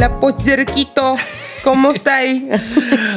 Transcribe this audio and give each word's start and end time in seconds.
Hola, 0.00 0.18
pocherquito. 0.18 1.14
¿Cómo 1.62 1.90
estáis? 1.92 2.44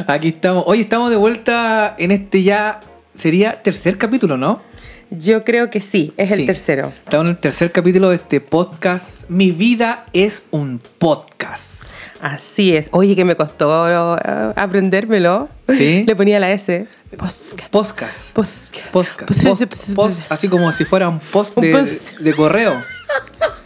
Aquí 0.06 0.28
estamos. 0.28 0.64
Hoy 0.66 0.82
estamos 0.82 1.08
de 1.08 1.16
vuelta 1.16 1.94
en 1.98 2.10
este 2.10 2.42
ya. 2.42 2.80
Sería 3.14 3.62
tercer 3.62 3.96
capítulo, 3.96 4.36
¿no? 4.36 4.60
Yo 5.08 5.44
creo 5.44 5.70
que 5.70 5.80
sí, 5.80 6.12
es 6.18 6.28
Sí. 6.28 6.42
el 6.42 6.46
tercero. 6.46 6.92
Estamos 7.06 7.24
en 7.24 7.30
el 7.30 7.38
tercer 7.38 7.72
capítulo 7.72 8.10
de 8.10 8.16
este 8.16 8.38
podcast. 8.42 9.30
Mi 9.30 9.50
vida 9.50 10.04
es 10.12 10.48
un 10.50 10.78
podcast. 10.98 11.84
Así 12.20 12.76
es. 12.76 12.90
Oye, 12.92 13.16
que 13.16 13.24
me 13.24 13.34
costó 13.34 13.88
eh, 14.18 14.52
aprendérmelo. 14.54 15.48
¿Sí? 15.70 16.04
Le 16.06 16.14
ponía 16.14 16.38
la 16.38 16.52
S. 16.52 16.86
Podcast. 17.16 17.70
Podcast. 17.70 18.32
Podcast. 18.34 18.90
Podcast. 18.92 19.42
Post, 19.42 19.74
post, 19.94 20.20
así 20.28 20.48
como 20.48 20.70
si 20.70 20.84
fuera 20.84 21.08
un 21.08 21.18
post 21.18 21.56
Un 21.56 21.62
de, 21.64 21.72
post. 21.72 22.18
de 22.18 22.34
correo. 22.34 22.74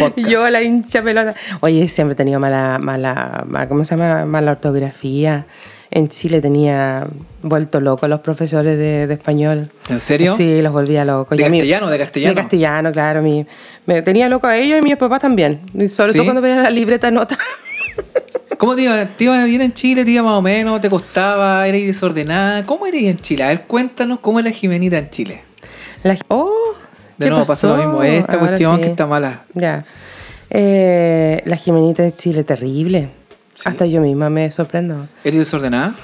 Podcast. 0.00 0.28
Yo 0.28 0.48
la 0.50 0.62
hincha 0.62 1.02
pelota. 1.02 1.34
Oye, 1.60 1.88
siempre 1.88 2.12
he 2.12 2.16
tenido 2.16 2.40
mala, 2.40 2.78
mala, 2.80 3.44
mala- 3.46 3.68
¿cómo 3.68 3.84
se 3.84 3.96
llama? 3.96 4.24
Mala 4.24 4.52
ortografía. 4.52 5.46
En 5.90 6.08
Chile 6.08 6.40
tenía 6.40 7.06
vuelto 7.42 7.80
loco 7.80 8.08
los 8.08 8.18
profesores 8.20 8.76
de, 8.76 9.06
de 9.06 9.14
español. 9.14 9.70
¿En 9.88 10.00
serio? 10.00 10.36
Sí, 10.36 10.60
los 10.60 10.72
volvía 10.72 11.04
locos. 11.04 11.36
¿De 11.38 11.44
Y 11.44 11.46
a 11.46 11.50
mí- 11.50 11.58
castellano, 11.58 11.88
de 11.88 11.98
castellano? 11.98 12.34
De 12.34 12.40
castellano, 12.40 12.92
claro. 12.92 13.22
Mi, 13.22 13.46
me 13.86 14.02
tenía 14.02 14.28
loco 14.28 14.46
a 14.48 14.56
ellos 14.56 14.76
y 14.76 14.78
a 14.80 14.82
mis 14.82 14.96
papás 14.96 15.20
también. 15.20 15.60
Y 15.72 15.88
sobre 15.88 16.12
¿Sí? 16.12 16.18
todo 16.18 16.24
cuando 16.26 16.42
veía 16.42 16.62
la 16.62 16.70
libreta 16.70 17.06
de 17.08 17.12
notas. 17.12 17.38
¿Cómo 18.58 18.74
te 18.74 18.82
iba? 18.82 19.04
¿Te 19.04 19.24
iba 19.24 19.44
bien 19.44 19.60
en 19.62 19.72
Chile? 19.72 20.04
¿Te 20.04 20.10
iba 20.12 20.22
más 20.22 20.38
o 20.38 20.42
menos? 20.42 20.80
¿Te 20.80 20.88
costaba? 20.90 21.66
¿Eras 21.68 21.82
desordenada? 21.82 22.64
¿Cómo 22.66 22.86
eras 22.86 23.02
en 23.02 23.20
Chile? 23.20 23.44
A 23.44 23.48
ver, 23.48 23.62
cuéntanos 23.62 24.18
cómo 24.20 24.40
era 24.40 24.50
Jimenita 24.50 24.98
en 24.98 25.10
Chile. 25.10 25.42
La- 26.02 26.16
oh, 26.28 26.50
De 27.18 27.26
¿qué 27.26 27.30
nuevo 27.30 27.46
pasa 27.46 27.66
lo 27.68 27.74
pasó? 27.74 27.86
mismo. 27.88 28.02
Esta 28.02 28.32
Ahora 28.34 28.46
cuestión 28.48 28.76
sí. 28.76 28.80
que 28.82 28.88
está 28.88 29.06
mala. 29.06 29.42
Ya. 29.54 29.84
Eh, 30.50 31.42
la 31.46 31.56
Jimenita 31.56 32.02
en 32.04 32.12
Chile, 32.12 32.44
terrible. 32.44 33.10
Sí. 33.54 33.68
Hasta 33.68 33.86
yo 33.86 34.00
misma 34.00 34.30
me 34.30 34.50
sorprendo. 34.50 35.06
¿Eres 35.22 35.38
desordenada? 35.40 35.94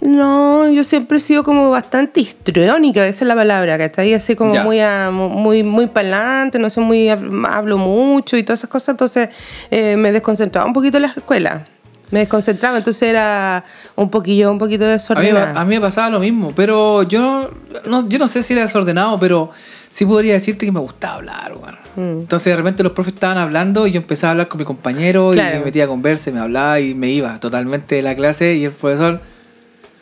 No, 0.00 0.68
yo 0.70 0.82
siempre 0.84 1.18
he 1.18 1.20
sido 1.20 1.44
como 1.44 1.70
bastante 1.70 2.20
histriónica, 2.20 3.06
esa 3.06 3.24
es 3.24 3.28
la 3.28 3.34
palabra, 3.34 3.76
que 3.78 3.84
está 3.84 4.02
ahí 4.02 4.14
así 4.14 4.34
como 4.34 4.54
Ya. 4.54 4.64
muy, 4.64 4.80
a- 4.80 5.10
muy, 5.10 5.62
muy 5.62 5.86
para 5.86 6.08
adelante, 6.08 6.58
no 6.58 6.70
sé, 6.70 6.80
muy, 6.80 7.08
hablo 7.08 7.78
mucho 7.78 8.36
y 8.36 8.42
todas 8.42 8.60
esas 8.60 8.70
cosas, 8.70 8.90
entonces 8.90 9.28
eh, 9.70 9.96
me 9.96 10.10
desconcentraba 10.12 10.66
un 10.66 10.72
poquito 10.72 10.96
en 10.98 11.02
la 11.02 11.08
escuela. 11.08 11.64
Me 12.10 12.20
desconcentraba, 12.20 12.78
entonces 12.78 13.02
era 13.02 13.64
un 13.96 14.08
poquillo, 14.10 14.50
un 14.50 14.58
poquito 14.58 14.84
A 14.84 15.20
mí, 15.20 15.28
a 15.30 15.64
mí 15.64 15.74
me 15.74 15.80
pasaba 15.80 16.10
lo 16.10 16.20
mismo, 16.20 16.52
pero 16.54 17.02
yo 17.02 17.50
no, 17.86 18.06
yo 18.08 18.18
no 18.18 18.28
sé 18.28 18.42
si 18.42 18.52
era 18.52 18.62
desordenado, 18.62 19.18
pero 19.18 19.50
sí 19.94 20.04
podría 20.06 20.32
decirte 20.32 20.66
que 20.66 20.72
me 20.72 20.80
gustaba 20.80 21.14
hablar, 21.14 21.52
weón. 21.56 21.76
Mm. 21.94 22.20
Entonces 22.22 22.46
de 22.52 22.56
repente 22.56 22.82
los 22.82 22.90
profes 22.90 23.14
estaban 23.14 23.38
hablando 23.38 23.86
y 23.86 23.92
yo 23.92 24.00
empezaba 24.00 24.30
a 24.30 24.32
hablar 24.32 24.48
con 24.48 24.58
mi 24.58 24.64
compañero 24.64 25.30
Claro. 25.30 25.54
y 25.54 25.58
me 25.60 25.64
metía 25.66 25.84
a 25.84 25.86
conversa, 25.86 26.32
me 26.32 26.40
hablaba 26.40 26.80
y 26.80 26.94
me 26.94 27.10
iba 27.10 27.38
totalmente 27.38 27.94
de 27.94 28.02
la 28.02 28.16
clase 28.16 28.56
y 28.56 28.64
el 28.64 28.72
profesor, 28.72 29.20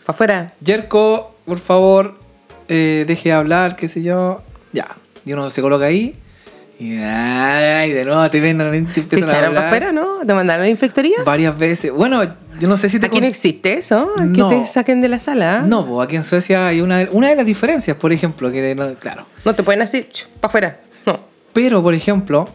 ¿Para 0.06 0.14
afuera? 0.16 0.52
Yerko, 0.64 1.34
por 1.44 1.58
favor, 1.58 2.14
eh, 2.68 3.04
deje 3.06 3.28
de 3.28 3.34
hablar, 3.34 3.76
qué 3.76 3.86
sé 3.86 4.02
yo. 4.02 4.40
Ya. 4.72 4.96
Y 5.26 5.34
uno 5.34 5.50
se 5.50 5.60
coloca 5.60 5.84
ahí 5.84 6.16
y, 6.82 6.98
ay, 7.02 7.92
de 7.92 8.04
nuevo 8.04 8.28
te 8.30 8.40
ven, 8.40 8.58
te 8.92 9.02
¿Te 9.02 9.18
echaron 9.20 9.54
para 9.54 9.66
afuera, 9.66 9.92
no? 9.92 10.20
¿Te 10.26 10.34
mandaron 10.34 10.62
a 10.62 10.64
la 10.64 10.68
inspectoría? 10.70 11.18
Varias 11.24 11.56
veces. 11.58 11.92
Bueno, 11.92 12.22
yo 12.60 12.68
no 12.68 12.76
sé 12.76 12.88
si 12.88 12.98
te 12.98 13.06
Aquí 13.06 13.16
no 13.16 13.20
con- 13.22 13.28
existe 13.28 13.74
eso, 13.74 14.10
que 14.16 14.40
No. 14.40 14.48
te 14.48 14.66
saquen 14.66 15.00
de 15.00 15.08
la 15.08 15.18
sala. 15.20 15.58
¿ah? 15.60 15.62
No, 15.66 15.86
pues 15.86 16.04
aquí 16.06 16.16
en 16.16 16.24
Suecia 16.24 16.66
hay 16.66 16.80
una, 16.80 17.06
una 17.12 17.28
de 17.28 17.36
las 17.36 17.46
diferencias, 17.46 17.96
por 17.96 18.12
ejemplo, 18.12 18.50
que 18.50 18.60
de- 18.62 18.74
no- 18.74 18.94
claro. 18.94 19.26
No 19.44 19.54
te 19.54 19.62
pueden 19.62 19.80
decir, 19.80 20.08
para 20.40 20.48
afuera. 20.50 20.80
No. 21.06 21.20
Pero, 21.52 21.82
por 21.82 21.94
ejemplo, 21.94 22.48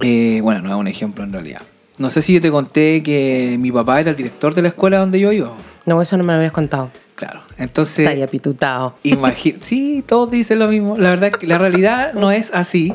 eh, 0.00 0.40
bueno, 0.42 0.60
no 0.62 0.70
es 0.70 0.74
un 0.76 0.88
ejemplo 0.88 1.24
en 1.24 1.32
realidad. 1.32 1.60
No 1.98 2.08
sé 2.10 2.22
si 2.22 2.32
yo 2.34 2.40
te 2.40 2.50
conté 2.50 3.02
que 3.02 3.56
mi 3.60 3.70
papá 3.70 4.00
era 4.00 4.10
el 4.10 4.16
director 4.16 4.54
de 4.54 4.62
la 4.62 4.68
escuela 4.68 4.98
donde 4.98 5.20
yo 5.20 5.32
iba. 5.32 5.52
No, 5.86 6.00
eso 6.00 6.16
no 6.16 6.24
me 6.24 6.32
lo 6.32 6.38
habías 6.38 6.52
contado. 6.52 6.90
Claro. 7.20 7.42
Entonces, 7.58 8.08
Está 8.08 8.24
apitutado. 8.24 8.94
imagina, 9.02 9.58
sí, 9.60 10.02
todos 10.06 10.30
dicen 10.30 10.58
lo 10.58 10.68
mismo. 10.68 10.96
La 10.96 11.10
verdad 11.10 11.28
es 11.28 11.36
que 11.36 11.46
la 11.46 11.58
realidad 11.58 12.14
no 12.14 12.30
es 12.32 12.50
así. 12.54 12.94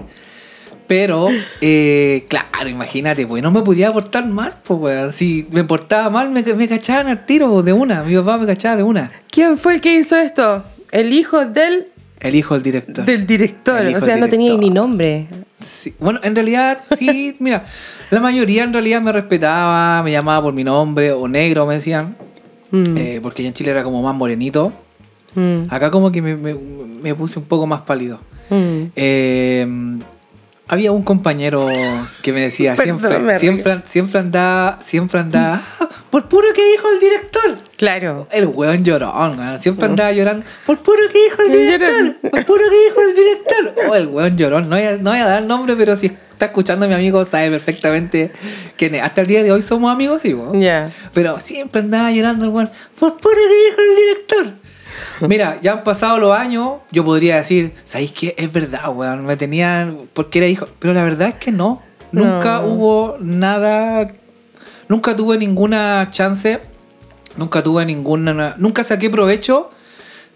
Pero, 0.88 1.30
eh, 1.62 2.26
claro, 2.28 2.68
imagínate, 2.70 3.26
pues 3.28 3.42
no 3.44 3.52
me 3.52 3.62
podía 3.62 3.94
portar 3.94 4.26
mal, 4.28 4.56
pues, 4.64 4.80
weón. 4.80 5.12
Si 5.12 5.48
me 5.52 5.64
portaba 5.64 6.10
mal, 6.10 6.30
me, 6.32 6.42
me 6.42 6.68
cachaban 6.68 7.08
al 7.08 7.24
tiro 7.26 7.62
de 7.62 7.72
una. 7.74 8.04
Mi 8.04 8.16
papá 8.16 8.40
me 8.40 8.48
cachaba 8.48 8.78
de 8.78 8.84
una. 8.84 9.12
¿Quién 9.30 9.58
fue 9.60 9.76
el 9.76 9.82
que 9.82 9.96
hizo 9.96 10.16
esto? 10.18 10.64
El 10.92 11.14
hijo 11.14 11.46
del, 11.46 11.92
El 12.20 12.34
hijo 12.36 12.56
del 12.56 12.64
director. 12.64 13.06
del 13.06 13.28
director. 13.28 13.86
O 13.96 14.02
sea, 14.02 14.18
no 14.18 14.28
tenía 14.28 14.56
ni 14.58 14.72
nombre. 14.72 15.28
Sí, 15.60 15.94
Bueno, 16.00 16.20
en 16.24 16.36
realidad, 16.36 16.80
sí, 16.98 17.36
mira, 17.40 17.64
la 18.10 18.20
mayoría 18.20 18.64
en 18.64 18.74
realidad 18.74 19.02
me 19.02 19.12
respetaba, 19.12 20.02
me 20.04 20.12
llamaba 20.12 20.42
por 20.44 20.54
mi 20.54 20.64
nombre, 20.64 21.12
o 21.12 21.28
negro 21.28 21.66
me 21.68 21.76
decían, 21.76 22.16
Mm, 22.76 22.98
eh, 22.98 23.20
porque 23.22 23.42
allá 23.42 23.50
en 23.50 23.54
Chile 23.54 23.72
era 23.72 23.84
como 23.84 24.02
más 24.02 24.16
morenito. 24.16 24.72
mm, 25.36 25.64
Acá 25.70 25.92
como 25.92 26.12
que 26.12 26.22
me, 26.22 26.36
me- 26.36 26.54
me 26.56 27.14
puse 27.16 27.40
un 27.40 27.46
poco 27.46 27.68
más 27.68 27.82
pálido. 27.82 28.20
mm. 28.50 28.84
Eh, 28.96 29.68
había 30.68 30.92
un 30.92 31.04
compañero 31.04 31.68
que 32.24 32.34
me 32.34 32.40
decía, 32.42 32.76
siempre, 32.82 33.38
siempre, 33.38 33.82
siempre 33.86 34.20
andaba, 34.20 34.80
siempre 34.82 35.20
andaba, 35.20 35.62
"Ah, 35.80 35.90
por 36.10 36.28
puro 36.28 36.48
que 36.56 36.72
dijo 36.72 36.88
el 36.92 37.00
director. 37.00 37.56
Claro. 37.78 38.28
El 38.32 38.48
weón 38.48 38.84
llorón, 38.84 39.60
siempre 39.60 39.86
andaba 39.86 40.12
llorando. 40.12 40.44
Por 40.66 40.80
puro 40.80 41.02
que 41.12 41.20
dijo 41.24 41.42
el 41.44 41.52
director. 41.52 42.16
Por 42.32 42.46
puro 42.46 42.64
que 42.70 42.84
dijo 42.90 43.02
el 43.10 43.16
director. 43.16 43.90
Oh, 43.90 43.96
el 43.96 44.08
weón 44.08 44.38
llorón. 44.38 44.70
No 44.70 44.76
voy, 44.78 44.86
a, 44.86 44.98
no 44.98 45.12
voy 45.12 45.20
a 45.20 45.26
dar 45.26 45.44
nombre, 45.44 45.76
pero 45.76 45.96
si 45.98 46.12
está 46.36 46.46
escuchando 46.48 46.86
a 46.86 46.90
mi 46.90 46.94
amigo, 46.96 47.24
sabe 47.26 47.50
perfectamente 47.50 48.32
quién 48.78 48.96
es. 48.96 49.02
Hasta 49.02 49.22
el 49.22 49.28
día 49.28 49.42
de 49.44 49.52
hoy 49.52 49.62
somos 49.62 49.92
amigos, 49.92 50.22
sí, 50.22 50.34
weón. 50.34 50.60
Ya. 50.62 50.92
Pero 51.14 51.40
siempre 51.40 51.82
andaba 51.82 52.12
llorando 52.12 52.44
el 52.46 52.52
weón. 52.52 52.70
Por 53.00 53.18
que 53.18 53.30
dijo 53.30 53.82
el 53.82 53.96
director. 53.96 54.54
Mira, 55.28 55.58
ya 55.62 55.74
han 55.74 55.84
pasado 55.84 56.20
los 56.20 56.38
años, 56.38 56.74
yo 56.92 57.04
podría 57.04 57.38
decir, 57.38 57.74
¿sabéis 57.84 58.12
qué? 58.12 58.36
Es 58.38 58.52
verdad, 58.52 58.90
weón. 58.94 59.26
Me 59.26 59.38
tenían. 59.38 60.08
porque 60.14 60.40
era 60.40 60.48
hijo. 60.48 60.68
Pero 60.80 60.94
la 60.94 61.04
verdad 61.04 61.30
es 61.30 61.36
que 61.36 61.52
no. 61.52 61.82
Nunca 62.12 62.60
No. 62.62 62.68
hubo 62.68 63.18
nada. 63.20 64.08
Nunca 64.88 65.16
tuve 65.16 65.38
ninguna 65.38 66.08
chance. 66.12 66.60
Nunca 67.38 67.64
tuve 67.64 67.86
ninguna. 67.86 68.56
Nunca 68.58 68.84
saqué 68.84 69.10
provecho 69.10 69.70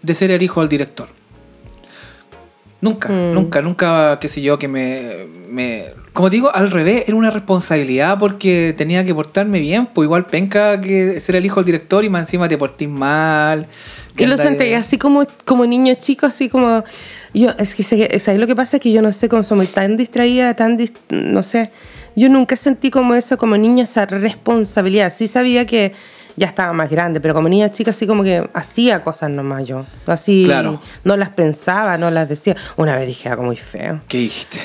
de 0.02 0.14
ser 0.14 0.30
el 0.30 0.42
hijo 0.42 0.60
del 0.60 0.68
director. 0.68 1.08
Nunca, 2.80 3.08
Mm. 3.10 3.34
nunca, 3.34 3.60
nunca, 3.62 4.18
qué 4.20 4.28
sé 4.28 4.40
yo, 4.40 4.58
que 4.58 4.66
me, 4.68 5.26
me... 5.50 5.84
Como 6.12 6.30
digo, 6.30 6.50
al 6.54 6.70
revés, 6.70 7.04
era 7.06 7.16
una 7.16 7.30
responsabilidad 7.30 8.18
porque 8.18 8.74
tenía 8.76 9.04
que 9.04 9.14
portarme 9.14 9.60
bien, 9.60 9.86
pues 9.86 10.06
igual 10.06 10.26
penca 10.26 10.80
que 10.80 11.20
ser 11.20 11.36
el 11.36 11.44
hijo 11.46 11.60
del 11.60 11.66
director 11.66 12.04
y 12.04 12.08
más 12.08 12.22
encima 12.22 12.48
te 12.48 12.56
portís 12.58 12.88
mal. 12.88 13.66
Yo 14.16 14.26
lo 14.26 14.36
sentí 14.36 14.72
así 14.74 14.98
como, 14.98 15.24
como 15.44 15.66
niño 15.66 15.94
chico, 15.94 16.26
así 16.26 16.48
como... 16.48 16.82
Yo, 17.32 17.50
es 17.58 17.74
que 17.74 17.82
¿sabes 17.84 18.40
lo 18.40 18.46
que 18.46 18.56
pasa? 18.56 18.78
Es 18.78 18.82
que 18.82 18.90
yo 18.92 19.02
no 19.02 19.12
sé 19.12 19.28
cómo 19.28 19.44
soy 19.44 19.66
tan 19.66 19.96
distraída, 19.96 20.54
tan... 20.54 20.76
dis- 20.78 20.92
no 21.10 21.42
sé. 21.42 21.70
Yo 22.16 22.28
nunca 22.28 22.56
sentí 22.56 22.90
como 22.90 23.14
eso, 23.14 23.38
como 23.38 23.56
niña, 23.56 23.84
esa 23.84 24.04
responsabilidad. 24.06 25.12
Sí 25.14 25.28
sabía 25.28 25.64
que 25.64 25.92
ya 26.36 26.46
estaba 26.46 26.72
más 26.72 26.90
grande, 26.90 27.20
pero 27.20 27.34
como 27.34 27.48
niña 27.48 27.70
chica 27.70 27.90
así 27.90 28.06
como 28.06 28.22
que 28.22 28.48
hacía 28.54 29.02
cosas 29.02 29.30
nomás 29.30 29.66
yo. 29.66 29.84
Así 30.06 30.44
Claro. 30.46 30.80
no 31.04 31.16
las 31.16 31.30
pensaba, 31.30 31.98
no 31.98 32.10
las 32.10 32.28
decía. 32.28 32.56
Una 32.76 32.94
vez 32.96 33.06
dije 33.06 33.28
algo 33.28 33.42
muy 33.42 33.56
feo. 33.56 34.00
¿Qué 34.08 34.18
dijiste? 34.18 34.58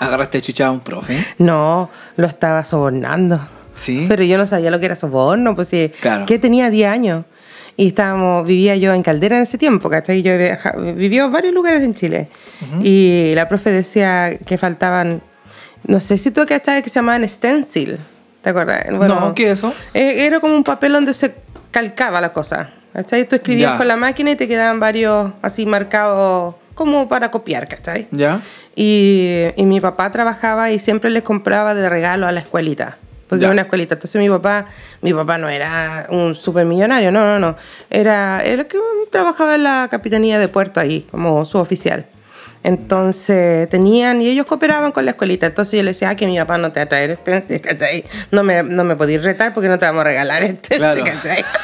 Agarraste 0.00 0.38
a 0.38 0.40
chuchar 0.40 0.66
a 0.68 0.70
un 0.70 0.80
profe. 0.80 1.24
No, 1.38 1.90
lo 2.16 2.26
estaba 2.26 2.64
sobornando. 2.64 3.40
¿Sí? 3.74 4.06
Pero 4.08 4.22
yo 4.22 4.38
no 4.38 4.46
sabía 4.46 4.70
lo 4.70 4.78
que 4.78 4.86
era 4.86 4.96
soborno, 4.96 5.54
pues 5.54 5.68
sí. 5.68 5.90
Claro. 6.00 6.26
Que 6.26 6.38
tenía 6.38 6.70
10 6.70 6.88
años. 6.88 7.24
Y 7.76 7.88
estábamos, 7.88 8.46
vivía 8.46 8.76
yo 8.76 8.92
en 8.94 9.02
Caldera 9.02 9.36
en 9.36 9.42
ese 9.42 9.58
tiempo, 9.58 9.90
¿cachai? 9.90 10.22
Yo 10.22 10.32
vivió 10.94 11.24
en 11.24 11.32
varios 11.32 11.52
lugares 11.52 11.82
en 11.82 11.92
Chile. 11.94 12.28
Y 12.82 13.32
la 13.34 13.48
profe 13.48 13.72
decía 13.72 14.38
que 14.38 14.58
faltaban, 14.58 15.22
no 15.86 15.98
sé 15.98 16.16
si 16.16 16.30
tú 16.30 16.46
cachai 16.46 16.82
que 16.84 16.88
se 16.90 17.00
llamaban 17.00 17.28
stencil. 17.28 17.98
¿Te 18.44 18.50
acuerdas? 18.50 18.84
No, 18.90 19.34
¿qué 19.34 19.50
es 19.50 19.58
eso? 19.58 19.74
Eh, 19.94 20.26
Era 20.26 20.38
como 20.38 20.54
un 20.54 20.62
papel 20.64 20.92
donde 20.92 21.14
se 21.14 21.34
calcaba 21.70 22.20
la 22.20 22.32
cosa. 22.32 22.70
¿Cachai? 22.92 23.24
Tú 23.26 23.34
escribías 23.36 23.72
Ya. 23.72 23.78
con 23.78 23.88
la 23.88 23.96
máquina 23.96 24.30
y 24.30 24.36
te 24.36 24.46
quedaban 24.46 24.78
varios 24.78 25.32
así 25.42 25.66
marcados 25.66 26.54
como 26.74 27.08
para 27.08 27.30
copiar, 27.32 27.66
¿cachai? 27.66 28.06
¿Ya? 28.12 28.40
Y, 28.76 29.46
y 29.56 29.64
mi 29.64 29.80
papá 29.80 30.12
trabajaba 30.12 30.70
y 30.70 30.78
siempre 30.78 31.10
les 31.10 31.22
compraba 31.22 31.74
de 31.74 31.88
regalo 31.88 32.26
a 32.28 32.32
la 32.32 32.40
escuelita. 32.40 32.98
Porque 33.28 33.44
era 33.46 33.52
una 33.52 33.62
escuelita. 33.62 33.94
Entonces 33.94 34.20
mi 34.20 34.28
papá, 34.28 34.66
mi 35.00 35.12
papá 35.14 35.38
no 35.38 35.48
era 35.48 36.06
un 36.10 36.34
supermillonario, 36.34 37.10
no, 37.10 37.24
no, 37.24 37.38
no. 37.38 37.56
Era 37.90 38.40
el 38.42 38.66
que 38.66 38.78
trabajaba 39.10 39.54
en 39.54 39.62
la 39.62 39.88
capitanía 39.90 40.38
de 40.38 40.46
puerto 40.48 40.78
ahí, 40.78 41.06
como 41.10 41.44
su 41.46 41.58
oficial. 41.58 42.04
Entonces 42.64 43.68
tenían, 43.68 44.20
y 44.22 44.28
ellos 44.28 44.46
cooperaban 44.46 44.90
con 44.90 45.04
la 45.04 45.12
escuelita. 45.12 45.46
Entonces 45.46 45.76
yo 45.76 45.82
le 45.84 45.90
decía, 45.92 46.08
ah, 46.10 46.16
que 46.16 46.26
mi 46.26 46.36
papá 46.38 46.58
no 46.58 46.72
te 46.72 46.80
va 46.80 46.84
a 46.84 46.88
traer 46.88 47.14
stencil, 47.14 47.60
¿cachai? 47.60 48.04
No 48.32 48.42
me, 48.42 48.62
no 48.62 48.82
me 48.84 48.96
podéis 48.96 49.22
retar 49.22 49.52
porque 49.54 49.68
no 49.68 49.78
te 49.78 49.84
vamos 49.86 50.00
a 50.00 50.04
regalar 50.04 50.42
stencil, 50.42 50.76
Claro. 50.78 51.04
¿cachai? 51.04 51.44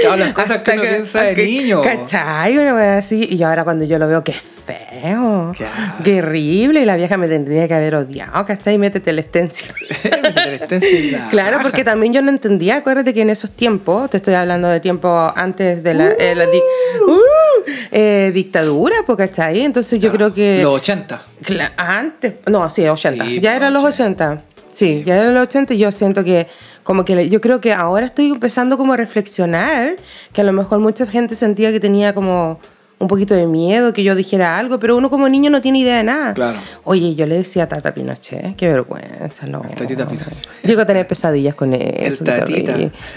Claro, 0.00 0.16
las 0.16 0.32
cosas 0.32 0.58
que 0.58 0.70
Hasta 0.70 0.74
uno 0.74 0.82
piensa 0.82 1.22
de 1.22 1.34
que- 1.34 1.44
niño. 1.44 1.82
¿Cachai? 1.82 2.56
Una 2.58 2.74
wea 2.74 2.98
así. 2.98 3.26
Y 3.30 3.42
ahora 3.42 3.64
cuando 3.64 3.84
yo 3.84 3.98
lo 3.98 4.08
veo, 4.08 4.24
qué 4.24 4.32
feo. 4.32 5.52
Claro. 5.56 5.94
Qué 6.02 6.18
horrible. 6.20 6.80
Y 6.80 6.84
la 6.84 6.96
vieja 6.96 7.16
me 7.16 7.28
tendría 7.28 7.68
que 7.68 7.74
haber 7.74 7.94
odiado, 7.94 8.44
¿cachai? 8.46 8.78
Métete 8.78 9.10
el 9.10 9.18
extensión. 9.18 9.74
El 10.02 10.58
stencil, 10.64 11.12
la 11.12 11.28
Claro, 11.30 11.58
porque 11.62 11.84
también 11.84 12.12
yo 12.12 12.22
no 12.22 12.30
entendía. 12.30 12.76
Acuérdate 12.76 13.12
que 13.14 13.22
en 13.22 13.30
esos 13.30 13.50
tiempos, 13.50 14.10
te 14.10 14.16
estoy 14.18 14.34
hablando 14.34 14.68
de 14.68 14.80
tiempo 14.80 15.32
antes 15.36 15.82
de 15.82 15.94
la, 15.94 16.12
eh, 16.12 16.34
la 16.34 16.46
di- 16.46 16.62
uh, 17.06 17.53
eh, 17.90 18.30
dictadura, 18.34 18.96
pues, 19.06 19.18
¿cachai? 19.18 19.60
Entonces 19.62 20.00
yo 20.00 20.10
creo 20.12 20.32
que. 20.32 20.62
Los 20.62 20.74
80. 20.76 21.22
Cla- 21.42 21.72
antes, 21.76 22.34
no, 22.50 22.68
sí, 22.70 22.86
80. 22.86 23.24
Sí, 23.24 23.40
ya 23.40 23.56
eran 23.56 23.72
los 23.72 23.82
80. 23.84 24.24
80. 24.30 24.44
Sí, 24.70 25.02
ya 25.06 25.16
eran 25.18 25.34
los 25.34 25.44
80 25.44 25.74
y 25.74 25.78
yo 25.78 25.92
siento 25.92 26.24
que 26.24 26.48
como 26.82 27.04
que 27.04 27.28
yo 27.28 27.40
creo 27.40 27.60
que 27.60 27.72
ahora 27.72 28.06
estoy 28.06 28.30
empezando 28.30 28.76
como 28.76 28.92
a 28.92 28.96
reflexionar 28.96 29.96
que 30.32 30.40
a 30.40 30.44
lo 30.44 30.52
mejor 30.52 30.80
mucha 30.80 31.06
gente 31.06 31.34
sentía 31.34 31.70
que 31.72 31.80
tenía 31.80 32.12
como 32.14 32.58
un 32.98 33.08
poquito 33.08 33.34
de 33.34 33.46
miedo 33.46 33.92
que 33.92 34.02
yo 34.02 34.14
dijera 34.14 34.58
algo, 34.58 34.78
pero 34.78 34.96
uno 34.96 35.10
como 35.10 35.28
niño 35.28 35.50
no 35.50 35.60
tiene 35.60 35.80
idea 35.80 35.98
de 35.98 36.04
nada. 36.04 36.34
Claro. 36.34 36.58
Oye, 36.84 37.14
yo 37.14 37.26
le 37.26 37.36
decía 37.36 37.64
a 37.64 37.68
Tata 37.68 37.92
Pinochet, 37.92 38.56
qué 38.56 38.68
vergüenza, 38.68 39.46
no. 39.46 39.62
El 39.68 39.74
Tatita 39.74 40.06
Pinochet. 40.06 40.48
Llego 40.62 40.82
a 40.82 40.86
tener 40.86 41.06
pesadillas 41.06 41.54
con 41.54 41.74
eso. 41.74 42.24
qué 42.24 42.30
Tatita. 42.32 42.76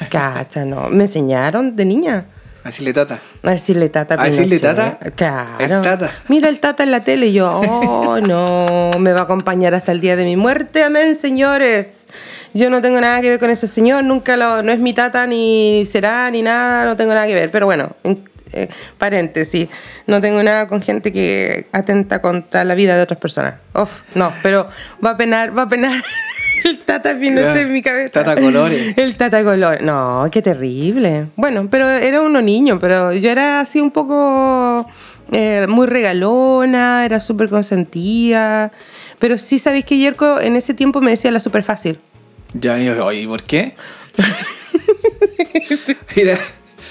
Cacha, 0.09 0.65
no. 0.65 0.89
Me 0.89 1.03
enseñaron 1.05 1.75
de 1.75 1.85
niña. 1.85 2.25
Así 2.67 2.83
le 2.83 2.93
tata. 2.93 3.19
A 3.43 3.51
decirle 3.51 3.89
tata 3.89 4.15
¿A 4.19 4.25
decirle 4.25 4.57
Pinochet. 4.57 4.75
tata? 4.99 5.11
Claro. 5.15 5.77
El 5.77 5.81
tata. 5.81 6.11
Mira 6.27 6.49
el 6.49 6.59
tata 6.59 6.83
en 6.83 6.91
la 6.91 7.03
tele 7.03 7.27
y 7.27 7.33
yo, 7.33 7.49
oh, 7.63 8.19
no, 8.19 8.91
me 8.99 9.13
va 9.13 9.21
a 9.21 9.23
acompañar 9.23 9.73
hasta 9.73 9.91
el 9.91 10.01
día 10.01 10.15
de 10.15 10.25
mi 10.25 10.35
muerte. 10.35 10.83
Amén, 10.83 11.15
señores. 11.15 12.07
Yo 12.53 12.69
no 12.69 12.81
tengo 12.81 12.99
nada 12.99 13.21
que 13.21 13.29
ver 13.29 13.39
con 13.39 13.49
ese 13.51 13.67
señor, 13.67 14.03
nunca 14.03 14.35
lo, 14.35 14.63
no 14.63 14.71
es 14.71 14.79
mi 14.79 14.93
tata 14.93 15.27
ni 15.27 15.85
será 15.89 16.29
ni 16.31 16.41
nada, 16.41 16.85
no 16.85 16.97
tengo 16.97 17.13
nada 17.13 17.27
que 17.27 17.35
ver. 17.35 17.51
Pero 17.51 17.65
bueno, 17.67 17.91
en- 18.03 18.27
eh, 18.53 18.69
paréntesis, 18.97 19.67
no 20.07 20.21
tengo 20.21 20.41
nada 20.43 20.67
con 20.67 20.81
gente 20.81 21.11
que 21.13 21.67
atenta 21.71 22.21
contra 22.21 22.63
la 22.63 22.75
vida 22.75 22.95
de 22.95 23.01
otras 23.03 23.19
personas. 23.19 23.55
Uf, 23.73 24.01
no, 24.15 24.33
pero 24.43 24.67
va 25.03 25.11
a 25.11 25.17
penar, 25.17 25.57
va 25.57 25.63
a 25.63 25.67
penar 25.69 26.03
el 26.65 26.79
tata 26.79 27.17
Pinochet 27.17 27.51
Claro. 27.51 27.67
en 27.67 27.73
mi 27.73 27.81
cabeza. 27.81 28.23
Tata 28.23 28.39
Colores. 28.41 28.93
El 28.97 29.15
tata 29.17 29.43
color. 29.43 29.81
No, 29.81 30.27
qué 30.31 30.41
terrible. 30.41 31.27
Bueno, 31.35 31.67
pero 31.69 31.89
era 31.89 32.21
uno 32.21 32.41
niño, 32.41 32.79
pero 32.79 33.13
yo 33.13 33.29
era 33.29 33.59
así 33.61 33.79
un 33.79 33.91
poco 33.91 34.89
eh, 35.31 35.65
muy 35.69 35.87
regalona, 35.87 37.05
era 37.05 37.19
súper 37.19 37.49
consentida. 37.49 38.71
Pero 39.19 39.37
sí 39.37 39.59
sabéis 39.59 39.85
que 39.85 39.97
Yerko 39.97 40.39
en 40.41 40.55
ese 40.55 40.73
tiempo 40.73 41.01
me 41.01 41.11
decía 41.11 41.31
la 41.31 41.39
súper 41.39 41.63
fácil. 41.63 41.99
Ya, 42.53 42.77
¿y 42.79 43.27
por 43.27 43.43
qué? 43.43 43.75
Mira. 46.15 46.37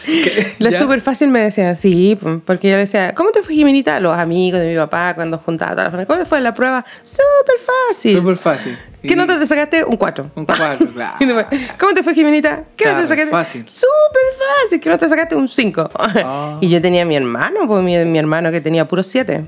La 0.58 0.70
ya. 0.70 0.78
súper 0.78 1.00
fácil 1.00 1.28
me 1.28 1.40
decía, 1.40 1.74
sí, 1.74 2.18
porque 2.44 2.68
yo 2.70 2.74
le 2.76 2.80
decía, 2.82 3.14
¿cómo 3.14 3.30
te 3.30 3.42
fue 3.42 3.54
Jimenita? 3.54 3.98
Los 4.00 4.16
amigos 4.16 4.60
de 4.60 4.68
mi 4.68 4.76
papá 4.76 5.14
cuando 5.14 5.38
juntaba 5.38 5.72
toda 5.72 5.84
la 5.84 5.90
familia. 5.90 6.06
¿Cómo 6.06 6.18
te 6.20 6.26
fue 6.26 6.40
la 6.40 6.54
prueba? 6.54 6.84
Súper 7.02 7.56
fácil. 7.90 8.16
Súper 8.18 8.36
fácil. 8.36 8.78
¿Qué 9.02 9.12
Y- 9.12 9.16
nota 9.16 9.38
te 9.38 9.46
sacaste? 9.46 9.84
Un 9.84 9.96
4. 9.96 10.30
Un 10.34 10.46
cuatro, 10.46 10.88
claro. 10.94 11.16
¿Cómo 11.78 11.94
te 11.94 12.02
fue, 12.02 12.14
Jimenita? 12.14 12.64
¿Qué 12.76 12.84
nota 12.86 12.96
Claro, 12.96 13.02
te 13.02 13.08
sacaste? 13.08 13.30
fácil. 13.30 13.64
Súper 13.68 14.22
fácil. 14.62 14.80
¿Qué 14.80 14.88
nota 14.90 15.08
sacaste? 15.08 15.36
Un 15.36 15.48
5. 15.48 15.90
Ah. 15.98 16.58
y 16.60 16.68
yo 16.68 16.80
tenía 16.82 17.02
a 17.02 17.04
mi 17.04 17.14
hermano, 17.16 17.66
pues 17.66 17.82
mi, 17.82 17.96
mi 18.04 18.18
hermano 18.18 18.50
que 18.50 18.60
tenía 18.60 18.86
puro 18.88 19.02
7. 19.02 19.44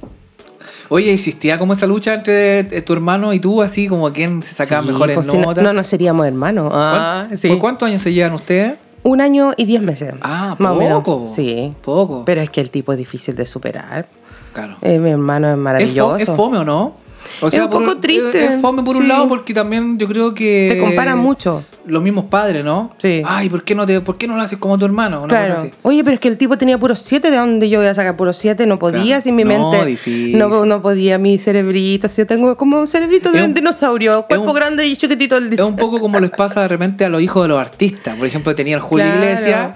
Oye, 0.90 1.12
¿existía 1.12 1.58
como 1.58 1.74
esa 1.74 1.86
lucha 1.86 2.14
entre 2.14 2.60
eh, 2.60 2.82
tu 2.82 2.92
hermano 2.94 3.32
y 3.34 3.40
tú, 3.40 3.60
así 3.62 3.88
como 3.88 4.10
quién 4.10 4.42
se 4.42 4.54
sacaba 4.54 4.80
mejores 4.82 5.16
pues 5.16 5.26
si 5.26 5.36
no, 5.36 5.46
notas? 5.48 5.62
no, 5.64 5.72
no 5.74 5.84
seríamos 5.84 6.26
hermanos. 6.26 6.70
Ah, 6.74 7.24
¿Cuán- 7.28 7.38
sí. 7.38 7.48
¿Por 7.48 7.58
cuántos 7.58 7.88
años 7.88 8.00
se 8.02 8.12
llevan 8.12 8.32
ustedes? 8.34 8.74
Un 9.02 9.20
año 9.20 9.52
y 9.56 9.64
10 9.64 9.82
meses. 9.82 10.14
Ah, 10.22 10.56
más 10.58 10.72
o 10.72 10.74
menos. 10.76 11.02
poco. 11.02 11.28
Sí. 11.28 11.72
Poco. 11.82 12.24
Pero 12.24 12.40
es 12.40 12.50
que 12.50 12.60
el 12.60 12.70
tipo 12.70 12.92
es 12.92 12.98
difícil 12.98 13.34
de 13.36 13.46
superar. 13.46 14.08
Claro. 14.52 14.76
Eh, 14.82 14.98
mi 14.98 15.10
hermano 15.10 15.46
es 15.48 15.52
¿Es, 15.52 15.58
fo- 15.58 15.62
maravilloso. 15.62 16.16
es 16.16 16.24
fome 16.26 16.58
o 16.58 16.64
no? 16.64 16.94
O 17.40 17.48
Es 17.48 17.54
un 17.54 17.70
poco 17.70 17.98
triste, 17.98 18.44
Es 18.44 18.60
fome 18.60 18.82
por 18.82 18.96
un 18.96 19.02
sí. 19.02 19.08
lado 19.08 19.28
porque 19.28 19.54
también 19.54 19.98
yo 19.98 20.08
creo 20.08 20.34
que... 20.34 20.68
Te 20.72 20.78
comparan 20.78 21.18
mucho. 21.18 21.64
Los 21.86 22.02
mismos 22.02 22.26
padres, 22.26 22.64
¿no? 22.64 22.92
Sí. 22.98 23.22
Ay, 23.24 23.48
¿por 23.48 23.64
qué 23.64 23.74
no, 23.74 23.86
te, 23.86 24.00
¿por 24.00 24.18
qué 24.18 24.26
no 24.26 24.36
lo 24.36 24.42
haces 24.42 24.58
como 24.58 24.76
tu 24.78 24.84
hermano? 24.84 25.18
Una 25.22 25.28
Claro. 25.28 25.54
cosa 25.54 25.62
así. 25.66 25.72
Oye, 25.82 26.04
pero 26.04 26.14
es 26.14 26.20
que 26.20 26.28
el 26.28 26.36
tipo 26.36 26.58
tenía 26.58 26.78
puros 26.78 26.98
7, 27.00 27.30
¿de 27.30 27.36
dónde 27.36 27.68
yo 27.70 27.78
voy 27.78 27.88
a 27.88 27.94
sacar 27.94 28.16
puros 28.16 28.36
7? 28.36 28.66
No 28.66 28.78
podía, 28.78 29.02
Claro. 29.04 29.22
sin 29.22 29.36
mi 29.36 29.44
No, 29.44 29.70
mente. 29.70 29.86
difícil. 29.86 30.38
No, 30.38 30.64
no 30.66 30.82
podía, 30.82 31.18
mi 31.18 31.38
cerebrito. 31.38 32.08
Si 32.08 32.20
yo 32.22 32.26
tengo 32.26 32.56
como 32.56 32.78
un 32.80 32.86
cerebrito 32.86 33.30
de 33.32 33.38
Es 33.38 33.44
un 33.44 33.50
un- 33.50 33.54
dinosaurio, 33.54 34.26
cuerpo 34.26 34.46
un- 34.50 34.54
grande 34.54 34.86
y 34.86 34.96
chiquitito 34.96 35.36
el 35.36 35.52
Es 35.52 35.60
un 35.60 35.76
poco 35.76 36.00
como 36.00 36.18
les 36.20 36.30
pasa 36.30 36.62
de 36.62 36.68
repente 36.68 37.04
a 37.04 37.08
los 37.08 37.22
hijos 37.22 37.42
de 37.44 37.48
los 37.48 37.60
artistas. 37.60 38.16
Por 38.16 38.26
ejemplo, 38.26 38.54
tenía 38.54 38.74
el 38.76 38.80
Julio 38.82 39.06
Claro. 39.06 39.22
Iglesias 39.24 39.70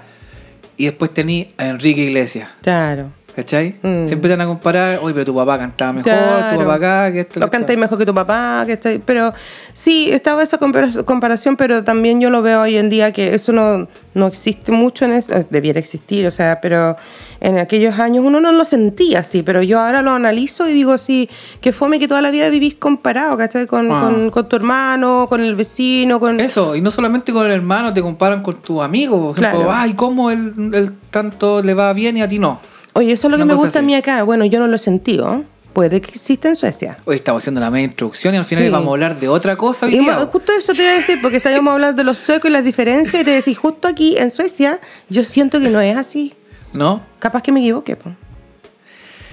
y 0.77 0.85
después 0.85 1.11
tenía 1.13 1.47
a 1.57 1.67
Enrique 1.67 2.01
Iglesias. 2.03 2.49
Claro. 2.61 3.11
¿Cachai? 3.35 3.75
Mm. 3.81 4.05
Siempre 4.05 4.29
te 4.29 4.35
van 4.35 4.41
a 4.41 4.47
comparar, 4.47 4.99
oye, 5.01 5.11
pero 5.13 5.25
tu 5.25 5.33
papá 5.33 5.57
cantaba 5.57 5.91
mejor, 5.93 6.03
Claro. 6.11 6.55
tu 6.55 6.61
papá 6.61 6.73
acá, 6.75 7.11
que 7.11 7.19
esto. 7.21 7.39
O 7.39 7.43
que 7.45 7.49
cantáis 7.49 7.69
esto". 7.77 7.79
mejor 7.81 7.97
que 7.97 8.05
tu 8.05 8.13
papá, 8.13 8.63
que 8.67 8.73
estoy, 8.73 8.99
pero 9.03 9.33
sí, 9.73 10.11
estaba 10.11 10.43
esa 10.43 10.59
compara- 10.59 11.03
comparación, 11.03 11.55
pero 11.57 11.83
también 11.83 12.21
yo 12.21 12.29
lo 12.29 12.43
veo 12.43 12.61
hoy 12.61 12.77
en 12.77 12.91
día 12.91 13.11
que 13.11 13.33
eso 13.33 13.51
no, 13.51 13.87
no 14.13 14.27
existe 14.27 14.71
mucho 14.71 15.05
en 15.05 15.13
eso, 15.13 15.33
debiera 15.49 15.79
existir, 15.79 16.27
o 16.27 16.31
sea, 16.31 16.61
pero 16.61 16.95
en 17.39 17.57
aquellos 17.57 17.97
años 17.97 18.23
uno 18.23 18.39
no 18.39 18.51
lo 18.51 18.65
sentía 18.65 19.21
así, 19.21 19.41
pero 19.41 19.63
yo 19.63 19.79
ahora 19.79 20.03
lo 20.03 20.11
analizo 20.11 20.69
y 20.69 20.73
digo, 20.73 20.99
sí, 20.99 21.27
que 21.59 21.73
fome 21.73 21.97
que 21.97 22.07
toda 22.07 22.21
la 22.21 22.29
vida 22.29 22.49
vivís 22.49 22.75
comparado, 22.75 23.35
¿cachai? 23.35 23.65
Con, 23.65 23.91
Ah. 23.91 24.01
con, 24.01 24.29
con 24.29 24.47
tu 24.47 24.55
hermano, 24.57 25.25
con 25.27 25.41
el 25.41 25.55
vecino, 25.55 26.19
con... 26.19 26.39
Eso, 26.39 26.75
y 26.75 26.81
no 26.81 26.91
solamente 26.91 27.33
con 27.33 27.47
el 27.47 27.51
hermano, 27.51 27.91
te 27.95 28.01
comparan 28.03 28.43
con 28.43 28.57
tu 28.61 28.79
amigo. 28.79 29.19
Por 29.33 29.39
ejemplo, 29.39 29.61
Claro. 29.65 29.71
ay, 29.75 29.93
¿cómo 29.95 30.29
él, 30.29 30.53
él 30.71 30.91
tanto 31.09 31.63
le 31.63 31.73
va 31.73 31.91
bien 31.93 32.15
y 32.17 32.21
a 32.21 32.27
ti 32.29 32.37
no? 32.37 32.59
Oye, 32.93 33.11
eso 33.13 33.27
es 33.27 33.31
lo 33.31 33.37
que 33.37 33.45
me 33.45 33.55
gusta 33.55 33.79
a 33.79 33.81
mí 33.81 33.95
acá, 33.95 34.23
bueno, 34.23 34.45
yo 34.45 34.59
no 34.59 34.67
lo 34.67 34.75
he 34.75 34.79
sentido, 34.79 35.43
puede 35.73 35.99
que 36.01 36.11
exista 36.11 36.47
en 36.47 36.55
Suecia. 36.55 36.97
Hoy 37.05 37.15
estamos 37.15 37.41
haciendo 37.43 37.59
la 37.59 37.71
media 37.71 37.85
introducción 37.85 38.35
y 38.35 38.37
al 38.37 38.45
final 38.45 38.65
Sí. 38.65 38.69
vamos 38.69 38.89
a 38.89 38.91
hablar 38.91 39.19
de 39.19 39.27
otra 39.27 39.55
cosa 39.55 39.87
hoy 39.87 39.95
Y 39.95 39.99
día. 39.99 40.15
justo 40.31 40.51
eso 40.57 40.73
te 40.73 40.83
iba 40.83 40.91
a 40.91 40.95
decir, 40.95 41.17
porque 41.21 41.37
estábamos 41.37 41.73
hablando 41.73 41.97
de 41.97 42.03
los 42.03 42.19
suecos 42.19 42.49
y 42.49 42.53
las 42.53 42.63
diferencias, 42.63 43.21
y 43.21 43.25
te 43.25 43.31
decís, 43.31 43.57
justo 43.57 43.87
aquí 43.87 44.17
en 44.17 44.29
Suecia, 44.29 44.79
yo 45.09 45.23
siento 45.23 45.59
que 45.59 45.69
no 45.69 45.81
es 45.81 45.97
así. 45.97 46.33
¿No? 46.71 47.01
Capaz 47.19 47.41
que 47.41 47.51
me 47.51 47.59
equivoque. 47.61 47.95
po. 47.95 48.11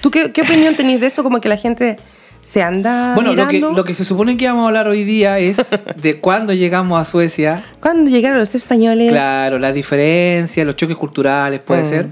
¿Tú 0.00 0.10
qué, 0.10 0.32
qué 0.32 0.42
opinión 0.42 0.74
tenés 0.76 1.00
de 1.00 1.06
eso? 1.08 1.22
Como 1.22 1.40
que 1.42 1.48
la 1.50 1.56
gente 1.58 1.98
se 2.42 2.62
anda 2.62 3.14
Bueno, 3.14 3.34
lo 3.34 3.48
que, 3.48 3.60
lo 3.60 3.84
que 3.84 3.94
se 3.94 4.02
supone 4.06 4.38
que 4.38 4.46
vamos 4.46 4.64
a 4.64 4.68
hablar 4.68 4.88
hoy 4.88 5.04
día 5.04 5.38
es 5.38 5.58
de 5.96 6.20
cuándo 6.20 6.54
llegamos 6.54 6.98
a 6.98 7.04
Suecia. 7.04 7.62
Cuando 7.80 8.10
llegaron 8.10 8.38
los 8.38 8.54
españoles. 8.54 9.10
Claro, 9.10 9.58
las 9.58 9.74
diferencias, 9.74 10.66
los 10.66 10.74
choques 10.76 10.96
culturales, 10.96 11.60
puede 11.60 11.82
Mm. 11.82 11.84
ser. 11.84 12.08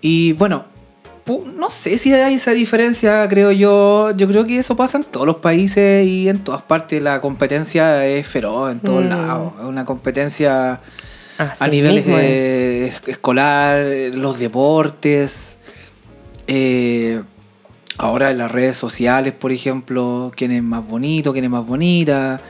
Y 0.00 0.32
bueno, 0.34 0.64
no 1.56 1.70
sé 1.70 1.98
si 1.98 2.12
hay 2.12 2.34
esa 2.34 2.52
diferencia, 2.52 3.26
creo 3.28 3.50
yo. 3.50 4.12
Yo 4.12 4.28
creo 4.28 4.44
que 4.44 4.58
eso 4.58 4.76
pasa 4.76 4.98
en 4.98 5.04
todos 5.04 5.26
los 5.26 5.36
países 5.36 6.06
y 6.06 6.28
en 6.28 6.38
todas 6.44 6.62
partes. 6.62 7.02
La 7.02 7.20
competencia 7.20 8.06
es 8.06 8.26
feroz 8.26 8.70
en 8.72 8.80
todos 8.80 9.04
Mm. 9.04 9.08
lados. 9.08 9.52
Es 9.58 9.64
una 9.64 9.84
competencia 9.84 10.80
Así 11.38 11.64
a 11.64 11.68
niveles 11.68 12.06
mismo 12.06 12.18
es- 12.18 13.02
escolar, 13.06 13.80
eh, 13.82 14.10
los 14.14 14.38
deportes. 14.38 15.58
eh, 16.48 17.22
ahora 17.98 18.30
en 18.30 18.38
las 18.38 18.52
redes 18.52 18.76
sociales, 18.76 19.34
por 19.34 19.50
ejemplo, 19.50 20.30
quién 20.36 20.52
es 20.52 20.62
más 20.62 20.86
bonito, 20.86 21.32
quién 21.32 21.44
es 21.46 21.50
más 21.50 21.66
bonita, 21.66 22.40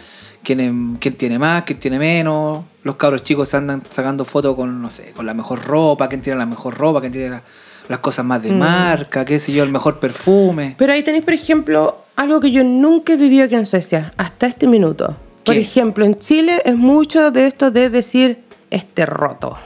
quién, 0.42 0.61
es- 0.61 0.99
quién 1.00 1.14
tiene 1.14 1.38
más, 1.38 1.62
quién 1.62 1.78
tiene 1.78 1.99
menos. 1.99 2.64
Los 2.87 2.95
cabros 2.97 3.25
chicos 3.25 3.52
andan 3.55 3.83
sacando 3.90 4.25
fotos 4.25 4.55
con, 4.55 4.81
no 4.81 4.90
sé, 4.90 5.11
con 5.16 5.26
la 5.26 5.35
mejor 5.35 5.64
ropa, 5.64 6.09
quién 6.09 6.23
tiene 6.23 6.38
la 6.38 6.47
mejor 6.47 6.75
ropa, 6.78 7.00
quién 7.00 7.11
tiene 7.11 7.31
la- 7.31 7.43
las 7.88 7.99
cosas 7.99 8.25
más 8.25 8.40
de 8.45 8.52
Mm. 8.52 8.59
marca, 8.59 9.25
qué 9.25 9.40
sé 9.40 9.52
yo, 9.52 9.64
el 9.64 9.71
mejor 9.73 9.99
perfume. 9.99 10.76
Pero 10.78 10.93
ahí 10.93 11.02
tenéis, 11.02 11.25
por 11.25 11.35
ejemplo, 11.35 12.05
algo 12.14 12.40
que 12.40 12.52
yo 12.52 12.62
nunca 12.62 13.14
he 13.14 13.16
vivido 13.16 13.45
aquí 13.45 13.57
en 13.57 13.66
Suecia, 13.66 14.12
hasta 14.16 14.47
este 14.47 14.69
minuto. 14.69 15.16
Por 15.45 15.57
ejemplo, 15.57 16.05
en 16.05 16.14
Chile 16.16 16.62
es 16.64 16.76
mucho 16.76 17.33
de 17.33 17.49
esto 17.49 17.73
de 17.73 17.90
decir 17.90 18.38
este 18.71 19.05
roto, 19.05 19.57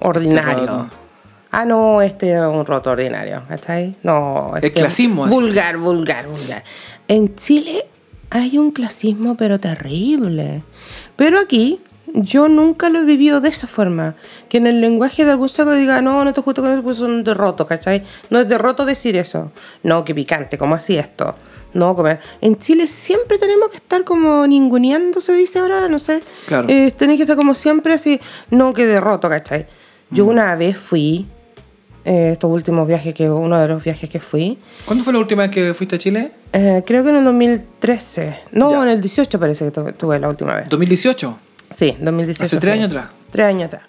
ordinario. 0.00 0.50
Este 0.64 0.66
roto. 0.72 0.86
Ah, 1.52 1.64
no, 1.64 2.02
este 2.02 2.32
es 2.34 2.40
un 2.40 2.66
roto 2.66 2.90
ordinario, 2.90 3.42
¿cachai? 3.48 3.94
No, 4.02 4.48
El 4.56 4.64
este 4.64 4.72
clasismo, 4.80 5.26
así. 5.26 5.34
Vulgar, 5.34 5.78
vulgar, 5.78 6.26
vulgar. 6.26 6.64
En 7.06 7.36
Chile 7.36 7.86
hay 8.30 8.58
un 8.58 8.72
clasismo, 8.72 9.36
pero 9.36 9.58
terrible. 9.60 10.62
Pero 11.16 11.38
aquí 11.38 11.80
yo 12.14 12.48
nunca 12.48 12.88
lo 12.88 13.00
he 13.00 13.04
vivido 13.04 13.40
de 13.40 13.48
esa 13.48 13.66
forma. 13.66 14.14
Que 14.48 14.58
en 14.58 14.66
el 14.66 14.80
lenguaje 14.80 15.24
de 15.24 15.30
algún 15.32 15.48
saco 15.48 15.72
diga, 15.72 16.00
no, 16.00 16.24
no 16.24 16.32
te 16.32 16.40
justo 16.40 16.62
con 16.62 16.72
eso, 16.72 16.82
pues 16.82 16.96
son 16.96 17.24
derrotos, 17.24 17.66
¿cachai? 17.66 18.02
No 18.30 18.38
es 18.40 18.48
derroto 18.48 18.84
decir 18.84 19.16
eso. 19.16 19.52
No, 19.82 20.04
qué 20.04 20.14
picante, 20.14 20.56
¿cómo 20.58 20.74
así 20.74 20.96
esto? 20.96 21.34
No, 21.74 21.94
como... 21.94 22.08
En 22.40 22.56
Chile 22.58 22.86
siempre 22.86 23.36
tenemos 23.38 23.68
que 23.68 23.76
estar 23.76 24.02
como 24.04 24.46
ninguneando, 24.46 25.20
se 25.20 25.34
dice 25.34 25.58
ahora, 25.58 25.86
no 25.88 25.98
sé. 25.98 26.22
Claro. 26.46 26.66
Eh, 26.68 26.92
tenéis 26.96 27.18
que 27.18 27.22
estar 27.24 27.36
como 27.36 27.54
siempre 27.54 27.92
así, 27.94 28.20
no, 28.50 28.72
que 28.72 28.86
derroto, 28.86 29.28
¿cachai? 29.28 29.66
Yo 30.10 30.24
Mm. 30.24 30.28
una 30.28 30.56
vez 30.56 30.78
fui, 30.78 31.26
eh, 32.06 32.30
estos 32.32 32.50
últimos 32.50 32.88
viajes, 32.88 33.12
que 33.12 33.28
uno 33.28 33.58
de 33.58 33.68
los 33.68 33.84
viajes 33.84 34.08
que 34.08 34.18
fui, 34.18 34.56
¿Cuándo 34.86 35.04
fue 35.04 35.12
la 35.12 35.18
última 35.18 35.42
vez 35.42 35.50
que 35.50 35.74
fuiste 35.74 35.96
a 35.96 35.98
Chile? 35.98 36.32
eh, 36.54 36.82
creo 36.86 37.04
que 37.04 37.10
en 37.10 37.16
el 37.16 37.24
2013, 37.24 38.40
no, 38.52 38.70
Ya. 38.70 38.82
en 38.84 38.88
el 38.88 39.00
18 39.02 39.38
parece 39.38 39.66
que 39.66 39.70
tu- 39.70 39.92
tuve 39.92 40.18
la 40.18 40.30
última 40.30 40.54
vez. 40.54 40.68
¿2018? 40.70 41.36
Sí, 41.70 41.96
2018. 42.00 42.44
Hace 42.44 42.56
tres 42.58 42.74
años 42.74 42.86
atrás. 42.88 43.06
Tres 43.30 43.46
años 43.46 43.66
atrás. 43.66 43.82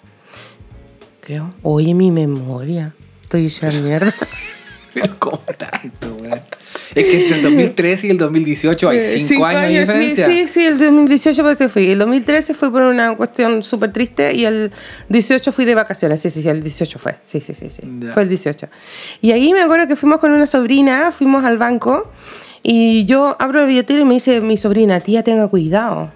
Creo. 1.20 1.54
Oye, 1.62 1.94
mi 1.94 2.10
memoria. 2.10 2.94
Estoy 3.22 3.46
hecha 3.46 3.70
mierda. 3.70 4.12
Pero 4.94 5.16
¿cómo 5.18 5.38
tanto, 5.56 6.16
weón? 6.20 6.40
Es 6.92 7.04
que 7.04 7.22
entre 7.22 7.36
el 7.36 7.42
2013 7.44 8.06
y 8.08 8.10
el 8.10 8.18
2018 8.18 8.88
hay 8.88 8.98
Eh, 8.98 9.24
5 9.28 9.46
años, 9.46 9.72
de 9.72 9.78
diferencia. 9.80 10.26
Sí, 10.26 10.40
sí, 10.40 10.48
sí, 10.48 10.66
el 10.66 10.78
2018 10.78 11.42
parece 11.44 11.64
que 11.64 11.70
fui. 11.70 11.88
El 11.90 12.00
2013 12.00 12.54
fue 12.54 12.72
por 12.72 12.82
una 12.82 13.14
cuestión 13.16 13.62
súper 13.62 13.92
triste 13.92 14.34
y 14.34 14.44
el 14.44 14.72
18 15.08 15.52
fui 15.52 15.64
de 15.64 15.76
vacaciones. 15.76 16.20
Sí, 16.20 16.30
sí, 16.30 16.42
sí, 16.42 16.48
el 16.48 16.60
18 16.62 16.98
fue. 16.98 17.16
Sí, 17.22 17.40
sí, 17.40 17.54
sí, 17.54 17.70
sí. 17.70 17.82
Fue 18.12 18.24
el 18.24 18.28
18. 18.28 18.68
Y 19.20 19.30
ahí 19.30 19.52
me 19.52 19.62
acuerdo 19.62 19.86
que 19.86 19.94
fuimos 19.94 20.18
con 20.18 20.32
una 20.32 20.46
sobrina, 20.48 21.12
fuimos 21.12 21.44
al 21.44 21.56
banco 21.58 22.10
y 22.64 23.04
yo 23.04 23.36
abro 23.38 23.62
el 23.62 23.68
billetero 23.68 24.00
y 24.00 24.04
me 24.04 24.14
dice 24.14 24.40
mi 24.40 24.56
sobrina, 24.58 24.98
tía, 24.98 25.22
tenga 25.22 25.46
cuidado. 25.46 26.12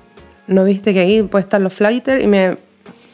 ¿No 0.46 0.64
viste 0.64 0.92
que 0.92 1.00
ahí 1.00 1.22
pueden 1.22 1.44
estar 1.46 1.60
los 1.60 1.72
flighters? 1.72 2.22
Y 2.22 2.26
me, 2.26 2.56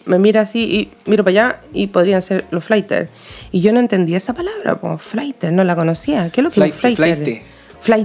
me 0.07 0.19
mira 0.19 0.43
así 0.43 0.91
y 1.05 1.11
miro 1.11 1.25
para 1.25 1.31
allá 1.31 1.61
y 1.73 1.87
podrían 1.89 2.23
ser 2.23 2.45
los 2.51 2.65
flighters. 2.65 3.11
Y 3.53 3.61
yo 3.61 3.73
no 3.73 3.81
entendía 3.81 4.17
esa 4.19 4.35
palabra, 4.35 4.81
pues, 4.81 5.01
flighter, 5.03 5.53
no 5.53 5.65
la 5.65 5.77
conocía. 5.77 6.31
¿Qué 6.31 6.41
es 6.41 6.45
lo 6.45 6.51
que 6.51 6.61
es 6.65 6.75
Flight, 6.75 6.97
flighter? 6.97 7.25
flight. 7.25 7.43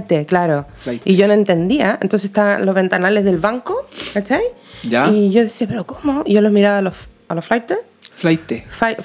Flight, 0.06 0.26
claro. 0.26 0.66
Flight. 0.78 1.02
Y 1.04 1.16
yo 1.16 1.26
no 1.28 1.34
entendía. 1.34 1.98
Entonces 2.00 2.30
estaban 2.30 2.64
los 2.64 2.74
ventanales 2.74 3.24
del 3.24 3.36
banco, 3.38 3.74
¿cachai? 4.14 4.42
Ya. 4.84 5.08
Y 5.10 5.30
yo 5.32 5.42
decía, 5.42 5.66
¿pero 5.68 5.84
cómo? 5.84 6.22
Y 6.24 6.32
yo 6.34 6.40
los 6.40 6.50
miraba 6.50 6.78
a 6.78 6.82
los, 6.82 6.94
a 7.28 7.34
los 7.34 7.44
flightes. 7.44 7.78
Flight. 8.14 8.52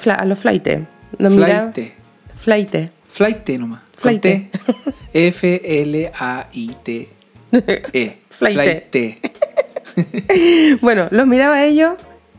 A 0.07 0.25
los 0.25 0.39
flightes. 0.39 0.79
Los 1.17 1.33
miraba. 1.33 1.73
Flight. 2.37 2.91
Flight 3.09 3.49
nomás. 3.49 3.81
Flight. 3.97 4.21
T. 4.21 4.49
F-L-A-I-T. 5.13 7.09
E. 7.93 8.17
Flight. 8.29 8.95
Bueno, 10.81 11.07
los 11.11 11.27
miraba 11.27 11.55
a 11.55 11.65
ellos 11.65 11.93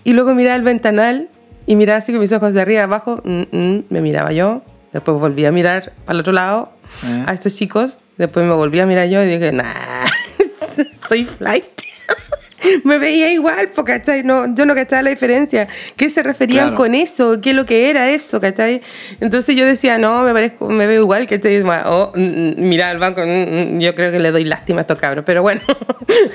y 0.05 0.13
luego 0.13 0.35
miraba 0.35 0.57
el 0.57 0.63
ventanal 0.63 1.29
y 1.67 1.77
miraba 1.77 1.99
así 1.99 2.13
con 2.13 2.21
mis 2.21 2.33
ojos 2.33 2.55
de 2.55 2.61
arriba 2.61 2.83
abajo. 2.85 3.21
mm, 3.25 3.43
mm, 3.57 3.85
me 3.91 4.01
miraba 4.01 4.33
yo. 4.33 4.63
Después 4.93 5.19
volví 5.19 5.45
a 5.47 5.53
mirar 5.53 5.93
el 6.09 6.21
otro 6.21 6.33
lado 6.33 6.73
Ah. 7.05 7.25
a 7.29 7.33
estos 7.33 7.55
chicos. 7.57 7.99
Después 8.19 8.45
me 8.45 8.53
volví 8.53 8.79
a 8.81 8.87
mirar 8.87 9.09
yo 9.09 9.23
y 9.23 9.27
dije, 9.27 9.53
nah, 9.53 9.65
soy 11.09 11.25
flight. 11.25 11.65
me 12.85 12.99
veía 12.99 13.33
igual, 13.33 13.71
porque 13.75 13.93
¿cachai? 13.93 14.23
No, 14.23 14.55
yo 14.55 14.67
no 14.67 14.75
cachaba 14.75 15.03
la 15.03 15.11
diferencia. 15.11 15.69
¿Qué 15.97 16.11
se 16.11 16.23
referían 16.23 16.69
Claro. 16.69 16.77
con 16.77 16.95
eso? 16.95 17.41
¿Qué 17.41 17.51
es 17.51 17.57
lo 17.57 17.67
que 17.67 17.91
era 17.91 18.11
eso? 18.11 18.41
¿cachai? 18.41 18.81
Entonces 19.21 19.57
yo 19.57 19.67
decía, 19.67 19.99
no, 19.99 20.23
me 20.23 20.33
parezco, 20.33 20.69
me 20.69 20.87
veo 20.87 21.03
igual, 21.03 21.27
que 21.27 21.37
estoy 21.37 21.63
oh, 21.87 22.13
mm, 22.15 22.21
mm, 22.21 22.55
mira 22.59 22.91
al 22.91 22.99
banco, 22.99 23.21
mm, 23.25 23.79
yo 23.81 23.95
creo 23.95 24.11
que 24.13 24.19
le 24.19 24.31
doy 24.31 24.45
lástima 24.45 24.81
a 24.81 24.83
estos 24.83 24.99
cabros, 24.99 25.25
pero 25.27 25.43
bueno. 25.43 25.61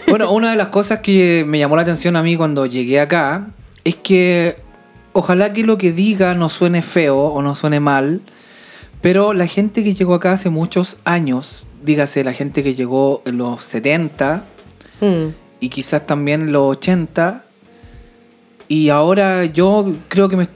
Bueno, 0.07 0.31
una 0.31 0.49
de 0.51 0.55
las 0.57 0.69
cosas 0.69 0.99
que 1.01 1.43
me 1.45 1.59
llamó 1.59 1.75
la 1.75 1.83
atención 1.83 2.15
a 2.15 2.23
mí 2.23 2.35
cuando 2.35 2.65
llegué 2.65 2.99
acá 2.99 3.47
es 3.83 3.95
que 3.95 4.55
ojalá 5.13 5.53
que 5.53 5.63
lo 5.63 5.77
que 5.77 5.91
diga 5.91 6.33
no 6.33 6.49
suene 6.49 6.81
feo 6.81 7.17
o 7.17 7.41
no 7.41 7.53
suene 7.53 7.79
mal, 7.79 8.21
pero 9.01 9.33
la 9.33 9.45
gente 9.45 9.83
que 9.83 9.93
llegó 9.93 10.15
acá 10.15 10.31
hace 10.31 10.49
muchos 10.49 10.97
años, 11.03 11.67
dígase 11.83 12.23
la 12.23 12.33
gente 12.33 12.63
que 12.63 12.73
llegó 12.73 13.21
en 13.25 13.37
los 13.37 13.63
70 13.65 14.45
Mm. 14.99 15.27
Y 15.59 15.69
quizás 15.69 16.05
también 16.05 16.51
los 16.51 16.65
80, 16.77 17.43
y 18.67 18.89
ahora 18.89 19.45
yo 19.45 19.93
creo 20.09 20.29
que 20.29 20.35
me, 20.37 20.47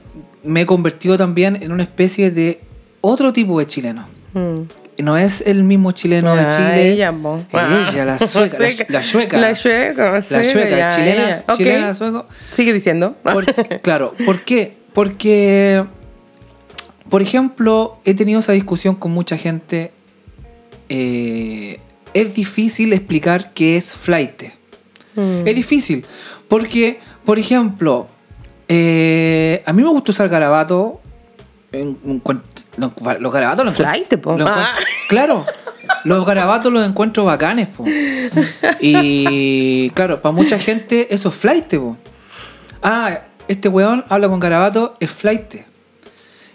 me 0.44 0.62
he 0.62 0.66
convertido 0.66 1.16
también 1.16 1.58
en 1.62 1.72
una 1.72 1.82
especie 1.82 2.30
de 2.30 2.60
otro 3.00 3.32
tipo 3.32 3.58
de 3.58 3.66
chileno. 3.66 4.06
Mm. 4.34 4.62
No 4.98 5.16
es 5.16 5.42
el 5.46 5.64
mismo 5.64 5.92
chileno 5.92 6.36
de 6.36 6.46
Chile. 6.48 6.92
Ella. 6.92 7.12
Ella, 7.52 8.04
la 8.04 8.18
sueca, 8.18 8.58
la, 8.88 9.02
sueca. 9.02 9.38
La 9.40 9.54
sueca, 9.56 10.10
La 10.12 10.22
sueca, 10.22 10.68
ya, 10.76 10.94
chilena, 10.94 11.24
ella. 11.28 11.44
Ok. 11.48 11.56
chilena, 11.56 11.94
sueco. 11.94 12.26
Sigue 12.52 12.72
diciendo. 12.72 13.16
Por- 13.22 13.46
claro, 13.82 14.14
¿por 14.24 14.42
qué? 14.42 14.76
Porque, 14.92 15.82
por 17.08 17.22
ejemplo, 17.22 18.00
he 18.04 18.14
tenido 18.14 18.40
esa 18.40 18.52
discusión 18.52 18.94
con 18.94 19.12
mucha 19.12 19.36
gente. 19.38 19.92
eh, 20.88 21.80
es 22.14 22.34
difícil 22.34 22.92
explicar 22.92 23.52
qué 23.54 23.78
es 23.78 23.94
flight. 23.94 24.42
Mm. 25.14 25.46
Es 25.46 25.54
difícil. 25.56 26.04
Porque, 26.48 27.00
por 27.24 27.38
ejemplo, 27.38 28.06
eh, 28.68 29.62
a 29.66 29.72
mí 29.72 29.82
me 29.82 29.88
gusta 29.90 30.12
usar 30.12 30.28
garabato. 30.28 30.98
en- 31.74 31.98
en 32.04 32.20
cuan- 32.20 32.42
los 32.76 32.92
los 33.20 33.32
garabatos 33.32 33.64
los 33.64 33.74
Flight, 33.74 34.16
po. 34.18 34.36
los 34.36 34.46
Ah. 34.50 34.70
Claro, 35.08 35.46
los 36.04 36.26
garabatos 36.26 36.70
los 36.70 36.86
encuentro 36.86 37.24
bacanes, 37.24 37.68
po. 37.68 37.84
Y 38.80 39.90
claro, 39.94 40.20
para 40.20 40.32
mucha 40.34 40.58
gente 40.58 41.08
eso 41.14 41.30
es 41.30 41.34
flight, 41.34 41.74
po. 41.76 41.96
Ah, 42.82 43.20
este 43.48 43.68
weón 43.68 44.04
habla 44.08 44.28
con 44.28 44.38
garabato, 44.40 44.96
es 45.00 45.10
flight. 45.10 45.54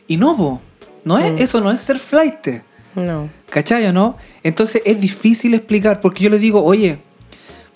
Y 0.07 0.17
no, 0.17 0.35
po. 0.37 0.61
No 1.03 1.17
es, 1.17 1.39
eso 1.41 1.61
no 1.61 1.71
es 1.71 1.79
ser 1.79 1.97
flight. 1.99 2.61
No. 2.95 3.29
¿Cachai 3.49 3.85
o 3.87 3.93
no? 3.93 4.17
Entonces 4.43 4.81
es 4.85 4.99
difícil 4.99 5.53
explicar 5.53 5.99
porque 6.01 6.23
yo 6.23 6.29
le 6.29 6.37
digo, 6.39 6.63
oye, 6.63 6.99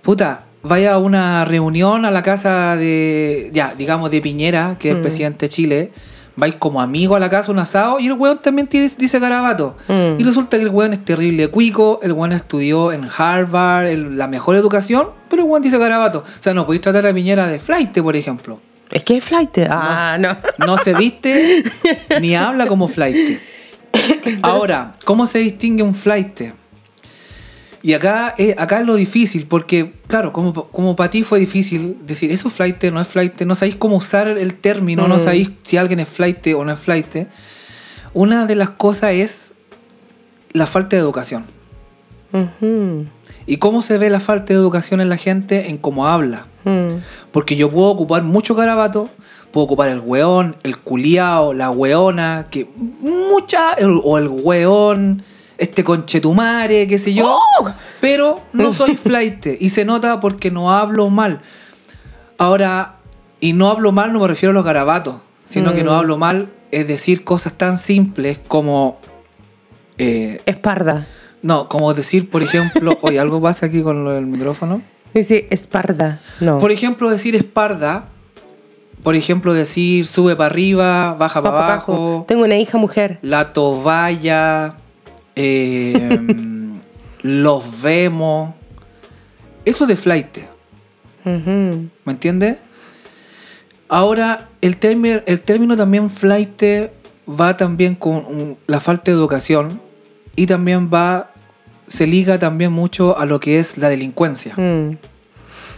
puta, 0.01 0.43
vaya 0.63 0.93
a 0.93 0.97
una 0.97 1.43
reunión 1.45 2.05
a 2.05 2.11
la 2.11 2.21
casa 2.23 2.75
de, 2.75 3.49
ya, 3.53 3.73
digamos, 3.75 4.11
de 4.11 4.21
Piñera, 4.21 4.77
que 4.79 4.89
es 4.89 4.95
el 4.95 5.01
presidente 5.01 5.45
de 5.47 5.49
Chile, 5.49 5.91
vais 6.35 6.55
como 6.55 6.81
amigo 6.81 7.15
a 7.15 7.19
la 7.19 7.29
casa, 7.29 7.51
un 7.51 7.59
asado, 7.59 7.99
y 7.99 8.07
el 8.07 8.13
weón 8.13 8.39
también 8.41 8.67
tiene- 8.67 8.89
dice 8.97 9.19
garabato. 9.19 9.75
Mm. 9.87 10.19
Y 10.19 10.23
resulta 10.23 10.57
que 10.57 10.63
el 10.63 10.69
weón 10.69 10.93
es 10.93 11.03
terrible 11.03 11.47
cuico, 11.49 11.99
el 12.03 12.13
weón 12.13 12.31
estudió 12.31 12.91
en 12.91 13.07
Harvard, 13.17 13.87
el- 13.87 14.17
la 14.17 14.27
mejor 14.27 14.55
educación, 14.55 15.09
pero 15.29 15.43
el 15.43 15.49
weón 15.49 15.61
dice 15.63 15.77
garabato. 15.77 16.19
O 16.19 16.43
sea, 16.43 16.53
no 16.53 16.65
podéis 16.65 16.81
tratar 16.81 17.05
a 17.07 17.13
Piñera 17.13 17.47
de 17.47 17.59
flight, 17.59 17.99
por 18.01 18.15
ejemplo. 18.15 18.59
Es 18.91 19.03
que 19.03 19.17
es 19.17 19.23
flight. 19.23 19.57
Ah, 19.69 20.17
no. 20.19 20.37
No 20.65 20.77
se 20.77 20.93
viste 20.93 21.63
ni 22.19 22.35
habla 22.35 22.67
como 22.67 22.87
flight. 22.87 23.39
Ahora, 24.41 24.93
¿cómo 25.05 25.27
se 25.27 25.39
distingue 25.39 25.83
un 25.83 25.95
flight? 25.95 26.41
Y 27.83 27.93
acá, 27.93 28.35
es- 28.37 28.57
acá 28.59 28.79
es 28.81 28.85
lo 28.85 28.95
difícil, 28.95 29.47
porque, 29.47 29.93
claro, 30.07 30.31
como, 30.33 30.53
como 30.53 30.95
para 30.95 31.09
ti 31.09 31.23
fue 31.23 31.39
difícil 31.39 31.97
decir, 32.05 32.31
eso 32.31 32.47
es 32.49 32.53
flight, 32.53 32.83
no 32.85 33.01
es 33.01 33.07
flight, 33.07 33.41
no 33.41 33.55
sabéis 33.55 33.75
cómo 33.75 33.95
usar 33.97 34.27
el 34.27 34.53
término, 34.55 35.07
no 35.07 35.15
Mm. 35.17 35.19
sabéis 35.19 35.49
si 35.63 35.77
alguien 35.77 35.99
es 35.99 36.07
flight 36.07 36.45
o 36.55 36.63
no 36.63 36.71
es 36.73 36.79
flight. 36.79 37.27
Una 38.13 38.45
de 38.45 38.55
las 38.55 38.69
cosas 38.71 39.11
es 39.13 39.53
la 40.53 40.67
falta 40.67 40.95
de 40.95 41.01
educación. 41.01 41.45
¿Y 43.47 43.57
cómo 43.57 43.81
se 43.81 43.97
ve 43.97 44.09
la 44.09 44.19
falta 44.19 44.53
de 44.53 44.59
educación 44.59 45.01
en 45.01 45.09
la 45.09 45.17
gente? 45.17 45.69
En 45.69 45.77
cómo 45.77 46.07
habla. 46.07 46.45
Mm. 46.63 46.99
Porque 47.31 47.55
yo 47.55 47.69
puedo 47.69 47.87
ocupar 47.87 48.23
mucho 48.23 48.55
garabato, 48.55 49.09
puedo 49.51 49.65
ocupar 49.65 49.89
el 49.89 49.99
weón, 49.99 50.55
el 50.63 50.77
culiao, 50.77 51.53
la 51.53 51.71
weona, 51.71 52.47
que 52.49 52.69
mucha, 53.01 53.73
el- 53.73 53.99
o 54.03 54.17
el 54.17 54.27
weón, 54.27 55.23
este 55.61 55.83
conchetumare, 55.83 56.87
qué 56.87 56.97
sé 56.99 57.13
yo. 57.13 57.39
Pero 58.01 58.41
no 58.51 58.73
soy 58.73 58.95
flight 58.97 59.45
y 59.59 59.69
se 59.69 59.85
nota 59.85 60.19
porque 60.19 60.49
no 60.51 60.71
hablo 60.73 61.09
mal. 61.09 61.41
Ahora, 62.37 62.95
y 63.39 63.53
no 63.53 63.69
hablo 63.69 63.91
mal 63.91 64.11
no 64.13 64.19
me 64.19 64.27
refiero 64.27 64.51
a 64.51 64.53
los 64.53 64.65
garabatos, 64.65 65.15
sino 65.45 65.73
que 65.73 65.83
no 65.83 65.91
Mm. 65.93 65.95
hablo 65.95 66.17
mal 66.17 66.49
es 66.71 66.87
decir 66.87 67.23
cosas 67.23 67.53
tan 67.53 67.77
simples 67.77 68.39
como... 68.47 68.99
eh, 69.97 70.39
Esparda. 70.45 71.05
no, 71.41 71.67
como 71.69 71.93
decir, 71.93 72.29
por 72.29 72.41
ejemplo, 72.43 72.97
oye, 73.01 73.19
algo 73.19 73.41
pasa 73.41 73.67
aquí 73.67 73.81
con 73.83 74.05
del 74.05 74.25
micrófono. 74.25 74.81
Dice 75.13 75.45
esparda. 75.49 76.19
No. 76.39 76.57
Por 76.59 76.71
ejemplo, 76.71 77.09
decir 77.09 77.35
espalda. 77.35 78.05
Por 79.03 79.15
ejemplo, 79.15 79.53
decir 79.53 80.07
sube 80.07 80.35
para 80.35 80.45
arriba, 80.51 81.13
baja 81.19 81.41
Pa' 81.41 81.51
para 81.51 81.57
pa' 81.67 81.73
abajo. 81.73 82.25
Tengo 82.27 82.43
una 82.45 82.55
hija 82.57 82.77
mujer. 82.77 83.19
La 83.21 83.51
toalla. 83.51 84.75
Eh, 85.35 86.19
los 87.21 87.81
vemos. 87.81 88.53
Eso 89.65 89.85
de 89.85 89.95
flight. 89.95 90.39
¿Me 91.23 91.89
entiendes? 92.07 92.57
Ahora, 93.87 94.49
el, 94.61 94.77
término, 94.77 95.21
el 95.25 95.41
término 95.41 95.77
también 95.77 96.09
flight 96.09 96.63
va 97.27 97.57
también 97.57 97.95
con 97.95 98.57
la 98.67 98.79
falta 98.79 99.11
de 99.11 99.17
educación 99.17 99.81
y 100.35 100.47
también 100.47 100.89
va, 100.91 101.31
se 101.87 102.07
liga 102.07 102.39
también 102.39 102.71
mucho 102.71 103.17
a 103.17 103.25
lo 103.25 103.39
que 103.39 103.59
es 103.59 103.77
la 103.77 103.89
delincuencia. 103.89 104.55
Mm. 104.55 104.97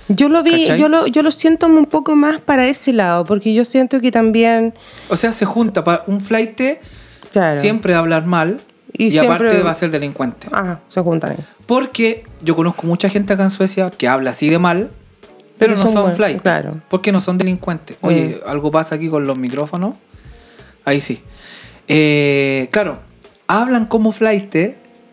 Yo 0.10 0.29
lo 0.29 0.43
vi, 0.43 0.62
¿Cachai? 0.62 0.79
yo 0.79 0.89
lo, 0.89 1.07
yo 1.07 1.24
lo 1.24 1.31
siento 1.31 1.65
un 1.65 1.86
poco 1.86 2.15
más 2.15 2.39
para 2.39 2.67
ese 2.67 2.93
lado, 2.93 3.25
porque 3.25 3.53
yo 3.53 3.65
siento 3.65 4.00
que 4.01 4.12
también, 4.12 4.74
O 5.10 5.17
sea, 5.17 5.31
se 5.31 5.45
junta 5.45 5.83
para 5.83 6.03
un 6.07 6.19
flight 6.19 6.62
claro. 7.31 7.60
siempre 7.60 7.95
hablar 7.95 8.25
mal 8.25 8.62
Y 8.96 9.06
y, 9.08 9.12
siempre- 9.12 9.34
aparte 9.48 9.62
va 9.64 9.72
a 9.72 9.74
ser 9.74 9.90
delincuente. 9.92 10.48
Ah, 10.52 10.80
se 10.88 11.02
juntan. 11.02 11.32
ahí. 11.32 11.38
Porque 11.66 12.24
yo 12.42 12.56
conozco 12.56 12.86
mucha 12.88 13.10
gente 13.10 13.34
acá 13.34 13.44
en 13.44 13.50
Suecia 13.52 13.90
que 13.90 14.08
habla 14.08 14.32
así 14.32 14.50
de 14.50 14.60
mal, 14.60 14.92
pero, 15.58 15.76
Pero 15.76 15.86
no 15.86 15.92
son 15.92 16.16
flight. 16.16 16.42
claro. 16.42 16.82
Porque 16.90 17.12
no 17.12 17.22
son 17.22 17.38
delincuentes. 17.38 17.98
Oye, 18.02 18.42
algo 18.46 18.72
pasa 18.72 18.96
aquí 18.96 19.10
con 19.10 19.26
los 19.26 19.38
micrófonos. 19.38 19.96
Ahí 20.86 21.00
sí. 21.02 21.22
Eh, 21.88 22.68
claro, 22.72 23.00
hablan 23.48 23.86
como 23.86 24.12
flight, 24.12 24.56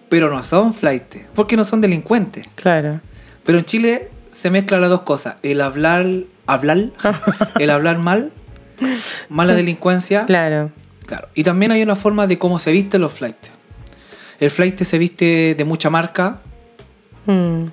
pero 0.08 0.28
no 0.30 0.42
son 0.42 0.74
flight. 0.74 1.16
Porque 1.34 1.56
no 1.56 1.64
son 1.64 1.80
delincuentes. 1.80 2.48
Claro. 2.56 3.00
Pero 3.44 3.58
en 3.58 3.64
Chile 3.64 4.08
se 4.28 4.50
mezclan 4.50 4.80
las 4.80 4.90
dos 4.90 5.02
cosas. 5.02 5.36
El 5.42 5.60
hablar, 5.60 6.06
hablar, 6.46 6.78
el 7.58 7.70
hablar 7.70 7.98
mal, 7.98 8.32
mala 9.28 9.54
delincuencia. 9.60 10.26
Claro. 10.26 10.70
Claro. 11.06 11.28
Y 11.34 11.42
también 11.44 11.72
hay 11.72 11.82
una 11.82 11.96
forma 11.96 12.26
de 12.26 12.38
cómo 12.38 12.58
se 12.58 12.72
visten 12.72 13.00
los 13.00 13.12
flights. 13.12 13.50
El 14.40 14.50
flight 14.50 14.82
se 14.82 14.98
viste 14.98 15.54
de 15.56 15.64
mucha 15.64 15.90
marca, 15.90 16.40
Mm. 17.26 17.64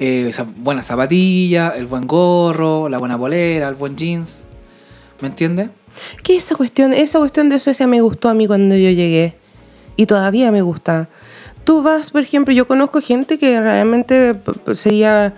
eh, 0.00 0.32
buena 0.56 0.82
zapatilla, 0.82 1.68
el 1.76 1.84
buen 1.86 2.06
gorro, 2.06 2.88
la 2.88 2.98
buena 2.98 3.18
polera, 3.18 3.68
el 3.68 3.74
buen 3.74 3.96
jeans. 3.96 4.44
¿Me 5.20 5.28
entiendes? 5.28 5.68
¿Qué 6.22 6.36
es 6.36 6.44
esa 6.46 6.56
cuestión? 6.56 6.92
Esa 6.92 7.18
cuestión 7.18 7.48
de 7.48 7.60
Suecia 7.60 7.86
me 7.86 8.00
gustó 8.00 8.28
a 8.28 8.34
mí 8.34 8.46
cuando 8.46 8.74
yo 8.74 8.90
llegué. 8.90 9.34
Y 9.96 10.06
todavía 10.06 10.50
me 10.50 10.62
gusta. 10.62 11.08
Tú 11.64 11.82
vas, 11.82 12.10
por 12.10 12.22
ejemplo, 12.22 12.52
yo 12.54 12.66
conozco 12.66 13.00
gente 13.00 13.38
que 13.38 13.60
realmente 13.60 14.34
sería... 14.72 15.34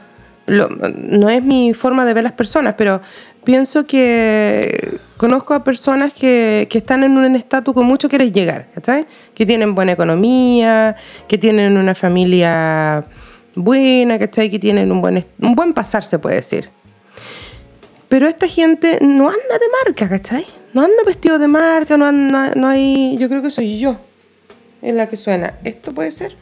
lo- 0.46 0.68
no 0.68 1.28
es 1.28 1.42
mi 1.42 1.74
forma 1.74 2.04
de 2.04 2.14
ver 2.14 2.24
las 2.24 2.32
personas, 2.32 2.74
pero 2.78 3.00
pienso 3.48 3.86
que 3.86 4.98
conozco 5.16 5.54
a 5.54 5.64
personas 5.64 6.12
que, 6.12 6.66
que 6.68 6.76
están 6.76 7.02
en 7.02 7.12
un 7.16 7.34
estatus 7.34 7.72
con 7.72 7.86
mucho 7.86 8.06
querer 8.06 8.30
llegar, 8.30 8.68
¿sabes? 8.84 9.06
Que 9.34 9.46
tienen 9.46 9.74
buena 9.74 9.92
economía, 9.92 10.94
que 11.26 11.38
tienen 11.38 11.78
una 11.78 11.94
familia 11.94 13.06
buena, 13.54 14.18
¿cachai? 14.18 14.50
Que 14.50 14.58
tienen 14.58 14.92
un 14.92 15.00
buen, 15.00 15.24
un 15.40 15.54
buen 15.54 15.72
pasar, 15.72 16.04
se 16.04 16.18
puede 16.18 16.36
decir. 16.36 16.68
Pero 18.10 18.28
esta 18.28 18.46
gente 18.48 18.98
no 19.00 19.28
anda 19.30 19.54
de 19.58 19.66
marca, 19.86 20.10
¿cachai? 20.10 20.46
No 20.74 20.82
anda 20.82 21.02
vestido 21.06 21.38
de 21.38 21.48
marca, 21.48 21.96
no 21.96 22.04
anda, 22.04 22.52
no 22.54 22.68
hay... 22.68 23.16
Yo 23.18 23.30
creo 23.30 23.40
que 23.40 23.50
soy 23.50 23.78
yo 23.78 23.96
en 24.82 24.98
la 24.98 25.08
que 25.08 25.16
suena. 25.16 25.54
¿Esto 25.64 25.92
puede 25.94 26.10
ser? 26.12 26.36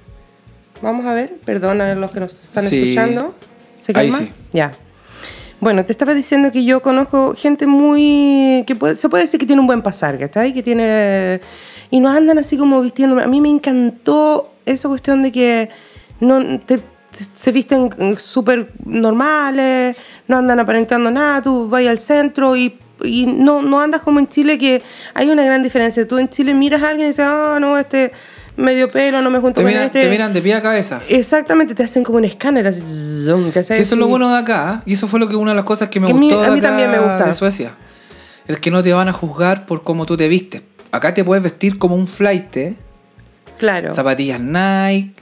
Vamos 0.83 1.07
a 1.07 1.15
ver, 1.15 1.37
perdona 1.45 1.93
a 1.93 1.95
los 1.95 2.11
que 2.11 2.19
nos 2.19 2.33
están 2.43 2.65
Sí. 2.65 2.83
escuchando. 2.83 3.33
¿Se 3.81 3.93
Ahí 3.97 4.11
calma? 4.11 4.19
sí. 4.27 4.33
Ya. 4.53 4.73
Bueno, 5.61 5.85
te 5.85 5.93
estaba 5.93 6.13
diciendo 6.15 6.53
que 6.53 6.65
yo 6.65 6.83
conozco 6.83 7.35
gente 7.35 7.67
muy... 7.67 8.65
que 8.67 8.77
se 8.95 9.09
puede 9.09 9.25
decir 9.25 9.41
que 9.41 9.47
tiene 9.47 9.61
un 9.61 9.67
buen 9.67 9.83
pasar, 9.83 10.19
¿cachai? 10.19 10.53
Que 10.53 10.63
tiene... 10.63 11.41
Y 11.91 12.01
no 12.01 12.11
andan 12.11 12.39
así 12.39 12.57
como 12.59 12.81
vistiendo... 12.83 13.19
A 13.21 13.27
mí 13.27 13.41
me 13.41 13.49
encantó 13.49 14.53
esa 14.67 14.89
cuestión 14.89 15.23
de 15.23 15.33
que 15.33 15.71
no 16.21 16.61
te- 16.61 16.83
se 17.33 17.53
visten 17.53 17.91
súper 18.19 18.73
normales, 18.85 19.97
no 20.29 20.37
andan 20.37 20.61
aparentando 20.61 21.11
nada, 21.11 21.41
tú 21.41 21.69
vas 21.69 21.87
al 21.87 21.99
centro 21.99 22.55
y, 22.57 22.77
no, 23.27 23.63
no 23.63 23.81
andas 23.81 24.03
como 24.03 24.19
en 24.19 24.29
Chile 24.29 24.59
que 24.59 24.83
hay 25.15 25.31
una 25.31 25.43
gran 25.45 25.63
diferencia. 25.63 26.07
Tú 26.07 26.19
en 26.19 26.29
Chile 26.29 26.53
miras 26.53 26.83
a 26.83 26.91
alguien 26.91 27.07
y 27.07 27.11
dices, 27.11 27.25
ah, 27.27 27.59
no, 27.61 27.79
este 27.79 28.13
medio 28.57 28.91
pelo, 28.91 29.21
no 29.23 29.31
me 29.31 29.39
junto 29.39 29.57
Te 29.57 29.63
con 29.63 29.71
miran, 29.71 29.85
este. 29.87 30.03
te 30.03 30.11
miran 30.11 30.33
de 30.33 30.43
pie 30.43 30.55
a 30.55 30.63
cabeza. 30.63 31.01
Exactamente, 31.09 31.75
te 31.75 31.83
hacen 31.83 32.03
como 32.05 32.19
un 32.19 32.25
escáner, 32.25 32.67
así, 32.67 32.83
zoom. 33.25 33.53
Sí, 33.53 33.59
eso 33.59 33.73
es 33.75 33.93
lo 33.93 34.07
bueno 34.09 34.31
de 34.31 34.39
acá. 34.39 34.81
¿eh? 34.81 34.83
Y 34.87 34.93
eso 34.95 35.07
fue 35.09 35.21
lo 35.21 35.29
que 35.29 35.37
una 35.37 35.53
de 35.53 35.57
las 35.57 35.65
cosas 35.65 35.89
que 35.89 36.01
me 36.01 36.07
Que 36.07 36.13
a 36.13 36.17
mí- 36.17 36.27
gustó 36.29 36.43
de 36.43 36.51
mí 36.51 36.59
acá 36.59 36.69
también 36.69 36.91
me 36.91 36.99
gusta. 36.99 37.25
de 37.25 37.35
Suecia. 37.35 37.75
El 38.49 38.61
que 38.61 38.71
no 38.71 38.83
te 38.83 38.93
van 38.93 39.09
a 39.09 39.13
juzgar 39.13 39.67
por 39.67 39.83
cómo 39.83 40.07
tú 40.07 40.17
te 40.17 40.29
vistes. 40.29 40.63
Acá 40.93 41.13
te 41.15 41.25
puedes 41.25 41.43
vestir 41.43 41.79
como 41.79 41.95
un 41.97 42.07
flight, 42.07 42.57
¿eh? 42.57 42.75
Claro. 43.59 43.91
zapatillas 43.91 44.39
Nike, 44.41 45.15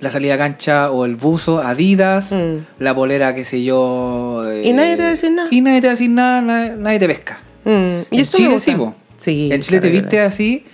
la 0.00 0.10
salida 0.10 0.34
a 0.34 0.38
cancha 0.38 0.90
o 0.90 1.04
el 1.04 1.14
buzo 1.16 1.60
Adidas, 1.62 2.32
Mm. 2.32 2.64
la 2.80 2.94
polera, 2.94 3.34
qué 3.34 3.44
sé 3.44 3.62
yo. 3.62 4.42
Y 4.62 4.72
nadie 4.72 4.96
te 4.96 5.02
va 5.02 5.08
a 5.08 5.10
decir 5.12 5.30
nada. 5.32 5.48
Y 5.52 5.60
nadie 5.60 5.80
te 5.80 5.86
va 5.86 5.92
a 5.92 5.94
decir 5.94 6.10
nada, 6.10 6.42
nadie, 6.42 6.74
nadie 6.76 6.98
te 6.98 7.06
pesca. 7.06 7.38
Mm, 7.64 7.70
Y 8.10 8.16
en 8.16 8.20
eso 8.20 8.36
Chile 8.36 8.58
sí, 8.60 8.72
po. 8.72 8.94
Sí, 9.18 9.48
En 9.50 9.60
Chile 9.62 9.80
te 9.80 9.88
viste 9.88 10.20
así 10.20 10.64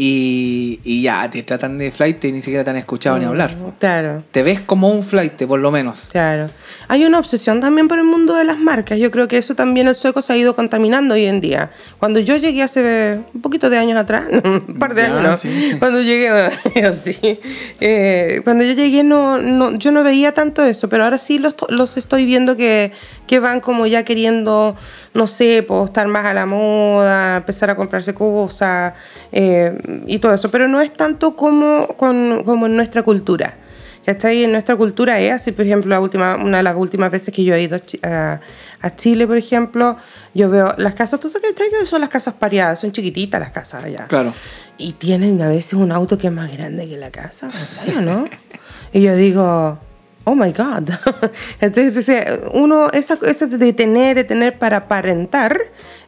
y, 0.00 0.78
y 0.84 1.02
ya, 1.02 1.28
te 1.28 1.42
tratan 1.42 1.76
de 1.76 1.90
flight 1.90 2.24
y 2.26 2.30
ni 2.30 2.40
siquiera 2.40 2.62
te 2.62 2.70
han 2.70 2.76
escuchado 2.76 3.18
ni 3.18 3.24
hablar. 3.24 3.56
po. 3.56 3.74
Claro. 3.80 4.22
Te 4.30 4.44
ves 4.44 4.60
como 4.60 4.88
un 4.88 5.02
flight, 5.02 5.42
por 5.44 5.58
lo 5.58 5.72
menos. 5.72 6.10
Claro. 6.12 6.50
Hay 6.86 7.04
una 7.04 7.18
obsesión 7.18 7.60
también 7.60 7.88
por 7.88 7.98
el 7.98 8.04
mundo 8.04 8.34
de 8.36 8.44
las 8.44 8.58
marcas. 8.60 8.98
Yo 9.00 9.10
creo 9.10 9.26
que 9.26 9.38
eso 9.38 9.56
también 9.56 9.88
el 9.88 9.96
sueco 9.96 10.22
se 10.22 10.32
ha 10.32 10.36
ido 10.36 10.54
contaminando 10.54 11.14
hoy 11.14 11.26
en 11.26 11.40
día. 11.40 11.72
Cuando 11.98 12.20
yo 12.20 12.36
llegué 12.36 12.62
hace 12.62 13.20
un 13.34 13.42
poquito 13.42 13.70
de 13.70 13.78
años 13.78 13.98
atrás, 13.98 14.26
un 14.44 14.78
par 14.78 14.94
de 14.94 15.02
Ya, 15.02 15.18
años, 15.18 15.22
¿no? 15.22 15.36
sí. 15.36 15.72
Cuando 15.80 16.00
llegué, 16.00 16.28
así, 16.86 17.40
eh, 17.80 18.40
cuando 18.44 18.62
yo 18.62 18.74
llegué 18.74 19.02
no, 19.02 19.38
no, 19.38 19.76
yo 19.78 19.90
no 19.90 20.04
veía 20.04 20.32
tanto 20.32 20.64
eso, 20.64 20.88
pero 20.88 21.02
ahora 21.02 21.18
sí 21.18 21.40
los, 21.40 21.56
los 21.70 21.96
estoy 21.96 22.24
viendo 22.24 22.56
que, 22.56 22.92
que 23.26 23.40
van 23.40 23.58
como 23.60 23.84
ya 23.88 24.04
queriendo, 24.04 24.76
no 25.12 25.26
sé, 25.26 25.64
pues, 25.66 25.86
estar 25.86 26.06
más 26.06 26.24
a 26.24 26.34
la 26.34 26.46
moda, 26.46 27.38
empezar 27.38 27.68
a 27.70 27.74
comprarse 27.74 28.14
cosas 28.14 28.94
eh, 29.32 29.76
y 30.06 30.18
todo 30.18 30.34
eso. 30.34 30.50
Pero 30.50 30.68
no 30.68 30.80
es 30.80 30.92
tanto 30.92 31.34
como, 31.36 31.88
con- 31.96 32.42
como 32.44 32.66
en 32.66 32.76
nuestra 32.76 33.02
cultura. 33.02 33.56
¿Cachai? 34.06 34.44
En 34.44 34.52
nuestra 34.52 34.74
cultura 34.74 35.20
es 35.20 35.34
así, 35.34 35.52
por 35.52 35.66
ejemplo, 35.66 35.90
la 35.90 36.00
última, 36.00 36.36
una 36.36 36.56
de 36.58 36.62
las 36.62 36.76
últimas 36.76 37.10
veces 37.10 37.34
que 37.34 37.44
yo 37.44 37.54
he 37.54 37.62
ido 37.62 37.78
a, 38.04 38.40
a- 38.80 38.96
Chile, 38.96 39.26
por 39.26 39.36
ejemplo, 39.36 39.98
yo 40.32 40.48
veo 40.48 40.72
las 40.78 40.94
casas, 40.94 41.20
¿tú 41.20 41.28
sabes 41.28 41.52
que 41.52 41.84
son 41.84 42.00
las 42.00 42.08
casas 42.08 42.32
pareadas? 42.32 42.80
Son 42.80 42.90
chiquititas 42.90 43.38
las 43.38 43.50
casas 43.50 43.84
allá. 43.84 44.06
Claro. 44.08 44.32
Y 44.78 44.92
tienen 44.94 45.42
a 45.42 45.48
veces 45.48 45.74
un 45.74 45.92
auto 45.92 46.16
que 46.16 46.28
es 46.28 46.32
más 46.32 46.50
grande 46.50 46.88
que 46.88 46.96
la 46.96 47.10
casa, 47.10 47.50
¿en 47.52 47.66
serio, 47.66 48.00
no? 48.00 48.24
y 48.94 49.02
yo 49.02 49.14
digo, 49.14 49.78
oh 50.28 50.34
my 50.34 50.52
God. 50.52 50.90
Entonces, 51.60 52.10
uno, 52.52 52.90
esa, 52.92 53.18
eso 53.26 53.46
de 53.46 53.72
tener, 53.72 54.16
de 54.16 54.24
tener 54.24 54.58
para 54.58 54.76
aparentar, 54.76 55.58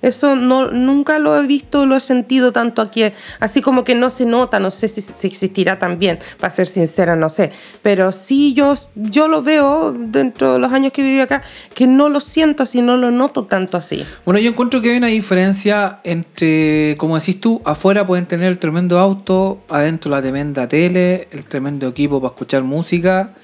eso 0.02 0.36
no, 0.36 0.70
nunca 0.70 1.18
lo 1.18 1.38
he 1.38 1.46
visto, 1.46 1.86
lo 1.86 1.96
he 1.96 2.00
sentido 2.00 2.52
tanto 2.52 2.82
aquí, 2.82 3.04
así 3.38 3.60
como 3.60 3.84
que 3.84 3.94
no 3.94 4.10
se 4.10 4.26
nota, 4.26 4.60
no 4.60 4.70
sé 4.70 4.88
si, 4.88 5.00
si 5.00 5.26
existirá 5.26 5.78
también, 5.78 6.18
para 6.38 6.50
ser 6.50 6.66
sincera, 6.66 7.16
no 7.16 7.28
sé. 7.28 7.50
Pero 7.82 8.12
sí, 8.12 8.54
yo, 8.54 8.74
yo 8.94 9.28
lo 9.28 9.42
veo 9.42 9.92
dentro 9.92 10.54
de 10.54 10.58
los 10.58 10.72
años 10.72 10.92
que 10.92 11.02
viví 11.02 11.20
acá, 11.20 11.42
que 11.74 11.86
no 11.86 12.08
lo 12.08 12.20
siento 12.20 12.62
así, 12.62 12.82
no 12.82 12.96
lo 12.96 13.10
noto 13.10 13.44
tanto 13.44 13.76
así. 13.76 14.04
Bueno, 14.24 14.40
yo 14.40 14.50
encuentro 14.50 14.80
que 14.80 14.90
hay 14.90 14.98
una 14.98 15.08
diferencia 15.08 16.00
entre, 16.04 16.96
como 16.98 17.18
decís 17.18 17.40
tú, 17.40 17.62
afuera 17.64 18.06
pueden 18.06 18.26
tener 18.26 18.48
el 18.48 18.58
tremendo 18.58 18.98
auto, 18.98 19.62
adentro 19.68 20.10
la 20.10 20.20
tremenda 20.20 20.68
tele, 20.68 21.28
el 21.30 21.44
tremendo 21.44 21.88
equipo 21.88 22.20
para 22.20 22.32
escuchar 22.32 22.62
música, 22.62 23.34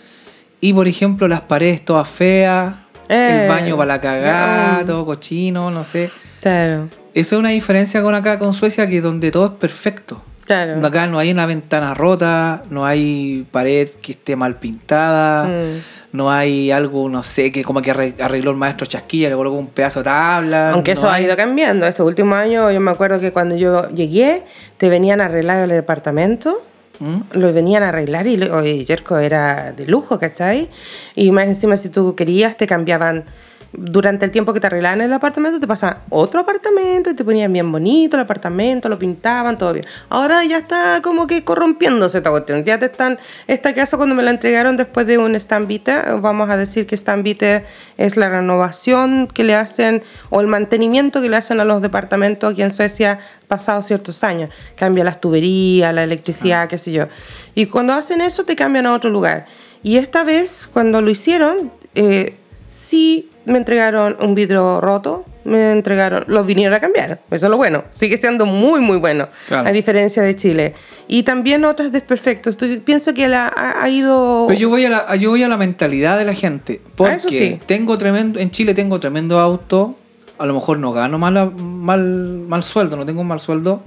y 0.69 0.73
por 0.73 0.89
ejemplo 0.89 1.29
las 1.29 1.43
paredes 1.43 1.85
todas 1.85 2.09
feas, 2.09 2.75
Eh, 3.09 3.43
el 3.45 3.49
baño 3.49 3.77
para 3.77 3.87
la 3.95 4.01
cagada, 4.01 4.79
ya. 4.81 4.85
todo 4.85 5.05
cochino, 5.07 5.71
no 5.71 5.85
sé. 5.85 6.11
Claro, 6.41 6.89
Eso 7.15 7.37
es 7.37 7.39
una 7.41 7.51
diferencia 7.51 8.03
con 8.03 8.15
acá, 8.15 8.39
con 8.39 8.53
Suecia, 8.53 8.89
que 8.89 9.01
donde 9.01 9.31
todo 9.31 9.47
es 9.47 9.53
perfecto. 9.53 10.23
claro. 10.45 10.85
Acá 10.87 11.07
no 11.07 11.19
hay 11.19 11.31
una 11.31 11.47
ventana 11.47 11.95
rota, 11.95 12.63
no 12.71 12.85
hay 12.87 13.47
pared 13.51 13.89
que 14.03 14.13
esté 14.13 14.35
mal 14.37 14.57
pintada, 14.59 15.45
Mm. 15.45 15.81
no 16.13 16.31
hay 16.31 16.71
algo, 16.71 17.09
no 17.09 17.23
sé, 17.23 17.51
que 17.53 17.63
como 17.65 17.81
que 17.83 17.93
arre- 17.93 18.21
arregló 18.21 18.51
el 18.53 18.57
maestro 18.57 18.87
chasquilla, 18.87 19.29
le 19.29 19.35
colocó 19.37 19.57
un 19.57 19.67
pedazo 19.69 20.01
de 20.01 20.05
tabla. 20.05 20.71
Aunque 20.73 20.95
no 20.95 21.01
eso 21.01 21.11
ha 21.11 21.21
ido 21.21 21.37
cambiando. 21.37 21.87
Estos 21.87 22.07
últimos 22.07 22.35
años, 22.37 22.73
yo 22.73 22.81
me 22.81 22.91
acuerdo 22.91 23.19
que 23.21 23.33
cuando 23.33 23.55
yo 23.57 23.89
llegué, 23.91 24.43
te 24.79 24.89
venían 24.89 25.21
a 25.21 25.25
arreglar 25.27 25.59
el 25.63 25.71
departamento. 25.71 26.55
¿Mm? 27.01 27.17
Lo 27.33 27.53
venían 27.53 27.83
a 27.83 27.91
arreglar 27.91 28.27
y, 28.27 28.37
lo- 28.37 28.57
oye, 28.57 28.85
Jerko 28.85 29.19
era 29.19 29.73
de 29.73 29.87
lujo, 29.87 30.19
¿cachai? 30.19 30.71
Y 31.15 31.31
más 31.31 31.47
encima, 31.47 31.77
si 31.77 31.89
tú 31.91 32.15
querías, 32.15 32.57
te 32.57 32.67
cambiaban. 32.67 33.25
Durante 33.73 34.25
el 34.25 34.31
tiempo 34.31 34.53
que 34.53 34.61
te 34.61 34.69
arreglaban 34.69 35.01
el 35.01 35.13
apartamento, 35.13 35.61
te 35.61 35.67
pasaban 35.67 35.99
otro 36.09 36.41
apartamento 36.41 37.11
y 37.11 37.15
te 37.15 37.25
ponían 37.25 37.53
bien 37.53 37.71
bonito 37.71 38.17
el 38.17 38.23
apartamento, 38.23 38.89
lo 38.89 38.99
pintaban, 38.99 39.59
todo 39.59 39.73
bien. 39.73 39.85
Ahora 40.09 40.45
ya 40.45 40.59
está 40.59 41.01
como 41.03 41.27
que 41.27 41.45
corrompiéndose 41.45 42.19
esta 42.19 42.31
cuestión. 42.31 42.65
Ya 42.65 42.79
te 42.79 42.87
están. 42.87 43.19
Esta 43.47 43.75
casa, 43.75 43.97
cuando 43.97 44.15
me 44.15 44.23
la 44.23 44.31
entregaron 44.31 44.77
después 44.77 45.07
de 45.07 45.19
un 45.19 45.39
Stambite, 45.39 45.95
vamos 46.21 46.49
a 46.49 46.57
decir 46.57 46.87
que 46.87 46.97
Stambite 46.97 47.65
es 47.97 48.17
la 48.17 48.29
renovación 48.29 49.29
que 49.29 49.45
le 49.45 49.55
hacen 49.55 50.03
o 50.31 50.41
el 50.41 50.47
mantenimiento 50.47 51.21
que 51.21 51.29
le 51.29 51.37
hacen 51.37 51.61
a 51.61 51.65
los 51.65 51.83
departamentos 51.83 52.53
aquí 52.53 52.63
en 52.63 52.71
Suecia 52.71 53.19
pasados 53.49 53.87
ciertos 53.87 54.25
años. 54.25 54.51
Cambia 54.77 55.05
las 55.05 55.21
tuberías, 55.21 55.95
la 55.95 56.05
electricidad, 56.05 56.69
qué 56.69 56.79
sé 56.79 56.93
yo. 56.93 57.09
Y 57.55 57.67
cuando 57.67 57.95
hacen 57.95 58.21
eso, 58.21 58.45
te 58.45 58.57
cambian 58.57 58.87
a 58.87 58.95
otro 58.95 59.11
lugar. 59.11 59.47
Y 59.83 59.99
esta 59.99 60.25
vez, 60.25 60.69
cuando 60.73 61.01
lo 61.03 61.11
hicieron, 61.11 61.73
eh, 61.95 62.37
sí 62.69 63.31
me 63.45 63.59
entregaron 63.59 64.17
un 64.21 64.35
vidrio 64.35 64.81
roto, 64.81 65.25
me 65.45 65.71
entregaron, 65.73 66.25
los 66.27 66.45
vinieron 66.45 66.75
a 66.75 66.81
cambiar. 66.81 67.21
Eso 67.31 67.47
es 67.47 67.51
lo 67.51 67.57
bueno. 67.57 67.85
Sigue 67.93 68.17
siendo 68.17 68.47
muy, 68.47 68.81
muy 68.81 68.99
bueno, 68.99 69.29
Claro. 69.47 69.69
a 69.69 69.73
diferencia 69.73 70.23
de 70.23 70.35
Chile. 70.35 70.75
Y 71.07 71.23
también 71.23 71.65
otros 71.65 71.93
desperfectos. 71.93 72.57
Entonces, 72.57 72.81
pienso 72.85 73.15
que 73.15 73.29
la, 73.29 73.47
ha, 73.47 73.83
ha 73.85 73.89
ido... 73.89 74.47
Pero 74.49 74.59
yo 74.59 74.69
voy, 74.69 74.85
a 74.85 74.91
la, 74.91 75.15
yo 75.17 75.31
voy 75.31 75.45
a 75.45 75.49
la 75.49 75.57
mentalidad 75.57 76.19
de 76.19 76.25
la 76.25 76.35
gente. 76.35 76.81
Porque 76.97 77.13
Ah, 77.13 77.17
eso 77.17 77.29
sí. 77.29 77.61
tengo 77.67 77.97
tremendo, 77.97 78.41
en 78.41 78.51
Chile 78.51 78.75
tengo 78.75 78.99
tremendo 78.99 79.39
auto. 79.39 79.95
A 80.39 80.45
lo 80.47 80.53
mejor 80.55 80.79
no 80.79 80.93
gano 80.93 81.17
mal, 81.19 81.53
mal, 81.55 82.01
mal 82.49 82.63
sueldo, 82.65 82.97
no 82.97 83.07
tengo 83.07 83.21
un 83.21 83.29
mal 83.29 83.39
sueldo. 83.41 83.85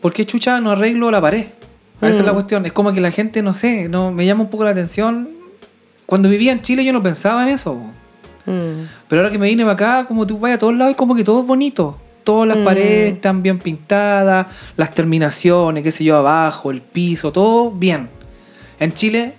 ¿Por 0.00 0.12
qué 0.12 0.24
chucha 0.26 0.60
no 0.60 0.70
arreglo 0.70 1.10
la 1.10 1.20
pared? 1.20 1.46
Esa 2.00 2.08
es 2.20 2.24
la 2.24 2.32
Mm. 2.32 2.34
cuestión. 2.34 2.66
Es 2.66 2.72
como 2.72 2.92
que 2.92 3.00
la 3.00 3.10
gente, 3.10 3.42
no 3.42 3.54
sé, 3.54 3.88
no 3.88 4.12
me 4.12 4.26
llama 4.26 4.42
un 4.42 4.50
poco 4.50 4.64
la 4.64 4.70
atención. 4.70 5.28
Cuando 6.06 6.28
vivía 6.28 6.52
en 6.52 6.62
Chile 6.62 6.84
yo 6.84 6.92
no 6.92 7.02
pensaba 7.02 7.42
en 7.42 7.48
eso. 7.48 7.74
Mm, 8.46 8.86
Pero 9.08 9.22
ahora 9.22 9.32
que 9.32 9.38
me 9.38 9.46
vine 9.48 9.62
para 9.64 9.72
acá, 9.74 10.06
como 10.08 10.26
tú 10.26 10.38
vas 10.38 10.52
a 10.52 10.58
todos 10.58 10.74
lados, 10.76 10.92
es 10.92 10.96
como 10.96 11.14
que 11.14 11.24
todo 11.24 11.40
es 11.40 11.46
bonito. 11.46 11.98
Todas 12.24 12.48
las 12.48 12.58
Mm. 12.58 12.64
paredes 12.64 13.14
están 13.14 13.42
bien 13.42 13.58
pintadas, 13.58 14.46
las 14.76 14.94
terminaciones, 14.94 15.82
qué 15.82 15.92
sé 15.92 16.04
yo, 16.04 16.16
abajo, 16.16 16.70
el 16.70 16.80
piso, 16.82 17.32
todo 17.32 17.70
bien. 17.70 18.08
En 18.80 18.92
Chile, 18.94 19.34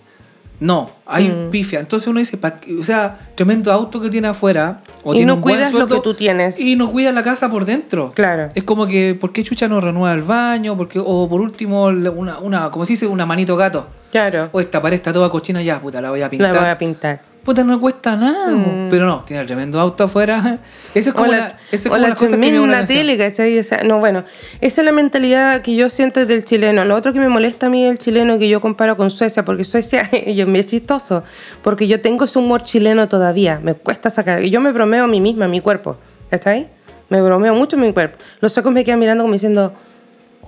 no, 0.59 0.89
hay 1.05 1.27
Mm. 1.29 1.49
pifia. 1.49 1.79
Entonces 1.79 2.07
uno 2.07 2.19
dice, 2.19 2.37
pa' 2.37 2.55
o 2.79 2.83
sea, 2.83 3.17
tremendo 3.35 3.71
auto 3.71 3.99
que 4.01 4.09
tiene 4.09 4.27
afuera, 4.27 4.81
O 5.03 5.13
Y 5.13 5.17
tiene 5.17 5.27
no 5.29 5.35
un 5.35 5.41
buen 5.41 5.55
cuidas 5.55 5.71
lo 5.71 5.79
sueldo 5.79 5.95
que 5.95 6.01
tú 6.01 6.13
tienes. 6.15 6.59
Y 6.59 6.75
no 6.75 6.91
cuida 6.91 7.11
la 7.11 7.23
casa 7.23 7.49
por 7.51 7.65
dentro. 7.65 8.11
Claro. 8.15 8.49
Es 8.55 8.63
como 8.63 8.87
que, 8.87 9.15
¿por 9.19 9.31
qué 9.31 9.43
Chucha 9.43 9.67
no 9.67 9.79
renueva 9.81 10.13
el 10.13 10.21
baño? 10.23 10.75
Porque, 10.77 10.99
o 11.03 11.27
por 11.29 11.41
último, 11.41 11.85
una, 11.85 12.39
una, 12.39 12.71
como 12.71 12.85
se 12.85 12.93
dice, 12.93 13.05
una 13.07 13.25
manito 13.25 13.55
gato. 13.55 13.87
Claro. 14.11 14.49
O 14.51 14.59
esta 14.61 14.81
pared 14.81 14.95
está 14.95 15.11
toda 15.13 15.29
cochina, 15.29 15.61
ya, 15.61 15.79
puta, 15.81 16.01
la 16.01 16.09
voy 16.09 16.21
a 16.21 16.25
La 16.25 16.29
pintar. 16.29 16.55
voy 16.59 16.69
a 16.69 16.77
pintar. 16.77 17.21
Puta, 17.45 17.63
no 17.63 17.79
cuesta 17.79 18.15
nada. 18.15 18.51
po. 18.57 18.71
Pero 18.89 19.05
no, 19.05 19.23
tiene 19.23 19.41
el 19.41 19.47
tremendo 19.47 19.79
auto 19.79 20.05
afuera. 20.05 20.57
Eso 20.95 21.11
es 21.11 21.15
como, 21.15 21.29
o 21.29 21.31
la, 21.31 21.47
eso 21.47 21.55
es 21.71 21.85
o 21.85 21.89
como 21.89 22.01
la 22.01 22.07
una 22.07 22.15
cosa 22.15 22.39
que 22.39 22.51
me 22.51 22.67
la 22.67 22.85
tele, 22.85 23.17
¿cachai? 23.19 23.59
O 23.59 23.63
sea, 23.63 23.83
no, 23.83 23.99
bueno, 23.99 24.23
esa 24.61 24.81
es 24.81 24.85
la 24.85 24.91
mentalidad 24.91 25.61
que 25.61 25.75
yo 25.75 25.89
siento 25.89 26.25
del 26.25 26.43
chileno. 26.43 26.83
Lo 26.85 26.95
otro 26.95 27.13
que 27.13 27.19
me 27.19 27.29
molesta 27.29 27.67
a 27.67 27.69
mí 27.69 27.85
del 27.85 27.99
chileno 27.99 28.39
que 28.39 28.49
yo 28.49 28.61
comparo 28.61 28.97
con 28.97 29.11
Suecia, 29.11 29.45
porque 29.45 29.63
Suecia 29.63 30.09
yo, 30.33 30.47
me 30.47 30.59
es 30.59 30.65
chistoso, 30.65 31.23
porque 31.61 31.87
yo 31.87 32.01
tengo 32.01 32.25
ese 32.25 32.39
humor 32.39 32.63
chileno 32.63 33.07
todavía, 33.07 33.59
me 33.61 33.75
cuesta 33.75 34.09
sacar. 34.09 34.41
Yo 34.41 34.59
me 34.59 34.71
bromeo 34.71 35.03
a 35.03 35.07
mí 35.07 35.21
misma, 35.21 35.45
a 35.45 35.49
mi 35.49 35.61
cuerpo, 35.61 35.97
¿cachai? 36.31 36.69
Me 37.09 37.21
bromeo 37.21 37.53
mucho 37.53 37.77
mi 37.77 37.93
cuerpo. 37.93 38.17
Los 38.39 38.53
sacos 38.53 38.71
me 38.71 38.83
quedan 38.83 38.99
mirando 38.99 39.23
como 39.23 39.33
diciendo, 39.33 39.71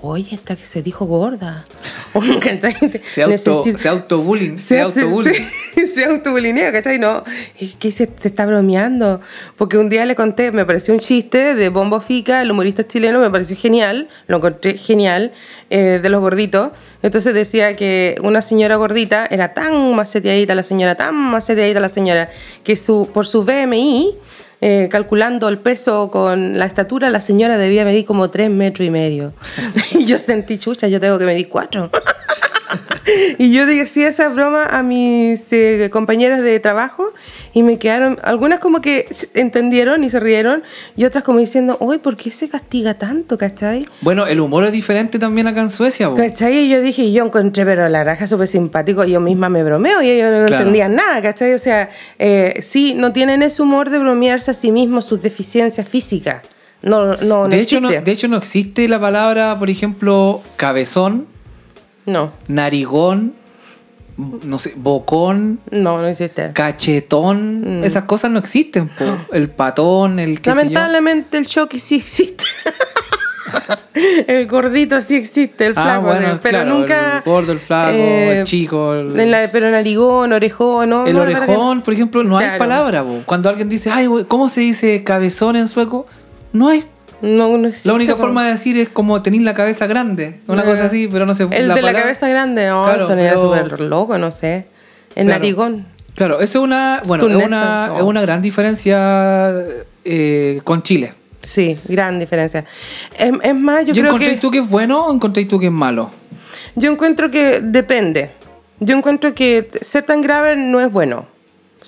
oye, 0.01 0.35
esta 0.35 0.55
que 0.55 0.65
se 0.65 0.81
dijo 0.81 1.05
gorda. 1.05 1.65
Se 3.05 3.21
auto- 3.23 3.63
se 3.77 3.87
autobullying, 3.89 4.57
Se, 4.57 4.79
autobullying. 4.81 5.45
se- 5.75 5.87
se 5.87 6.05
autobulinea, 6.09 6.71
¿cachai? 6.71 6.97
No, 6.99 7.23
es 7.59 7.75
que 7.75 7.91
se 7.91 8.07
te 8.07 8.27
está 8.29 8.45
bromeando. 8.45 9.21
Porque 9.55 9.77
un 9.77 9.89
día 9.89 10.05
le 10.05 10.15
conté, 10.15 10.51
me 10.51 10.65
pareció 10.65 10.93
un 10.93 10.99
chiste 10.99 11.53
de 11.55 11.69
Bombo 11.69 11.99
Fica, 11.99 12.41
el 12.41 12.49
humorista 12.51 12.87
chileno, 12.87 13.19
me 13.19 13.29
pareció 13.29 13.55
genial, 13.57 14.07
lo 14.27 14.37
encontré 14.37 14.77
genial, 14.77 15.33
eh, 15.69 15.99
de 16.01 16.09
los 16.09 16.21
gorditos. 16.21 16.71
Entonces 17.03 17.33
decía 17.33 17.75
que 17.75 18.15
una 18.23 18.41
señora 18.41 18.75
gordita 18.77 19.27
era 19.29 19.53
tan 19.53 19.93
maceteadita 19.95 20.55
la 20.55 20.63
señora, 20.63 20.95
tan 20.95 21.13
maceteadita 21.15 21.79
la 21.79 21.89
señora, 21.89 22.29
que 22.63 22.75
su, 22.77 23.09
por 23.13 23.27
su 23.27 23.43
BMI, 23.43 24.15
eh, 24.59 24.87
calculando 24.89 25.49
el 25.49 25.59
peso 25.59 26.09
con 26.09 26.57
la 26.57 26.65
estatura, 26.65 27.09
la 27.09 27.21
señora 27.21 27.57
debía 27.57 27.85
medir 27.85 28.05
como 28.05 28.29
tres 28.29 28.49
metros 28.49 28.87
y 28.87 28.91
medio. 28.91 29.33
y 29.91 30.05
yo 30.05 30.17
sentí 30.17 30.57
chucha, 30.57 30.87
yo 30.87 30.99
tengo 30.99 31.17
que 31.17 31.25
medir 31.25 31.49
cuatro. 31.49 31.91
Y 33.39 33.51
yo 33.53 33.65
decía 33.65 34.07
esa 34.09 34.29
broma 34.29 34.65
a 34.65 34.83
mis 34.83 35.51
eh, 35.53 35.89
compañeras 35.91 36.41
de 36.41 36.59
trabajo 36.59 37.13
y 37.53 37.63
me 37.63 37.77
quedaron, 37.79 38.19
algunas 38.23 38.59
como 38.59 38.81
que 38.81 39.07
entendieron 39.33 40.03
y 40.03 40.09
se 40.09 40.19
rieron 40.19 40.63
y 40.95 41.05
otras 41.05 41.23
como 41.23 41.39
diciendo, 41.39 41.77
uy, 41.79 41.97
¿por 41.99 42.15
qué 42.17 42.31
se 42.31 42.49
castiga 42.49 42.95
tanto, 42.95 43.37
cachai? 43.37 43.85
Bueno, 44.01 44.27
el 44.27 44.39
humor 44.39 44.65
es 44.65 44.71
diferente 44.71 45.19
también 45.19 45.47
acá 45.47 45.61
en 45.61 45.69
Suecia. 45.69 46.09
po. 46.09 46.15
¿Cachai? 46.15 46.57
Y 46.65 46.69
yo 46.69 46.81
dije, 46.81 47.11
yo 47.11 47.25
encontré, 47.25 47.65
pero 47.65 47.87
la 47.89 48.03
raja 48.03 48.27
súper 48.27 48.47
simpático, 48.47 49.03
yo 49.05 49.19
misma 49.19 49.49
me 49.49 49.63
bromeo 49.63 50.01
y 50.01 50.09
ellos 50.09 50.31
no 50.31 50.37
Claro. 50.47 50.55
entendían 50.57 50.95
nada, 50.95 51.21
¿cachai? 51.21 51.53
O 51.53 51.59
sea, 51.59 51.89
eh, 52.19 52.59
sí, 52.61 52.93
no 52.95 53.13
tienen 53.13 53.41
ese 53.41 53.61
humor 53.61 53.89
de 53.89 53.99
bromearse 53.99 54.51
a 54.51 54.53
sí 54.53 54.71
mismos 54.71 55.05
sus 55.05 55.21
deficiencias 55.21 55.87
físicas. 55.87 56.41
No, 56.81 57.15
no, 57.15 57.17
no 57.17 57.47
de, 57.49 57.59
hecho, 57.59 57.79
no, 57.81 57.87
existe. 57.89 58.05
de 58.05 58.11
hecho, 58.11 58.27
no 58.27 58.37
existe 58.37 58.87
la 58.87 58.99
palabra, 58.99 59.57
por 59.57 59.69
ejemplo, 59.69 60.41
cabezón, 60.57 61.25
no, 62.07 62.31
narigón, 62.47 63.33
no 64.17 64.57
sé, 64.57 64.73
bocón, 64.75 65.59
no, 65.69 65.99
no 65.99 66.07
existe. 66.07 66.51
cachetón. 66.53 67.83
Esas 67.83 68.05
cosas 68.05 68.31
no 68.31 68.39
existen. 68.39 68.87
po. 68.89 69.05
El 69.31 69.49
patón, 69.51 70.17
el 70.19 70.37
sé 70.37 70.41
yo. 70.43 70.55
Lamentablemente 70.55 71.37
el 71.37 71.45
choque 71.45 71.79
sí 71.79 71.95
existe. 71.97 72.43
el 74.27 74.47
gordito 74.47 74.99
sí 75.01 75.15
existe, 75.15 75.65
el 75.67 75.73
Ah, 75.75 75.83
flaco, 75.83 76.07
bueno, 76.07 76.39
pero 76.41 76.59
claro, 76.59 76.77
nunca. 76.77 77.17
el 77.17 77.23
gordo, 77.23 77.51
el 77.51 77.59
flaco, 77.59 77.91
eh, 77.93 78.39
el 78.39 78.43
chico, 78.43 78.93
el- 78.93 79.19
en 79.19 79.31
la- 79.31 79.49
pero 79.51 79.69
narigón, 79.71 80.33
orejón, 80.33 80.89
¿no? 80.89 81.05
El 81.07 81.13
no, 81.15 81.25
que 81.25 81.35
orejón, 81.35 81.81
por 81.81 81.93
ejemplo, 81.93 82.23
no 82.23 82.37
hay 82.37 82.57
palabra. 82.59 83.03
po. 83.03 83.21
Cuando 83.25 83.49
alguien 83.49 83.69
dice, 83.69 83.89
ay, 83.91 84.07
¿cómo 84.27 84.49
se 84.49 84.61
dice 84.61 85.03
cabezón 85.03 85.55
en 85.55 85.67
sueco? 85.67 86.05
No 86.53 86.69
hay. 86.69 86.85
No, 87.21 87.57
no 87.57 87.67
existe, 87.67 87.89
La 87.89 87.95
única 87.95 88.15
forma 88.15 88.45
de 88.45 88.51
decir 88.51 88.77
es 88.77 88.89
como 88.89 89.21
tener 89.21 89.41
la 89.41 89.53
cabeza 89.53 89.87
grande. 89.87 90.39
Una 90.47 90.61
Eh, 90.61 90.65
cosa 90.65 90.85
así, 90.85 91.07
pero 91.11 91.25
no 91.25 91.33
se 91.33 91.43
El 91.43 91.73
de 91.73 91.81
la 91.81 91.93
cabeza 91.93 92.27
grande, 92.29 92.67
no, 92.67 92.85
Claro, 92.85 93.07
pero- 93.07 93.39
súper 93.41 93.79
loco, 93.81 94.17
no 94.17 94.31
sé. 94.31 94.67
El 95.15 95.25
Claro. 95.25 95.39
narigón. 95.39 95.85
Claro, 96.15 96.39
eso 96.41 96.59
es 96.59 96.63
una, 96.63 97.01
bueno, 97.05 97.27
es 97.27 97.35
una, 97.45 97.91
es 97.97 98.01
una 98.03 98.21
gran 98.21 98.41
diferencia 98.41 99.53
eh, 100.05 100.61
con 100.63 100.81
Chile. 100.83 101.13
Sí, 101.43 101.77
gran 101.87 102.19
diferencia. 102.19 102.65
Es, 103.17 103.31
es 103.41 103.55
más, 103.55 103.81
yo, 103.85 103.93
¿Yo, 103.93 104.01
creo 104.01 104.05
encontré 104.07 104.33
que. 104.35 104.41
tú 104.41 104.51
que 104.51 104.59
es 104.59 104.69
bueno 104.69 105.05
o 105.05 105.13
encontré 105.13 105.45
tú 105.45 105.59
que 105.59 105.67
es 105.67 105.71
malo? 105.71 106.09
Yo 106.75 106.91
encuentro 106.91 107.29
que 107.31 107.61
depende. 107.61 108.31
Yo 108.79 108.95
encuentro 108.95 109.33
que 109.33 109.69
ser 109.81 110.03
tan 110.05 110.21
grave 110.21 110.55
no 110.55 110.79
es 110.81 110.91
bueno. 110.91 111.25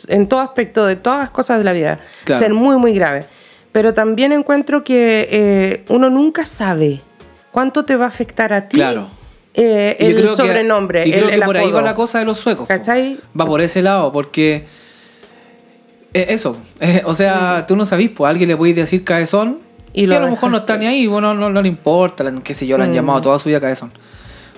En 0.08 0.28
todo 0.28 0.40
aspecto 0.40 0.86
de 0.86 0.96
todas 0.96 1.20
las 1.20 1.30
cosas 1.32 1.58
de 1.60 1.64
la 1.64 1.74
vida. 1.74 2.00
Claro. 2.24 2.42
Ser 2.42 2.54
muy, 2.54 2.78
muy 2.78 2.94
grave. 2.94 3.26
Pero 3.72 3.94
también 3.94 4.32
encuentro 4.32 4.84
que 4.84 5.28
eh, 5.32 5.86
uno 5.90 6.10
nunca 6.10 6.46
sabe 6.46 7.02
cuánto 7.52 7.86
te 7.86 7.96
va 7.96 8.06
a 8.06 8.08
afectar 8.08 8.52
a 8.54 8.68
ti 8.68 8.78
Claro. 8.78 9.08
eh, 9.54 9.96
el 10.00 10.16
creo 10.16 10.30
que- 10.30 10.36
sobrenombre. 10.36 11.08
y 11.08 11.12
creo 11.12 11.30
el, 11.30 11.40
que 11.40 11.42
por 11.46 11.58
ahí 11.58 11.72
va 11.72 11.82
la 11.82 11.94
cosa 11.96 12.20
de 12.20 12.26
los 12.26 12.40
suecos. 12.40 12.64
po. 12.64 12.68
¿Cachai? 12.68 13.20
Va 13.40 13.46
por 13.46 13.62
ese 13.62 13.82
lado, 13.82 14.12
porque. 14.12 14.66
eh, 16.14 16.26
eso. 16.30 16.58
eh, 16.80 17.04
o 17.06 17.14
sea, 17.14 17.66
tú 17.68 17.76
no 17.76 17.86
sabís, 17.86 18.10
pues 18.10 18.28
a 18.28 18.32
alguien 18.32 18.50
le 18.50 18.58
podéis 18.58 18.76
decir 18.76 19.04
cabezón. 19.04 19.60
Y 19.94 20.12
a 20.12 20.20
lo 20.20 20.30
mejor 20.30 20.52
no 20.52 20.58
está 20.58 20.78
ni 20.78 20.86
ahí, 20.88 21.08
bueno, 21.08 21.34
no, 21.34 21.50
no 21.50 21.62
le 21.62 21.68
importa, 21.68 22.24
qué 22.44 22.54
sé 22.54 22.68
yo, 22.68 22.78
le 22.78 22.84
han 22.86 22.92
Mm. 22.92 22.94
llamado 22.96 23.22
toda 23.22 23.40
su 23.40 23.50
vida 23.50 23.60
cabezón. 23.60 23.92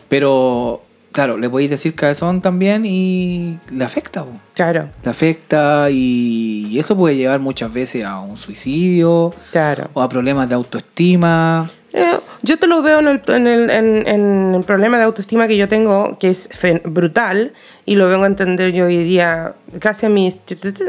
Pero, 0.10 0.84
claro, 1.12 1.38
le 1.38 1.50
podéis 1.50 1.70
decir 1.70 1.94
cabezón 1.96 2.42
también 2.42 2.86
y 2.86 3.58
le 3.72 3.84
afecta, 3.86 4.24
po. 4.24 4.32
Claro, 4.54 4.82
Le 5.04 5.10
afecta 5.10 5.88
y, 5.90 6.68
y 6.70 6.80
eso 6.80 6.96
puede 6.98 7.16
llevar 7.16 7.40
muchas 7.40 7.72
veces 7.74 8.04
a 8.06 8.20
un 8.20 8.38
suicidio 8.38 9.34
claro. 9.52 9.90
o 9.94 10.02
a 10.02 10.10
problemas 10.10 10.50
de 10.50 10.56
autoestima. 10.56 11.70
Eh, 11.94 12.06
yo 12.42 12.58
te 12.58 12.68
lo 12.68 12.82
veo 12.82 13.00
en 13.00 13.08
el, 13.08 13.22
en, 13.28 13.48
el, 13.48 13.70
en- 13.70 14.08
en 14.08 14.56
el 14.56 14.64
problema 14.64 14.98
de 14.98 15.04
autoestima 15.04 15.48
que 15.48 15.58
yo 15.58 15.68
tengo, 15.68 16.18
que 16.20 16.30
es 16.30 16.50
brutal, 16.86 17.54
y 17.86 17.96
lo 17.96 18.08
vengo 18.08 18.24
a 18.24 18.28
entender 18.28 18.72
yo 18.72 18.86
hoy 18.86 18.98
día 19.04 19.54
casi 19.80 20.06
a 20.06 20.10
mis... 20.10 20.40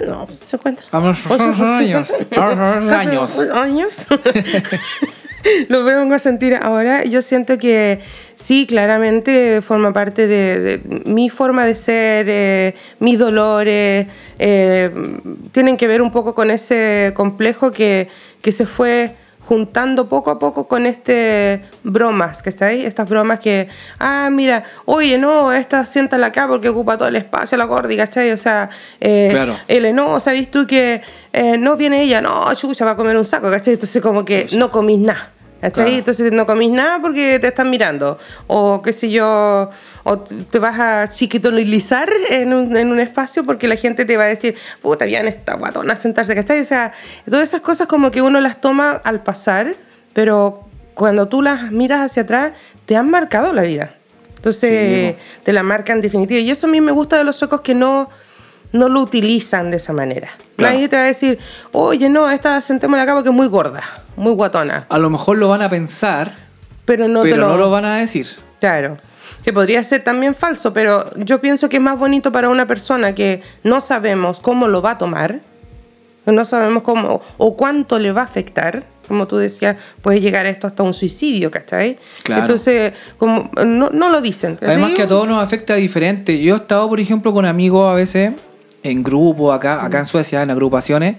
No, 0.07 0.29
50. 0.41 0.83
A 0.93 1.01
los 1.01 1.27
años. 1.61 2.11
A 2.37 2.47
los 2.47 2.59
años. 2.59 3.33
Casi 3.33 3.59
años. 3.59 4.07
lo 5.69 5.85
vengo 5.85 6.15
a 6.15 6.19
sentir 6.19 6.55
ahora. 6.61 7.05
Yo 7.05 7.23
siento 7.23 7.59
que 7.59 8.01
sí, 8.35 8.67
claramente 8.67 9.63
forma 9.63 9.93
parte 9.93 10.27
de, 10.27 10.61
de 10.61 11.03
mi 11.05 11.31
forma 11.31 11.65
de 11.65 11.75
ser, 11.75 12.27
eh, 12.29 12.75
mis 12.99 13.19
dolores, 13.19 14.07
eh, 14.39 14.91
tienen 15.53 15.77
que 15.77 15.87
ver 15.87 16.03
un 16.03 16.11
poco 16.11 16.35
con 16.35 16.51
ese 16.51 17.13
complejo 17.15 17.73
que, 17.73 18.09
que 18.41 18.53
se 18.53 18.67
fue 18.67 19.17
juntando 19.45 20.09
poco 20.09 20.31
a 20.31 20.39
poco 20.39 20.69
con 20.69 20.87
este 20.87 21.63
bromas 21.83 22.43
que 22.43 22.49
está 22.49 22.67
ahí, 22.67 22.87
estas 22.87 23.09
bromas 23.09 23.41
que, 23.41 23.69
ah, 23.99 24.31
mira, 24.31 24.63
oye, 24.85 25.19
no, 25.19 25.53
esta 25.53 25.85
siéntala 25.85 26.29
acá 26.29 26.47
porque 26.47 26.69
ocupa 26.69 26.97
todo 26.97 27.09
el 27.09 27.17
espacio, 27.17 27.59
la 27.59 27.65
gordi, 27.65 27.97
¿cachai? 27.97 28.31
O 28.31 28.39
sea, 28.39 28.71
eh, 29.01 29.29
Claro. 29.31 29.57
el 29.67 29.95
no, 29.95 30.21
¿sabes 30.21 30.49
tú 30.51 30.67
que 30.67 31.03
eh, 31.33 31.57
no 31.59 31.77
viene 31.77 32.03
ella? 32.03 32.21
No, 32.21 32.53
chucha, 32.55 32.85
va 32.85 32.93
a 32.93 32.97
comer 32.97 33.17
un 33.17 33.25
saco, 33.25 33.51
¿cachai? 33.51 33.75
Entonces 33.75 34.03
como 34.03 34.25
que 34.25 34.49
no 34.53 34.71
comís 34.71 34.99
nada. 34.99 35.33
Claro. 35.71 35.91
Entonces 35.93 36.33
no 36.33 36.45
comís 36.45 36.71
nada 36.71 37.01
porque 37.01 37.39
te 37.39 37.47
están 37.47 37.71
mirando. 37.71 38.19
O 38.49 38.83
qué 38.83 38.93
sé 38.93 39.11
yo, 39.11 39.71
o 40.03 40.19
te 40.19 40.59
vas 40.59 40.79
a 40.81 41.09
chiquitonilizar 41.09 42.09
en 42.31 42.53
un, 42.53 42.77
en 42.77 42.91
un 42.91 42.99
espacio 42.99 43.45
porque 43.45 43.69
la 43.69 43.77
gente 43.77 44.05
te 44.05 44.17
va 44.17 44.25
a 44.25 44.27
decir, 44.27 44.57
puta, 44.81 45.05
bien 45.05 45.29
esta 45.29 45.55
guatona 45.55 45.95
a 45.95 45.97
sentarse, 45.97 46.35
¿cachai? 46.35 46.61
O 46.61 46.65
sea, 46.65 46.93
todas 47.29 47.49
esas 47.49 47.61
cosas 47.61 47.87
como 47.87 48.11
que 48.11 48.21
uno 48.21 48.41
las 48.41 48.61
toma 48.61 48.91
al 49.05 49.23
pasar, 49.23 49.77
pero 50.13 50.67
cuando 50.95 51.29
tú 51.29 51.43
las 51.43 51.71
miras 51.71 52.01
hacia 52.01 52.25
atrás, 52.25 52.53
te 52.85 52.97
han 52.97 53.09
marcado 53.09 53.53
la 53.53 53.63
vida. 53.63 53.95
Entonces, 54.37 55.15
Sí, 55.15 55.23
te 55.45 55.53
la 55.53 55.63
marcan 55.63 56.01
definitiva. 56.01 56.41
Y 56.41 56.51
eso 56.51 56.67
a 56.67 56.71
mí 56.71 56.81
me 56.81 56.91
gusta 56.91 57.17
de 57.17 57.23
los 57.23 57.37
suecos 57.37 57.61
que 57.61 57.77
no, 57.77 58.11
no 58.73 58.89
lo 58.89 59.01
utilizan 59.01 59.71
de 59.71 59.77
esa 59.77 59.93
manera. 59.93 60.31
Claro. 60.57 60.75
Nadie 60.75 60.89
te 60.89 60.97
va 60.97 61.03
a 61.03 61.07
decir, 61.07 61.39
oye, 61.73 62.09
no, 62.09 62.31
esta 62.31 62.61
sentémosla 62.61 63.05
acá 63.05 63.15
porque 63.15 63.29
es 63.29 63.35
muy 63.35 63.47
gorda, 63.47 63.83
muy 64.17 64.33
guatona. 64.33 64.87
A 64.89 64.99
lo 64.99 65.11
mejor 65.11 65.39
lo 65.39 65.49
van 65.49 65.63
a 65.63 65.69
pensar, 65.69 66.37
Pero 66.85 67.09
no 67.09 67.23
pero 67.23 67.35
te 67.35 67.41
lo... 67.41 67.49
no 67.49 67.57
lo 67.57 67.71
van 67.71 67.85
a 67.85 67.97
decir. 67.99 68.27
Claro. 68.61 68.97
Que 69.45 69.53
podría 69.53 69.83
ser 69.83 70.05
también 70.05 70.35
falso, 70.35 70.73
pero 70.73 71.13
yo 71.17 71.41
pienso 71.41 71.69
que 71.69 71.77
es 71.77 71.83
más 71.83 71.99
bonito 71.99 72.31
para 72.31 72.49
una 72.49 72.67
persona 72.67 73.15
que 73.15 73.43
no 73.65 73.81
sabemos 73.81 74.41
cómo 74.41 74.69
lo 74.69 74.83
va 74.83 74.93
a 74.93 74.99
tomar, 74.99 75.41
no 76.27 76.45
sabemos 76.45 76.85
cómo 76.85 77.21
o 77.39 77.57
cuánto 77.57 77.99
le 77.99 78.13
va 78.13 78.21
a 78.21 78.25
afectar. 78.25 78.85
Como 79.09 79.27
tú 79.27 79.37
decías, 79.37 79.77
puede 80.01 80.21
llegar 80.21 80.47
esto 80.47 80.69
hasta 80.69 80.85
un 80.85 80.95
suicidio, 80.95 81.51
¿cachai? 81.51 81.99
Claro. 82.23 82.43
Entonces, 82.43 82.93
como 83.19 83.51
no, 83.67 83.91
no 83.91 84.11
lo 84.11 84.21
dicen. 84.21 84.57
Además 84.63 84.93
que 84.93 85.03
a 85.03 85.09
todos 85.09 85.27
nos 85.27 85.43
afecta 85.43 85.75
diferente. 85.75 86.41
Yo 86.41 86.55
he 86.55 86.59
estado, 86.59 86.89
por 86.89 87.01
ejemplo, 87.01 87.33
con 87.33 87.45
amigos 87.45 87.91
a 87.91 87.95
veces 87.95 88.33
en 88.83 89.03
grupo 89.03 89.53
acá, 89.53 89.85
acá 89.85 89.99
en 90.01 90.07
Suecia, 90.07 90.43
en 90.43 90.51
agrupaciones, 90.51 91.17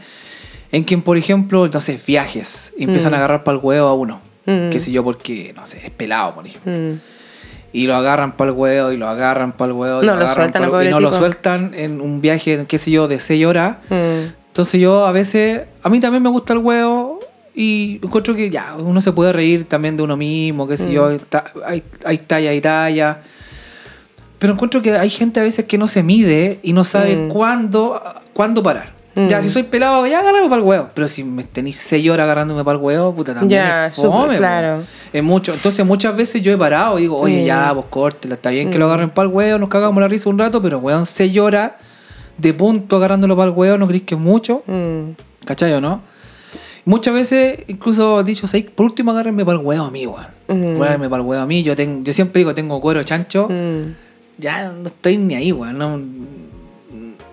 en 0.72 0.84
quien, 0.84 1.02
por 1.02 1.18
ejemplo, 1.18 1.68
no 1.68 1.82
sé, 1.82 2.00
viajes, 2.06 2.74
empiezan 2.78 3.14
a 3.14 3.18
agarrar 3.18 3.44
para 3.44 3.58
el 3.58 3.64
huevo 3.64 3.88
a 3.88 3.94
uno. 3.94 4.20
Mm. 4.46 4.70
Qué 4.70 4.80
sé 4.80 4.92
yo, 4.92 5.04
porque, 5.04 5.54
no 5.56 5.66
sé, 5.66 5.82
es 5.86 5.92
pelado, 5.92 6.36
por 6.36 6.46
ejemplo. 6.46 6.72
Mm. 6.74 7.00
Y 7.72 7.88
lo 7.88 7.96
agarran 7.96 8.36
para 8.38 8.52
el 8.52 8.58
huevo, 8.58 8.92
y 8.92 8.98
lo 8.98 9.08
agarran 9.08 9.54
para 9.54 9.72
el 9.72 9.78
huevo, 9.78 10.04
y 10.04 10.06
lo 10.06 10.12
lo 10.16 10.18
agarran 10.18 10.36
sueltan 10.36 10.62
huevo, 10.64 10.84
y 10.84 10.90
no 10.92 11.00
lo 11.00 11.12
sueltan 11.12 11.72
en 11.76 12.02
un 12.02 12.22
viaje, 12.22 12.66
qué 12.68 12.78
sé 12.78 12.92
yo, 12.92 13.08
de 13.08 13.20
6 13.20 13.46
horas. 13.46 13.78
Mm. 13.90 14.34
Entonces 14.48 14.80
yo 14.82 15.06
a 15.08 15.12
veces, 15.12 15.62
a 15.82 15.90
mí 15.90 16.00
también 16.00 16.22
me 16.22 16.30
gusta 16.30 16.54
el 16.54 16.60
huevo 16.60 17.20
y 17.56 18.00
encuentro 18.04 18.36
que 18.36 18.50
ya, 18.52 18.76
uno 18.78 19.02
se 19.02 19.12
puede 19.12 19.34
reír 19.34 19.66
también 19.66 19.98
de 19.98 20.04
uno 20.04 20.16
mismo, 20.18 20.68
qué 20.68 20.78
sé 20.78 20.92
yo, 20.92 21.10
Mm. 21.10 21.18
ta- 21.30 21.46
hay, 21.66 21.82
hay 22.06 22.18
talla 22.20 22.54
y 22.54 22.62
talla. 22.62 23.20
Pero 24.44 24.52
encuentro 24.56 24.82
que 24.82 24.92
hay 24.98 25.10
gente 25.10 25.40
a 25.40 25.44
veces 25.44 25.64
que 25.64 25.78
no 25.78 25.88
se 25.88 26.04
mide 26.04 26.60
y 26.64 26.74
no 26.74 26.84
sabe 26.84 27.16
Mm. 27.16 27.28
cuándo, 27.30 28.04
cuándo 28.34 28.62
parar. 28.62 28.92
Mm. 29.16 29.28
Ya, 29.28 29.42
si 29.42 29.50
soy 29.50 29.64
pelado, 29.64 30.06
ya 30.06 30.20
agárrame 30.20 30.50
para 30.50 30.62
el 30.62 30.68
huevo. 30.68 30.90
Pero 30.94 31.08
si 31.08 31.24
me 31.24 31.46
tenéis 31.46 31.78
seis 31.78 32.10
horas 32.10 32.26
agarrándome 32.26 32.62
para 32.62 32.78
el 32.78 32.84
huevo, 32.84 33.16
puta, 33.16 33.34
también 33.34 33.62
Ya, 33.64 33.86
es 33.86 33.96
fome. 33.96 34.36
claro. 34.36 34.84
Es 35.14 35.24
mucho. 35.24 35.54
Entonces 35.54 35.86
muchas 35.86 36.18
veces 36.18 36.42
yo 36.42 36.52
he 36.52 36.58
parado 36.58 37.00
y 37.00 37.04
digo, 37.04 37.20
oye, 37.20 37.44
Mm. 37.44 37.46
ya, 37.46 37.72
vos 37.72 37.86
córtela, 37.90 38.36
está 38.36 38.50
bien 38.50 38.70
que 38.70 38.78
lo 38.78 38.88
agarren 38.88 39.12
para 39.12 39.30
el 39.30 39.34
huevo, 39.34 39.60
nos 39.60 39.70
cagamos 39.70 40.02
la 40.02 40.10
risa 40.10 40.30
un 40.30 40.38
rato, 40.38 40.62
pero 40.62 40.80
weón, 40.80 41.06
seis 41.06 41.38
horas 41.38 41.72
de 42.38 42.54
punto 42.54 42.98
agarrándolo 42.98 43.38
para 43.38 43.50
el 43.50 43.56
huevo, 43.56 43.78
¿no 43.78 43.88
creéis 43.88 44.04
que 44.04 44.16
es 44.16 44.20
mucho? 44.20 44.64
Mm. 44.68 45.12
¿Cachai 45.46 45.72
o 45.72 45.80
no? 45.80 46.02
Muchas 46.84 47.14
veces, 47.14 47.60
incluso 47.70 48.20
he 48.20 48.24
dicho, 48.26 48.46
"Sabes, 48.46 48.66
por 48.66 48.88
último 48.88 49.12
agárrenme 49.12 49.46
para 49.46 49.58
el 49.58 49.66
huevo 49.66 49.86
a 49.86 49.90
mí, 49.92 50.06
weón. 50.06 50.28
Mm. 50.50 50.82
Agárrenme 50.82 51.08
para 51.08 51.22
el 51.24 51.30
huevo 51.30 51.42
a 51.42 51.46
mí. 51.46 51.64
Yo, 51.64 51.78
tengo, 51.78 52.04
yo 52.04 52.12
siempre 52.12 52.40
digo, 52.40 52.54
tengo 52.54 52.82
cuero 52.82 53.02
chancho. 53.04 53.48
Mm. 53.50 54.04
Ya 54.38 54.70
no 54.72 54.88
estoy 54.88 55.18
ni 55.18 55.36
ahí, 55.36 55.52
weón. 55.52 55.78
No, 55.78 56.00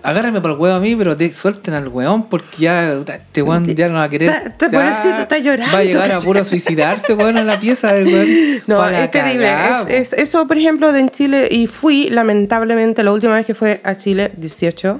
agárrenme 0.03 0.41
para 0.41 0.53
el 0.55 0.59
huevo 0.59 0.75
a 0.75 0.79
mí, 0.79 0.95
pero 0.95 1.15
de, 1.15 1.31
suelten 1.33 1.73
al 1.73 1.87
weón 1.87 2.27
porque 2.27 2.47
ya 2.59 2.93
este 2.93 3.41
weón 3.41 3.65
ya 3.75 3.87
no 3.89 3.95
va 3.95 4.03
a 4.03 4.09
querer. 4.09 4.29
Está- 4.29 4.65
está 4.65 5.21
está 5.21 5.37
llorando, 5.39 5.73
Va 5.73 5.79
a 5.79 5.83
llegar 5.83 6.11
a 6.11 6.19
puro 6.19 6.43
suicidarse, 6.45 7.13
weón, 7.13 7.37
en 7.37 7.47
la 7.47 7.59
pieza 7.59 7.93
del 7.93 8.07
weón. 8.07 8.27
No, 8.67 8.87
es 8.87 9.11
terrible. 9.11 9.51
es- 9.89 10.13
eso, 10.13 10.47
por 10.47 10.57
ejemplo, 10.57 10.91
de 10.91 10.99
en 11.01 11.09
Chile, 11.09 11.47
y 11.51 11.67
fui, 11.67 12.09
lamentablemente, 12.09 13.03
la 13.03 13.11
última 13.11 13.33
vez 13.35 13.45
que 13.45 13.55
fue 13.55 13.81
a 13.83 13.95
Chile, 13.95 14.31
18. 14.37 14.99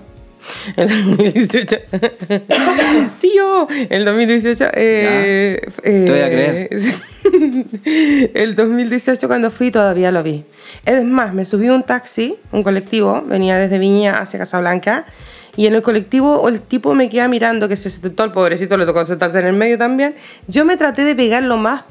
El 0.75 0.89
2018. 0.89 1.77
sí, 3.17 3.31
yo. 3.35 3.67
El 3.89 4.05
2018. 4.05 4.65
Eh, 4.73 5.61
eh, 5.83 6.03
Te 6.05 6.11
voy 6.11 6.21
a 6.21 6.29
creer. 6.29 6.69
el 8.33 8.55
2018, 8.55 9.27
cuando 9.27 9.51
fui, 9.51 9.71
todavía 9.71 10.11
lo 10.11 10.23
vi. 10.23 10.43
Es 10.85 11.03
más, 11.03 11.33
me 11.33 11.45
subí 11.45 11.69
un 11.69 11.83
taxi, 11.83 12.37
un 12.51 12.63
colectivo, 12.63 13.23
venía 13.25 13.57
desde 13.57 13.79
Viña 13.79 14.19
hacia 14.19 14.39
Casablanca. 14.39 15.05
Y 15.57 15.65
en 15.65 15.75
el 15.75 15.81
colectivo 15.81 16.47
el 16.47 16.61
tipo 16.61 16.93
me 16.93 17.09
queda 17.09 17.27
mirando, 17.27 17.67
que 17.67 17.75
se 17.75 17.89
sentó 17.89 18.23
el 18.23 18.31
pobrecito, 18.31 18.77
le 18.77 18.85
tocó 18.85 19.03
sentarse 19.05 19.39
en 19.39 19.47
el 19.47 19.53
medio 19.55 19.77
también. 19.77 20.15
Yo 20.47 20.63
me 20.63 20.77
traté 20.77 21.03
de 21.03 21.13
pegar 21.13 21.43
lo 21.43 21.57
más 21.57 21.83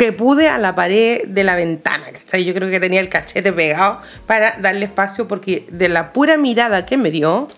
que 0.00 0.14
pude 0.14 0.48
a 0.48 0.56
la 0.56 0.74
pared 0.74 1.28
de 1.28 1.44
la 1.44 1.56
ventana, 1.56 2.06
¿cachai? 2.10 2.42
Yo 2.42 2.54
creo 2.54 2.70
que 2.70 2.80
tenía 2.80 3.02
el 3.02 3.10
cachete 3.10 3.52
pegado 3.52 4.00
para 4.24 4.56
darle 4.58 4.86
espacio 4.86 5.28
porque 5.28 5.66
de 5.70 5.90
la 5.90 6.14
pura 6.14 6.38
mirada 6.38 6.86
que 6.86 6.96
me 6.96 7.10
dio, 7.10 7.48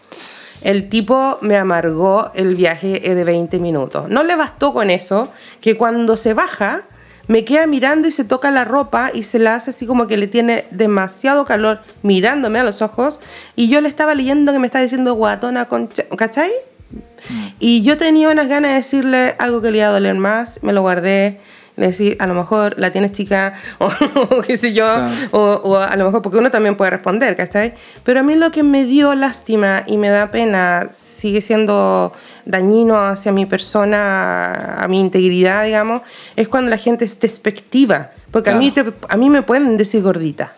el 0.64 0.88
tipo 0.88 1.38
me 1.40 1.56
amargó 1.56 2.32
el 2.34 2.56
viaje 2.56 2.98
de 2.98 3.22
20 3.22 3.60
minutos. 3.60 4.08
No 4.08 4.24
le 4.24 4.34
bastó 4.34 4.74
con 4.74 4.90
eso, 4.90 5.30
que 5.60 5.76
cuando 5.76 6.16
se 6.16 6.34
baja, 6.34 6.82
me 7.28 7.44
queda 7.44 7.68
mirando 7.68 8.08
y 8.08 8.12
se 8.12 8.24
toca 8.24 8.50
la 8.50 8.64
ropa 8.64 9.12
y 9.14 9.22
se 9.22 9.38
la 9.38 9.54
hace 9.54 9.70
así 9.70 9.86
como 9.86 10.08
que 10.08 10.16
le 10.16 10.26
tiene 10.26 10.64
demasiado 10.72 11.44
calor 11.44 11.80
mirándome 12.02 12.58
a 12.58 12.64
los 12.64 12.82
ojos 12.82 13.20
y 13.54 13.68
yo 13.68 13.80
le 13.80 13.88
estaba 13.88 14.16
leyendo 14.16 14.52
que 14.52 14.58
me 14.58 14.66
está 14.66 14.80
diciendo 14.80 15.14
guatona 15.14 15.66
concha, 15.66 16.06
¿cachai? 16.18 16.50
Y 17.60 17.82
yo 17.82 17.96
tenía 17.98 18.30
unas 18.30 18.48
ganas 18.48 18.72
de 18.72 18.76
decirle 18.78 19.36
algo 19.38 19.62
que 19.62 19.70
le 19.70 19.78
iba 19.78 19.86
a 19.86 19.92
doler 19.92 20.16
más, 20.16 20.58
me 20.64 20.72
lo 20.72 20.80
guardé. 20.80 21.38
Le 21.76 21.86
decir, 21.86 22.16
a 22.20 22.26
lo 22.26 22.34
mejor 22.34 22.74
la 22.78 22.92
tienes 22.92 23.12
chica, 23.12 23.54
o, 23.78 23.88
qué 24.46 24.56
sé 24.58 24.74
yo, 24.74 24.84
Claro. 24.84 25.10
o, 25.30 25.40
o 25.64 25.76
a 25.78 25.96
lo 25.96 26.04
mejor 26.04 26.20
porque 26.20 26.36
uno 26.38 26.50
también 26.50 26.76
puede 26.76 26.90
responder, 26.90 27.34
¿cachai? 27.34 27.72
Pero 28.04 28.20
a 28.20 28.22
mí 28.22 28.34
lo 28.34 28.50
que 28.50 28.62
me 28.62 28.84
dio 28.84 29.14
lástima 29.14 29.82
y 29.86 29.96
me 29.96 30.10
da 30.10 30.30
pena, 30.30 30.88
sigue 30.92 31.40
siendo 31.40 32.12
dañino 32.44 32.98
hacia 33.06 33.32
mi 33.32 33.46
persona, 33.46 34.82
a 34.82 34.88
mi 34.88 35.00
integridad, 35.00 35.64
digamos, 35.64 36.02
es 36.36 36.48
cuando 36.48 36.70
la 36.70 36.76
gente 36.78 37.04
es 37.04 37.18
despectiva. 37.20 38.10
Porque 38.30 38.50
a, 38.50 38.54
mí 38.56 38.70
te- 38.70 38.84
a 39.08 39.16
mí 39.16 39.28
me 39.30 39.42
pueden 39.42 39.76
decir 39.76 40.02
gordita. 40.02 40.54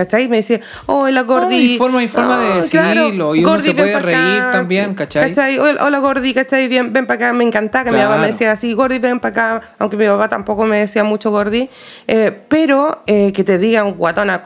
¿Cachai? 0.00 0.28
Me 0.28 0.38
dice, 0.38 0.62
oh, 0.86 1.06
la 1.10 1.22
gordi. 1.24 1.56
No, 1.56 1.60
y 1.74 1.76
forma- 1.78 2.02
y 2.02 2.08
forma 2.08 2.40
de 2.40 2.62
decirlo, 2.62 3.34
y 3.34 3.44
uno 3.44 3.60
se 3.60 3.66
ven 3.74 3.76
puede 3.76 4.00
reír 4.00 4.16
acá. 4.40 4.50
también, 4.52 4.94
¿cachai? 4.94 5.58
Hola, 5.58 5.84
hola, 5.84 5.98
gordi, 5.98 6.32
¿cachai? 6.32 6.68
Bien, 6.68 6.90
ven 6.90 7.06
para 7.06 7.16
acá, 7.26 7.32
me 7.34 7.44
encantaba 7.44 7.84
que 7.84 7.90
mi 7.90 7.96
Claro. 7.96 8.10
papá 8.12 8.20
me 8.22 8.28
decía 8.28 8.52
así, 8.52 8.72
gordi, 8.72 8.98
ven 8.98 9.20
para 9.20 9.56
acá, 9.58 9.74
aunque 9.78 9.98
mi 9.98 10.06
papá 10.06 10.28
tampoco 10.30 10.64
me 10.64 10.78
decía 10.78 11.04
mucho 11.04 11.30
gordi, 11.30 11.68
eh, 12.06 12.32
pero 12.48 13.02
eh, 13.06 13.30
que 13.32 13.44
te 13.44 13.58
digan 13.58 13.92
guatona 13.92 14.42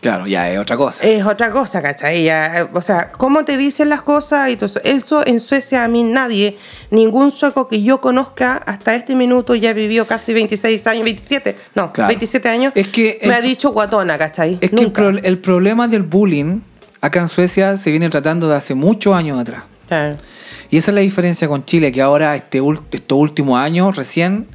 Claro, 0.00 0.26
ya 0.26 0.50
es 0.50 0.58
otra 0.58 0.76
cosa. 0.76 1.04
es 1.06 1.24
otra 1.24 1.50
cosa, 1.50 1.82
¿cachai? 1.82 2.24
Ya, 2.24 2.60
eh, 2.60 2.68
o 2.72 2.80
sea, 2.80 3.10
cómo 3.10 3.44
te 3.44 3.56
dicen 3.56 3.88
las 3.88 4.02
cosas 4.02 4.50
y 4.50 4.56
todo 4.56 4.66
eso. 4.66 4.80
Eso 4.84 5.26
en 5.26 5.40
Suecia 5.40 5.84
a 5.84 5.88
mí 5.88 6.02
nadie, 6.04 6.58
ningún 6.90 7.30
sueco 7.30 7.66
que 7.68 7.82
yo 7.82 8.00
conozca 8.00 8.56
hasta 8.56 8.94
este 8.94 9.14
minuto 9.14 9.54
ya 9.54 9.72
vivió 9.72 10.06
casi 10.06 10.32
26 10.34 10.86
años, 10.86 11.04
27, 11.04 11.56
no, 11.74 11.92
Claro. 11.92 12.08
27 12.08 12.48
años, 12.48 12.72
Es 12.74 12.88
que 12.88 13.18
me 13.22 13.28
el- 13.28 13.32
ha 13.34 13.40
dicho 13.40 13.70
guatona, 13.70 14.16
¿cachai? 14.18 14.58
Es 14.60 14.70
que 14.70 14.76
el, 14.76 14.82
Nunca. 14.82 15.02
pro- 15.02 15.18
el 15.22 15.38
problema 15.38 15.88
del 15.88 16.02
bullying 16.02 16.60
acá 17.00 17.20
en 17.20 17.28
Suecia 17.28 17.76
se 17.76 17.90
viene 17.90 18.08
tratando 18.10 18.48
de 18.48 18.56
hace 18.56 18.74
muchos 18.74 19.14
años 19.14 19.40
atrás. 19.40 19.62
Claro. 19.88 20.16
Y 20.70 20.78
esa 20.78 20.90
es 20.90 20.94
la 20.96 21.00
diferencia 21.00 21.46
con 21.48 21.64
Chile, 21.64 21.92
que 21.92 22.02
ahora 22.02 22.34
este 22.34 22.60
estos 22.90 23.18
últimos 23.18 23.58
años 23.60 23.94
recién 23.96 24.48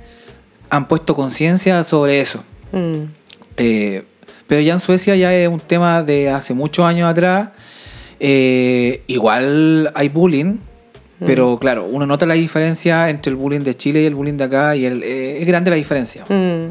han 0.69 0.87
puesto 0.87 1.15
conciencia 1.15 1.83
sobre 1.83 2.19
eso. 2.21 2.43
Mm. 2.73 3.03
Eh, 3.57 4.05
pero 4.51 4.59
ya 4.63 4.73
en 4.73 4.81
Suecia 4.81 5.15
ya 5.15 5.33
es 5.33 5.47
un 5.47 5.61
tema 5.61 6.03
de 6.03 6.29
hace 6.29 6.53
muchos 6.53 6.83
años 6.85 7.09
atrás. 7.09 7.51
Eh, 8.19 9.01
igual 9.07 9.89
hay 9.95 10.09
bullying, 10.09 10.57
pero 11.25 11.57
claro, 11.57 11.85
uno 11.85 12.05
nota 12.05 12.25
la 12.25 12.33
diferencia 12.33 13.09
entre 13.09 13.29
el 13.31 13.37
bullying 13.37 13.61
de 13.61 13.77
Chile 13.77 14.01
y 14.01 14.05
el 14.07 14.13
bullying 14.13 14.33
de 14.35 14.43
acá 14.43 14.75
y 14.75 14.83
el- 14.85 15.03
eh, 15.03 15.39
es 15.39 15.47
grande 15.47 15.69
la 15.69 15.77
diferencia. 15.77 16.25
Mm. 16.27 16.67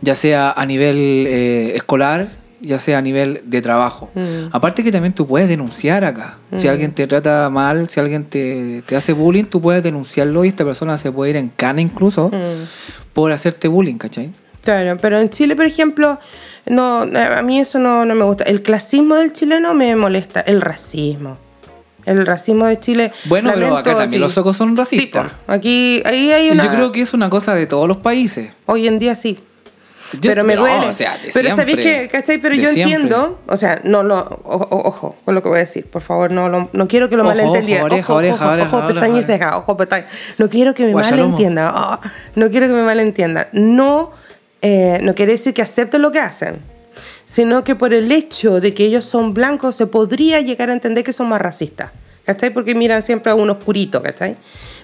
Ya 0.00 0.16
sea 0.16 0.50
a 0.50 0.66
nivel 0.66 1.26
eh, 1.28 1.72
escolar, 1.76 2.32
ya 2.60 2.80
sea 2.80 2.98
a 2.98 3.02
nivel 3.02 3.42
de 3.44 3.62
trabajo. 3.62 4.10
Mm. 4.16 4.48
Aparte 4.50 4.82
que 4.82 4.90
también 4.90 5.12
tú 5.14 5.24
puedes 5.28 5.48
denunciar 5.48 6.04
acá. 6.04 6.38
Si 6.56 6.66
alguien 6.66 6.90
te 6.90 7.06
trata 7.06 7.48
mal, 7.50 7.88
si 7.88 8.00
alguien 8.00 8.24
te, 8.24 8.82
te 8.84 8.96
hace 8.96 9.12
bullying, 9.12 9.44
tú 9.44 9.60
puedes 9.60 9.84
denunciarlo 9.84 10.44
y 10.44 10.48
esta 10.48 10.64
persona 10.64 10.98
se 10.98 11.12
puede 11.12 11.30
ir 11.30 11.36
en 11.36 11.50
cana 11.50 11.80
incluso 11.80 12.30
Mm. 12.30 13.12
por 13.12 13.30
hacerte 13.30 13.68
bullying, 13.68 13.98
¿cachai? 13.98 14.32
Claro, 14.62 14.96
pero 15.00 15.18
en 15.18 15.28
Chile, 15.30 15.56
por 15.56 15.66
ejemplo, 15.66 16.18
no, 16.66 17.00
a 17.02 17.42
mí 17.42 17.58
eso 17.60 17.78
no, 17.78 18.04
no 18.04 18.14
me 18.14 18.24
gusta. 18.24 18.44
El 18.44 18.62
clasismo 18.62 19.16
del 19.16 19.32
chileno 19.32 19.74
me 19.74 19.94
molesta, 19.96 20.40
el 20.40 20.60
racismo. 20.60 21.38
El 22.04 22.26
racismo 22.26 22.66
de 22.66 22.78
Chile. 22.80 23.12
Bueno, 23.26 23.52
pero 23.54 23.76
acá 23.76 23.90
también 23.92 24.10
sí. 24.10 24.18
los 24.18 24.32
suecos 24.32 24.56
son 24.56 24.70
Sí, 24.70 24.76
racistas. 24.76 25.32
po. 25.46 25.52
aquí 25.52 26.02
ahí 26.04 26.32
hay 26.32 26.50
una. 26.50 26.64
Yo 26.64 26.70
creo 26.70 26.92
que 26.92 27.00
es 27.00 27.14
una 27.14 27.30
cosa 27.30 27.54
de 27.54 27.66
todos 27.66 27.86
los 27.86 27.98
países. 27.98 28.50
Hoy 28.66 28.88
en 28.88 28.98
día 28.98 29.14
sí. 29.14 29.38
Yo- 30.20 30.30
pero 30.30 30.44
me 30.44 30.56
no, 30.56 30.62
duele. 30.62 30.86
o 30.88 30.92
sea, 30.92 31.16
de 31.16 31.30
pero 31.32 31.54
sabéis 31.56 31.78
que, 31.78 32.08
¿cachai? 32.12 32.36
Pero 32.38 32.54
yo 32.54 32.68
siempre. 32.68 32.82
entiendo, 32.96 33.40
o 33.46 33.56
sea, 33.56 33.80
no 33.84 34.02
lo, 34.02 34.18
o- 34.18 34.56
o- 34.56 34.88
ojo 34.88 35.16
con 35.24 35.34
lo 35.34 35.42
que 35.42 35.48
voy 35.48 35.56
a 35.56 35.60
decir, 35.60 35.86
por 35.86 36.02
favor, 36.02 36.30
no, 36.30 36.50
lo- 36.50 36.68
no 36.74 36.86
quiero 36.86 37.08
que 37.08 37.16
lo 37.16 37.22
Ojo, 37.22 37.30
malentiendan. 37.30 37.90
ojo, 37.98 38.16
ojo, 38.16 38.86
pestaña 38.88 39.18
y 39.18 39.22
ceja, 39.22 39.56
ojo, 39.56 39.76
pestaña. 39.78 40.04
No 40.36 40.50
quiero 40.50 40.74
que 40.74 40.84
me 40.84 40.92
Guachalomo. 40.92 41.22
malentiendan. 41.30 41.72
ah, 41.74 42.00
no 42.34 42.50
quiero 42.50 42.66
que 42.66 42.72
me 42.74 42.82
malentiendan. 42.82 43.46
No, 43.52 44.10
eh, 44.62 44.98
no 45.02 45.14
quiere 45.14 45.32
decir 45.32 45.52
que 45.54 45.62
acepten 45.62 46.00
lo 46.02 46.10
que 46.12 46.20
hacen, 46.20 46.56
sino 47.24 47.64
que 47.64 47.74
por 47.74 47.92
el 47.92 48.10
hecho 48.12 48.60
de 48.60 48.72
que 48.74 48.84
ellos 48.84 49.04
son 49.04 49.34
blancos 49.34 49.76
se 49.76 49.86
podría 49.86 50.40
llegar 50.40 50.70
a 50.70 50.72
entender 50.72 51.04
que 51.04 51.12
son 51.12 51.28
más 51.28 51.40
racistas. 51.40 51.90
¿Cachai? 52.24 52.50
Porque 52.54 52.74
miran 52.76 53.02
siempre 53.02 53.32
a 53.32 53.34
unos 53.34 53.56
puritos, 53.56 54.00
¿cachai? 54.00 54.36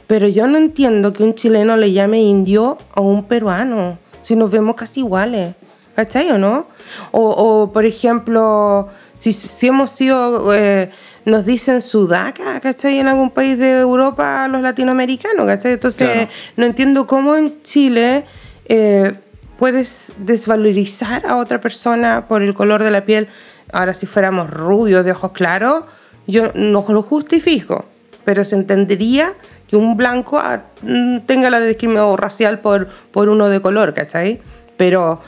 Pero 0.09 0.27
yo 0.27 0.49
no 0.49 0.59
entiendo 0.59 1.13
que 1.13 1.23
un 1.23 1.35
chileno 1.37 1.77
le 1.77 1.93
llame 1.93 2.19
indio 2.21 2.79
a 2.93 3.01
un 3.01 3.25
peruano, 3.29 3.99
si 4.23 4.35
nos 4.35 4.51
vemos 4.51 4.75
casi 4.75 5.01
iguales. 5.01 5.55
¿Cachai 5.95 6.31
o 6.33 6.39
no? 6.39 6.67
O, 7.13 7.29
o, 7.31 7.73
por 7.73 7.85
ejemplo, 7.85 8.89
si, 9.15 9.33
si 9.33 9.67
hemos 9.69 9.91
sido, 9.91 10.53
eh, 10.55 10.91
nos 11.25 11.45
dicen 11.45 11.81
sudaca, 11.83 12.59
¿cachai? 12.61 12.99
En 12.99 13.07
algún 13.07 13.31
país 13.31 13.57
de 13.59 13.81
Europa 13.81 14.49
los 14.49 14.63
latinoamericanos, 14.63 15.47
¿cachai? 15.47 15.73
Entonces, 15.75 16.09
Claro. 16.11 16.29
no 16.57 16.67
entiendo 16.67 17.07
cómo 17.07 17.37
en 17.37 17.63
Chile 17.63 18.25
eh, 18.67 19.15
puedes 19.59 20.13
desvalorizar 20.19 21.27
a 21.27 21.37
otra 21.37 21.61
persona 21.61 22.27
por 22.29 22.43
el 22.43 22.55
color 22.55 22.83
de 22.83 22.91
la 22.91 23.05
piel. 23.05 23.29
Ahora, 23.73 23.93
si 23.95 24.07
fuéramos 24.07 24.49
rubios 24.51 25.05
de 25.05 25.13
ojos 25.13 25.33
claros, 25.33 25.85
yo 26.27 26.53
no 26.55 26.85
lo 26.89 27.03
justifico, 27.03 27.85
pero 28.25 28.45
se 28.45 28.55
entendería 28.57 29.33
que 29.67 29.77
un 29.77 29.97
blanco 29.97 30.39
ah, 30.39 30.63
mm, 30.83 31.21
tenga 31.27 31.51
la 31.51 31.61
discriminación 31.61 32.17
racial 32.17 32.61
por, 32.61 32.89
por 33.11 33.29
uno 33.29 33.49
de 33.49 33.61
color, 33.61 33.93
¿cachai? 33.95 34.41
Pero 34.77 35.21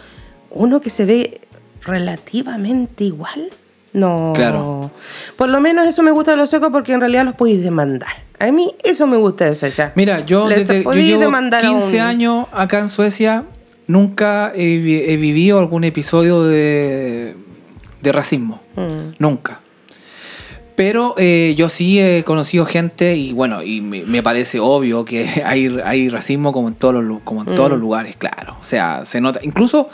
uno 0.51 0.81
que 0.81 0.91
se 0.91 1.05
ve 1.05 1.41
relativamente 1.85 3.05
igual, 3.05 3.51
no. 3.93 4.33
Claro. 4.35 4.91
Por 5.37 5.49
lo 5.49 5.61
menos 5.61 5.87
eso 5.87 6.03
me 6.03 6.11
gusta 6.11 6.31
de 6.33 6.37
los 6.37 6.49
suecos 6.51 6.71
porque 6.73 6.93
en 6.93 7.01
realidad 7.01 7.25
los 7.25 7.35
podéis 7.35 7.63
demandar. 7.63 8.09
A 8.39 8.51
mí 8.53 8.75
eso 8.83 9.07
me 9.07 9.17
gusta 9.19 9.45
de 9.45 9.55
Suecia. 9.55 9.93
Mira, 9.97 10.21
yo 10.21 10.49
Les 10.49 10.61
desde 10.67 10.83
yo 10.85 10.93
llevo 10.95 11.21
demandar 11.21 11.63
a 11.65 11.69
15 11.69 11.97
un- 11.97 12.01
años 12.01 12.47
acá 12.53 12.79
en 12.79 12.89
Suecia, 12.89 13.45
nunca 13.91 14.53
he, 14.55 14.79
vi- 14.79 15.03
he 15.07 15.17
vivido 15.17 15.59
algún 15.59 15.85
episodio 15.85 16.43
de, 16.45 17.35
de 18.01 18.13
racismo. 18.13 18.61
Mm. 18.77 19.15
Nunca. 19.19 19.61
Pero 20.77 21.15
eh, 21.19 21.55
yo 21.59 21.69
sí 21.69 22.01
he 22.01 22.25
conocido 22.25 22.65
gente 22.65 23.15
y 23.15 23.35
bueno, 23.35 23.63
y 23.63 23.83
me, 23.83 24.03
me 24.05 24.23
parece 24.23 24.61
obvio 24.61 25.05
que 25.05 25.43
hay, 25.45 25.79
hay 25.85 26.09
racismo 26.09 26.53
como 26.53 26.69
en 26.69 26.75
todos 26.75 27.05
los, 27.05 27.21
como 27.23 27.41
en 27.43 27.55
todos 27.55 27.69
Mm. 27.69 27.73
los 27.73 27.81
lugares, 27.81 28.17
claro. 28.17 28.57
O 28.63 28.65
sea, 28.65 29.05
se 29.05 29.21
nota. 29.21 29.41
Incluso 29.43 29.89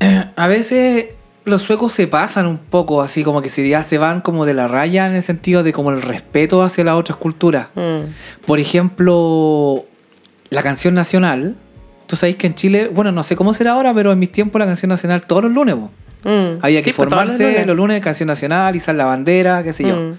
eh, 0.00 0.24
a 0.36 0.46
veces 0.46 1.06
los 1.44 1.62
suecos 1.62 1.92
se 1.92 2.06
pasan 2.06 2.46
un 2.46 2.58
poco, 2.58 3.02
así 3.02 3.24
como 3.24 3.40
que 3.42 3.48
se, 3.48 3.66
ya 3.68 3.82
se 3.82 3.98
van 3.98 4.20
como 4.20 4.44
de 4.46 4.54
la 4.54 4.68
raya 4.68 5.06
en 5.06 5.14
el 5.16 5.22
sentido 5.22 5.62
de 5.64 5.72
como 5.72 5.90
el 5.90 6.00
respeto 6.02 6.62
hacia 6.62 6.84
las 6.84 6.94
otras 6.94 7.16
culturas. 7.18 7.68
Mm. 7.74 8.44
Por 8.46 8.60
ejemplo, 8.60 9.84
la 10.50 10.62
canción 10.62 10.92
nacional. 10.94 11.56
Tú 12.12 12.16
sabéis 12.16 12.36
que 12.36 12.46
en 12.46 12.54
Chile, 12.54 12.90
bueno, 12.92 13.10
no 13.10 13.24
sé 13.24 13.36
cómo 13.36 13.54
será 13.54 13.70
ahora, 13.72 13.94
pero 13.94 14.12
en 14.12 14.18
mis 14.18 14.30
tiempos 14.30 14.58
la 14.60 14.66
canción 14.66 14.90
nacional 14.90 15.26
todos 15.26 15.44
los 15.44 15.52
lunes. 15.54 15.76
Mm. 15.76 16.58
Había 16.60 16.82
que 16.82 16.90
Sí, 16.90 16.94
pues, 16.94 17.08
todos 17.08 17.22
los 17.22 17.30
formarse 17.32 17.42
lunes. 17.52 17.66
los 17.66 17.74
lunes, 17.74 18.02
canción 18.02 18.26
nacional, 18.26 18.76
izar 18.76 18.96
la 18.96 19.06
bandera, 19.06 19.62
qué 19.64 19.72
sé 19.72 19.84
yo. 19.88 19.96
Mm. 19.96 20.14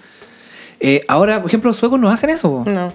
Eh, 0.79 1.05
ahora, 1.07 1.39
por 1.39 1.51
ejemplo, 1.51 1.69
los 1.69 1.77
suecos 1.77 1.99
no 1.99 2.09
hacen 2.09 2.31
eso. 2.31 2.49
po. 2.49 2.67
No. 2.67 2.91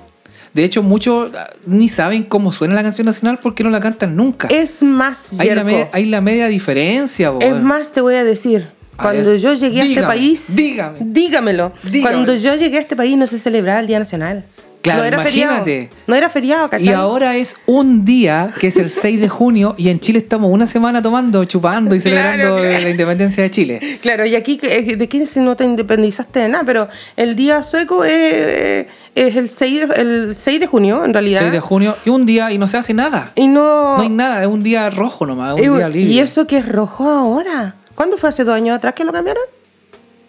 De 0.53 0.65
hecho, 0.65 0.83
muchos 0.83 1.31
ah, 1.37 1.47
ni 1.65 1.89
saben 1.89 2.25
cómo 2.25 2.51
suena 2.51 2.75
la 2.75 2.83
canción 2.83 3.05
nacional 3.05 3.39
porque 3.41 3.63
no 3.63 3.71
la 3.71 3.79
cantan 3.79 4.17
nunca. 4.17 4.49
Es 4.49 4.83
más 4.83 5.39
hay, 5.39 5.55
la 5.55 5.89
hay 5.93 6.05
la 6.07 6.21
media 6.21 6.49
diferencia. 6.49 7.31
po. 7.31 7.39
Es 7.41 7.55
más, 7.55 7.93
te 7.93 8.01
voy 8.01 8.17
a 8.17 8.25
decir. 8.25 8.67
A 8.97 9.03
Cuando 9.05 9.31
ver, 9.31 9.39
yo 9.39 9.55
llegué 9.55 9.81
a 9.81 9.85
este 9.85 10.03
país. 10.03 10.57
dígame. 10.57 10.99
Dígamelo. 11.03 11.73
Dígame. 11.85 12.17
Cuando 12.17 12.35
yo 12.35 12.57
llegué 12.57 12.79
a 12.79 12.81
este 12.81 12.97
país 12.97 13.17
no 13.17 13.29
se 13.29 13.39
celebraba 13.39 13.79
el 13.79 13.87
Día 13.87 14.01
Nacional. 14.01 14.45
Claro, 14.81 15.01
no 15.03 15.07
era 15.09 15.21
imagínate. 15.21 15.65
feriado. 15.89 15.97
No 16.07 16.15
era 16.15 16.29
feriado, 16.31 16.71
¿cachai? 16.71 16.87
Y 16.87 16.93
ahora 16.93 17.37
es 17.37 17.57
un 17.67 18.05
día, 18.05 18.53
que 18.61 18.69
es 18.69 18.77
el 18.77 18.91
6 18.91 19.21
de 19.21 19.29
junio, 19.29 19.75
y 19.77 19.89
en 19.89 19.99
Chile 20.01 20.19
estamos 20.21 20.51
una 20.51 20.67
semana 20.67 21.03
tomando, 21.03 21.45
chupando 21.45 21.95
y 21.95 22.01
celebrando 22.01 22.45
Claro, 22.47 22.63
claro. 22.63 22.81
la 22.85 22.91
independencia 22.91 23.43
de 23.43 23.51
Chile. 23.51 23.99
Claro, 24.01 24.25
y 24.25 24.37
aquí, 24.37 24.59
eh, 24.63 24.97
¿de 24.97 25.09
quién 25.09 25.27
si 25.27 25.41
no 25.41 25.57
te 25.57 25.65
independizaste 25.65 26.41
de 26.41 26.49
nada? 26.49 26.65
Pero 26.65 26.89
el 27.17 27.35
día 27.35 27.63
sueco 27.65 28.05
es, 28.05 28.87
es 29.15 29.37
el, 29.37 29.49
6 29.49 29.89
de, 29.89 29.95
el 30.01 30.35
6 30.37 30.61
de 30.61 30.67
junio, 30.67 31.05
en 31.05 31.13
realidad. 31.13 31.41
6 31.41 31.53
de 31.53 31.61
junio, 31.61 31.97
y 32.05 32.11
un 32.11 32.25
día, 32.25 32.53
y 32.53 32.59
no 32.59 32.67
se 32.69 32.77
hace 32.77 32.95
nada. 32.95 33.33
Y 33.35 33.49
no. 33.49 33.97
No 33.97 34.03
hay 34.03 34.09
nada, 34.11 34.43
es 34.43 34.49
un 34.49 34.63
día 34.63 34.89
rojo 34.91 35.27
nomás, 35.27 35.57
es 35.59 35.65
Eh, 35.65 35.71
un 35.71 35.77
día 35.79 35.89
libre. 35.89 36.13
¿Y 36.13 36.21
eso 36.21 36.47
que 36.47 36.59
es 36.59 36.69
rojo 36.69 37.09
ahora? 37.09 37.75
¿Cuándo 37.97 38.17
fue 38.17 38.29
hace 38.29 38.45
dos 38.45 38.55
años 38.55 38.77
atrás 38.77 38.95
que 38.95 39.05
lo 39.05 39.11
cambiaron? 39.13 39.43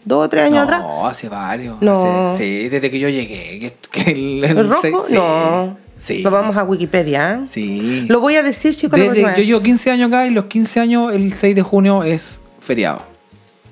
¿Dos 0.06 0.26
o 0.26 0.30
tres 0.30 0.46
años 0.46 0.58
no, 0.58 0.64
atrás? 0.64 0.84
hace 1.06 1.30
varios. 1.30 1.82
No. 1.82 2.30
hace- 2.32 2.38
sí, 2.38 2.70
desde 2.70 2.90
que 2.90 3.00
yo 3.00 3.10
llegué. 3.10 3.60
Que, 3.60 3.74
que 3.92 4.12
el, 4.12 4.44
el 4.44 4.58
¿El 4.58 4.70
rojo? 4.70 5.04
sí, 5.06 5.16
no. 5.16 5.78
Sí. 5.96 6.22
Lo 6.22 6.32
vamos 6.32 6.56
a 6.56 6.64
Wikipedia. 6.64 7.42
¿eh? 7.44 7.48
Sí. 7.48 8.06
Lo 8.08 8.22
voy 8.22 8.36
a 8.38 8.42
decir, 8.44 8.74
chicos. 8.76 8.98
Desde- 9.00 9.22
yo 9.22 9.44
llevo 9.44 9.62
15 9.62 9.92
años 9.92 10.08
acá 10.08 10.26
y 10.26 10.32
los 10.32 10.46
15 10.46 10.80
años, 10.80 11.12
el 11.14 11.34
6 11.34 11.54
de 11.56 11.62
junio 11.62 12.04
es 12.04 12.40
feriado. 12.62 13.02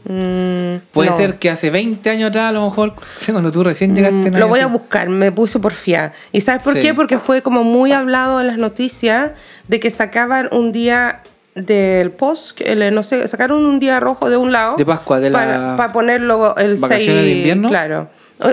Mm, 0.05 0.77
Puede 0.93 1.09
no. 1.09 1.17
ser 1.17 1.37
que 1.39 1.49
hace 1.49 1.69
20 1.69 2.09
años 2.09 2.29
atrás, 2.29 2.49
a 2.49 2.51
lo 2.53 2.63
mejor, 2.65 2.93
cuando 3.31 3.51
tú 3.51 3.63
recién 3.63 3.95
llegaste. 3.95 4.29
Mm, 4.29 4.33
no 4.33 4.39
lo 4.39 4.47
voy 4.47 4.59
a 4.61 4.67
buscar, 4.67 5.09
me 5.09 5.31
puse 5.31 5.59
por 5.59 5.73
fiar. 5.73 6.13
¿Y 6.31 6.41
sabes 6.41 6.63
por 6.63 6.73
Sí. 6.73 6.81
qué? 6.81 6.93
Porque 6.93 7.17
fue 7.19 7.41
como 7.41 7.63
muy 7.63 7.91
hablado 7.91 8.39
en 8.41 8.47
las 8.47 8.57
noticias 8.57 9.31
de 9.67 9.79
que 9.79 9.91
sacaban 9.91 10.49
un 10.51 10.71
día 10.71 11.23
del 11.65 12.11
post, 12.11 12.61
el- 12.61 12.93
no 12.93 13.03
sé, 13.03 13.27
sacaron 13.27 13.65
un 13.65 13.79
día 13.79 13.99
rojo 13.99 14.29
de 14.29 14.37
un 14.37 14.51
lado. 14.51 14.75
De 14.77 14.85
Pascua, 14.85 15.19
de 15.19 15.29
la- 15.29 15.39
Para, 15.39 15.75
para 15.77 15.91
ponerlo 15.93 16.55
el 16.57 16.77
¿Vacaciones 16.77 17.23
6. 17.23 17.25
de 17.25 17.31
invierno? 17.37 17.69
Claro. 17.69 18.09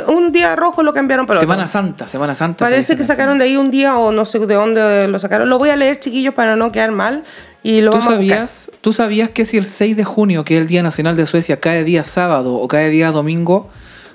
Un 0.09 0.33
día 0.33 0.57
rojo 0.57 0.83
lo 0.83 0.95
cambiaron 0.95 1.27
para 1.27 1.39
Semana 1.41 1.65
otro. 1.65 1.73
Santa, 1.73 2.09
Semana 2.09 2.35
Santa. 2.35 2.65
Parece 2.65 2.97
que 2.97 3.05
sacaron 3.05 3.39
de 3.39 3.45
ahí 3.45 3.57
un 3.59 3.71
día 3.71 3.99
o 3.99 4.13
no 4.13 4.25
sé 4.25 4.39
de 4.39 4.55
dónde 4.55 5.07
lo 5.09 5.19
sacaron. 5.21 5.51
Lo 5.51 5.59
voy 5.59 5.69
a 5.69 5.77
leer, 5.77 6.01
chiquillos, 6.01 6.33
para 6.33 6.57
no 6.57 6.73
quedar 6.73 6.91
mal. 6.91 7.23
Y 7.63 7.83
lo 7.83 7.91
¿Tú 7.91 7.99
vamos 7.99 8.15
a 8.15 8.17
buscar. 8.17 8.37
sabías, 8.39 8.71
¿Tú 8.81 8.93
sabías 8.95 9.29
que 9.31 9.45
si 9.45 9.59
el 9.59 9.67
6 9.67 9.95
de 9.97 10.05
junio, 10.05 10.43
que 10.45 10.57
es 10.57 10.63
el 10.63 10.69
Día 10.69 10.83
Nacional 10.83 11.17
de 11.17 11.27
Suecia, 11.27 11.61
cae 11.61 11.85
día 11.85 12.03
sábado 12.05 12.55
o 12.55 12.67
cae 12.67 12.89
día 12.89 13.11
domingo, 13.11 13.69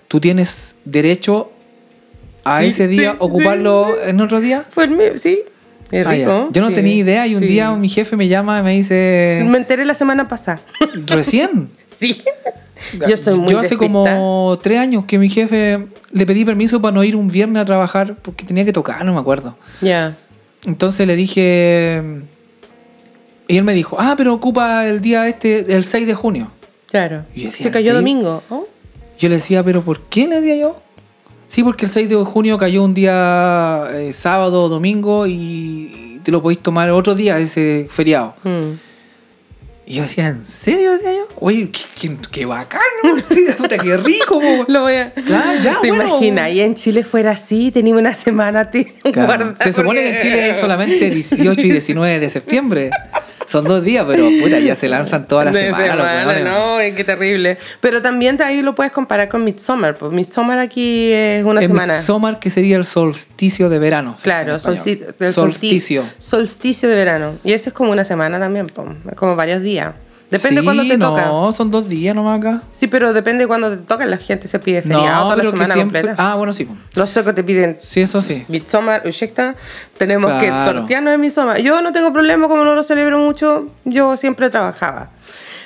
tú 0.08 0.20
tienes 0.20 0.78
derecho 0.86 1.52
a 2.46 2.60
Sí, 2.62 2.68
ese 2.68 2.88
día 2.88 3.12
sí, 3.12 3.18
ocuparlo 3.20 3.88
en 4.04 4.22
otro 4.22 4.40
día? 4.40 4.66
Fue 4.70 4.86
el 4.86 4.92
mío, 4.92 5.12
sí. 5.22 5.40
Es 5.92 6.06
Ah. 6.06 6.50
Yo 6.52 6.62
no 6.62 6.70
sí, 6.70 6.76
tenía 6.76 6.94
idea 6.96 7.28
y 7.28 7.36
un 7.36 7.42
sí. 7.42 7.48
día 7.48 7.72
mi 7.72 7.90
jefe 7.90 8.16
me 8.16 8.28
llama 8.28 8.60
y 8.60 8.64
me 8.64 8.72
dice, 8.74 9.44
Me 9.48 9.58
enteré 9.58 9.86
la 9.86 9.96
semana 9.96 10.28
pasada. 10.28 10.62
recién. 11.08 11.70
sí. 11.88 12.22
Yo 13.08 13.18
soy 13.18 13.38
muy 13.38 13.52
Yo 13.52 13.60
hace 13.60 13.76
como 13.76 14.58
tres 14.62 14.80
años 14.80 15.04
que 15.06 15.20
mi 15.20 15.28
jefe 15.30 15.86
le 16.12 16.26
pedí 16.26 16.46
permiso 16.46 16.82
para 16.82 16.94
no 16.94 17.04
ir 17.04 17.16
un 17.18 17.28
viernes 17.28 17.62
a 17.62 17.66
trabajar 17.66 18.16
porque 18.22 18.46
tenía 18.46 18.64
que 18.64 18.72
tocar, 18.72 19.04
no 19.04 19.14
me 19.14 19.20
acuerdo. 19.20 19.58
Ya. 19.82 20.16
Entonces 20.66 21.06
le 21.06 21.16
dije... 21.18 22.02
Y 23.50 23.58
él 23.58 23.64
me 23.64 23.74
dijo, 23.74 23.98
ah, 24.00 24.14
pero 24.16 24.34
ocupa 24.34 24.88
el 24.88 25.02
día 25.02 25.28
este, 25.28 25.74
el 25.76 25.84
6 25.84 26.06
de 26.08 26.14
junio. 26.14 26.52
Claro. 26.90 27.26
Y 27.36 27.42
yo 27.42 27.46
decía, 27.48 27.66
Se 27.66 27.72
cayó 27.72 27.92
¿qué? 27.92 27.98
domingo. 27.98 28.44
Oh, 28.50 28.66
Yo 29.18 29.28
le 29.28 29.36
decía, 29.36 29.64
pero 29.64 29.84
¿por 29.84 30.02
qué? 30.04 30.28
Le 30.28 30.36
decía 30.40 30.56
yo. 30.56 30.82
Sí, 31.50 31.64
porque 31.64 31.86
el 31.86 31.92
6 31.92 32.08
de 32.10 32.16
junio 32.16 32.60
cayó 32.60 32.84
un 32.84 32.94
día 32.94 33.84
eh, 33.92 34.14
sábado 34.14 34.64
o 34.64 34.70
domingo 34.70 35.26
y 35.28 36.22
te 36.24 36.32
lo 36.32 36.44
podéis 36.44 36.60
tomar 36.60 36.92
otro 36.92 37.16
día, 37.16 37.40
ese 37.40 37.88
feriado. 37.90 38.36
mm. 38.44 38.74
Y 39.88 39.96
yo 39.96 40.04
decía, 40.04 40.28
¿en 40.28 40.46
serio? 40.46 40.92
Decía 40.92 41.14
yo. 41.14 41.28
Oye, 41.38 41.72
qué, 41.72 41.82
qué, 42.00 42.18
qué 42.32 42.46
bacán, 42.46 42.80
¿no? 43.04 43.16
Puta, 43.58 43.80
qué 43.80 43.98
rico. 43.98 44.40
Lo 44.68 44.82
voy 44.82 44.94
a. 44.94 45.12
Claro, 45.12 45.60
ya, 45.64 45.82
¿Te 45.82 45.88
bueno. 45.90 46.06
imaginas? 46.06 46.52
Y 46.52 46.62
en 46.62 46.76
Chile 46.76 47.04
fuera 47.04 47.32
así, 47.32 47.72
tenía 47.72 47.96
una 47.96 48.14
semana 48.14 48.70
te 48.70 48.94
Claro. 49.12 49.56
Se 49.60 49.74
supone 49.74 50.00
que 50.02 50.16
en 50.16 50.22
Chile 50.22 50.50
es 50.52 50.60
solamente 50.60 51.10
18 51.10 51.66
y 51.66 51.72
19 51.72 52.20
de 52.20 52.30
septiembre. 52.30 52.92
Son 53.50 53.66
dos 53.66 53.84
días, 53.84 54.06
pero 54.08 54.30
puta, 54.42 54.60
ya 54.60 54.76
se 54.76 54.88
lanzan 54.88 55.26
toda 55.26 55.46
la 55.46 55.54
semana. 55.54 55.96
los 55.96 56.06
semana, 56.06 56.28
weones. 56.28 56.44
no, 56.46 56.76
ay, 56.76 56.92
qué 56.94 57.04
terrible. 57.04 57.58
Pero 57.82 58.00
también 58.02 58.38
de 58.38 58.44
ahí 58.44 58.62
lo 58.62 58.76
puedes 58.76 58.92
comparar 58.92 59.28
con 59.28 59.44
Midsommar. 59.44 59.96
Pues 59.96 60.12
Midsommar 60.12 60.60
aquí 60.60 61.12
es 61.12 61.44
una 61.44 61.62
semana. 61.62 61.96
Midsommar, 61.96 62.38
que 62.40 62.52
sería 62.52 62.78
el 62.78 62.86
solsticio 62.86 63.68
de 63.70 63.80
verano. 63.80 64.16
Claro, 64.22 64.56
español. 64.58 64.78
solsti- 64.78 65.16
el 65.20 65.34
solsticio. 65.34 66.04
Solsticio 66.20 66.88
de 66.90 66.96
verano. 66.96 67.40
Y 67.44 67.54
ese 67.54 67.70
es 67.70 67.74
como 67.74 67.92
una 67.92 68.06
semana 68.06 68.40
también, 68.40 68.68
es 68.68 69.16
como 69.16 69.36
varios 69.36 69.62
días. 69.64 69.96
Depende 70.30 70.62
Sí, 70.62 70.66
cuándo 70.66 70.84
te 70.88 70.98
no, 70.98 71.10
toca. 71.10 71.58
son 71.58 71.72
dos 71.72 71.90
días 71.90 72.14
nomás 72.16 72.38
acá. 72.38 72.62
Sí, 72.70 72.86
pero 72.88 73.14
depende 73.14 73.48
cuándo 73.48 73.72
te 73.72 73.78
toca. 73.78 74.06
La 74.06 74.18
gente 74.18 74.48
se 74.48 74.60
pide 74.60 74.82
feriado 74.84 75.24
toda 75.24 75.36
la 75.38 75.44
que 75.44 75.50
semana 75.50 75.74
siempre- 75.74 76.02
completa. 76.02 76.32
Ah, 76.32 76.36
bueno, 76.36 76.54
sí. 76.54 76.68
Los 76.94 77.10
suecos 77.10 77.34
te 77.34 77.44
piden 77.44 77.78
Sí, 77.82 78.02
eso 78.02 78.22
sí. 78.22 78.46
Midsommar, 78.48 79.08
Ushekta, 79.08 79.56
tenemos 79.98 80.32
que 80.40 80.48
Claro. 80.50 80.80
sortearnos 80.80 81.12
de 81.12 81.18
Midsommar. 81.18 81.58
Yo 81.62 81.82
no 81.82 81.92
tengo 81.92 82.14
problema, 82.14 82.48
como 82.48 82.64
no 82.64 82.76
lo 82.76 82.84
celebro 82.84 83.18
mucho, 83.18 83.70
yo 83.86 84.16
siempre 84.18 84.50
trabajaba. 84.52 85.10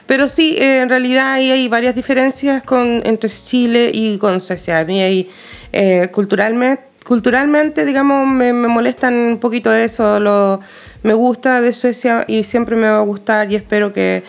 Pero 0.05 0.27
sí, 0.27 0.55
eh, 0.57 0.79
en 0.81 0.89
realidad 0.89 1.33
ahí 1.33 1.51
hay 1.51 1.67
varias 1.67 1.95
diferencias 1.95 2.63
con, 2.63 3.01
entre 3.05 3.29
Chile 3.29 3.91
y 3.93 4.17
con 4.17 4.39
Suecia. 4.41 4.79
A 4.79 4.85
mí 4.85 5.01
hay, 5.01 5.29
eh, 5.73 6.09
culturalmente, 6.13 6.83
culturalmente, 7.05 7.83
digamos, 7.85 8.25
me, 8.27 8.53
me 8.53 8.67
molestan 8.69 9.13
un 9.13 9.37
poquito 9.39 9.73
eso. 9.73 10.19
Lo, 10.21 10.59
me 11.03 11.13
gusta 11.13 11.59
de 11.61 11.73
Suecia 11.73 12.23
y 12.27 12.43
siempre 12.43 12.75
me 12.77 12.89
va 12.89 12.97
a 12.97 13.01
gustar 13.01 13.51
y 13.51 13.55
espero 13.55 13.91
que 13.93 14.23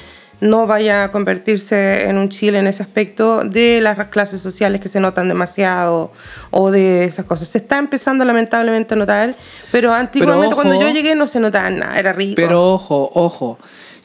no 0.44 0.66
vaya 0.66 1.04
a 1.04 1.10
convertirse 1.10 2.04
en 2.04 2.18
un 2.18 2.28
Chile 2.28 2.58
en 2.58 2.66
ese 2.66 2.82
aspecto 2.82 3.44
de 3.44 3.80
las 3.80 4.08
clases 4.08 4.42
sociales 4.42 4.78
que 4.78 4.90
se 4.90 5.00
notan 5.00 5.26
demasiado 5.26 6.12
o 6.50 6.70
de 6.70 7.04
esas 7.04 7.24
cosas. 7.24 7.48
Se 7.48 7.58
está 7.58 7.78
empezando 7.78 8.26
lamentablemente 8.26 8.92
a 8.92 8.96
notar, 8.98 9.34
pero 9.72 9.94
antiguamente 9.94 10.54
ojo. 10.54 10.62
cuando 10.62 10.78
yo 10.78 10.90
llegué 10.90 11.14
no 11.14 11.26
se 11.28 11.40
notaba 11.40 11.70
nada, 11.70 11.98
era 11.98 12.12
rico. 12.12 12.34
Pero 12.36 12.74
ojo, 12.74 13.10
ojo, 13.14 13.58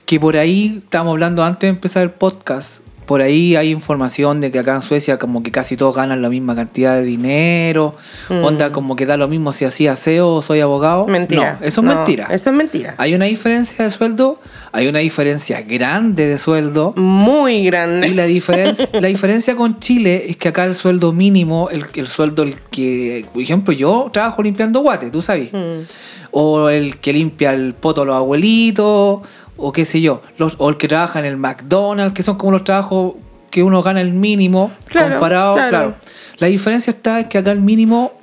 que 0.06 0.18
por 0.18 0.38
ahí, 0.38 0.78
estábamos 0.78 1.12
hablando 1.12 1.44
antes 1.44 1.62
de 1.62 1.68
empezar 1.68 2.04
el 2.04 2.12
podcast, 2.12 2.84
por 3.10 3.24
ahí 3.24 3.56
hay 3.56 3.72
información 3.72 4.40
de 4.40 4.52
que 4.52 4.60
acá 4.60 4.76
en 4.76 4.84
Suecia 4.84 5.18
como 5.18 5.42
que 5.42 5.50
casi 5.50 5.76
todos 5.76 5.96
ganan 5.96 6.22
la 6.22 6.30
misma 6.30 6.56
cantidad 6.56 6.94
de 6.94 7.02
dinero, 7.02 7.96
onda 8.30 8.72
como 8.72 8.96
que 8.96 9.08
da 9.08 9.18
lo 9.18 9.28
mismo 9.28 9.52
si 9.52 9.66
hacía 9.66 9.96
SEO 9.96 10.36
o 10.36 10.42
soy 10.44 10.60
abogado. 10.60 11.08
Mm. 11.08 11.12
mentira. 11.12 11.58
No, 11.60 11.66
eso 11.66 11.82
es 11.82 11.88
No, 11.88 11.96
mentira. 11.96 12.28
Eso 12.30 12.52
es 12.52 12.56
mentira. 12.56 12.94
Hay 13.00 13.16
una 13.16 13.26
diferencia 13.26 13.84
de 13.84 13.90
sueldo, 13.90 14.40
hay 14.72 14.86
una 14.86 15.00
diferencia 15.00 15.64
grande 15.64 16.28
de 16.28 16.38
sueldo. 16.38 16.94
Muy 16.98 17.66
grande. 17.66 18.10
Y 18.10 18.14
la 18.14 18.26
diferencia, 18.26 18.88
la 18.94 19.08
diferencia 19.08 19.56
con 19.56 19.80
Chile 19.80 20.26
es 20.28 20.38
que 20.38 20.50
acá 20.50 20.66
el 20.66 20.76
sueldo 20.76 21.12
mínimo, 21.12 21.70
el, 21.72 21.86
el 21.96 22.08
sueldo 22.08 22.44
el 22.44 22.62
que, 22.70 23.26
por 23.34 23.42
ejemplo, 23.42 23.74
yo 23.74 24.12
trabajo 24.14 24.44
limpiando 24.44 24.82
guate, 24.82 25.10
tú 25.10 25.24
sabes. 25.24 25.52
Mm. 25.52 25.82
O 26.30 26.70
el 26.70 26.98
que 26.98 27.12
limpia 27.12 27.54
el 27.54 27.74
poto 27.74 28.04
a 28.04 28.06
los 28.06 28.16
abuelitos, 28.16 29.22
o 29.60 29.72
qué 29.72 29.86
sé 29.86 30.02
yo. 30.02 30.22
Los- 30.38 30.56
o 30.58 30.70
el 30.70 30.78
que 30.78 30.88
trabaja 30.88 31.20
en 31.20 31.26
el 31.26 31.38
McDonald's, 31.38 32.14
que 32.14 32.24
son 32.24 32.38
como 32.38 32.52
los 32.52 32.64
trabajos 32.64 33.14
que 33.52 33.64
uno 33.64 33.82
gana 33.82 34.02
el 34.02 34.14
mínimo 34.14 34.72
Claro, 34.86 35.12
comparado. 35.12 35.56
claro. 35.56 35.70
Claro. 35.70 35.96
La 36.38 36.48
diferencia 36.48 36.92
está 36.92 37.20
en 37.22 37.30
que 37.30 37.38
acá 37.40 37.52
el 37.52 37.62
mínimo 37.62 38.14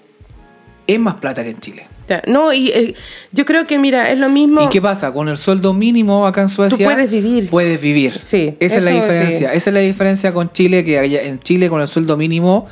es 0.86 0.98
más 0.98 1.16
plata 1.16 1.42
que 1.42 1.50
en 1.50 1.58
Chile. 1.60 1.86
No, 2.28 2.52
y 2.52 2.68
eh, 2.68 2.94
yo 3.32 3.44
creo 3.44 3.66
que, 3.66 3.78
mira, 3.80 4.12
es 4.12 4.18
lo 4.20 4.28
mismo. 4.28 4.62
¿Y 4.62 4.68
qué 4.68 4.80
pasa? 4.80 5.12
Con 5.12 5.28
el 5.28 5.36
sueldo 5.36 5.74
mínimo 5.74 6.24
acá 6.24 6.42
en 6.42 6.48
Suecia. 6.48 6.86
puedes 6.86 7.10
vivir. 7.10 7.50
Puedes 7.50 7.80
vivir. 7.80 8.20
Sí, 8.22 8.56
Esa 8.60 8.76
es 8.76 8.84
la 8.84 8.90
diferencia. 8.92 9.50
sí. 9.50 9.56
Esa 9.56 9.70
es 9.70 9.74
la 9.74 9.80
diferencia 9.80 10.32
con 10.32 10.52
Chile, 10.52 10.84
que 10.84 11.00
en 11.26 11.40
Chile 11.40 11.68
con 11.68 11.80
el 11.80 11.88
sueldo 11.88 12.16
mínimo 12.16 12.66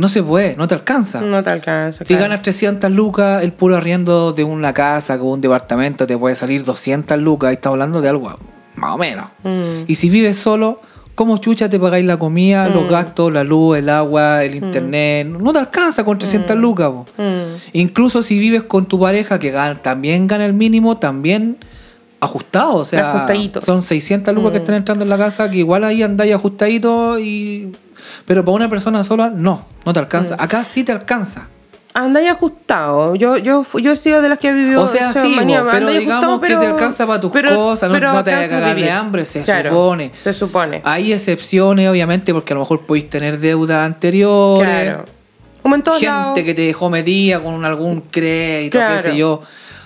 no 0.00 0.08
se 0.08 0.22
puede, 0.22 0.56
no 0.56 0.66
te 0.66 0.74
alcanza. 0.74 1.20
No 1.20 1.42
te 1.44 1.50
alcanza. 1.50 1.98
Si 1.98 2.14
claro. 2.14 2.22
ganas 2.22 2.42
300 2.42 2.90
lucas, 2.90 3.42
el 3.44 3.52
puro 3.52 3.76
arriendo 3.76 4.32
de 4.32 4.42
una 4.44 4.72
casa 4.72 5.18
con 5.18 5.28
un 5.28 5.40
departamento 5.40 6.06
te 6.06 6.16
puede 6.18 6.34
salir 6.34 6.64
200 6.64 7.18
lucas. 7.20 7.48
Ahí 7.50 7.54
estamos 7.54 7.74
hablando 7.74 8.00
de 8.00 8.08
algo 8.08 8.36
más 8.76 8.90
o 8.94 8.98
menos. 8.98 9.26
Mm. 9.44 9.84
Y 9.86 9.94
si 9.96 10.08
vives 10.10 10.36
solo, 10.38 10.80
¿cómo 11.14 11.36
chucha 11.38 11.68
te 11.68 11.78
pagáis 11.78 12.04
la 12.06 12.16
comida, 12.16 12.68
los 12.68 12.84
Mm. 12.86 12.88
gastos, 12.90 13.32
la 13.32 13.44
luz, 13.44 13.76
el 13.78 13.88
agua, 13.90 14.42
el 14.42 14.54
internet? 14.54 15.26
No 15.28 15.52
te 15.52 15.58
alcanza 15.58 16.02
con 16.04 16.18
300 16.18 16.56
Mm. 16.56 16.60
lucas. 16.60 16.90
Incluso 17.74 18.22
si 18.22 18.38
vives 18.38 18.62
con 18.64 18.86
tu 18.86 18.98
pareja 18.98 19.38
que 19.38 19.50
gana- 19.50 19.80
también 19.82 20.26
gana 20.26 20.46
el 20.46 20.54
mínimo, 20.54 20.96
también 20.98 21.58
ajustado. 22.20 22.74
O 22.76 22.84
sea, 22.84 23.10
Ajustadito. 23.10 23.60
son 23.62 23.82
600 23.82 24.34
lucas 24.34 24.52
que 24.52 24.58
Mm. 24.58 24.62
están 24.62 24.74
entrando 24.76 25.04
en 25.04 25.10
la 25.10 25.18
casa, 25.18 25.50
que 25.50 25.58
igual 25.58 25.84
ahí 25.84 26.02
andáis 26.02 26.34
ajustadito. 26.34 27.18
Y... 27.18 27.72
Pero 28.26 28.44
para 28.44 28.54
una 28.56 28.68
persona 28.70 29.02
sola, 29.04 29.30
no, 29.34 29.64
no 29.84 29.92
te 29.92 29.98
alcanza. 30.00 30.36
Mm. 30.36 30.40
Acá 30.42 30.64
sí 30.64 30.84
te 30.84 30.92
alcanza. 30.92 31.48
Andáis 31.92 32.28
ajustado. 32.30 33.16
Yo, 33.16 33.36
yo, 33.36 33.64
yo 33.80 33.92
he 33.92 33.96
sido 33.96 34.22
de 34.22 34.28
las 34.28 34.38
que 34.38 34.48
ha 34.48 34.52
vivido. 34.52 34.82
O 34.82 34.86
sea, 34.86 35.12
sí, 35.12 35.34
manía, 35.34 35.64
pero 35.72 35.88
digamos 35.90 36.40
que 36.40 36.46
te 36.48 36.66
alcanza 36.66 37.04
para 37.06 37.20
tus 37.20 37.32
pero- 37.32 37.54
cosas, 37.56 37.88
no, 37.88 37.94
pero 37.94 38.12
no 38.12 38.22
te 38.22 38.32
a 38.32 38.48
cagar 38.48 38.76
de 38.76 38.90
hambre, 38.90 39.24
se 39.24 39.42
Claro, 39.42 39.70
supone. 39.70 40.12
Se 40.16 40.32
supone. 40.32 40.82
Hay 40.84 41.12
excepciones, 41.12 41.88
obviamente, 41.90 42.32
porque 42.32 42.52
a 42.52 42.54
lo 42.54 42.60
mejor 42.60 42.82
podéis 42.82 43.10
tener 43.10 43.40
deudas 43.40 43.84
anteriores. 43.84 44.84
Claro. 44.84 45.04
Como 45.62 45.74
en 45.74 45.82
todos 45.82 45.98
gente 45.98 46.12
lados. 46.12 46.38
que 46.38 46.54
te 46.54 46.62
dejó 46.62 46.90
metida 46.90 47.40
con 47.40 47.64
algún 47.64 48.02
crédito, 48.02 48.78
Claro. 48.78 48.96
qué 48.96 49.02
sé 49.02 49.16
yo, 49.16 49.42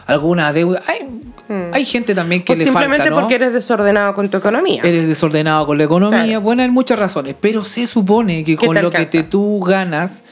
alguna 0.06 0.52
deuda. 0.52 0.82
Hay, 0.86 1.08
Mm. 1.48 1.74
hay 1.74 1.84
gente 1.84 2.14
también 2.14 2.42
que 2.42 2.52
o 2.52 2.56
le 2.56 2.64
simplemente 2.64 2.98
falta, 2.98 3.10
¿no? 3.14 3.20
porque 3.20 3.34
eres 3.34 3.52
desordenado 3.52 4.14
con 4.14 4.28
tu 4.30 4.38
economía. 4.38 4.82
Eres 4.84 5.06
desordenado 5.08 5.66
con 5.66 5.76
la 5.78 5.84
economía. 5.84 6.24
Claro. 6.24 6.40
Bueno, 6.40 6.62
hay 6.62 6.70
muchas 6.70 6.98
razones, 6.98 7.34
pero 7.40 7.64
se 7.64 7.86
supone 7.86 8.44
que 8.44 8.56
con 8.56 8.74
lo 8.80 8.90
que 8.90 9.04
te, 9.06 9.22
tú 9.24 9.60
ganas 9.60 10.24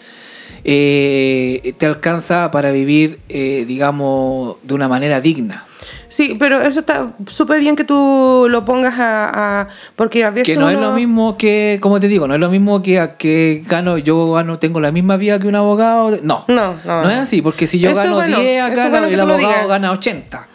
eh, 0.65 1.75
te 1.79 1.87
alcanza 1.87 2.51
para 2.51 2.71
vivir, 2.71 3.21
eh, 3.29 3.65
digamos, 3.67 4.57
de 4.63 4.75
una 4.75 4.89
manera 4.89 5.21
digna. 5.21 5.65
Sí, 6.09 6.37
pero 6.39 6.61
eso 6.61 6.81
está 6.81 7.15
súper 7.27 7.59
bien 7.61 7.75
que 7.75 7.85
tú 7.85 8.47
lo 8.49 8.65
pongas 8.65 8.99
a, 8.99 9.61
a- 9.63 9.69
porque 9.97 10.25
a 10.25 10.31
veces 10.31 10.55
Que 10.55 10.61
no 10.61 10.69
es 10.71 10.79
lo 10.79 10.93
mismo 10.93 11.37
que, 11.39 11.79
como 11.81 11.99
te 12.01 12.07
digo, 12.07 12.29
no 12.29 12.35
es 12.35 12.41
lo 12.41 12.51
mismo 12.51 12.83
que, 12.83 13.11
que 13.19 13.63
gano, 13.67 13.99
yo 13.99 14.31
gano, 14.33 14.59
tengo 14.59 14.79
la 14.81 14.93
misma 14.93 15.17
vida 15.17 15.39
que 15.39 15.49
un 15.49 15.55
abogado. 15.57 16.11
No, 16.23 16.45
No, 16.49 16.75
no, 16.85 17.03
no 17.03 17.11
es 17.11 17.19
así, 17.19 17.41
porque 17.43 17.67
si 17.67 17.81
yo 17.81 17.91
Eso 17.91 18.03
gano 18.03 18.15
bueno, 18.15 18.39
10 18.41 18.63
eso 18.73 18.73
acá, 18.73 18.89
bueno 18.91 19.07
el 19.09 19.21
abogado 19.21 19.69
gana 19.69 19.91
80. 19.93 20.49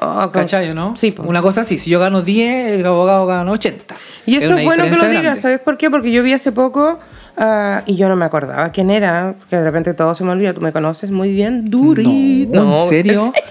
Oh, 0.00 0.20
con- 0.22 0.30
¿Cachai, 0.30 0.74
no? 0.74 0.94
Sí. 0.96 1.14
Una 1.18 1.42
cosa 1.42 1.62
así, 1.62 1.78
si 1.78 1.90
yo 1.90 1.98
gano 1.98 2.22
10, 2.22 2.72
el 2.72 2.86
abogado 2.86 3.26
gana 3.26 3.50
80. 3.50 3.94
Y 4.26 4.36
eso 4.36 4.56
es 4.56 4.64
bueno 4.64 4.84
que 4.84 4.90
lo 4.90 5.08
digas, 5.08 5.22
grande. 5.22 5.40
¿sabes 5.40 5.58
por 5.60 5.76
qué? 5.76 5.90
Porque 5.90 6.10
yo 6.12 6.22
vi 6.22 6.32
hace 6.32 6.52
poco 6.52 6.98
ah, 7.36 7.82
y 7.86 7.96
yo 7.96 8.08
no 8.08 8.14
me 8.16 8.24
acordaba 8.24 8.70
quién 8.70 8.90
era, 8.90 9.34
que 9.50 9.56
de 9.56 9.64
repente 9.64 9.94
todo 9.94 10.14
se 10.14 10.22
me 10.24 10.30
olvida, 10.30 10.52
tú 10.54 10.60
me 10.60 10.72
conoces 10.72 11.10
muy 11.10 11.32
bien, 11.32 11.64
Duri. 11.64 12.46
No, 12.50 12.82
¿en 12.82 12.88
serio? 12.88 13.32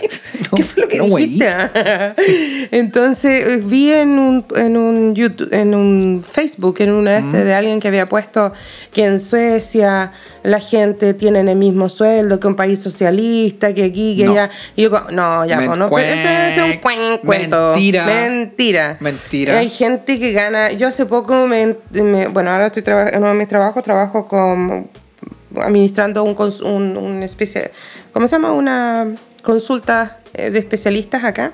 ¿Qué 0.56 0.64
fue 0.64 0.84
lo 0.84 0.89
que 0.89 0.98
No, 0.98 1.16
dijiste? 1.18 1.48
Entonces 2.72 3.48
eh, 3.48 3.62
vi 3.64 3.91
en 3.91 4.18
un, 4.20 4.45
en 4.56 4.78
un 4.78 5.16
YouTube, 5.16 5.50
en 5.54 5.76
un 5.76 6.24
Facebook, 6.28 6.76
en 6.80 6.91
una 6.91 7.18
este 7.18 7.43
de 7.43 7.54
alguien 7.54 7.80
que 7.80 7.88
había 7.88 8.08
puesto 8.08 8.54
que 8.91 9.04
en 9.06 9.20
Suecia 9.20 10.12
la 10.43 10.60
gente 10.60 11.14
tiene 11.14 11.39
el 11.41 11.56
mismo 11.56 11.89
sueldo 11.89 12.39
que 12.39 12.48
un 12.48 12.56
país 12.56 12.80
socialista, 12.80 13.74
que 13.74 13.86
aquí, 13.86 14.16
que 14.18 14.26
No. 14.26 14.32
allá. 14.34 14.50
Y 14.76 14.84
yo, 14.84 14.89
no, 15.12 15.45
ya, 15.45 15.60
no, 15.62 15.89
pero 15.89 15.98
ese 16.08 16.50
es 16.50 16.58
un 16.58 16.82
cuen- 16.82 17.20
cuento. 17.22 17.72
Mentira. 17.74 18.06
Mentira. 18.06 18.98
Mentira. 19.00 19.58
Hay 19.60 19.70
gente 19.70 20.20
que 20.20 20.32
gana. 20.32 20.72
Yo 20.72 20.88
hace 20.88 21.06
poco, 21.06 21.48
me, 21.48 21.76
me- 21.91 22.28
bueno, 22.28 22.52
ahora 22.52 22.68
estoy 22.68 22.84
en 22.88 23.20
uno 23.20 23.30
de 23.30 23.34
mis 23.36 23.48
trabajos, 23.48 23.84
trabajo 23.84 24.28
con 24.28 24.89
administrando 25.60 26.24
un, 26.24 26.36
un, 26.64 26.98
un 26.98 27.24
especie, 27.24 27.72
¿cómo 28.14 28.28
se 28.28 28.36
llama? 28.36 28.52
Una 28.52 29.08
consulta 29.52 30.18
eh, 30.34 30.50
de 30.52 30.60
especialistas 30.60 31.24
acá. 31.24 31.54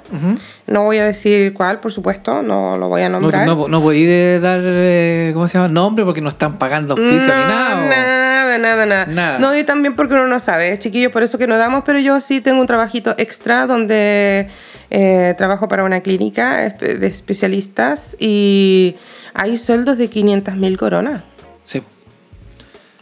No 0.65 0.83
voy 0.83 0.97
a 0.97 1.05
decir 1.05 1.53
cuál, 1.53 1.79
por 1.79 1.91
supuesto, 1.91 2.41
no 2.41 2.75
lo 2.75 2.89
voy 2.89 3.03
a 3.03 3.09
No, 3.09 3.19
nombrar. 3.19 3.45
no, 3.45 3.67
no 3.67 3.81
podí 3.81 4.03
de 4.03 4.39
dar, 4.39 4.59
eh, 4.63 5.29
¿cómo 5.35 5.47
se 5.47 5.59
llama? 5.59 5.71
Nombre 5.71 6.03
porque 6.03 6.19
no 6.19 6.29
están 6.29 6.57
pagando 6.57 6.95
auspicio 6.95 7.33
ni 7.35 7.43
nada. 7.43 7.75
o- 7.85 7.87
Nada, 7.89 8.57
nada, 8.57 8.85
nada. 8.87 9.05
Nada. 9.05 9.37
No, 9.39 9.55
y 9.55 9.63
también 9.63 9.95
porque 9.95 10.15
uno 10.15 10.27
no 10.27 10.39
sabe, 10.39 10.77
chiquillos, 10.79 11.11
por 11.11 11.21
eso 11.21 11.37
que 11.37 11.45
no 11.47 11.57
damos, 11.57 11.83
pero 11.85 11.99
yo 11.99 12.19
sí 12.19 12.41
tengo 12.41 12.59
un 12.61 12.67
trabajito 12.67 13.13
extra 13.19 13.67
donde 13.67 14.47
eh, 14.89 15.35
trabajo 15.37 15.67
para 15.67 15.83
una 15.83 16.01
clínica 16.01 16.57
de 16.79 17.07
especialistas 17.07 18.15
y 18.19 18.95
hay 19.35 19.57
sueldos 19.57 19.97
de 19.99 20.07
500 20.09 20.55
mil 20.55 20.77
coronas. 20.77 21.23
Sí, 21.63 21.81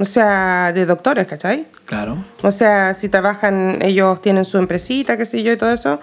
O 0.01 0.05
sea, 0.05 0.71
de 0.73 0.85
doctores, 0.85 1.27
¿cachai? 1.27 1.67
claro. 1.85 2.17
O 2.41 2.51
sea, 2.51 2.93
si 2.95 3.07
trabajan, 3.09 3.79
ellos 3.81 4.21
tienen 4.21 4.45
su 4.45 4.57
empresita, 4.57 5.15
qué 5.17 5.25
sé 5.25 5.43
yo, 5.43 5.51
y 5.51 5.57
todo 5.57 5.71
eso, 5.71 5.99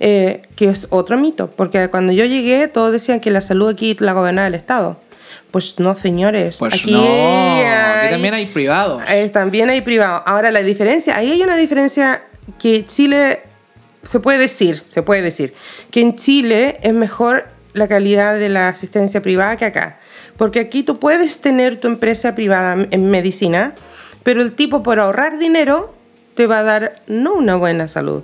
eh, 0.00 0.42
que 0.56 0.66
es 0.68 0.86
otro 0.90 1.16
mito, 1.16 1.50
porque 1.50 1.88
cuando 1.88 2.12
yo 2.12 2.24
llegué 2.26 2.68
todos 2.68 2.92
decían 2.92 3.20
que 3.20 3.30
la 3.30 3.40
salud 3.40 3.68
aquí 3.70 3.96
la 4.00 4.12
gobernaba 4.12 4.48
el 4.48 4.54
Estado. 4.54 5.00
Pues 5.50 5.78
no, 5.78 5.96
señores. 5.96 6.56
Pues 6.58 6.74
aquí, 6.74 6.92
no, 6.92 7.00
hay- 7.02 7.64
aquí 8.04 8.10
también 8.10 8.34
hay 8.34 8.46
privados. 8.46 9.02
eh, 9.08 9.30
también 9.30 9.70
hay 9.70 9.80
privado. 9.80 10.22
Ahora, 10.26 10.50
la 10.50 10.60
diferencia, 10.60 11.16
ahí 11.16 11.30
hay 11.30 11.40
una 11.42 11.56
diferencia 11.56 12.22
que 12.58 12.84
Chile, 12.84 13.40
se 14.02 14.20
puede 14.20 14.38
decir, 14.38 14.82
se 14.84 15.02
puede 15.02 15.22
decir, 15.22 15.54
que 15.90 16.00
en 16.02 16.16
Chile 16.16 16.78
es 16.82 16.92
mejor 16.92 17.48
la 17.72 17.88
calidad 17.88 18.34
de 18.38 18.48
la 18.50 18.68
asistencia 18.68 19.22
privada 19.22 19.56
que 19.56 19.64
acá. 19.64 19.98
Porque 20.38 20.60
aquí 20.60 20.82
tú 20.84 20.98
puedes 20.98 21.42
tener 21.42 21.78
tu 21.78 21.88
empresa 21.88 22.34
privada 22.34 22.86
en 22.90 23.10
medicina, 23.10 23.74
pero 24.22 24.40
el 24.40 24.54
tipo 24.54 24.82
por 24.82 25.00
ahorrar 25.00 25.38
dinero 25.38 25.94
te 26.34 26.46
va 26.46 26.60
a 26.60 26.62
dar 26.62 26.92
no 27.08 27.34
una 27.34 27.56
buena 27.56 27.88
salud. 27.88 28.22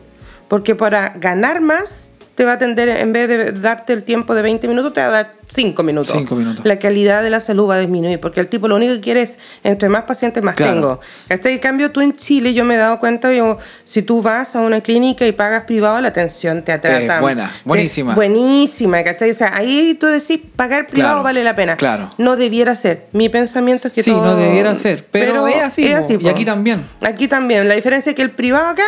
Porque 0.49 0.75
para 0.75 1.11
ganar 1.19 1.61
más 1.61 2.11
te 2.35 2.45
va 2.45 2.53
a 2.53 2.55
atender, 2.55 2.89
en 2.89 3.13
vez 3.13 3.29
de 3.29 3.53
darte 3.53 3.93
el 3.93 4.03
tiempo 4.05 4.35
de 4.35 4.43
20 4.43 4.67
minutos, 4.67 4.93
te 4.93 5.01
va 5.01 5.07
a 5.07 5.11
dar 5.11 5.35
5 5.47 5.83
minutos. 5.83 6.13
Cinco 6.17 6.35
minutos. 6.35 6.65
La 6.65 6.79
calidad 6.79 7.23
de 7.23 7.31
la 7.31 7.41
salud 7.41 7.69
va 7.69 7.77
a 7.77 7.79
disminuir, 7.79 8.19
porque 8.19 8.41
el 8.41 8.49
tipo 8.49 8.67
lo 8.67 8.77
único 8.77 8.95
que 8.95 9.01
quiere 9.01 9.23
es, 9.23 9.39
entre 9.63 9.89
más 9.89 10.05
pacientes, 10.05 10.43
más 10.43 10.55
Claro. 10.55 10.73
tengo. 10.73 11.01
¿Cachai? 11.29 11.53
En 11.55 11.59
cambio, 11.61 11.91
tú 11.93 12.01
en 12.01 12.17
Chile, 12.17 12.53
yo 12.55 12.65
me 12.65 12.75
he 12.75 12.79
dado 12.79 12.99
cuenta, 12.99 13.33
yo, 13.33 13.59
si 13.85 14.03
tú 14.03 14.21
vas 14.23 14.57
a 14.57 14.61
una 14.63 14.81
clínica 14.81 15.27
y 15.27 15.33
pagas 15.33 15.63
privado, 15.65 16.01
la 16.01 16.09
atención 16.09 16.63
te 16.65 16.77
trata. 16.79 17.19
Eh, 17.19 17.21
buena, 17.21 17.53
buenísima. 17.65 18.13
Es 18.13 18.17
buenísima, 18.17 19.05
¿cachai? 19.05 19.31
O 19.31 19.35
sea, 19.35 19.55
ahí 19.57 19.97
tú 20.01 20.07
decís, 20.07 20.41
pagar 20.57 20.87
privado 20.89 21.13
Claro, 21.15 21.23
vale 21.25 21.45
la 21.45 21.55
pena. 21.55 21.77
claro. 21.77 22.11
No 22.19 22.37
debiera 22.37 22.75
ser. 22.75 23.07
Mi 23.13 23.29
pensamiento 23.29 23.89
es 23.89 23.95
que 23.95 24.03
Sí, 24.03 24.11
todo- 24.11 24.25
no 24.25 24.37
debiera 24.37 24.75
ser, 24.75 25.07
pero 25.11 25.47
es 25.47 25.63
así, 25.63 25.85
po. 26.15 26.21
y 26.21 26.25
po. 26.25 26.29
aquí 26.31 26.45
también. 26.45 26.83
Aquí 27.01 27.29
también. 27.29 27.69
La 27.69 27.75
diferencia 27.75 28.11
es 28.11 28.17
que 28.17 28.23
el 28.23 28.31
privado 28.31 28.69
acá 28.69 28.83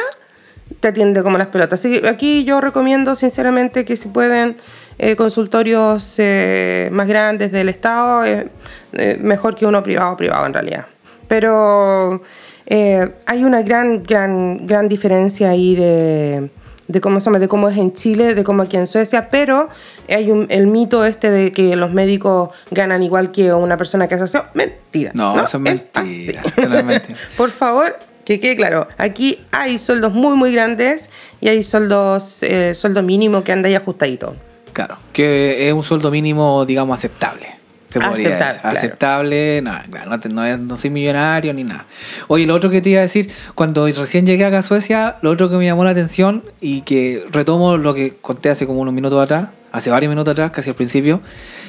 te 0.80 0.88
atiende 0.88 1.22
como 1.22 1.38
las 1.38 1.48
pelotas. 1.48 1.80
Así 1.80 2.00
que 2.00 2.08
aquí 2.08 2.44
yo 2.44 2.60
recomiendo 2.60 3.16
sinceramente 3.16 3.84
que 3.84 3.96
si 3.96 4.08
pueden 4.08 4.56
eh, 4.98 5.16
consultorios 5.16 6.14
eh, 6.18 6.88
más 6.92 7.06
grandes 7.06 7.52
del 7.52 7.68
Estado, 7.68 8.24
eh, 8.24 8.48
eh, 8.92 9.18
mejor 9.20 9.54
que 9.54 9.66
uno 9.66 9.82
privado 9.82 10.16
privado 10.16 10.46
en 10.46 10.54
realidad. 10.54 10.86
Pero 11.28 12.20
hay 12.68 13.44
una 13.44 13.62
gran, 13.62 14.02
gran, 14.02 14.66
gran 14.66 14.88
diferencia 14.88 15.50
ahí 15.50 15.76
de, 15.76 16.50
de 16.88 17.00
cómo 17.00 17.20
se 17.20 17.26
llama, 17.26 17.38
de 17.38 17.48
cómo 17.48 17.68
es 17.68 17.76
en 17.76 17.92
Chile, 17.92 18.34
de 18.34 18.42
cómo 18.42 18.62
aquí 18.62 18.76
en 18.76 18.86
Suecia, 18.86 19.28
pero 19.30 19.68
hay 20.08 20.30
un, 20.30 20.46
el 20.50 20.66
mito 20.66 21.04
este 21.04 21.30
de 21.30 21.52
que 21.52 21.76
los 21.76 21.92
médicos 21.92 22.50
ganan 22.70 23.02
igual 23.02 23.30
que 23.30 23.52
una 23.52 23.76
persona 23.76 24.08
que 24.08 24.16
hace 24.16 24.24
aseo. 24.24 24.46
Mentira. 24.54 25.12
No, 25.14 25.34
eso 25.34 25.60
es 25.64 25.90
eso 25.94 26.68
no 26.68 26.78
es 26.78 26.84
mentira. 26.84 27.18
Por 27.36 27.50
favor, 27.50 27.96
que 28.26 28.40
quede 28.40 28.56
claro, 28.56 28.86
aquí 28.98 29.38
hay 29.52 29.78
sueldos 29.78 30.12
muy, 30.12 30.36
muy 30.36 30.52
grandes 30.52 31.08
y 31.40 31.48
hay 31.48 31.62
sueldos, 31.62 32.42
eh, 32.42 32.74
sueldo 32.74 33.02
mínimo 33.02 33.42
que 33.44 33.52
anda 33.52 33.68
ahí 33.68 33.74
ajustadito. 33.74 34.36
Claro, 34.74 34.98
que 35.14 35.68
es 35.68 35.72
un 35.72 35.82
sueldo 35.82 36.10
mínimo, 36.10 36.66
digamos, 36.66 36.98
aceptable. 36.98 37.46
Se 37.88 38.00
podría 38.00 38.26
Aceptable, 38.28 38.60
claro. 38.60 38.76
Aceptable, 38.78 39.62
no, 39.62 39.72
claro, 39.90 40.10
no, 40.10 40.20
te- 40.20 40.28
no 40.28 40.44
es- 40.44 40.58
no 40.58 40.76
soy 40.76 40.90
millonario 40.90 41.54
ni 41.54 41.62
nada. 41.64 41.86
Oye, 42.26 42.44
lo 42.46 42.54
otro 42.54 42.68
que 42.68 42.82
te 42.82 42.90
iba 42.90 42.98
a 42.98 43.02
decir, 43.02 43.30
cuando 43.54 43.86
recién 43.86 44.26
llegué 44.26 44.44
acá 44.44 44.58
a 44.58 44.62
Suecia, 44.62 45.16
lo 45.22 45.30
otro 45.30 45.48
que 45.48 45.56
me 45.56 45.64
llamó 45.64 45.84
la 45.84 45.90
atención 45.90 46.42
y 46.60 46.80
que 46.82 47.22
retomo 47.30 47.76
lo 47.78 47.94
que 47.94 48.16
conté 48.20 48.50
hace 48.50 48.66
como 48.66 48.80
unos 48.80 48.92
minutos 48.92 49.22
atrás, 49.22 49.48
hace 49.72 49.88
varios 49.90 50.10
minutos 50.10 50.32
atrás, 50.32 50.50
casi 50.50 50.68
al 50.70 50.76
principio, 50.76 51.22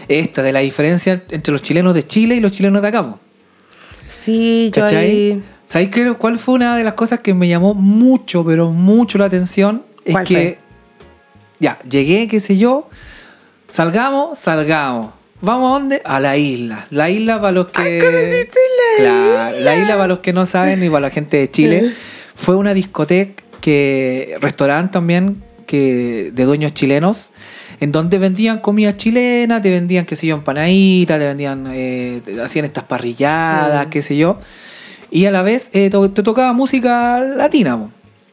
esta 0.08 0.42
de 0.42 0.52
la 0.52 0.60
diferencia 0.60 1.22
entre 1.30 1.54
los 1.54 1.62
chilenos 1.62 1.94
de 1.94 2.06
Chile 2.06 2.36
y 2.36 2.40
los 2.40 2.52
chilenos 2.52 2.82
de 2.82 2.88
acá. 2.90 3.06
Sí, 4.08 4.72
yo 4.74 4.86
ahí... 4.86 5.44
¿Sabéis 5.66 5.90
qué- 5.90 6.14
cuál 6.14 6.40
fue 6.40 6.56
una 6.56 6.78
de 6.78 6.84
las 6.86 6.94
cosas 6.94 7.20
que 7.20 7.34
me 7.34 7.48
llamó 7.48 7.74
mucho, 7.74 8.46
pero 8.46 8.72
mucho 8.72 9.18
la 9.18 9.26
atención? 9.26 9.84
Es 10.06 10.14
¿Cuál 10.14 10.26
que, 10.26 10.34
fue? 10.34 10.58
ya, 11.60 11.78
llegué, 11.90 12.28
qué 12.30 12.40
sé 12.40 12.58
yo, 12.58 12.90
salgamos, 13.68 14.40
salgamos. 14.40 15.12
¿Vamos 15.42 15.70
a 15.70 15.74
dónde? 15.74 16.02
A 16.06 16.20
la 16.22 16.38
isla. 16.38 16.88
La 16.90 17.10
isla 17.10 17.40
para 17.42 17.52
los 17.52 17.68
que... 17.68 17.82
Ay, 17.82 18.00
conociste 18.00 18.60
la 18.98 19.04
Claro, 19.04 19.60
la 19.60 19.76
isla 19.76 19.96
para 19.96 20.08
los 20.08 20.20
que 20.20 20.34
no 20.34 20.46
saben 20.46 20.82
y 20.84 20.90
para 20.90 21.02
la 21.02 21.10
gente 21.10 21.38
de 21.38 21.52
Chile. 21.52 21.92
fue 22.36 22.56
una 22.56 22.74
discoteca 22.74 23.44
que, 23.62 24.38
restaurante 24.40 24.94
también, 24.94 25.44
que, 25.66 26.32
de 26.34 26.44
dueños 26.46 26.74
chilenos, 26.74 27.32
en 27.80 27.92
donde 27.92 28.18
vendían 28.18 28.60
comida 28.60 28.98
chilena, 28.98 29.62
te 29.62 29.70
vendían, 29.70 30.06
qué 30.06 30.16
sé 30.16 30.28
yo, 30.28 30.36
empanaditas, 30.36 31.20
te 31.20 31.26
vendían, 31.26 31.68
eh, 31.74 32.22
te 32.26 32.42
hacían 32.42 32.66
estas 32.66 32.86
parrilladas, 32.86 33.88
Mm. 33.88 33.90
qué 33.90 34.02
sé 34.02 34.18
yo. 34.18 34.38
Y 35.12 35.26
a 35.26 35.32
la 35.32 35.42
vez 35.44 35.70
eh, 35.74 35.90
to- 35.90 36.10
te 36.12 36.24
tocaba 36.24 36.54
música 36.54 37.20
latina. 37.22 37.78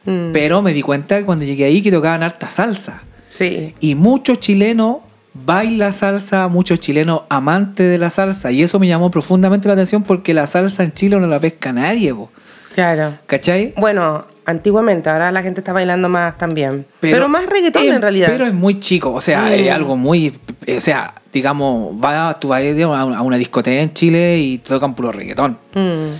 Mm, 0.05 0.31
Pero 0.33 0.61
me 0.61 0.73
di 0.73 0.81
cuenta 0.81 1.17
que 1.17 1.25
cuando 1.25 1.45
llegué 1.45 1.65
ahí 1.65 1.81
que 1.81 1.91
tocaban 1.91 2.21
harta 2.23 2.49
salsa. 2.49 3.01
sí. 3.29 3.73
Y 3.79 3.95
muchos 3.95 4.39
chilenos 4.39 4.97
baila 5.33 5.91
salsa, 5.91 6.47
muchos 6.47 6.79
chilenos 6.79 7.23
amantes 7.29 7.89
de 7.89 7.97
la 7.97 8.09
salsa. 8.09 8.51
Y 8.51 8.61
eso 8.63 8.79
me 8.79 8.87
llamó 8.87 9.11
profundamente 9.11 9.67
la 9.67 9.73
atención 9.73 10.03
porque 10.03 10.33
la 10.33 10.47
salsa 10.47 10.83
en 10.83 10.93
Chile 10.93 11.19
no 11.19 11.27
la 11.27 11.39
pesca 11.39 11.73
nadie, 11.73 12.13
po. 12.13 12.29
Claro. 12.73 13.17
¿cachai? 13.25 13.73
Bueno, 13.77 14.25
antiguamente, 14.45 15.09
ahora 15.09 15.31
la 15.31 15.41
gente 15.41 15.61
está 15.61 15.73
bailando 15.73 16.07
más 16.09 16.37
también. 16.37 16.85
Pero, 16.99 17.27
más 17.27 17.45
reggaetón 17.45 17.85
en 17.85 18.01
realidad. 18.01 18.27
Pero 18.29 18.45
es 18.45 18.53
muy 18.53 18.79
chico, 18.79 19.11
o 19.13 19.21
sea, 19.21 19.43
Mm. 19.43 19.51
es 19.53 19.71
algo 19.71 19.97
muy. 19.97 20.33
O 20.75 20.79
sea, 20.81 21.13
digamos, 21.33 21.93
va, 22.03 22.39
tú 22.39 22.49
vas 22.49 22.61
a 22.63 23.05
una- 23.05 23.17
a 23.17 23.21
una 23.21 23.37
discoteca 23.37 23.81
en 23.81 23.93
Chile 23.93 24.37
y 24.39 24.57
te 24.59 24.69
tocan 24.69 24.93
puro 24.95 25.11
reggaetón. 25.11 25.57
Mm, 25.73 26.13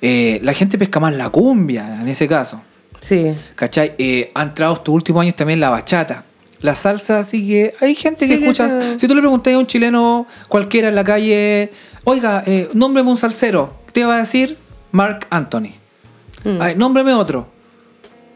Eh, 0.00 0.38
la 0.44 0.52
gente 0.52 0.78
pesca 0.78 1.00
más 1.00 1.12
la 1.14 1.28
cumbia 1.30 1.98
en 2.00 2.08
ese 2.08 2.28
caso. 2.28 2.60
sí. 3.00 3.26
¿Cachai? 3.56 3.94
Eh, 3.98 4.30
ha 4.34 4.42
entrado 4.42 4.74
estos 4.74 4.94
últimos 4.94 5.22
años 5.22 5.34
también 5.34 5.58
la 5.60 5.70
bachata. 5.70 6.22
La 6.60 6.74
salsa, 6.74 7.20
así 7.20 7.46
que 7.46 7.74
hay 7.80 7.94
gente 7.94 8.26
que 8.26 8.34
escucha. 8.34 8.68
Si 8.98 9.06
tú 9.08 9.14
le 9.14 9.20
preguntas 9.20 9.54
a 9.54 9.58
un 9.58 9.66
chileno 9.66 10.26
cualquiera 10.48 10.88
en 10.88 10.94
la 10.96 11.04
calle, 11.04 11.72
oiga, 12.04 12.42
eh, 12.46 12.68
nómbreme 12.74 13.08
un 13.10 13.16
salsero, 13.16 13.74
¿qué 13.86 13.92
te 13.92 14.04
va 14.04 14.16
a 14.16 14.18
decir? 14.18 14.56
Mark 14.92 15.26
Anthony. 15.30 15.70
Mm. 16.44 16.60
Ay, 16.60 16.74
nómbreme 16.76 17.12
otro. 17.14 17.48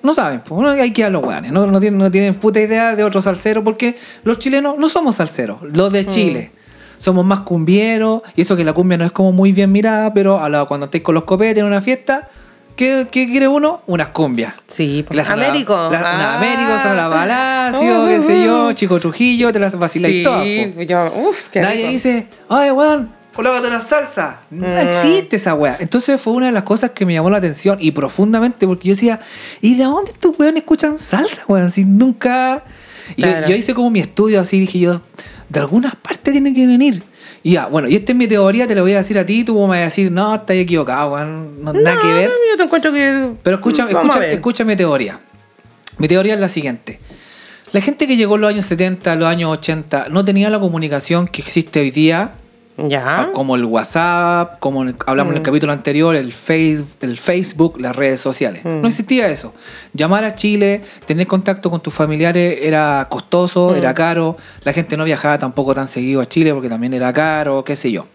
No 0.02 0.14
saben, 0.14 0.40
pues 0.44 0.80
hay 0.80 0.92
que 0.92 1.02
ir 1.02 1.06
a 1.06 1.10
los 1.10 1.22
weones. 1.22 1.52
No, 1.52 1.66
no, 1.66 1.78
tienen, 1.80 1.98
no 1.98 2.10
tienen 2.10 2.34
puta 2.34 2.60
idea 2.60 2.96
de 2.96 3.04
otro 3.04 3.22
salsero 3.22 3.62
porque 3.62 3.94
los 4.24 4.38
chilenos 4.38 4.76
no 4.78 4.88
somos 4.88 5.16
salseros, 5.16 5.58
los 5.62 5.92
de 5.92 6.06
Chile. 6.06 6.52
Somos 6.98 7.24
más 7.24 7.40
cumbieros 7.40 8.22
y 8.36 8.42
eso 8.42 8.56
que 8.56 8.64
la 8.64 8.72
cumbia 8.72 8.98
no 8.98 9.04
es 9.04 9.12
como 9.12 9.32
muy 9.32 9.52
bien 9.52 9.72
mirada, 9.72 10.12
pero 10.14 10.40
a 10.40 10.48
la- 10.48 10.64
cuando 10.66 10.86
estéis 10.86 11.02
con 11.04 11.14
los 11.14 11.24
copetes 11.24 11.58
en 11.58 11.64
una 11.66 11.80
fiesta, 11.80 12.28
¿qué, 12.76 13.06
qué 13.10 13.26
quiere 13.26 13.48
uno? 13.48 13.82
Unas 13.88 14.08
cumbias. 14.08 14.54
Sí, 14.68 15.04
Que 15.08 15.16
la 15.16 15.24
sonora- 15.24 15.48
Américo. 15.50 15.74
la- 15.90 15.98
una 15.98 16.34
Ah. 16.34 16.36
Américo, 16.38 16.78
Sonora 16.80 17.10
Palacio, 17.10 18.06
qué 18.08 18.20
sé 18.20 18.44
yo, 18.44 18.72
Chico 18.72 19.00
Trujillo, 19.00 19.52
te 19.52 19.58
las 19.58 19.76
vaciláis 19.76 20.14
Sí, 20.16 20.22
todas. 20.22 20.46
po. 20.74 20.82
yo, 20.82 21.12
uf, 21.28 21.48
qué 21.48 21.60
Nadie 21.60 21.76
rico. 21.78 21.90
dice, 21.90 22.26
ay, 22.48 22.70
weón, 22.70 23.10
colócate 23.34 23.68
la 23.70 23.80
salsa. 23.80 24.40
No 24.50 24.66
Mm. 24.66 24.78
existe 24.88 25.36
esa 25.36 25.54
weá. 25.54 25.76
Entonces 25.80 26.20
fue 26.20 26.32
una 26.34 26.46
de 26.46 26.52
las 26.52 26.62
cosas 26.64 26.90
que 26.92 27.06
me 27.06 27.14
llamó 27.14 27.30
la 27.30 27.38
atención 27.38 27.78
y 27.80 27.90
profundamente 27.92 28.66
porque 28.66 28.88
yo 28.88 28.94
decía, 28.94 29.20
¿y 29.60 29.74
de 29.76 29.84
dónde 29.84 30.10
estos 30.12 30.38
weones 30.38 30.62
escuchan 30.62 30.98
salsa, 30.98 31.42
weón? 31.48 31.70
Si 31.70 31.84
nunca. 31.84 32.64
Y 33.16 33.22
yo- 33.22 33.28
Claro. 33.28 33.46
yo, 33.48 33.56
hice 33.56 33.74
como 33.74 33.90
mi 33.90 34.00
estudio 34.00 34.40
así, 34.40 34.60
dije 34.60 34.78
yo, 34.78 35.00
de 35.48 35.60
algunas 35.60 35.94
partes 35.96 36.32
tiene 36.32 36.54
que 36.54 36.66
venir. 36.66 37.02
Y 37.42 37.52
ya, 37.54 37.66
bueno, 37.66 37.88
y 37.88 37.96
esta 37.96 38.12
es 38.12 38.18
mi 38.18 38.28
teoría, 38.28 38.68
te 38.68 38.74
la 38.74 38.82
voy 38.82 38.92
a 38.92 38.98
decir 38.98 39.18
a 39.18 39.26
ti, 39.26 39.42
tú 39.44 39.54
me 39.62 39.66
vas 39.68 39.78
a 39.78 39.84
decir, 39.84 40.12
no, 40.12 40.34
estás 40.34 40.56
equivocado, 40.56 41.14
weón, 41.14 41.62
no, 41.64 41.72
nada 41.72 42.00
que 42.00 42.06
ver. 42.06 42.28
No, 42.28 42.34
yo 42.52 42.56
te 42.56 42.62
encuentro 42.62 42.92
que. 42.92 43.32
Pero 43.42 43.56
escucha, 43.56 43.88
escucha, 43.90 44.26
escucha 44.26 44.64
mi 44.64 44.76
teoría. 44.76 45.18
Mi 45.98 46.06
teoría 46.08 46.34
es 46.34 46.40
la 46.40 46.48
siguiente. 46.48 47.00
La 47.72 47.80
gente 47.80 48.06
que 48.06 48.16
llegó 48.16 48.36
en 48.36 48.42
los 48.42 48.50
años 48.50 48.66
70, 48.66 49.16
los 49.16 49.26
años 49.26 49.50
80, 49.50 50.06
no 50.10 50.24
tenía 50.24 50.48
la 50.50 50.60
comunicación 50.60 51.26
que 51.26 51.42
existe 51.42 51.80
hoy 51.80 51.90
día, 51.90 52.32
Ya. 52.78 53.02
ah, 53.04 53.30
como 53.34 53.54
el 53.56 53.64
WhatsApp, 53.64 54.58
como 54.58 54.84
hablamos 55.06 55.32
en 55.32 55.38
el 55.38 55.42
capítulo 55.42 55.72
anterior, 55.72 56.16
el, 56.16 56.32
face, 56.32 56.84
el 57.00 57.18
Facebook, 57.18 57.78
las 57.80 57.94
redes 57.94 58.20
sociales. 58.20 58.64
No 58.64 58.88
existía 58.88 59.28
eso. 59.28 59.52
Llamar 59.92 60.24
a 60.24 60.34
Chile, 60.34 60.82
tener 61.06 61.26
contacto 61.26 61.70
con 61.70 61.82
tus 61.82 61.92
familiares 61.92 62.58
era 62.62 63.06
costoso, 63.10 63.74
era 63.74 63.92
caro. 63.94 64.36
La 64.64 64.72
gente 64.72 64.96
no 64.96 65.04
viajaba 65.04 65.38
tampoco 65.38 65.74
tan 65.74 65.86
seguido 65.86 66.20
a 66.22 66.28
Chile 66.28 66.54
porque 66.54 66.68
también 66.68 66.94
era 66.94 67.12
caro, 67.12 67.62
qué 67.62 67.76
sé 67.76 67.92
yo. 67.92 68.06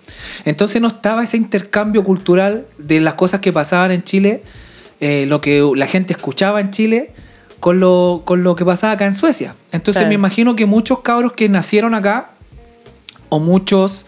Entonces 0.43 0.81
no 0.81 0.87
estaba 0.87 1.23
ese 1.23 1.37
intercambio 1.37 2.03
cultural 2.03 2.65
de 2.77 2.99
las 2.99 3.13
cosas 3.13 3.41
que 3.41 3.53
pasaban 3.53 3.91
en 3.91 4.03
Chile, 4.03 4.43
eh, 4.99 5.25
lo 5.27 5.39
que 5.39 5.63
la 5.75 5.87
gente 5.87 6.13
escuchaba 6.13 6.61
en 6.61 6.71
Chile. 6.71 7.13
Con 7.59 7.79
lo, 7.79 8.21
con 8.23 8.43
lo 8.43 8.55
que 8.55 8.63
pasaba 8.63 8.93
acá 8.93 9.07
en 9.07 9.15
Suecia. 9.15 9.55
Entonces 9.71 10.07
me 10.07 10.13
imagino 10.13 10.55
que 10.55 10.67
muchos 10.67 10.99
cabros 10.99 11.33
que 11.33 11.49
nacieron 11.49 11.95
acá 11.95 12.33
o 13.29 13.39
muchos, 13.39 14.05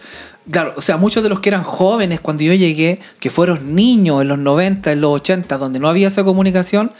claro, 0.50 0.74
o 0.76 0.80
sea, 0.80 0.96
muchos 0.96 1.22
de 1.22 1.28
los 1.28 1.40
que 1.40 1.48
eran 1.48 1.62
jóvenes 1.62 2.20
cuando 2.20 2.42
yo 2.42 2.54
llegué, 2.54 3.00
que 3.18 3.30
fueron 3.30 3.74
niños 3.74 4.22
en 4.22 4.28
los 4.28 4.38
90, 4.38 4.92
en 4.92 5.00
los 5.00 5.10
80, 5.12 5.58
donde 5.58 5.78
no 5.78 5.88
había 5.88 6.08
esa 6.08 6.24
comunicación, 6.24 6.92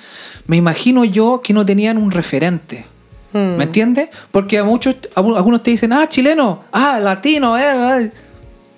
me 0.47 0.57
imagino 0.57 1.05
yo 1.05 1.41
que 1.43 1.53
no 1.53 1.65
tenían 1.65 1.99
un 1.99 2.11
referente. 2.11 2.85
Mm. 3.33 3.57
¿Me 3.57 3.65
entiendes? 3.65 4.09
Porque 4.33 4.59
a 4.59 4.65
muchos, 4.65 4.97
a 5.15 5.21
algunos 5.21 5.63
te 5.63 5.71
dicen, 5.71 5.93
ah, 5.93 6.09
chileno, 6.09 6.65
ah, 6.73 6.99
latino, 7.01 7.57
eh, 7.57 8.05
eh". 8.05 8.11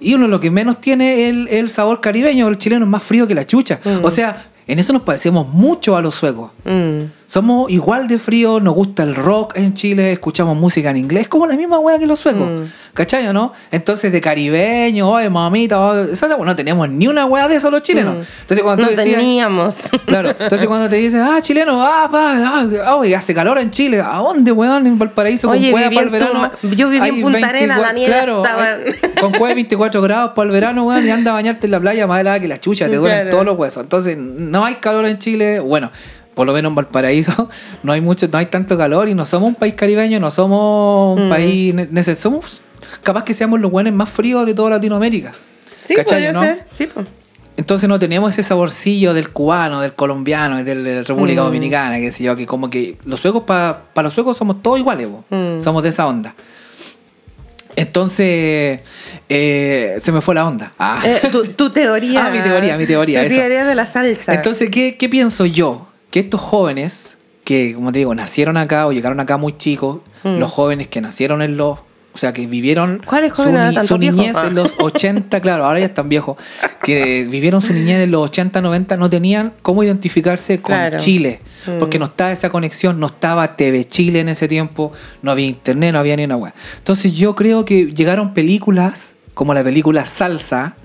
Y 0.01 0.15
uno 0.15 0.27
lo 0.27 0.41
que 0.41 0.51
menos 0.51 0.81
tiene 0.81 1.23
es 1.23 1.31
el, 1.31 1.49
el 1.49 1.71
sabor 1.71 2.01
caribeño, 2.01 2.49
el 2.49 2.59
chileno 2.59 2.85
es 2.85 2.91
más 2.91 3.03
frío 3.03 3.27
que 3.27 3.35
la 3.35 3.47
chucha. 3.47 3.79
O 4.03 4.11
sea, 4.11 4.51
en 4.67 4.79
eso 4.79 4.93
nos 4.93 5.03
parecemos 5.03 5.49
mucho 5.49 5.97
a 5.97 6.03
los 6.03 6.15
suecos. 6.17 6.51
Mm. 6.65 7.05
Somos 7.33 7.71
igual 7.71 8.09
de 8.09 8.19
frío, 8.19 8.61
nos 8.61 8.75
gusta 8.75 9.03
el 9.05 9.15
rock 9.15 9.57
en 9.57 9.73
Chile, 9.73 10.13
escuchamos 10.13 10.55
música 10.55 10.91
en 10.91 10.99
inglés, 10.99 11.29
como 11.29 11.47
la 11.47 11.55
misma 11.57 11.79
wea 11.79 11.99
que 11.99 12.07
los 12.07 12.21
suecos. 12.21 12.47
Mm. 12.47 12.65
¿Cachai 12.93 13.27
o 13.27 13.33
no? 13.33 13.55
Entonces, 13.71 14.13
de 14.13 14.21
caribeño, 14.21 15.09
oye, 15.09 15.31
mamita, 15.31 15.81
oh, 15.81 15.99
esa- 16.05 16.29
no 16.37 16.55
tenemos 16.55 16.91
ni 16.91 17.09
una 17.09 17.25
wea 17.25 17.49
de 17.49 17.57
eso 17.57 17.71
los 17.71 17.81
chilenos. 17.81 18.27
Entonces, 18.43 18.63
cuando 18.63 18.83
Mm. 18.85 18.91
No 18.91 18.97
decías. 18.97 19.17
teníamos. 19.17 19.77
Claro, 20.05 20.29
entonces 20.39 20.69
cuando 20.69 20.91
te 20.91 20.97
dicen, 20.97 21.21
ah, 21.21 21.39
chileno, 21.41 21.81
ah, 21.83 22.07
pa, 22.13 22.67
ah, 22.85 22.97
oye, 22.97 23.17
hace 23.17 23.33
calor 23.35 23.57
en 23.57 23.71
Chile, 23.71 24.03
¿a 24.05 24.19
dónde, 24.19 24.53
weón? 24.53 24.87
En 24.87 24.99
Valparaíso, 24.99 25.49
Oye, 25.49 25.71
con 25.71 25.81
cueva 25.81 25.89
para 25.91 26.03
el 26.03 26.11
verano. 26.11 26.51
Yo 26.77 26.91
viví 26.91 27.09
en 27.09 27.23
Punta 27.23 27.49
Arenas, 27.49 27.81
la 27.81 27.93
nieve 27.95 28.13
Claro, 28.13 28.43
hay- 28.45 29.11
con 29.23 29.31
cueva 29.33 29.49
de 29.49 29.55
24 29.55 30.03
grados 30.03 30.33
para 30.35 30.45
el 30.49 30.53
verano, 30.53 30.85
weón, 30.85 31.07
y 31.07 31.11
anda 31.11 31.31
a 31.31 31.35
bañarte 31.35 31.67
en 31.67 31.71
la 31.71 31.81
playa 31.81 32.07
más 32.07 32.21
helada 32.21 32.39
que 32.41 32.49
la 32.49 32.61
chucha, 32.61 32.91
te 32.91 32.97
duelen 32.97 33.21
Claro. 33.21 33.31
todos 33.31 33.47
los 33.47 33.57
huesos. 33.57 33.83
Entonces, 33.85 34.19
no 34.19 34.67
hay 34.67 34.75
calor 34.75 35.07
en 35.07 35.19
Chile, 35.19 35.61
bueno. 35.61 35.91
Por 36.35 36.47
lo 36.47 36.53
menos 36.53 36.71
en 36.71 36.75
Valparaíso 36.77 37.49
no 37.83 37.93
hay 37.93 38.01
mucho, 38.01 38.27
no 38.33 38.39
hay 38.39 38.47
tanto 38.47 38.77
calor 38.79 39.09
y 39.09 39.15
no 39.15 39.27
somos 39.27 39.49
un 39.49 39.55
país 39.55 39.75
caribeño, 39.75 40.19
no 40.21 40.31
somos 40.31 41.19
Mm. 41.19 41.23
un 41.23 41.29
país, 41.29 41.75
ne- 41.75 41.91
nece- 41.91 42.15
somos 42.15 42.63
capaz 43.03 43.25
que 43.25 43.35
seamos 43.35 43.61
los 43.61 43.71
buenos 43.71 43.93
más 43.93 44.09
fríos 44.09 44.47
de 44.47 44.55
toda 44.55 44.71
Latinoamérica. 44.71 45.33
Sí, 45.87 45.95
¿Cachai, 45.95 46.15
podría 46.27 46.33
no? 46.33 46.41
ser. 46.41 46.65
Sí, 46.71 46.87
pues. 46.93 47.07
Entonces 47.57 47.87
no 47.87 47.99
tenemos 47.99 48.33
ese 48.33 48.43
saborcillo 48.43 49.13
del 49.13 49.29
cubano, 49.29 49.83
del 49.83 49.93
colombiano, 49.93 50.59
y 50.59 50.63
de 50.63 50.75
la 50.75 51.03
República 51.03 51.43
Mm. 51.43 51.45
Dominicana, 51.45 51.99
que 51.99 52.11
sé 52.11 52.25
yo, 52.25 52.35
que 52.35 52.47
como 52.47 52.71
que 52.71 52.97
los 53.05 53.21
suecos, 53.21 53.43
para 53.45 53.83
los 54.03 54.15
suecos 54.15 54.37
somos 54.39 54.63
todos 54.63 54.79
iguales. 54.79 55.09
Mm. 55.29 55.61
somos 55.61 55.83
de 55.83 55.91
esa 55.91 56.07
onda. 56.07 56.35
Entonces, 57.75 58.81
eh, 59.29 59.99
se 60.03 60.13
me 60.13 60.21
fue 60.21 60.35
la 60.35 60.47
onda. 60.47 60.73
Ah. 60.79 61.01
Eh, 61.05 61.21
tu, 61.31 61.45
tu 61.47 61.71
teoría. 61.71 62.27
Ah, 62.27 62.31
mi 62.31 62.41
teoría, 62.41 62.77
mi 62.77 62.87
teoría, 62.87 63.21
Tu 63.21 63.27
eso. 63.29 63.37
teoría 63.37 63.65
de 63.65 63.75
la 63.75 63.87
salsa. 63.87 64.35
Entonces, 64.35 64.69
¿qué, 64.71 64.97
qué 64.97 65.09
pienso 65.09 65.47
yo? 65.47 65.87
Que 66.13 66.21
estos 66.21 66.41
jóvenes, 66.41 67.19
que 67.43 67.75
como 67.75 67.91
te 67.91 67.99
digo, 67.99 68.15
nacieron 68.15 68.57
acá 68.57 68.87
o 68.87 68.93
llegaron 68.93 69.19
acá 69.19 69.37
muy 69.37 69.57
chicos, 69.59 69.99
Mm. 70.23 70.39
los 70.39 70.53
jóvenes 70.53 70.87
que 70.87 71.01
nacieron 71.01 71.43
en 71.43 71.57
los... 71.57 71.81
O 72.15 72.19
sea, 72.19 72.35
que 72.35 72.47
vivieron 72.47 73.01
¿Cuáles 73.07 73.33
su, 73.35 73.47
ni- 73.47 73.55
¿Tanto 73.57 73.85
su 73.85 73.97
niñez 73.99 74.37
Ah. 74.37 74.47
en 74.47 74.55
los 74.55 74.77
80, 74.79 75.41
claro, 75.41 75.65
ahora 75.65 75.81
ya 75.81 75.87
están 75.87 76.11
viejos, 76.11 76.37
que 76.85 77.27
vivieron 77.29 77.63
su 77.63 77.73
niñez 77.73 78.01
en 78.05 78.11
los 78.11 78.23
80, 78.27 78.61
90, 78.61 78.99
no 78.99 79.09
tenían 79.09 79.55
cómo 79.63 79.83
identificarse 79.83 80.61
con 80.61 80.75
Claro. 80.75 80.99
Chile, 80.99 81.41
Mm. 81.67 81.79
porque 81.79 81.99
no 81.99 82.05
estaba 82.05 82.31
esa 82.31 82.51
conexión, 82.51 83.01
no 83.01 83.07
estaba 83.07 83.57
TV 83.57 83.87
Chile 83.87 84.21
en 84.21 84.29
ese 84.29 84.47
tiempo, 84.47 84.93
no 85.23 85.31
había 85.33 85.47
internet, 85.47 85.95
no 85.95 85.99
había 86.01 86.15
ni 86.17 86.25
una 86.25 86.37
web. 86.37 86.53
Entonces 86.77 87.15
yo 87.17 87.35
creo 87.35 87.65
que 87.65 87.87
llegaron 87.95 88.35
películas 88.35 89.15
como 89.33 89.55
la 89.55 89.65
película 89.65 90.05
Salsa, 90.05 90.77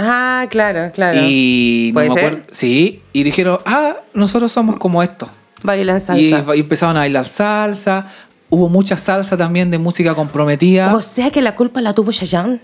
Ah, 0.00 0.46
claro, 0.48 0.92
claro. 0.92 1.18
y 1.20 1.90
no 1.92 1.94
¿Puede 1.94 2.10
ser? 2.12 2.42
sí, 2.52 3.02
y 3.12 3.24
dijeron, 3.24 3.58
ah, 3.66 3.96
nosotros 4.14 4.52
somos 4.52 4.76
como 4.78 5.02
esto. 5.02 5.28
Bailan 5.64 6.00
salsa. 6.00 6.54
y 6.54 6.60
empezaron 6.60 6.96
a 6.96 7.00
bailar 7.00 7.26
salsa, 7.26 8.06
hubo 8.48 8.68
mucha 8.68 8.96
salsa 8.96 9.36
también 9.36 9.72
de 9.72 9.78
música 9.78 10.14
comprometida. 10.14 10.94
O 10.94 11.02
sea 11.02 11.30
que 11.32 11.42
la 11.42 11.56
culpa 11.56 11.80
la 11.80 11.94
tuvo 11.94 12.12
Chayanne. 12.12 12.60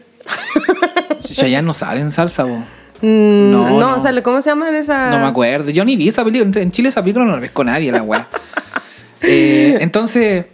Chayanne 1.20 1.66
no 1.66 1.74
sale 1.74 2.01
en 2.01 2.12
salsa, 2.12 2.45
bo. 2.45 2.57
Mm, 3.03 3.51
No, 3.51 3.68
no, 3.68 3.80
no. 3.80 3.97
o 3.97 4.01
sea, 4.01 4.22
¿cómo 4.22 4.41
se 4.41 4.51
llama 4.51 4.68
en 4.68 4.76
esa? 4.76 5.11
No 5.11 5.18
me 5.18 5.26
acuerdo. 5.26 5.70
Yo 5.70 5.85
ni 5.85 5.97
vi 5.97 6.09
esa 6.09 6.24
película. 6.24 6.61
En 6.62 6.70
Chile 6.70 6.89
esa 6.91 7.03
película 7.03 7.24
no 7.24 7.32
la 7.32 7.41
ves 7.41 7.51
con 7.51 7.66
nadie, 7.66 7.91
la 7.93 8.03
weá. 8.03 8.28
Eh, 9.26 9.78
entonces, 9.80 10.45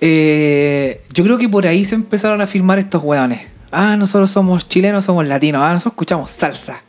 eh, 0.00 1.02
yo 1.12 1.24
creo 1.24 1.38
que 1.38 1.48
por 1.48 1.66
ahí 1.66 1.84
se 1.84 1.96
empezaron 1.96 2.40
a 2.40 2.46
filmar 2.46 2.78
estos 2.78 3.02
weones. 3.02 3.40
Ah, 3.72 3.96
nosotros 3.96 4.30
somos 4.30 4.68
chilenos, 4.68 5.04
somos 5.04 5.26
latinos. 5.26 5.62
Ah, 5.64 5.72
nosotros 5.72 5.92
escuchamos 5.94 6.30
salsa. 6.30 6.82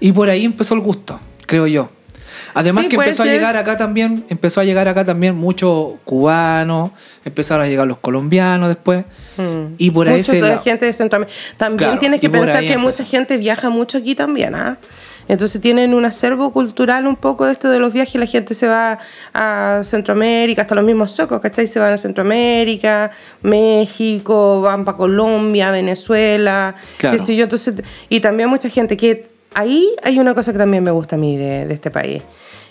Y 0.00 0.12
por 0.12 0.28
ahí 0.28 0.44
empezó 0.44 0.74
el 0.74 0.80
gusto, 0.80 1.18
creo 1.46 1.66
yo. 1.66 1.88
Además 2.54 2.82
Sí, 2.84 2.88
que 2.90 2.96
empezó 2.96 3.22
a 3.22 3.26
llegar 3.26 3.56
acá 3.56 3.76
también, 3.78 4.26
empezó 4.28 4.60
a 4.60 4.64
llegar 4.64 4.86
acá 4.88 5.04
también 5.04 5.34
muchos 5.36 5.92
cubanos, 6.04 6.90
empezaron 7.24 7.64
a 7.64 7.68
llegar 7.68 7.86
los 7.86 7.98
colombianos 7.98 8.68
después. 8.68 9.04
Mm. 9.38 9.74
Y 9.78 9.90
por 9.90 10.08
ahí 10.08 10.22
se 10.22 10.40
la- 10.40 10.58
gente 10.58 10.84
de 10.84 10.92
Centroamérica. 10.92 11.34
También 11.56 11.78
Claro, 11.78 11.98
tienes 11.98 12.20
que 12.20 12.28
pensar 12.28 12.60
que 12.60 12.72
empezó. 12.72 12.80
mucha 12.80 13.04
gente 13.04 13.38
viaja 13.38 13.70
mucho 13.70 13.96
aquí 13.98 14.14
también, 14.14 14.54
¿ah? 14.54 14.76
Entonces 15.28 15.60
tienen 15.60 15.94
un 15.94 16.04
acervo 16.04 16.52
cultural 16.52 17.06
un 17.06 17.16
poco 17.16 17.46
de 17.46 17.52
esto 17.52 17.70
de 17.70 17.78
los 17.78 17.92
viajes. 17.92 18.16
La 18.16 18.26
gente 18.26 18.54
se 18.54 18.66
va 18.66 18.98
a 19.32 19.82
Centroamérica, 19.84 20.62
hasta 20.62 20.74
los 20.74 20.84
mismos 20.84 21.10
suecos, 21.12 21.40
¿cachai? 21.40 21.66
Se 21.66 21.78
van 21.78 21.92
a 21.92 21.98
Centroamérica, 21.98 23.10
México, 23.66 24.60
van 24.60 24.84
para 24.84 24.96
Colombia, 24.96 25.70
Venezuela, 25.70 26.74
Claro. 26.98 27.16
qué 27.16 27.22
sé 27.24 27.36
yo. 27.36 27.44
Entonces, 27.44 27.74
y 28.08 28.20
también 28.20 28.48
mucha 28.48 28.68
gente 28.68 28.96
que 28.96 29.28
ahí 29.54 29.88
hay 30.02 30.18
una 30.18 30.34
cosa 30.34 30.52
que 30.52 30.58
también 30.58 30.82
me 30.84 30.90
gusta 30.90 31.16
a 31.16 31.18
mí 31.18 31.36
de, 31.36 31.66
de 31.66 31.74
este 31.74 31.90
país. 31.90 32.22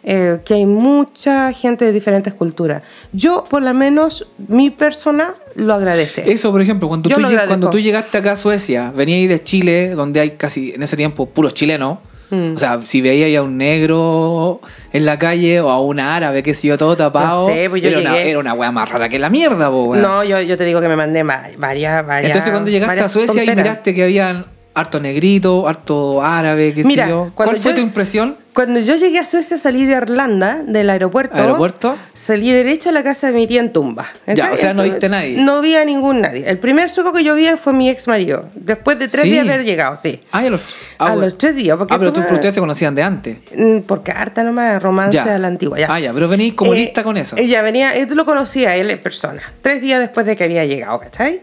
eh, 0.03 0.39
que 0.43 0.55
hay 0.55 0.65
mucha 0.65 1.53
gente 1.53 1.85
de 1.85 1.91
diferentes 1.91 2.33
culturas. 2.33 2.81
Yo, 3.13 3.43
por 3.47 3.61
lo 3.61 3.71
menos, 3.75 4.27
mi 4.47 4.71
persona 4.71 5.35
lo 5.53 5.75
agradece. 5.75 6.23
Eso, 6.31 6.51
por 6.51 6.59
ejemplo, 6.59 6.87
cuando 6.87 7.07
Yo 7.07 7.17
tú, 7.17 7.21
lleg- 7.21 7.45
cuando 7.45 7.69
tú 7.69 7.77
llegaste 7.79 8.17
acá 8.17 8.31
a 8.31 8.35
Suecia, 8.35 8.91
venías 8.95 9.29
de 9.29 9.43
Chile, 9.43 9.91
donde 9.91 10.19
hay 10.19 10.31
casi, 10.31 10.71
en 10.73 10.81
ese 10.81 10.97
tiempo, 10.97 11.27
puros 11.27 11.53
chilenos. 11.53 11.99
Mm. 12.32 12.53
O 12.55 12.57
sea, 12.57 12.79
si 12.84 13.01
veías 13.01 13.38
a 13.39 13.43
un 13.43 13.57
negro 13.57 14.61
en 14.93 15.05
la 15.05 15.19
calle 15.19 15.59
o 15.61 15.69
a 15.69 15.79
un 15.82 15.99
árabe, 15.99 16.41
que 16.43 16.53
sé 16.53 16.69
yo, 16.69 16.77
todo 16.77 16.95
tapado, 16.97 17.47
No 17.47 17.53
sé, 17.53 17.69
pues 17.69 17.82
yo 17.82 17.89
era, 17.89 17.99
una, 17.99 18.17
era 18.17 18.39
una 18.39 18.71
más 18.71 18.89
rara 18.89 19.09
que 19.09 19.19
la 19.19 19.29
mierda, 19.29 19.69
po. 19.69 19.95
No, 19.95 20.23
yo, 20.23 20.39
yo 20.41 20.57
te 20.57 20.63
digo 20.65 20.79
que 20.82 20.88
me 20.88 20.95
mandé 20.95 21.23
va- 21.23 21.43
varias, 21.57 22.05
varias. 22.05 22.27
Entonces, 22.32 22.51
cuando 22.51 22.71
llegaste 22.71 23.01
a 23.01 23.09
Suecia 23.09 23.34
y 23.43 23.45
tonteras. 23.45 23.63
miraste 23.65 23.93
que 23.93 24.03
habían 24.03 24.45
harto 24.74 24.99
negrito, 24.99 25.67
harto 25.67 26.22
árabe, 26.24 26.74
qué 26.74 26.84
Mira, 26.84 27.05
sé 27.05 27.09
yo. 27.11 27.32
¿Cuál 27.36 27.57
fue 27.57 27.72
yo- 27.72 27.76
tu 27.76 27.82
impresión? 27.82 28.38
Cuando 28.53 28.82
yo 28.82 28.97
llegué 28.97 29.17
a 29.17 29.24
Suecia, 29.24 29.57
salí 29.57 29.86
de 29.86 29.93
Irlanda, 29.95 30.61
del 30.67 30.89
aeropuerto. 30.89 31.38
¿Aeropuerto? 31.38 31.95
Salí 32.13 32.51
derecho 32.51 32.89
a 32.89 32.91
la 32.91 33.01
casa 33.01 33.28
de 33.28 33.34
mi 33.34 33.47
tía 33.47 33.61
en 33.61 33.72
Tumba. 33.72 34.09
Ya, 34.28 34.51
o 34.51 34.57
sea, 34.57 34.74
no 34.74 34.84
viste 34.84 35.05
a 35.05 35.09
nadie. 35.09 35.41
No 35.41 35.61
vi 35.61 35.76
a 35.76 35.86
ningún 35.86 36.19
nadie. 36.19 36.43
El 36.49 36.59
primer 36.59 36.89
sueco 36.89 37.13
que 37.13 37.24
yo 37.24 37.34
vi 37.34 37.47
fue 37.63 37.72
mi 37.72 37.89
ex 37.89 38.09
marido. 38.09 38.49
Después 38.53 38.99
de 38.99 39.07
tres 39.07 39.24
Sí. 39.24 39.32
días 39.32 39.45
de 39.47 39.53
haber 39.53 39.65
llegado, 39.65 39.95
sí. 39.95 40.19
Ah, 40.34 40.39
a 40.39 40.49
los, 40.49 40.59
A 40.97 41.05
bueno. 41.11 41.22
los 41.22 41.38
tres 41.38 41.55
días, 41.55 41.78
porque 41.78 41.93
ah, 41.93 41.97
pero 41.97 42.11
tú 42.11 42.19
tú- 42.19 42.28
me- 42.28 42.34
ustedes 42.36 42.53
se 42.53 42.59
conocían 42.59 42.93
de 42.93 43.03
antes. 43.03 43.38
Mm, 43.55 43.80
Por 43.84 44.03
carta 44.03 44.43
nomás, 44.43 44.84
romance 44.84 45.15
Ya. 45.17 45.36
a 45.36 45.38
la 45.39 45.47
antigua. 45.47 45.80
Ya. 45.80 45.88
Ah, 45.89 45.99
ya, 46.01 46.11
pero 46.11 46.28
venís 46.28 46.53
como 46.53 46.74
Eh, 46.74 46.78
lista 46.80 47.03
con 47.03 47.15
eso. 47.15 47.38
Ella 47.38 47.61
venía, 47.61 47.97
yo 48.05 48.13
lo 48.15 48.26
conocía 48.26 48.76
él 48.76 48.89
en 48.89 48.99
persona, 48.99 49.41
tres 49.61 49.82
días 49.82 50.01
después 50.01 50.26
de 50.26 50.36
que 50.36 50.43
había 50.43 50.65
llegado, 50.65 50.99
¿cachai? 50.99 51.41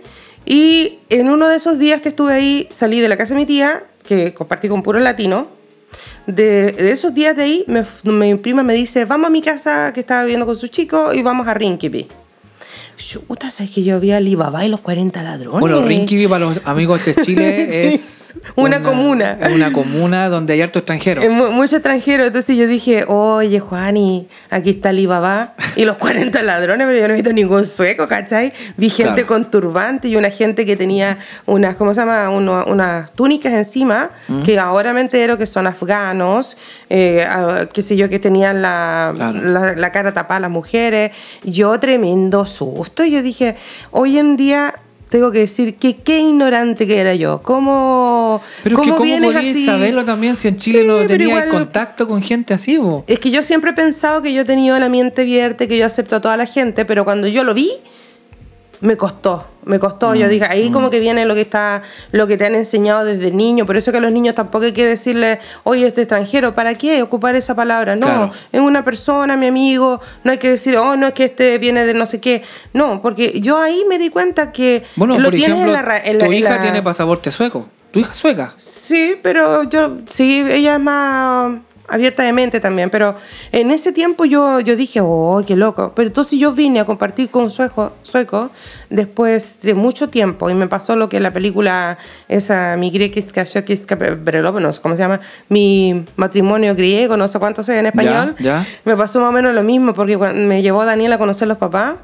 Y 0.50 1.00
en 1.10 1.28
uno 1.28 1.46
de 1.46 1.56
esos 1.56 1.78
días 1.78 2.00
que 2.00 2.08
estuve 2.08 2.32
ahí, 2.32 2.66
salí 2.70 3.00
de 3.00 3.08
la 3.10 3.18
casa 3.18 3.34
de 3.34 3.40
mi 3.40 3.44
tía, 3.44 3.84
que 4.02 4.32
compartí 4.32 4.66
con 4.66 4.82
puro 4.82 4.98
latino. 4.98 5.48
De, 6.26 6.74
esos 6.90 7.14
días 7.14 7.36
de 7.36 7.42
ahí, 7.42 7.66
mi 8.02 8.34
prima 8.36 8.62
me 8.62 8.72
dice, 8.72 9.04
vamos 9.04 9.26
a 9.26 9.30
mi 9.30 9.42
casa 9.42 9.92
que 9.92 10.00
estaba 10.00 10.22
viviendo 10.22 10.46
con 10.46 10.56
su 10.56 10.68
chico 10.68 11.12
y 11.12 11.22
vamos 11.22 11.46
a 11.48 11.52
Rinkipi. 11.52 12.08
Chuta, 12.98 13.50
¿sabes 13.52 13.70
que 13.72 13.84
yo 13.84 14.00
vi 14.00 14.10
a 14.10 14.16
Alibaba 14.16 14.64
y 14.64 14.68
los 14.68 14.80
40 14.80 15.22
ladrones? 15.22 15.60
Bueno, 15.60 15.80
Rinkiby 15.82 16.26
para 16.26 16.46
los 16.46 16.60
amigos 16.64 17.04
de 17.06 17.14
Chile 17.14 17.68
Sí. 17.70 17.78
es 17.78 18.38
Una 18.56 18.82
comuna. 18.82 19.38
Es 19.40 19.52
una 19.52 19.72
comuna 19.72 20.28
donde 20.28 20.52
hay 20.54 20.62
harto 20.62 20.80
extranjero. 20.80 21.22
Eh, 21.22 21.28
mu- 21.30 21.50
Mucho 21.52 21.76
extranjero, 21.76 22.24
entonces 22.26 22.56
yo 22.56 22.66
dije, 22.66 23.04
oye 23.06 23.60
Juani, 23.60 24.26
aquí 24.50 24.70
está 24.70 24.88
Alibaba 24.88 25.54
y 25.76 25.84
los 25.84 25.96
40 25.96 26.42
ladrones, 26.42 26.86
pero 26.88 26.98
yo 26.98 27.06
no 27.06 27.12
he 27.14 27.16
visto 27.16 27.32
ningún 27.32 27.64
sueco, 27.64 28.08
¿cachai? 28.08 28.52
Vi 28.76 28.90
gente 28.90 29.12
Claro. 29.24 29.26
con 29.28 29.50
turbante 29.50 30.08
y 30.08 30.16
una 30.16 30.30
gente 30.30 30.66
que 30.66 30.76
tenía 30.76 31.18
unas, 31.46 31.76
¿cómo 31.76 31.94
se 31.94 32.00
llama? 32.00 32.28
Uno- 32.30 32.64
unas 32.66 33.12
túnicas 33.12 33.52
encima, 33.52 34.10
Mm. 34.26 34.42
que 34.42 34.58
ahora 34.58 34.92
me 34.92 35.00
entero 35.02 35.38
que 35.38 35.46
son 35.46 35.68
afganos, 35.68 36.56
eh, 36.90 37.24
qué 37.72 37.82
sé 37.82 37.94
yo, 37.96 38.08
que 38.08 38.18
tenían 38.18 38.60
la, 38.60 39.12
Claro. 39.14 39.38
la, 39.40 39.72
la 39.76 39.92
cara 39.92 40.12
tapada 40.12 40.40
las 40.40 40.50
mujeres. 40.50 41.12
Yo 41.44 41.78
tremendo 41.78 42.44
susto, 42.44 42.87
yo 42.96 43.22
dije, 43.22 43.56
hoy 43.90 44.18
en 44.18 44.36
día... 44.36 44.74
Tengo 45.10 45.32
que 45.32 45.38
decir 45.38 45.76
que 45.76 45.96
qué 45.96 46.18
ignorante 46.20 46.86
que 46.86 46.98
era 46.98 47.14
yo. 47.14 47.40
¿Cómo, 47.40 48.42
Pero 48.62 48.76
es 48.76 48.82
que 48.82 48.90
cómo 48.90 48.96
¿cómo 48.98 49.04
vienes 49.10 49.32
podías 49.32 49.54
así? 49.56 49.64
saberlo 49.64 50.04
también 50.04 50.36
si 50.36 50.48
en 50.48 50.58
Chile 50.58 50.82
Sí, 50.82 50.86
no 50.86 51.06
tenías 51.06 51.30
igual- 51.30 51.48
contacto 51.48 52.06
con 52.06 52.20
gente 52.20 52.52
así, 52.52 52.76
bo? 52.76 53.04
Es 53.06 53.18
que 53.18 53.30
yo 53.30 53.42
siempre 53.42 53.70
he 53.70 53.72
pensado 53.72 54.20
que 54.20 54.34
yo 54.34 54.42
he 54.42 54.44
tenido 54.44 54.78
la 54.78 54.90
mente 54.90 55.22
abierta, 55.22 55.66
que 55.66 55.78
yo 55.78 55.86
acepto 55.86 56.16
a 56.16 56.20
toda 56.20 56.36
la 56.36 56.44
gente, 56.44 56.84
pero 56.84 57.06
cuando 57.06 57.26
yo 57.26 57.42
lo 57.42 57.54
vi, 57.54 57.70
me 58.80 58.96
costó, 58.96 59.46
me 59.64 59.78
costó. 59.78 60.10
Mm, 60.10 60.14
yo 60.14 60.28
dije, 60.28 60.46
ahí 60.48 60.70
como 60.70 60.88
que 60.90 61.00
viene 61.00 61.24
lo 61.24 61.34
que 61.34 61.40
está, 61.40 61.82
lo 62.12 62.26
que 62.26 62.36
te 62.36 62.46
han 62.46 62.54
enseñado 62.54 63.04
desde 63.04 63.30
niño. 63.32 63.66
Por 63.66 63.76
eso 63.76 63.90
que 63.92 63.98
a 63.98 64.00
los 64.00 64.12
niños 64.12 64.34
tampoco 64.34 64.64
hay 64.66 64.72
que 64.72 64.86
decirle, 64.86 65.40
oye, 65.64 65.86
este 65.86 66.02
extranjero, 66.02 66.54
¿para 66.54 66.74
qué 66.76 67.02
ocupar 67.02 67.34
esa 67.36 67.54
palabra? 67.56 67.96
No, 67.96 68.06
Claro. 68.06 68.30
es 68.52 68.60
una 68.60 68.84
persona, 68.84 69.36
mi 69.36 69.46
amigo, 69.46 70.00
no 70.24 70.30
hay 70.32 70.38
que 70.38 70.50
decir, 70.50 70.76
oh, 70.76 70.96
no 70.96 71.06
es 71.08 71.12
que 71.12 71.24
este 71.24 71.58
viene 71.58 71.84
de 71.84 71.94
no 71.94 72.06
sé 72.06 72.20
qué. 72.20 72.42
No, 72.72 73.02
porque 73.02 73.40
yo 73.40 73.58
ahí 73.58 73.84
me 73.88 73.98
di 73.98 74.10
cuenta 74.10 74.52
que 74.52 74.84
Bueno, 74.96 75.18
lo 75.18 75.24
por 75.24 75.34
tienes 75.34 75.56
ejemplo, 75.58 75.76
en 75.78 75.86
la, 75.86 75.98
en 75.98 76.18
la- 76.18 76.24
tu 76.24 76.30
en 76.32 76.38
hija 76.38 76.50
la- 76.50 76.60
tiene 76.62 76.82
pasaporte 76.82 77.30
sueco. 77.30 77.66
Tu 77.90 78.00
hija 78.00 78.12
es 78.12 78.18
sueca. 78.18 78.52
Sí, 78.56 79.16
pero 79.22 79.62
yo, 79.64 79.98
sí, 80.10 80.44
ella 80.48 80.74
es 80.74 80.80
más 80.80 81.58
abierta 81.88 82.22
de 82.22 82.32
mente 82.32 82.60
también, 82.60 82.90
pero 82.90 83.16
en 83.50 83.70
ese 83.70 83.92
tiempo 83.92 84.24
yo, 84.24 84.60
yo 84.60 84.76
dije, 84.76 85.00
oh, 85.02 85.42
qué 85.46 85.56
loco. 85.56 85.92
Pero 85.94 86.08
entonces 86.08 86.38
yo 86.38 86.52
vine 86.52 86.80
a 86.80 86.84
compartir 86.84 87.30
con 87.30 87.50
sueco, 87.50 87.92
sueco 88.02 88.50
después 88.90 89.60
de 89.62 89.74
mucho 89.74 90.08
tiempo 90.08 90.50
y 90.50 90.54
me 90.54 90.68
pasó 90.68 90.96
lo 90.96 91.08
que 91.08 91.18
la 91.18 91.32
película 91.32 91.98
esa, 92.28 92.76
mi 92.76 92.92
Kaperelop, 92.92 94.60
no 94.60 94.72
sé 94.72 94.80
cómo 94.80 94.96
se 94.96 95.02
llama, 95.02 95.20
mi 95.48 96.04
matrimonio 96.16 96.74
griego, 96.74 97.16
no 97.16 97.26
sé 97.26 97.38
cuánto 97.38 97.62
sé 97.62 97.78
en 97.78 97.86
español. 97.86 98.36
ya. 98.38 98.66
Me 98.84 98.96
pasó 98.96 99.20
más 99.20 99.30
o 99.30 99.32
menos 99.32 99.54
lo 99.54 99.62
mismo 99.62 99.94
porque 99.94 100.16
me 100.16 100.62
llevó 100.62 100.84
Daniel 100.84 101.12
a 101.14 101.18
conocer 101.18 101.48
los 101.48 101.58
papás 101.58 101.94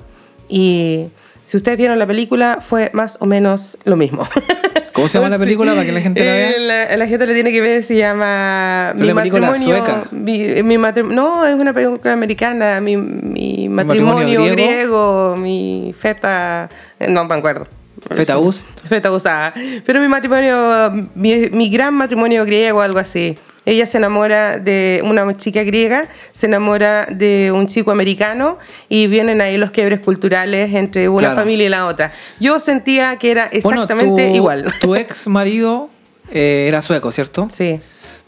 y 0.49 1.07
si 1.45 1.57
ustedes 1.59 1.77
vieron 1.77 1.99
la 1.99 2.07
película 2.07 2.59
fue 2.61 2.91
más 2.95 3.19
o 3.21 3.27
menos 3.27 3.77
lo 3.85 3.97
mismo. 3.97 4.27
¿Cómo 4.95 5.09
se 5.09 5.19
llama 5.19 5.29
la 5.29 5.39
película 5.41 5.73
para 5.73 5.85
que 5.85 5.91
la 5.93 6.01
gente 6.01 6.25
la 6.25 6.33
vea? 6.33 6.51
Eh, 6.51 6.61
La, 6.61 6.97
la 6.97 7.07
gente 7.09 7.27
la 7.27 7.35
tiene 7.35 7.51
que 7.51 7.61
ver, 7.61 7.83
se 7.83 7.97
llama 7.97 8.95
la 8.97 9.15
película 9.15 9.53
sueca. 9.57 10.05
Mi, 10.13 10.39
mi 10.63 10.77
matri- 10.79 11.05
no, 11.07 11.45
es 11.45 11.55
una 11.57 11.73
película 11.73 12.13
americana. 12.13 12.81
Mi, 12.81 12.97
mi 12.97 13.69
matrimonio 13.69 14.15
matrimonio, 14.25 14.41
griego? 14.55 14.55
griego? 14.55 15.37
mi 15.37 15.93
feta. 15.99 16.69
eh, 17.01 17.09
No 17.11 17.25
me 17.25 17.35
acuerdo. 17.35 17.67
Feta 18.15 18.39
Ust. 18.39 18.69
Feta 18.89 19.11
usada. 19.11 19.53
Pero 19.85 19.99
mi 20.01 20.07
matrimonio, 20.09 21.09
mi, 21.17 21.49
mi 21.51 21.69
gran 21.71 21.95
matrimonio 21.95 22.45
griego, 22.45 22.81
algo 22.81 22.99
así. 23.01 23.37
Ella 23.67 23.87
se 23.87 23.97
enamora 23.99 24.59
de 24.59 25.01
una 25.05 25.37
chica 25.37 25.63
griega, 25.63 26.07
se 26.33 26.47
enamora 26.47 27.07
de 27.11 27.51
un 27.53 27.67
chico 27.67 27.91
americano 27.91 28.59
y 28.89 29.07
vienen 29.07 29.41
ahí 29.41 29.57
los 29.57 29.71
quiebres 29.71 30.01
culturales 30.01 30.75
entre 30.75 31.09
una 31.09 31.29
Claro. 31.29 31.37
familia 31.37 31.67
y 31.67 31.69
la 31.71 31.87
otra. 31.87 32.13
Yo 32.41 32.61
sentía 32.61 33.17
que 33.17 33.31
era 33.31 33.47
exactamente 33.47 34.13
bueno, 34.13 34.31
tu, 34.31 34.37
igual. 34.37 34.75
Tu 34.81 34.95
ex 34.97 35.27
marido 35.29 35.89
eh, 36.31 36.67
era 36.69 36.83
sueco, 36.83 37.11
¿cierto? 37.11 37.49
Sí. 37.51 37.81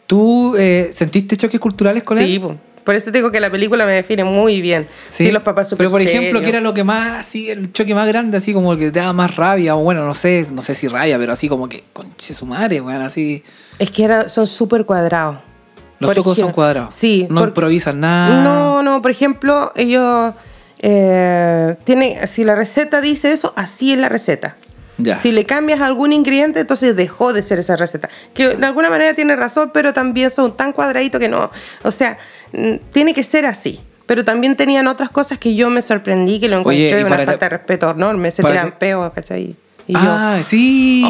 ¿Tú 0.07 0.55
eh, 0.57 0.91
sentiste 0.93 1.37
choques 1.37 1.61
culturales 1.61 2.05
con 2.05 2.16
Sí, 2.16 2.37
él? 2.37 2.41
po. 2.41 2.57
por 2.84 2.95
eso 2.95 3.07
te 3.11 3.18
digo 3.18 3.32
que 3.32 3.41
la 3.41 3.51
película 3.51 3.84
me 3.84 3.93
define 3.93 4.22
muy 4.24 4.61
bien. 4.61 4.87
Sí, 5.09 5.32
los 5.32 5.43
papás 5.43 5.68
súper 5.68 5.78
Pero 5.87 5.91
por 5.91 6.01
ejemplo, 6.01 6.22
serios. 6.39 6.43
que 6.43 6.49
era 6.51 6.61
lo 6.61 6.72
que 6.72 6.84
más, 6.84 7.18
así, 7.20 7.51
el 7.51 7.72
choque 7.72 7.95
más 7.95 8.07
grande, 8.07 8.37
así 8.39 8.53
como 8.53 8.72
el 8.72 8.78
que 8.78 8.91
te 8.93 9.01
daba 9.01 9.12
más 9.12 9.34
rabia, 9.34 9.74
o 9.76 9.80
bueno, 9.80 10.07
no 10.07 10.14
sé, 10.14 10.47
no 10.53 10.62
sé 10.62 10.74
si 10.76 10.87
rabia, 10.87 11.18
pero 11.18 11.32
así 11.32 11.49
como 11.49 11.68
que, 11.68 11.82
conche 11.93 12.32
su 12.32 12.47
madre, 12.47 12.80
weón, 12.80 13.03
así. 13.03 13.43
Es 13.78 13.90
que 13.90 14.04
era, 14.04 14.28
son 14.28 14.46
súper 14.46 14.84
cuadrados. 14.84 15.38
Los 15.98 16.08
Por 16.08 16.14
suecos 16.16 16.38
son 16.38 16.52
cuadrados. 16.52 16.94
Sí. 16.94 17.26
No 17.30 17.44
improvisan 17.44 18.00
nada. 18.00 18.42
No, 18.42 18.82
no, 18.82 19.00
por 19.02 19.10
ejemplo, 19.10 19.72
ellos 19.76 20.34
eh, 20.80 21.76
tienen, 21.84 22.26
si 22.28 22.44
la 22.44 22.54
receta 22.54 23.00
dice 23.00 23.32
eso, 23.32 23.52
así 23.56 23.92
es 23.92 23.98
la 23.98 24.08
receta. 24.08 24.56
Ya. 24.98 25.16
Si 25.16 25.30
le 25.30 25.44
cambias 25.44 25.80
algún 25.80 26.12
ingrediente, 26.12 26.60
entonces 26.60 26.96
dejó 26.96 27.32
de 27.32 27.42
ser 27.42 27.58
esa 27.58 27.76
receta. 27.76 28.08
Que 28.34 28.56
de 28.56 28.66
alguna 28.66 28.88
manera 28.88 29.14
tiene 29.14 29.36
razón, 29.36 29.70
pero 29.72 29.92
también 29.92 30.30
son 30.30 30.56
tan 30.56 30.72
cuadraditos 30.72 31.20
que 31.20 31.28
no. 31.28 31.50
O 31.82 31.90
sea, 31.90 32.18
tiene 32.92 33.12
que 33.12 33.22
ser 33.22 33.44
así. 33.46 33.80
Pero 34.06 34.24
también 34.24 34.56
tenían 34.56 34.86
otras 34.86 35.10
cosas 35.10 35.38
que 35.38 35.54
yo 35.54 35.68
me 35.68 35.82
sorprendí, 35.82 36.38
que 36.38 36.48
lo 36.48 36.62
Oye, 36.62 36.86
encontré 36.88 37.00
y 37.00 37.04
una 37.04 37.16
falta 37.26 37.46
de 37.46 37.48
respeto 37.56 37.90
enorme. 37.90 38.30
Se 38.30 38.40
para 38.42 38.54
tiran 38.54 38.70
te- 38.70 38.76
peos, 38.78 39.12
¿cachai? 39.12 39.56
Y 39.89 39.93
yo, 39.93 40.01
ah, 40.03 40.41
sí. 40.43 41.05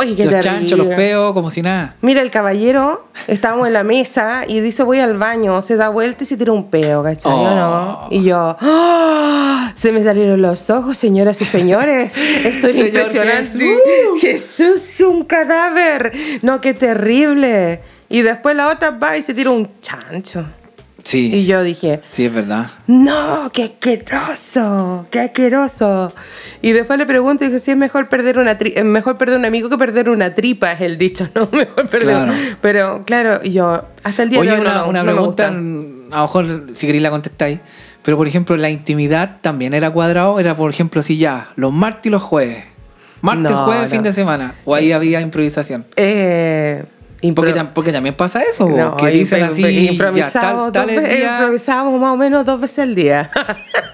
Ay, 0.00 0.14
qué 0.16 0.26
los 0.26 0.40
chanchos, 0.40 0.76
los 0.76 0.88
peos, 0.88 1.32
como 1.32 1.50
si 1.50 1.62
nada. 1.62 1.94
Mira, 2.00 2.20
el 2.20 2.30
caballero, 2.30 3.08
estábamos 3.28 3.68
en 3.68 3.72
la 3.72 3.84
mesa 3.84 4.42
y 4.46 4.60
dice 4.60 4.82
voy 4.82 4.98
al 4.98 5.16
baño, 5.16 5.62
se 5.62 5.76
da 5.76 5.88
vuelta 5.88 6.24
y 6.24 6.26
se 6.26 6.36
tira 6.36 6.52
un 6.52 6.68
peo, 6.68 7.04
¿cachai? 7.04 7.32
Oh. 7.32 8.08
Y 8.10 8.24
yo, 8.24 8.56
¡ah! 8.60 9.72
se 9.74 9.92
me 9.92 10.02
salieron 10.02 10.42
los 10.42 10.68
ojos, 10.70 10.98
señoras 10.98 11.40
y 11.40 11.44
señores. 11.44 12.12
Esto 12.44 12.68
es 12.68 12.76
Señor 12.76 12.88
impresionante. 12.88 13.78
Jesús. 14.20 15.00
un 15.00 15.24
cadáver. 15.24 16.12
No, 16.42 16.60
qué 16.60 16.74
terrible. 16.74 17.80
Y 18.08 18.22
después 18.22 18.56
la 18.56 18.68
otra 18.68 18.90
va 18.90 19.16
y 19.16 19.22
se 19.22 19.34
tira 19.34 19.50
un 19.50 19.70
chancho. 19.80 20.44
Sí. 21.08 21.34
Y 21.34 21.46
yo 21.46 21.62
dije, 21.62 22.02
Sí, 22.10 22.26
es 22.26 22.34
verdad. 22.34 22.70
no, 22.86 23.50
qué 23.50 23.64
asqueroso, 23.64 25.06
qué 25.10 25.20
asqueroso. 25.20 26.12
Y 26.60 26.72
después 26.72 26.98
le 26.98 27.06
pregunto 27.06 27.44
y 27.44 27.48
dije, 27.48 27.60
si 27.60 27.70
es 27.70 27.76
mejor 27.78 28.10
perder 28.10 28.38
una 28.38 28.58
tri- 28.58 28.82
mejor 28.84 29.16
perder 29.16 29.38
un 29.38 29.46
amigo 29.46 29.70
que 29.70 29.78
perder 29.78 30.10
una 30.10 30.34
tripa, 30.34 30.72
es 30.72 30.82
el 30.82 30.98
dicho, 30.98 31.26
¿no? 31.34 31.48
Mejor 31.52 31.86
perder. 31.88 32.08
Claro. 32.08 32.32
Pero 32.60 33.00
claro, 33.06 33.42
yo 33.42 33.84
hasta 34.04 34.22
el 34.24 34.28
día 34.30 34.40
Oye, 34.40 34.50
de 34.50 34.56
hoy 34.56 34.60
una, 34.60 34.74
no, 34.74 34.88
una 34.88 35.02
no 35.02 35.12
pregunta, 35.12 35.46
a 35.48 35.50
lo 35.50 36.22
mejor 36.22 36.64
si 36.74 36.86
queréis 36.86 37.02
la 37.02 37.10
contestáis, 37.10 37.60
pero 38.02 38.16
por 38.18 38.28
ejemplo, 38.28 38.56
la 38.58 38.68
intimidad 38.68 39.38
también 39.40 39.72
era 39.72 39.90
cuadrado, 39.90 40.38
era 40.40 40.56
por 40.56 40.70
ejemplo, 40.70 41.02
si 41.02 41.16
ya, 41.16 41.48
los 41.56 41.72
martes 41.72 42.06
y 42.06 42.10
los 42.10 42.22
jueves. 42.22 42.64
Martes, 43.22 43.50
No, 43.50 43.64
jueves, 43.64 43.90
fin 43.90 44.02
de 44.02 44.12
semana. 44.12 44.54
O 44.64 44.74
ahí 44.74 44.92
había 44.92 45.20
improvisación. 45.20 45.86
Eh, 45.96 46.84
Porque, 47.34 47.92
también 47.92 48.14
pasa 48.14 48.42
eso, 48.42 48.68
no, 48.68 48.96
que 48.96 49.08
dicen 49.08 49.42
así, 49.42 49.62
ya, 49.62 49.70
improvisamos, 49.70 50.72
tal, 50.72 50.86
tal 50.86 51.12
improvisábamos 51.12 52.00
más 52.00 52.12
o 52.12 52.16
menos 52.16 52.46
dos 52.46 52.60
veces 52.60 52.80
al 52.80 52.94
día. 52.94 53.30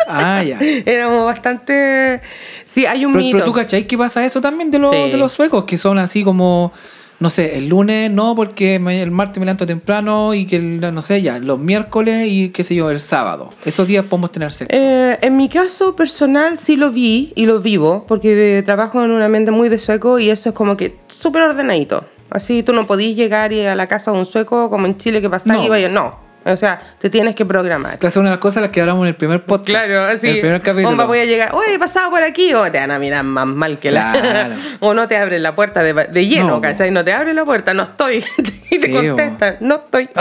Ah, 0.06 0.42
ya. 0.44 0.58
Éramos 0.84 1.24
bastante... 1.24 2.20
Sí, 2.66 2.84
hay 2.84 3.06
un 3.06 3.12
Pero, 3.14 3.24
mito. 3.24 3.38
pero 3.38 3.46
tú 3.46 3.52
cacháis 3.54 3.86
que 3.86 3.96
pasa 3.96 4.22
eso 4.22 4.38
también 4.42 4.70
de 4.70 4.78
los, 4.78 4.90
Sí. 4.90 5.10
de 5.10 5.16
los 5.16 5.32
suecos, 5.32 5.64
que 5.64 5.78
son 5.78 5.98
así 5.98 6.22
como 6.22 6.72
no 7.20 7.30
sé, 7.30 7.56
el 7.56 7.68
lunes 7.68 8.10
no, 8.10 8.34
porque 8.34 8.74
el 8.76 9.10
martes 9.10 9.38
me 9.38 9.46
levanto 9.46 9.66
temprano 9.66 10.34
y 10.34 10.46
que, 10.46 10.56
el, 10.56 10.80
no 10.94 11.00
sé, 11.00 11.22
ya, 11.22 11.38
los 11.38 11.58
miércoles 11.58 12.26
y 12.28 12.50
qué 12.50 12.64
sé 12.64 12.74
yo, 12.74 12.90
el 12.90 13.00
sábado. 13.00 13.50
Esos 13.64 13.86
días 13.86 14.04
podemos 14.04 14.30
tener 14.32 14.52
sexo. 14.52 14.76
Eh, 14.78 15.16
en 15.22 15.36
mi 15.36 15.48
caso 15.48 15.96
personal 15.96 16.58
sí 16.58 16.76
lo 16.76 16.90
vi 16.90 17.32
y 17.34 17.46
lo 17.46 17.60
vivo, 17.60 18.04
porque 18.06 18.58
eh, 18.58 18.62
trabajo 18.62 19.02
en 19.02 19.10
un 19.10 19.22
ambiente 19.22 19.52
muy 19.52 19.68
de 19.68 19.78
sueco 19.78 20.18
y 20.18 20.28
eso 20.28 20.50
es 20.50 20.54
como 20.54 20.76
que 20.76 20.96
súper 21.08 21.42
ordenadito. 21.42 22.04
Así 22.30 22.62
tú 22.62 22.72
no 22.72 22.86
podís 22.86 23.16
llegar 23.16 23.52
y 23.52 23.64
a 23.64 23.74
la 23.74 23.86
casa 23.86 24.10
de 24.12 24.18
un 24.18 24.26
sueco 24.26 24.70
como 24.70 24.86
en 24.86 24.96
Chile 24.96 25.20
que 25.20 25.30
pasás 25.30 25.48
No. 25.56 25.64
y 25.64 25.68
vaya, 25.68 25.88
no. 25.88 26.23
O 26.46 26.56
sea, 26.56 26.78
te 26.98 27.10
tienes 27.10 27.34
que 27.34 27.44
programar. 27.46 27.92
Claro, 27.98 28.08
es 28.08 28.16
una 28.16 28.30
de 28.30 28.36
las 28.36 28.40
cosas 28.40 28.56
de 28.56 28.60
las 28.62 28.70
que 28.70 28.80
hablamos 28.80 29.02
en 29.04 29.08
el 29.08 29.16
primer 29.16 29.44
podcast. 29.44 29.86
Claro, 29.86 30.04
así. 30.04 30.28
El 30.28 30.40
primer 30.40 30.60
capítulo. 30.60 30.88
Bomba, 30.90 31.04
voy 31.06 31.18
a 31.20 31.24
llegar. 31.24 31.50
Oye, 31.54 31.74
he 31.74 31.78
pasado 31.78 32.10
por 32.10 32.22
aquí. 32.22 32.52
O 32.54 32.70
te 32.70 32.78
van 32.78 32.90
a 32.90 32.98
mirar 32.98 33.24
más 33.24 33.46
mal 33.46 33.78
que 33.78 33.90
la. 33.90 34.50
O 34.80 34.92
no 34.94 35.08
te 35.08 35.16
abren 35.16 35.42
la 35.42 35.54
puerta 35.54 35.82
de, 35.82 35.92
de 35.94 36.26
lleno, 36.26 36.48
No. 36.48 36.60
¿cachai? 36.60 36.90
No 36.90 37.04
te 37.04 37.12
abren 37.12 37.34
la 37.36 37.44
puerta, 37.44 37.72
no 37.74 37.84
estoy. 37.84 38.24
y 38.70 38.78
te 38.80 38.86
Sí, 38.86 38.92
contestan, 38.92 39.56
no 39.60 39.76
estoy. 39.76 40.08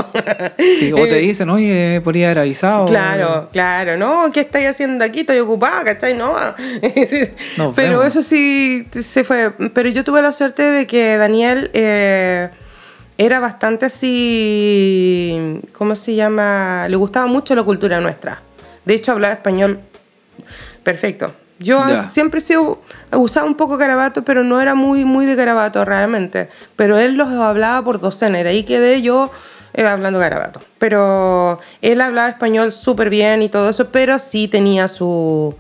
Sí, 0.80 0.92
o 0.94 0.96
te 0.98 1.18
Eh, 1.18 1.22
dicen, 1.22 1.50
oye, 1.50 2.02
podría 2.04 2.28
haber 2.28 2.40
avisado. 2.40 2.86
Claro, 2.86 3.50
claro, 3.52 3.98
no, 3.98 4.32
¿qué 4.34 4.42
estáis 4.42 4.68
haciendo 4.68 5.04
aquí? 5.04 5.22
Estoy 5.22 5.40
ocupada, 5.40 5.84
¿cachai? 5.84 6.14
No. 6.14 6.34
Pero 7.76 8.04
eso 8.04 8.24
sí 8.24 8.88
se 8.92 9.24
fue. 9.24 9.52
Pero 9.74 9.90
yo 9.90 10.04
tuve 10.04 10.22
la 10.22 10.32
suerte 10.34 10.64
de 10.64 10.88
que 10.88 11.18
Daniel 11.18 11.70
eh, 11.74 12.50
era 13.26 13.40
bastante 13.40 13.86
así. 13.88 15.60
¿Cómo 15.78 15.96
se 15.96 16.16
llama? 16.16 16.88
Le 16.90 16.96
gustaba 16.96 17.26
mucho 17.28 17.56
la 17.56 17.64
cultura 17.64 18.00
nuestra. 18.00 18.42
De 18.86 18.94
hecho, 18.96 19.12
hablaba 19.14 19.34
español 19.34 19.80
perfecto. 20.84 21.34
Yo 21.60 21.88
Ya. 21.88 22.04
siempre 22.04 22.40
he 22.40 22.42
sido, 22.42 22.82
usaba 23.12 23.46
un 23.48 23.56
poco 23.56 23.78
garabato, 23.78 24.24
pero 24.24 24.44
no 24.44 24.60
era 24.60 24.76
muy, 24.76 25.06
muy 25.06 25.26
de 25.26 25.36
garabato 25.36 25.86
realmente. 25.86 26.50
Pero 26.76 26.98
él 26.98 27.16
los 27.16 27.30
hablaba 27.30 27.84
por 27.84 28.00
docenas 28.00 28.42
y 28.42 28.44
de 28.44 28.50
ahí 28.50 28.64
quedé 28.64 29.02
yo 29.02 29.32
eh, 29.74 29.86
hablando 29.86 30.20
garabato. 30.20 30.60
Pero 30.78 31.60
él 31.82 32.02
hablaba 32.02 32.30
español 32.30 32.74
súper 32.74 33.10
bien 33.10 33.42
y 33.42 33.50
todo 33.50 33.70
eso, 33.70 33.90
pero 33.92 34.20
sí 34.20 34.48
tenía 34.50 34.88
su, 34.90 35.56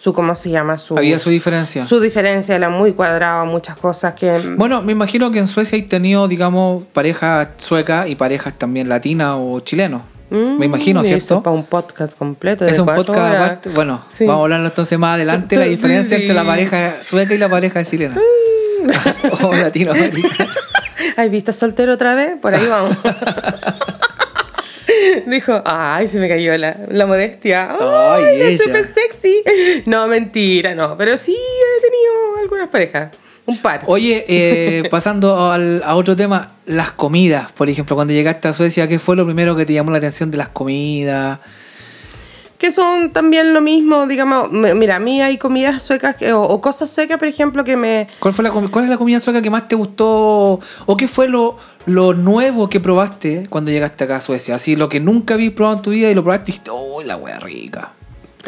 su 0.00 0.12
¿cómo 0.12 0.34
se 0.36 0.50
llama? 0.50 0.78
Su, 0.78 0.96
Había 0.96 1.18
su 1.18 1.28
diferencia. 1.30 1.84
Su 1.84 1.98
diferencia, 2.00 2.54
era 2.54 2.68
muy 2.68 2.92
cuadrado, 2.92 3.46
muchas 3.46 3.76
cosas 3.76 4.14
que... 4.14 4.30
Bueno, 4.56 4.80
me 4.82 4.92
imagino 4.92 5.32
que 5.32 5.40
en 5.40 5.48
Suecia 5.48 5.74
hay 5.76 5.82
tenido, 5.82 6.28
digamos, 6.28 6.84
parejas 6.92 7.48
suecas 7.56 8.08
y 8.08 8.14
parejas 8.14 8.54
también 8.56 8.88
latinas 8.88 9.34
o 9.38 9.58
chilenos. 9.60 10.02
me 10.30 10.66
imagino, 10.66 11.00
Mm, 11.00 11.04
Eso 11.06 11.16
¿cierto? 11.18 11.42
para 11.42 11.56
un 11.56 11.64
podcast 11.64 12.16
completo. 12.16 12.64
de 12.64 12.70
Es 12.70 12.78
un 12.78 12.86
podcast 12.86 13.18
horas. 13.18 13.34
aparte. 13.42 13.70
Bueno, 13.70 14.02
Sí. 14.10 14.24
vamos 14.26 14.40
a 14.42 14.44
hablar 14.44 14.64
entonces 14.64 14.98
más 14.98 15.14
adelante 15.14 15.56
la 15.56 15.64
diferencia 15.64 16.16
sí. 16.16 16.22
entre 16.22 16.34
la 16.36 16.44
pareja 16.44 16.94
sueca 17.02 17.34
y 17.34 17.38
la 17.38 17.48
pareja 17.48 17.82
chilena. 17.84 18.14
Mm. 18.16 19.44
o 19.44 19.52
latinoamericana. 19.54 20.46
¿Has 21.16 21.30
visto 21.30 21.52
soltero 21.52 21.94
otra 21.94 22.14
vez? 22.14 22.36
Por 22.40 22.54
ahí 22.54 22.66
vamos. 22.68 22.96
Dijo, 25.26 25.62
ay, 25.64 26.08
se 26.08 26.18
me 26.18 26.28
cayó 26.28 26.56
la, 26.56 26.76
la 26.88 27.06
modestia. 27.06 27.70
Ay, 27.70 28.24
Ay, 28.24 28.42
es 28.54 28.62
súper 28.62 28.86
sexy. 28.86 29.42
No, 29.86 30.06
mentira, 30.08 30.74
no. 30.74 30.96
Pero 30.96 31.16
sí 31.16 31.32
he 31.36 31.80
tenido 31.82 32.42
algunas 32.42 32.68
parejas. 32.68 33.10
Un 33.46 33.58
par. 33.62 33.82
Oye, 33.86 34.24
eh, 34.28 34.82
pasando 34.90 35.50
al- 35.50 35.82
a 35.84 35.94
otro 35.94 36.14
tema, 36.14 36.56
las 36.66 36.90
comidas, 36.90 37.50
por 37.52 37.70
ejemplo, 37.70 37.96
cuando 37.96 38.12
llegaste 38.12 38.48
a 38.48 38.52
Suecia, 38.52 38.86
¿qué 38.88 38.98
fue 38.98 39.16
lo 39.16 39.24
primero 39.24 39.56
que 39.56 39.64
te 39.64 39.72
llamó 39.72 39.90
la 39.90 39.98
atención 39.98 40.30
de 40.30 40.36
las 40.36 40.48
comidas? 40.50 41.38
Que 42.58 42.72
son 42.72 43.12
también 43.12 43.54
lo 43.54 43.60
mismo, 43.60 44.06
digamos. 44.08 44.50
Mira, 44.50 44.96
a 44.96 44.98
mí 44.98 45.22
hay 45.22 45.38
comidas 45.38 45.80
suecas 45.82 46.16
que- 46.16 46.32
o, 46.32 46.60
cosas 46.60 46.90
suecas, 46.90 47.16
por 47.18 47.28
ejemplo, 47.28 47.62
que 47.62 47.76
me. 47.76 48.08
¿Cuál, 48.18 48.34
fue 48.34 48.42
la, 48.44 48.50
¿Cuál 48.50 48.84
es 48.84 48.90
la 48.90 48.98
comida 48.98 49.20
sueca 49.20 49.40
que 49.40 49.48
más 49.50 49.68
te 49.68 49.76
gustó? 49.76 50.58
¿O 50.86 50.96
qué 50.96 51.06
fue 51.06 51.28
lo, 51.28 51.56
lo 51.86 52.14
nuevo 52.14 52.68
que 52.68 52.80
probaste 52.80 53.46
cuando 53.48 53.70
llegaste 53.70 54.04
acá 54.04 54.16
a 54.16 54.20
Suecia? 54.20 54.56
Así, 54.56 54.74
lo 54.74 54.88
que 54.88 54.98
nunca 54.98 55.34
habí 55.34 55.50
probado 55.50 55.76
en 55.76 55.82
tu 55.82 55.90
vida 55.90 56.10
y 56.10 56.14
lo 56.14 56.22
probaste 56.24 56.50
y 56.50 56.52
dijiste, 56.52 56.70
¡oh, 56.72 57.00
la 57.02 57.16
wea 57.16 57.38
rica! 57.38 57.92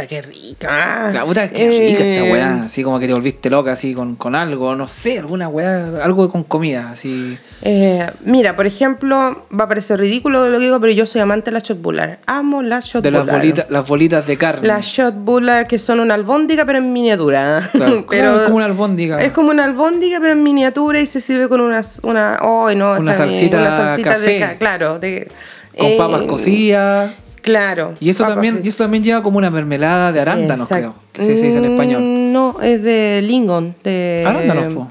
Puta, 0.01 0.07
qué 0.09 0.23
rica. 0.23 1.11
La 1.13 1.25
puta, 1.25 1.49
qué 1.49 1.69
rica 1.69 2.05
esta 2.05 2.27
Eh, 2.27 2.33
weá. 2.33 2.63
Así 2.65 2.83
como 2.83 2.99
que 2.99 3.07
te 3.07 3.13
volviste 3.13 3.51
loca, 3.51 3.73
así 3.73 3.95
con, 3.95 4.17
con 4.17 4.35
algo, 4.35 4.75
no 4.75 4.87
sé, 4.89 5.19
alguna 5.19 5.49
weá, 5.49 5.87
algo 6.03 6.31
con 6.31 6.45
comida, 6.45 6.91
así. 6.93 7.39
Eh, 7.63 8.07
mira, 8.25 8.57
por 8.57 8.67
ejemplo, 8.67 9.47
va 9.59 9.65
a 9.65 9.69
parecer 9.69 9.99
ridículo 9.99 10.49
lo 10.49 10.59
que 10.59 10.65
digo, 10.65 10.81
pero 10.81 10.93
yo 10.93 11.07
soy 11.07 11.21
amante 11.21 11.51
de 11.51 11.55
la 11.55 11.61
shotbullar. 11.61 12.21
Amo 12.27 12.63
la 12.63 12.77
De 12.81 12.83
shotbullar. 12.87 13.13
las 13.27 13.37
bolitas, 13.37 13.67
las 13.71 13.87
bolitas 13.87 14.27
de 14.27 14.37
carne. 14.39 14.67
La 14.69 14.81
shotbullar, 14.81 15.67
que 15.67 15.79
son 15.79 16.01
una 16.01 16.15
albóndiga, 16.15 16.65
pero 16.65 16.79
en 16.79 16.93
miniatura. 16.93 17.69
Claro, 17.73 18.07
pero 18.11 18.37
es 18.37 18.43
como 18.45 18.57
una 18.57 18.67
albóndiga. 18.67 19.21
Es 19.23 19.33
como 19.33 19.51
una 19.51 19.65
albóndiga, 19.65 20.19
pero 20.21 20.33
en 20.33 20.43
miniatura 20.43 21.01
y 21.01 21.07
se 21.07 21.21
sirve 21.21 21.49
con 21.49 21.61
una. 21.61 21.83
una 22.03 22.39
oh, 22.43 22.71
no, 22.75 22.93
Una 22.99 23.15
salsita 23.15 23.59
una 23.59 23.71
salsita 23.77 24.11
café. 24.15 24.27
de. 24.31 24.39
ca- 24.41 24.55
Claro, 24.59 24.99
de. 24.99 25.29
con 25.77 25.87
eh, 25.87 25.97
papas 25.99 26.23
cocidas. 26.23 27.11
Claro. 27.43 27.95
Y 28.01 28.11
eso 28.11 28.25
también, 28.27 28.61
y 28.63 28.69
eso 28.69 28.79
también 28.85 29.03
lleva 29.03 29.23
como 29.23 29.39
una 29.39 29.51
mermelada 29.51 30.13
de 30.13 30.21
arándanos, 30.21 30.71
Exacto. 30.71 30.95
creo. 31.13 31.27
Que 31.29 31.37
se, 31.37 31.43
dice 31.45 31.59
en 31.59 31.65
español. 31.65 32.03
Mm, 32.03 32.33
No, 32.33 32.57
es 32.63 32.83
de 32.83 33.21
lingon. 33.23 33.75
De, 33.83 34.25
Arándanos, 34.27 34.75
po. 34.75 34.89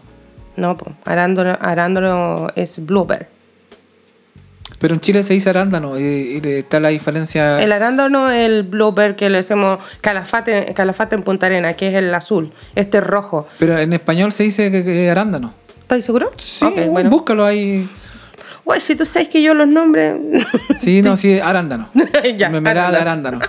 No, 0.57 0.75
po. 0.77 0.91
Arándano, 1.05 1.57
arándano 1.61 2.47
es 2.55 2.85
blueberry. 2.85 3.27
Pero 4.79 4.93
en 4.93 5.01
Chile 5.01 5.23
se 5.23 5.33
dice 5.33 5.49
arándano 5.49 5.99
y, 5.99 6.39
y 6.43 6.47
está 6.47 6.79
la 6.79 6.89
diferencia. 6.89 7.61
El 7.61 7.71
arándano 7.73 8.31
es 8.31 8.45
el 8.49 8.63
blueberry 8.63 9.15
que 9.15 9.29
le 9.29 9.39
decimos 9.39 9.79
calafate, 9.99 10.73
calafate 10.73 11.15
en 11.15 11.23
Punta 11.23 11.47
Arena, 11.47 11.73
que 11.73 11.89
es 11.89 11.95
el 11.95 12.13
azul. 12.13 12.51
Este 12.75 12.99
es 12.99 13.03
rojo. 13.03 13.45
Pero 13.59 13.77
en 13.77 13.91
español 13.93 14.31
se 14.31 14.43
dice 14.43 14.71
que, 14.71 14.83
que 14.85 15.09
arándano. 15.09 15.53
¿Estás 15.81 16.05
seguro? 16.05 16.31
Sí, 16.37 16.63
Ok, 16.65 16.87
bueno. 16.91 17.09
búscalo 17.09 17.45
ahí. 17.45 17.89
Güey, 18.69 18.81
si 18.81 18.95
tú 18.95 19.03
sabes 19.03 19.29
que 19.29 19.41
yo 19.41 19.55
los 19.55 19.67
nombres. 19.67 20.15
Sí, 20.77 21.01
no, 21.01 21.17
sí, 21.17 21.39
arándano. 21.39 21.89
Ya, 22.37 22.49
Mermelada 22.51 22.91
de 22.91 22.97
arándano. 22.97 23.39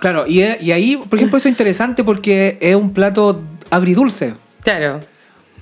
Claro, 0.00 0.24
y, 0.26 0.42
y 0.60 0.72
ahí, 0.72 0.96
por 0.96 1.18
ejemplo, 1.20 1.38
eso 1.38 1.46
es 1.48 1.52
interesante 1.52 2.02
porque 2.02 2.58
es 2.60 2.74
un 2.74 2.92
plato 2.92 3.42
agridulce. 3.70 4.34
claro, 4.64 4.98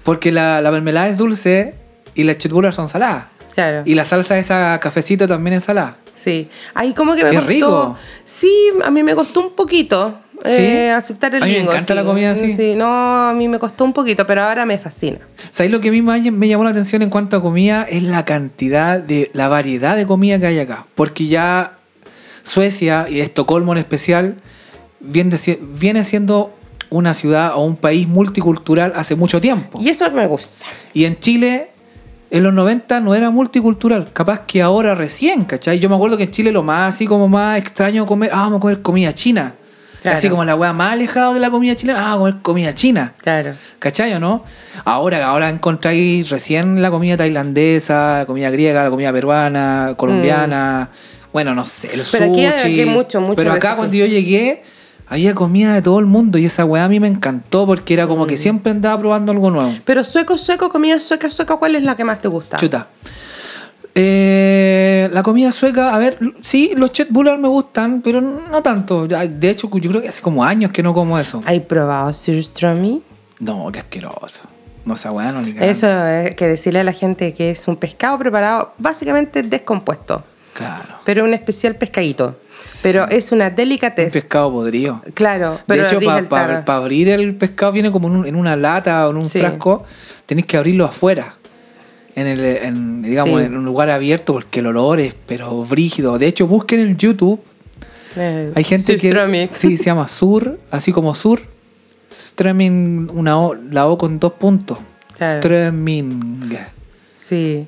Porque 0.04 0.32
la, 0.32 0.62
la 0.62 0.70
mermelada 0.70 1.08
es 1.08 1.18
dulce 1.18 1.74
y 2.14 2.22
las 2.24 2.38
chitbulas 2.38 2.74
son 2.76 2.88
saladas. 2.88 3.26
claro. 3.54 3.82
Y 3.84 3.94
la 3.94 4.06
salsa 4.06 4.38
esa 4.38 4.80
cafecita 4.80 5.28
también 5.28 5.54
es 5.56 5.64
salada. 5.64 5.98
Sí. 6.14 6.48
Ahí 6.74 6.94
como 6.94 7.14
que 7.14 7.24
me 7.24 7.28
Es 7.30 7.36
costó. 7.36 7.48
rico. 7.50 7.98
Sí, 8.24 8.70
a 8.82 8.90
mí 8.90 9.02
me 9.02 9.14
costó 9.14 9.40
un 9.42 9.54
poquito. 9.54 10.18
¿Sí? 10.44 10.50
eh, 10.60 10.90
aceptar 10.90 11.34
el 11.34 11.42
A 11.42 11.46
mí 11.46 11.52
me 11.52 11.58
lingo, 11.58 11.72
encanta 11.72 11.92
sí. 11.92 11.94
la 11.94 12.04
comida 12.04 12.30
así. 12.32 12.52
Sí, 12.54 12.74
no, 12.76 12.86
a 12.86 13.32
mí 13.32 13.48
me 13.48 13.58
costó 13.58 13.84
un 13.84 13.92
poquito, 13.92 14.26
pero 14.26 14.42
ahora 14.42 14.66
me 14.66 14.78
fascina. 14.78 15.18
¿Sabéis 15.50 15.72
lo 15.72 15.80
que 15.80 15.88
a 15.88 15.92
mí 15.92 16.02
me, 16.02 16.48
llamó 16.48 16.64
la 16.64 16.70
atención 16.70 17.02
en 17.02 17.10
cuanto 17.10 17.36
a 17.36 17.42
comida? 17.42 17.82
Es 17.88 18.02
la 18.02 18.24
cantidad 18.24 18.98
de, 18.98 19.30
la 19.32 19.48
variedad 19.48 19.96
de 19.96 20.06
comida 20.06 20.38
que 20.38 20.46
hay 20.46 20.58
acá. 20.58 20.86
Porque 20.94 21.26
ya 21.26 21.78
Suecia 22.42 23.06
y 23.08 23.20
Estocolmo 23.20 23.72
en 23.72 23.78
especial 23.78 24.36
viene, 25.00 25.36
viene 25.78 26.04
siendo 26.04 26.52
una 26.90 27.14
ciudad 27.14 27.52
o 27.54 27.64
un 27.64 27.76
país 27.76 28.06
multicultural 28.06 28.92
hace 28.96 29.16
mucho 29.16 29.40
tiempo. 29.40 29.80
Y 29.80 29.88
eso 29.88 30.10
me 30.10 30.26
gusta. 30.26 30.66
Y 30.92 31.04
en 31.04 31.18
Chile, 31.18 31.70
en 32.30 32.42
los 32.42 32.52
90 32.52 33.00
no 33.00 33.14
era 33.14 33.30
multicultural. 33.30 34.12
Capaz 34.12 34.40
que 34.46 34.62
ahora 34.62 34.94
recién, 34.94 35.44
¿cachai? 35.44 35.78
Yo 35.78 35.88
me 35.88 35.96
acuerdo 35.96 36.16
que 36.16 36.24
en 36.24 36.30
Chile 36.30 36.52
lo 36.52 36.62
más 36.62 36.94
así 36.94 37.06
como 37.06 37.28
más 37.28 37.58
extraño 37.58 38.06
comer, 38.06 38.30
ah, 38.32 38.42
vamos 38.42 38.58
a 38.58 38.60
comer 38.60 38.82
comida 38.82 39.14
china. 39.14 39.54
Claro. 40.04 40.18
Así 40.18 40.28
como 40.28 40.44
la 40.44 40.54
weá 40.54 40.74
más 40.74 40.92
alejada 40.92 41.32
de 41.32 41.40
la 41.40 41.50
comida 41.50 41.74
chilena, 41.74 42.12
ah, 42.12 42.18
comer 42.18 42.34
comida 42.42 42.74
china. 42.74 43.14
Claro. 43.22 43.54
¿Cachai 43.78 44.12
o 44.12 44.20
no? 44.20 44.44
Ahora, 44.84 45.26
ahora 45.26 45.48
encontráis 45.48 46.28
recién 46.28 46.82
la 46.82 46.90
comida 46.90 47.16
tailandesa, 47.16 48.18
la 48.18 48.26
comida 48.26 48.50
griega, 48.50 48.84
la 48.84 48.90
comida 48.90 49.10
peruana, 49.14 49.94
colombiana. 49.96 50.90
Bueno, 51.32 51.54
no 51.54 51.64
sé, 51.64 51.88
el 51.94 52.02
Mm. 52.02 52.04
Pero 52.12 52.24
aquí 52.26 52.34
sushi. 52.44 52.46
aquí 52.66 52.80
hay 52.80 52.86
mucho, 52.90 53.20
mucho 53.22 53.36
Pero 53.36 53.52
acá 53.52 53.76
cuando 53.76 53.92
sí. 53.94 53.98
yo 54.00 54.04
llegué, 54.06 54.62
había 55.08 55.34
comida 55.34 55.72
de 55.72 55.80
todo 55.80 55.98
el 56.00 56.06
mundo 56.06 56.36
y 56.36 56.44
esa 56.44 56.66
weá 56.66 56.84
a 56.84 56.88
mí 56.88 57.00
me 57.00 57.08
encantó 57.08 57.64
porque 57.66 57.94
era 57.94 58.04
Mm. 58.04 58.08
como 58.08 58.26
que 58.26 58.36
siempre 58.36 58.72
andaba 58.72 58.98
probando 59.00 59.32
algo 59.32 59.50
nuevo. 59.50 59.74
Pero 59.86 60.04
sueco, 60.04 60.36
sueco, 60.36 60.68
comida 60.68 61.00
sueca, 61.00 61.30
sueca, 61.30 61.56
¿cuál 61.56 61.76
es 61.76 61.82
la 61.82 61.96
que 61.96 62.04
más 62.04 62.18
te 62.20 62.28
gusta? 62.28 62.58
Chuta. 62.58 62.88
Eh, 63.96 65.08
la 65.12 65.22
comida 65.22 65.52
sueca, 65.52 65.94
a 65.94 65.98
ver, 65.98 66.18
sí, 66.40 66.72
los 66.76 66.90
chetbular 66.92 67.38
me 67.38 67.48
gustan, 67.48 68.02
pero 68.02 68.20
no 68.20 68.62
tanto. 68.62 69.06
De 69.06 69.50
hecho, 69.50 69.70
yo 69.78 69.90
creo 69.90 70.02
que 70.02 70.08
hace 70.08 70.20
como 70.20 70.44
años 70.44 70.72
que 70.72 70.82
no 70.82 70.92
como 70.92 71.18
eso. 71.18 71.42
¿Hay 71.46 71.60
probado 71.60 72.12
surströmming? 72.12 73.02
No, 73.40 73.70
qué 73.72 73.78
asqueroso. 73.78 74.40
No, 74.84 74.94
esa 74.94 75.12
weá 75.12 75.32
no 75.32 75.40
ni 75.40 75.52
cagando. 75.52 75.70
Eso 75.72 76.06
es 76.08 76.34
que 76.34 76.46
decirle 76.46 76.80
a 76.80 76.84
la 76.84 76.92
gente 76.92 77.32
que 77.34 77.50
es 77.50 77.66
un 77.68 77.76
pescado 77.76 78.18
preparado 78.18 78.74
básicamente 78.78 79.42
descompuesto, 79.42 80.24
Claro. 80.54 80.96
pero 81.04 81.24
un 81.24 81.32
especial 81.32 81.76
pescadito. 81.76 82.36
Pero 82.82 83.06
es 83.08 83.30
una 83.32 83.48
Un 83.48 83.54
delicatez. 83.54 84.12
pescado 84.12 84.50
podrido. 84.50 85.02
Claro, 85.14 85.58
pero 85.66 85.82
de 85.82 85.88
hecho, 85.88 86.28
para 86.28 86.64
abrir 86.66 87.10
el 87.10 87.34
pescado 87.36 87.72
viene 87.72 87.92
como 87.92 88.08
en, 88.08 88.16
un- 88.16 88.26
en 88.26 88.36
una 88.36 88.56
lata 88.56 89.06
o 89.06 89.10
en 89.10 89.18
un 89.18 89.26
Sí. 89.26 89.38
frasco. 89.38 89.84
Tenéis 90.26 90.46
que 90.46 90.56
abrirlo 90.56 90.84
afuera. 90.86 91.34
En 92.16 92.26
el, 92.28 92.40
en, 92.44 93.02
digamos, 93.02 93.40
Sí. 93.40 93.46
en 93.46 93.56
un 93.56 93.64
lugar 93.64 93.90
abierto 93.90 94.32
porque 94.34 94.60
el 94.60 94.66
olor 94.66 95.00
es 95.00 95.14
pero 95.26 95.64
brígido. 95.64 96.16
De 96.18 96.26
hecho, 96.28 96.46
busquen 96.46 96.80
en 96.80 96.96
YouTube. 96.96 97.40
Eh, 98.16 98.52
Hay 98.54 98.62
gente 98.64 98.96
que 98.96 99.48
sí 99.52 99.76
se 99.76 99.84
llama 99.84 100.06
sur, 100.06 100.58
así 100.70 100.92
como 100.92 101.14
sur. 101.14 101.40
Strömming, 102.10 103.10
una 103.12 103.38
o, 103.40 103.54
la 103.54 103.86
o 103.88 103.98
con 103.98 104.20
dos 104.20 104.32
puntos. 104.34 104.78
Claro. 105.16 105.40
Strömming. 105.40 106.56
Sí. 107.18 107.66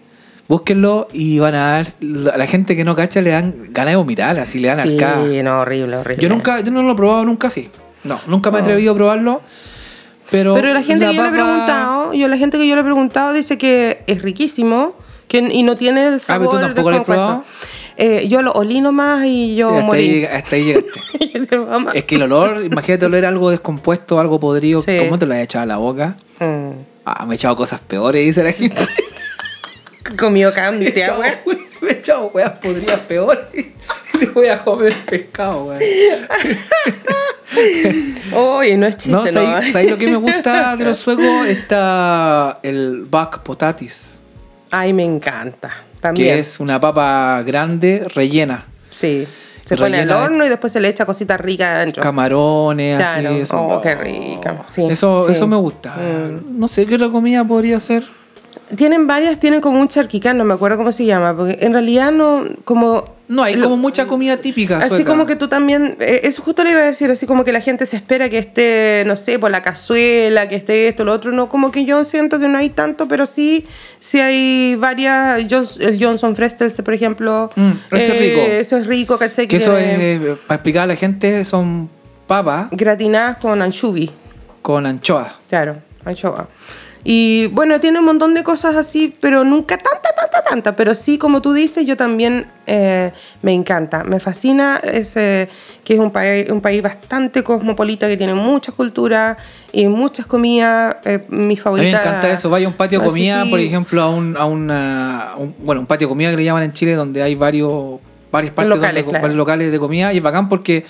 Búsquenlo 0.49 1.09
y 1.12 1.40
van 1.40 1.55
a 1.57 1.59
dar. 1.72 1.86
A 2.32 2.36
la 2.36 2.47
gente 2.47 2.76
que 2.76 2.84
no 2.84 2.94
cacha 2.94 3.20
le 3.20 3.30
dan 3.30 3.72
ganas 3.72 3.92
de 3.92 3.97
vomitar, 3.97 4.38
así 4.38 4.61
le 4.61 4.68
dan 4.68 4.82
Sí, 4.84 4.92
arcada. 4.94 5.42
no, 5.42 5.61
horrible, 5.61 5.97
horrible. 5.97 6.22
Yo 6.22 6.28
nunca, 6.28 6.61
yo 6.61 6.70
no 6.70 6.82
lo 6.82 6.92
he 6.92 6.97
probado 6.97 7.24
nunca 7.24 7.49
así. 7.49 7.68
No, 8.05 8.20
nunca 8.28 8.53
me 8.53 8.59
he 8.59 8.61
atrevido 8.62 8.92
a 8.92 8.97
probarlo. 8.97 9.42
Pero, 10.31 10.55
Pero 10.55 10.72
la 10.74 10.83
gente 10.83 11.07
que 11.07 11.14
yo 11.14 11.22
le 11.22 11.29
he 11.29 11.33
preguntado, 11.33 12.12
yo 12.14 12.29
la 12.29 12.37
gente 12.37 12.59
que 12.59 12.66
yo 12.66 12.74
le 12.74 12.81
he 12.81 12.85
preguntado 12.85 13.33
dice 13.33 13.59
que 13.59 14.03
es 14.07 14.22
riquísimo 14.22 14.95
que, 15.29 15.39
y 15.39 15.62
no 15.62 15.77
tiene 15.77 16.07
el 16.09 16.14
Ah, 16.14 16.39
pero 16.39 16.51
sabor 16.51 16.51
tú 16.51 16.59
tampoco 16.61 16.91
lo 16.91 16.97
has 16.97 17.01
descompuesto. 17.01 17.05
probado. 17.05 17.45
Eh, 17.99 18.29
yo 18.29 18.43
lo 18.43 18.53
olí 18.53 18.81
nomás 18.83 19.24
y 19.24 19.57
yo 19.57 19.70
hasta, 19.70 19.87
morí. 19.87 20.01
ahí, 20.03 20.24
hasta 20.24 20.57
ahí 20.57 20.64
llegaste. 20.64 21.01
Es 21.95 22.05
que 22.05 22.16
el 22.16 22.22
olor, 22.22 22.64
imagínate 22.64 23.07
oler 23.07 23.24
algo 23.24 23.51
descompuesto, 23.51 24.18
algo 24.20 24.39
podrido. 24.41 24.83
Sí. 24.83 24.99
¿Cómo 24.99 25.18
te 25.18 25.27
lo 25.27 25.35
has 25.35 25.41
echado 25.41 25.62
a 25.62 25.66
la 25.66 25.77
boca? 25.79 26.16
Mm. 26.41 26.70
Ah, 27.05 27.24
me 27.24 27.35
he 27.35 27.37
echado 27.37 27.55
cosas 27.57 27.81
peores, 27.81 28.24
dice 28.24 28.43
la 28.43 28.53
gente. 28.53 28.77
Comió 30.18 30.49
Me 30.51 30.53
he 30.53 30.55
candy, 30.55 30.93
te 30.93 31.05
me 31.81 31.89
he 31.91 31.93
echado 31.93 32.27
weas 32.35 32.51
podridas 32.59 33.01
peores. 33.01 33.66
Le 34.20 34.26
voy 34.28 34.49
a 34.49 34.62
comer 34.62 34.93
pescado, 35.07 35.64
weón. 35.64 35.80
Oye, 38.34 38.76
no 38.76 38.87
es 38.87 38.97
chiste, 38.97 39.11
No, 39.12 39.24
¿no? 39.24 39.32
¿sabes 39.32 39.72
sabes 39.72 39.91
lo 39.91 39.97
que 39.99 40.07
me 40.09 40.16
gusta 40.16 40.76
de 40.76 40.84
los 40.84 40.99
suecos? 40.99 41.47
Está 41.47 42.59
el 42.62 43.05
back 43.09 43.43
potatis, 43.43 44.20
Ay, 44.70 44.93
me 44.93 45.05
encanta. 45.05 45.72
También. 46.01 46.34
que 46.34 46.41
es 46.41 46.61
una 46.61 46.78
papa 46.80 47.43
grande 47.47 48.07
rellena. 48.14 48.66
Sí. 48.91 49.26
Se 49.64 49.76
pone 49.76 49.99
al 49.99 50.09
Rellena 50.09 50.24
horno 50.24 50.47
y 50.47 50.49
después 50.49 50.72
se 50.72 50.78
le 50.80 50.89
echa 50.89 51.05
cositas 51.07 51.41
ricas 51.41 51.74
adentro. 51.76 52.01
Camarones, 52.03 52.97
Claro. 52.99 53.30
así, 53.30 53.41
eso. 53.41 53.61
Oh, 53.61 53.80
qué 53.80 53.95
rica. 53.97 54.62
Sí, 54.68 54.87
eso, 54.89 55.26
sí. 55.26 55.32
eso 55.32 55.47
me 55.49 55.57
gusta. 55.57 55.97
Mm. 55.97 56.59
No 56.61 56.68
sé 56.68 56.87
qué 56.87 56.95
otra 56.97 57.09
comida 57.11 57.45
podría 57.45 57.80
ser. 57.80 58.05
Tienen 58.76 59.07
varias, 59.07 59.38
tienen 59.40 59.61
como 59.61 59.80
un 59.80 59.88
charquicán, 59.88 60.36
no 60.38 60.44
me 60.44 60.54
acuerdo 60.54 60.76
cómo 60.76 60.92
se 60.92 61.04
llama, 61.04 61.36
porque 61.36 61.59
en 61.61 61.72
realidad 61.72 62.12
no, 62.12 62.44
como... 62.64 63.14
No, 63.28 63.42
hay 63.42 63.54
lo- 63.57 63.64
como 63.64 63.76
mucha 63.76 64.07
comida 64.07 64.36
típica. 64.36 64.78
Así 64.78 64.88
sueca. 64.88 65.04
como 65.11 65.26
que 65.26 65.34
tú 65.34 65.48
también, 65.48 65.96
eh, 65.98 66.20
eso 66.24 66.42
justo 66.42 66.62
le 66.62 66.70
iba 66.70 66.80
a 66.80 66.84
decir, 66.84 67.11
así 67.11 67.26
como 67.26 67.44
que 67.44 67.50
la 67.52 67.61
gente 67.61 67.84
se 67.84 67.96
espera 67.96 68.28
que 68.28 68.38
esté, 68.38 69.02
no 69.04 69.16
sé, 69.16 69.38
por 69.40 69.50
la 69.50 69.62
cazuela, 69.62 70.48
que 70.48 70.54
esté 70.54 70.86
esto, 70.86 71.04
lo 71.04 71.12
otro, 71.12 71.32
no, 71.32 71.48
como 71.48 71.72
que 71.72 71.84
yo 71.84 72.04
siento 72.04 72.38
que 72.38 72.46
no 72.46 72.57
hay 72.59 72.70
tanto, 72.70 73.09
pero 73.09 73.26
sí, 73.26 73.66
sí 73.98 74.20
hay 74.20 74.76
varias, 74.76 75.38
el 75.80 75.98
Johnson 76.00 76.36
Frestels, 76.36 76.80
por 76.82 76.94
ejemplo. 76.94 77.50
Mm, 77.57 77.70
ese 77.96 78.12
es 78.12 78.18
rico. 78.20 78.40
Eso 78.42 78.76
es 78.76 78.86
rico, 78.86 79.18
¿cachai? 79.18 79.48
Que 79.48 79.57
eso 79.57 79.74
tiene 79.74 80.14
es, 80.14 80.38
para 80.46 80.57
explicar 80.57 80.84
a 80.84 80.86
la 80.86 80.96
gente, 80.96 81.42
son 81.42 81.90
papas 82.28 82.68
Gratinadas 82.70 83.36
con 83.38 83.61
anchovy. 83.61 84.11
con 84.62 84.86
anchoas. 84.86 85.32
Claro, 85.48 85.76
anchoa. 86.04 86.48
Y 87.09 87.46
bueno, 87.52 87.78
tiene 87.78 88.00
un 88.00 88.04
montón 88.04 88.34
de 88.34 88.42
cosas 88.42 88.74
así, 88.74 89.14
pero 89.20 89.44
nunca 89.44 89.76
tanta, 89.78 90.09
tanta, 90.12 90.42
tanta. 90.42 90.74
Pero 90.74 90.92
sí, 90.96 91.18
como 91.18 91.40
tú 91.40 91.52
dices, 91.52 91.86
yo 91.86 91.96
también 91.96 92.48
eh, 92.66 93.12
me 93.42 93.52
encanta. 93.52 94.02
Me 94.02 94.18
fascina 94.18 94.80
ese, 94.82 95.48
que 95.84 95.94
es 95.94 96.00
un, 96.00 96.11
país 96.11 96.50
un 96.50 96.61
país 96.61 96.82
bastante 96.82 97.44
cosmopolita, 97.44 98.09
que 98.09 98.16
tiene 98.16 98.34
muchas 98.34 98.74
culturas 98.74 99.36
y 99.70 99.86
muchas 99.86 100.26
comidas. 100.26 100.96
Eh, 101.04 101.20
mi 101.28 101.36
A 101.38 101.46
mí 101.46 101.57
favorita. 101.57 101.96
me 102.02 102.04
encanta 102.09 102.28
eso. 102.32 102.50
Vaya 102.50 102.66
a 102.66 102.70
un 102.70 102.74
patio 102.76 102.98
de 102.98 103.04
Ah, 103.04 103.09
comida, 103.09 103.44
sí. 103.44 103.50
por 103.50 103.61
ejemplo, 103.61 104.02
a 104.02 104.11
un, 104.11 104.36
a 104.36 104.44
una, 104.46 105.28
un- 105.38 105.54
bueno, 105.61 105.82
un 105.82 105.86
patio 105.86 106.09
de 106.09 106.11
comida 106.11 106.32
que 106.32 106.38
le 106.38 106.44
llaman 106.44 106.64
en 106.64 106.72
Chile, 106.72 106.94
donde 106.96 107.22
hay 107.22 107.36
varios, 107.36 108.00
varias 108.32 108.52
partes 108.52 108.68
Locales, 108.74 109.04
donde- 109.04 109.11
claro. 109.11 109.22
varios 109.22 109.36
locales 109.36 109.70
de 109.70 109.78
comida. 109.78 110.12
Y 110.12 110.16
es 110.16 110.22
bacán 110.24 110.48
porque 110.48 110.84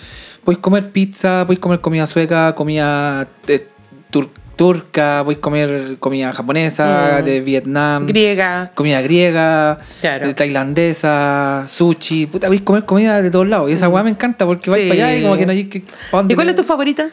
podéis 0.44 0.62
comer 0.62 0.92
pizza, 0.92 1.42
podéis 1.44 1.60
comer 1.60 1.80
comida 1.80 2.06
sueca, 2.06 2.54
comida 2.54 3.28
eh, 3.48 3.68
tur- 4.10 4.30
turca, 4.56 5.20
podéis 5.22 5.38
comer 5.40 5.96
comida 6.00 6.32
japonesa, 6.32 7.18
Mm. 7.20 7.24
de 7.24 7.40
Vietnam. 7.40 8.06
Griega. 8.06 8.70
Comida 8.74 9.00
griega, 9.02 9.78
Claro. 10.00 10.34
tailandesa, 10.34 11.64
sushi, 11.66 12.26
puta, 12.26 12.46
podéis 12.48 12.62
comer 12.62 12.84
comida 12.84 13.22
de 13.22 13.30
todos 13.30 13.46
lados. 13.46 13.70
Y 13.70 13.74
esa 13.74 13.88
weá 13.88 14.02
me 14.02 14.10
encanta 14.10 14.46
porque 14.46 14.70
vais 14.70 14.84
Mm. 14.86 14.90
Sí. 14.90 14.96
para 14.96 15.08
allá 15.08 15.18
y 15.18 15.22
como 15.22 15.36
que 15.36 15.46
no 15.46 15.52
hay 15.52 15.64
que. 15.64 15.80
¿pa' 16.10 16.16
dónde 16.18 16.32
¿Y 16.32 16.36
cuál 16.36 16.48
es 16.48 16.56
tu 16.56 16.64
favorita? 16.64 17.08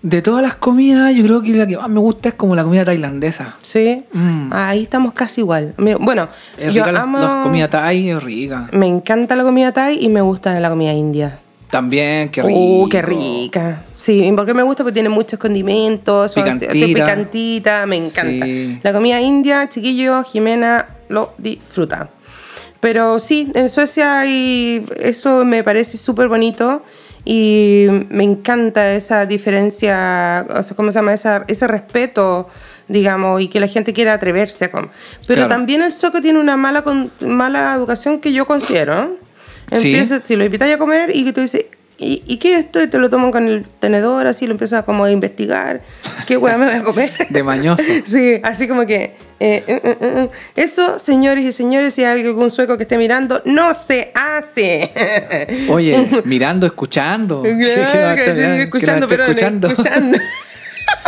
De 0.00 0.22
todas 0.22 0.42
las 0.42 0.54
comidas, 0.54 1.12
yo 1.12 1.24
creo 1.24 1.42
que 1.42 1.52
la 1.54 1.66
que 1.66 1.76
más 1.76 1.88
me 1.88 1.98
gusta 1.98 2.28
es 2.28 2.34
como 2.36 2.54
la 2.54 2.62
comida 2.62 2.84
tailandesa. 2.84 3.56
Sí. 3.62 4.04
Mm. 4.12 4.50
Ahí 4.52 4.84
estamos 4.84 5.12
casi 5.12 5.40
igual. 5.40 5.74
Bueno, 5.76 6.28
Es 6.56 6.72
yo 6.72 6.84
rica 6.84 6.92
la, 6.92 7.00
amo. 7.02 7.18
la 7.18 7.40
comida 7.42 7.68
thai, 7.68 8.10
es 8.10 8.22
rica. 8.22 8.68
Me 8.72 8.86
encanta 8.86 9.34
la 9.34 9.42
comida 9.42 9.72
thai 9.72 9.98
y 10.00 10.08
me 10.08 10.20
gusta 10.20 10.58
la 10.60 10.68
comida 10.70 10.92
india. 10.92 11.40
También, 11.68 12.28
qué 12.30 12.42
rico. 12.42 12.58
Uh, 12.58 12.88
qué 12.88 13.02
rica. 13.02 13.82
Sí, 14.00 14.32
porque 14.36 14.54
me 14.54 14.62
gusta 14.62 14.84
porque 14.84 14.94
tiene 14.94 15.08
muchos 15.08 15.40
condimentos, 15.40 16.30
son 16.30 16.48
así- 16.48 16.66
Picantita. 16.66 16.86
picantita, 17.04 17.86
me 17.86 17.96
encanta. 17.96 18.46
Sí. 18.46 18.78
La 18.84 18.92
comida 18.92 19.20
india, 19.20 19.68
chiquillo, 19.68 20.22
Jimena 20.22 20.86
lo 21.08 21.32
disfruta. 21.36 22.08
Pero 22.78 23.18
sí, 23.18 23.50
en 23.56 23.68
Suecia 23.68 24.20
hay, 24.20 24.86
eso 25.00 25.44
me 25.44 25.64
parece 25.64 25.96
súper 25.98 26.28
bonito 26.28 26.84
y 27.24 27.86
me 28.10 28.22
encanta 28.22 28.94
esa 28.94 29.26
diferencia, 29.26 30.46
o 30.48 30.62
sea, 30.62 30.76
¿cómo 30.76 30.92
se 30.92 30.98
llama? 31.00 31.12
Esa, 31.12 31.44
ese 31.48 31.66
respeto, 31.66 32.48
digamos, 32.86 33.40
y 33.42 33.48
que 33.48 33.58
la 33.58 33.66
gente 33.66 33.92
quiera 33.92 34.12
atreverse 34.14 34.66
a 34.66 34.70
comer. 34.70 34.90
Pero 35.26 35.38
Claro. 35.40 35.48
también 35.48 35.82
el 35.82 35.92
sueco 35.92 36.22
tiene 36.22 36.38
una 36.38 36.56
mala, 36.56 36.84
mala 37.20 37.74
educación 37.74 38.20
que 38.20 38.32
yo 38.32 38.46
considero. 38.46 38.94
¿no? 38.94 39.10
Sí. 39.72 39.88
Empieza, 39.88 40.22
si 40.22 40.36
lo 40.36 40.44
invitas 40.44 40.72
a 40.72 40.78
comer 40.78 41.10
y 41.14 41.24
que 41.24 41.32
tú 41.32 41.40
dices, 41.40 41.64
¿y, 41.98 42.22
¿y 42.26 42.36
qué 42.38 42.54
es 42.54 42.58
esto? 42.60 42.80
Y 42.82 42.86
te 42.86 42.96
lo 42.98 43.10
toman 43.10 43.30
con 43.32 43.46
el 43.48 43.66
tenedor, 43.66 44.26
así 44.26 44.46
lo 44.46 44.52
empiezas 44.52 44.84
como 44.84 45.04
a 45.04 45.10
investigar. 45.10 45.82
¿Qué 46.26 46.36
hueá 46.36 46.56
me 46.56 46.66
voy 46.66 46.74
a 46.76 46.82
comer? 46.82 47.12
De 47.30 47.42
mañoso. 47.42 47.82
Sí, 48.06 48.40
así 48.42 48.66
como 48.68 48.86
que. 48.86 49.16
eh, 49.40 49.64
eh, 49.66 49.80
eh. 50.00 50.28
Eso, 50.56 50.98
señores 50.98 51.44
y 51.44 51.52
señores, 51.52 51.94
si 51.94 52.04
hay 52.04 52.22
algún 52.22 52.50
sueco 52.50 52.76
que 52.76 52.84
esté 52.84 52.96
mirando, 52.98 53.42
no 53.44 53.74
se 53.74 54.12
hace. 54.14 54.90
Oye, 55.68 56.22
mirando, 56.24 56.66
escuchando. 56.66 57.42
Claro, 57.42 57.58
Sí, 57.58 57.64
que 57.64 57.76
no 57.76 57.84
que 57.84 57.90
está- 57.92 58.12
estoy 58.22 58.34
que 58.34 58.46
no 58.48 58.62
escuchando, 58.64 59.08
pero 59.08 59.24
escuchando. 59.24 59.68
escuchando. 59.68 60.18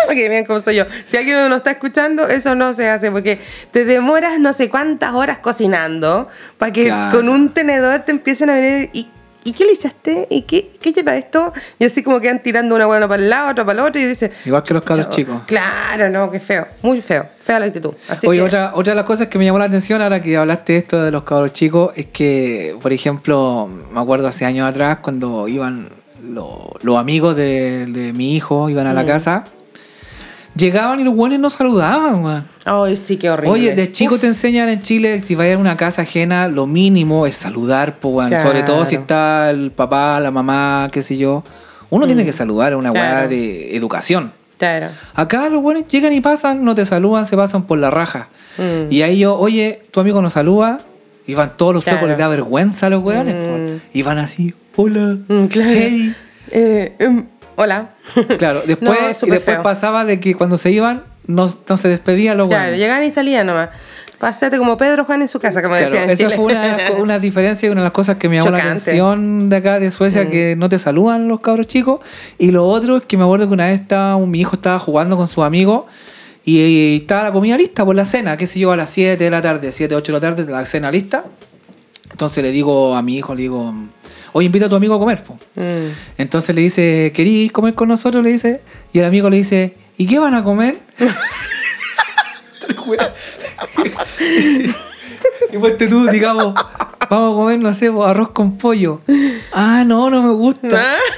Porque 0.06 0.28
vean 0.28 0.44
cómo 0.44 0.60
soy 0.60 0.76
yo. 0.76 0.84
Si 1.06 1.16
alguien 1.16 1.48
no 1.48 1.56
está 1.56 1.70
escuchando, 1.72 2.26
eso 2.28 2.54
no 2.54 2.74
se 2.74 2.88
hace 2.88 3.10
porque 3.10 3.38
te 3.70 3.84
demoras 3.84 4.38
no 4.40 4.52
sé 4.52 4.68
cuántas 4.68 5.12
horas 5.14 5.38
cocinando 5.38 6.28
para 6.58 6.72
que 6.72 6.84
Claro. 6.86 7.16
con 7.16 7.28
un 7.28 7.50
tenedor 7.54 8.00
te 8.00 8.10
empiecen 8.12 8.50
a 8.50 8.54
venir 8.54 8.90
y. 8.92 9.08
¿Y 9.44 9.52
qué 9.52 9.64
le 9.64 9.72
echaste? 9.72 10.26
¿Y 10.30 10.42
qué, 10.42 10.72
qué 10.80 10.92
lleva 10.92 11.16
esto? 11.16 11.52
Y 11.78 11.84
así 11.84 12.02
como 12.02 12.20
quedan 12.20 12.42
tirando 12.42 12.74
una 12.74 12.86
buena 12.86 13.08
para 13.08 13.22
el 13.22 13.30
lado, 13.30 13.50
otra 13.52 13.64
para 13.64 13.80
el 13.82 13.88
otro 13.88 14.00
y 14.00 14.04
dice 14.04 14.30
Igual 14.44 14.62
que 14.62 14.74
los 14.74 14.82
cabros 14.82 15.08
chicos. 15.10 15.42
Claro, 15.46 16.10
no, 16.10 16.30
qué 16.30 16.40
feo. 16.40 16.66
Muy 16.82 17.00
feo. 17.00 17.26
Fea 17.42 17.58
la 17.58 17.66
actitud. 17.66 17.94
Así 18.08 18.26
Oye, 18.26 18.40
que, 18.40 18.44
otra, 18.46 18.72
otra 18.74 18.92
de 18.92 18.96
las 18.96 19.04
cosas 19.06 19.28
que 19.28 19.38
me 19.38 19.44
llamó 19.46 19.58
la 19.58 19.64
atención 19.64 20.02
ahora 20.02 20.20
que 20.20 20.36
hablaste 20.36 20.74
de 20.74 20.78
esto 20.80 21.02
de 21.02 21.10
los 21.10 21.22
cabros 21.24 21.52
chicos 21.52 21.92
es 21.96 22.06
que, 22.06 22.76
por 22.82 22.92
ejemplo, 22.92 23.68
me 23.90 23.98
acuerdo 24.00 24.28
hace 24.28 24.44
años 24.44 24.68
atrás 24.68 24.98
cuando 25.00 25.48
iban 25.48 25.88
lo- 26.22 26.74
los 26.82 26.98
amigos 26.98 27.34
de, 27.34 27.86
de 27.86 28.12
mi 28.12 28.36
hijo, 28.36 28.68
iban 28.68 28.86
a 28.86 28.92
la 28.92 29.04
Mm. 29.04 29.06
casa, 29.06 29.44
llegaban 30.56 31.00
y 31.00 31.04
los 31.04 31.14
buenos 31.14 31.38
no 31.38 31.50
saludaban, 31.50 32.22
weón. 32.24 32.44
Ay, 32.64 32.96
sí, 32.96 33.16
qué 33.16 33.30
horrible. 33.30 33.50
Oye, 33.52 33.74
de 33.74 33.90
chico 33.92 34.14
Uf, 34.16 34.20
te 34.20 34.26
enseñan 34.26 34.68
en 34.68 34.82
Chile, 34.82 35.22
si 35.24 35.34
vayas 35.34 35.56
a 35.56 35.58
una 35.60 35.76
casa 35.76 36.02
ajena, 36.02 36.48
lo 36.48 36.66
mínimo 36.66 37.26
es 37.26 37.36
saludar, 37.36 37.96
weón. 38.02 38.28
Claro. 38.28 38.48
Sobre 38.48 38.62
todo 38.62 38.84
si 38.86 38.94
está 38.96 39.50
el 39.50 39.70
papá, 39.70 40.20
la 40.20 40.30
mamá, 40.30 40.88
qué 40.92 41.02
sé 41.02 41.16
yo. 41.16 41.44
Uno 41.90 42.06
tiene 42.06 42.24
que 42.24 42.32
saludar, 42.32 42.72
es 42.72 42.78
una 42.78 42.92
weá 42.92 43.02
Mm. 43.02 43.12
Claro. 43.14 43.28
de 43.28 43.76
educación. 43.76 44.32
Claro. 44.58 44.88
Acá 45.14 45.48
los 45.48 45.62
buenos 45.62 45.88
llegan 45.88 46.12
y 46.12 46.20
pasan, 46.20 46.64
no 46.64 46.74
te 46.74 46.84
saludan, 46.84 47.24
se 47.26 47.36
pasan 47.36 47.64
por 47.64 47.78
la 47.78 47.90
raja. 47.90 48.28
Mm. 48.58 48.92
Y 48.92 49.02
ahí 49.02 49.18
yo, 49.20 49.36
oye, 49.38 49.82
tu 49.90 50.00
amigo 50.00 50.20
nos 50.20 50.34
saluda, 50.34 50.80
y 51.26 51.34
van 51.34 51.56
todos 51.56 51.72
los 51.74 51.84
suecos, 51.84 52.08
les 52.08 52.18
da 52.18 52.28
vergüenza 52.28 52.86
a 52.86 52.90
los 52.90 53.02
weones. 53.02 53.34
Mm. 53.34 53.80
y 53.96 54.02
van 54.02 54.18
así, 54.18 54.54
hola, 54.76 55.16
Mm, 55.28 55.44
claro. 55.46 55.70
hey. 55.72 56.14
Eh, 56.52 56.94
em, 56.98 57.24
hola. 57.60 57.90
Claro, 58.38 58.62
después, 58.66 59.00
No, 59.02 59.10
y 59.10 59.14
súper 59.14 59.34
después 59.36 59.56
feo. 59.56 59.62
pasaba 59.62 60.04
de 60.04 60.18
que 60.20 60.34
cuando 60.34 60.58
se 60.58 60.70
iban, 60.70 61.04
no, 61.26 61.46
no 61.68 61.76
se 61.76 61.88
despedían 61.88 62.36
los 62.36 62.48
Claro, 62.48 62.74
llegaban 62.74 63.04
y 63.04 63.10
salían 63.10 63.46
nomás. 63.46 63.70
Pásate 64.18 64.58
como 64.58 64.76
Pedro 64.76 65.04
Juan 65.04 65.22
en 65.22 65.28
su 65.28 65.40
casa, 65.40 65.62
como 65.62 65.76
Claro, 65.76 65.90
decían 65.90 66.10
esa 66.10 66.24
Chile. 66.24 66.36
fue 66.36 66.52
una, 66.52 66.76
una 66.98 67.18
diferencia 67.18 67.66
y 67.66 67.70
una 67.72 67.80
de 67.80 67.84
las 67.86 67.92
cosas 67.92 68.16
que 68.16 68.28
me 68.28 68.36
llamó 68.36 68.50
la 68.50 68.58
atención 68.58 69.48
de 69.48 69.56
acá 69.56 69.78
de 69.80 69.90
Suecia, 69.90 70.28
que 70.28 70.56
no 70.58 70.68
te 70.68 70.78
saludan 70.78 71.26
los 71.26 71.40
cabros 71.40 71.66
chicos. 71.68 72.00
Y 72.38 72.50
lo 72.50 72.66
otro 72.66 72.98
es 72.98 73.04
que 73.06 73.16
me 73.16 73.24
acuerdo 73.24 73.46
que 73.48 73.54
una 73.54 73.66
vez 73.68 73.80
estaba, 73.80 74.18
mi 74.26 74.40
hijo 74.40 74.56
estaba 74.56 74.78
jugando 74.78 75.16
con 75.16 75.26
sus 75.26 75.42
amigos 75.44 75.84
y, 76.44 76.58
y 76.58 76.96
estaba 76.98 77.24
la 77.24 77.32
comida 77.32 77.56
lista 77.56 77.82
por 77.86 77.94
la 77.96 78.04
cena, 78.04 78.36
qué 78.36 78.46
sé 78.46 78.58
yo, 78.60 78.72
a 78.72 78.76
las 78.76 78.90
7 78.90 79.22
de 79.24 79.30
la 79.30 79.40
tarde, 79.40 79.72
7, 79.72 79.94
8 79.94 80.12
de 80.12 80.18
la 80.18 80.20
tarde, 80.20 80.52
la 80.52 80.66
cena 80.66 80.90
lista. 80.92 81.24
Entonces 82.10 82.42
le 82.44 82.50
digo 82.52 82.94
a 82.96 83.02
mi 83.02 83.16
hijo, 83.16 83.34
le 83.34 83.42
digo, 83.42 83.72
oye, 84.32 84.46
invita 84.46 84.66
a 84.66 84.68
tu 84.68 84.76
amigo 84.76 84.94
a 84.94 84.98
comer. 84.98 85.22
po. 85.24 85.34
Mm. 85.56 85.92
Entonces 86.18 86.54
le 86.54 86.62
dice, 86.62 87.12
¿querís 87.14 87.52
comer 87.52 87.74
con 87.74 87.88
nosotros? 87.88 88.22
Le 88.22 88.30
dice, 88.30 88.60
y 88.92 88.98
el 88.98 89.04
amigo 89.04 89.30
le 89.30 89.38
dice, 89.38 89.76
¿y 89.96 90.06
qué 90.06 90.18
van 90.18 90.34
a 90.34 90.44
comer? 90.44 90.78
y 95.52 95.58
pues 95.58 95.76
tú, 95.76 96.06
digamos, 96.08 96.54
vamos 97.08 97.32
a 97.32 97.36
comer, 97.36 97.58
no 97.58 97.74
sé, 97.74 97.90
arroz 98.04 98.30
con 98.30 98.56
pollo. 98.56 99.00
Ah, 99.52 99.84
no, 99.86 100.10
no 100.10 100.22
me 100.22 100.32
gusta. 100.32 100.68
¿Ah? 100.72 100.96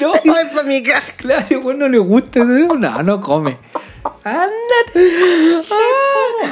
No, 0.00 0.12
Voy 0.24 0.44
pa' 0.54 0.62
mi 0.64 0.82
casa. 0.82 1.12
claro, 1.16 1.46
igual 1.50 1.78
no 1.78 1.88
le 1.88 1.98
gusta. 1.98 2.44
No, 2.44 3.02
no 3.02 3.20
come. 3.20 3.58
Ándate. 4.24 5.60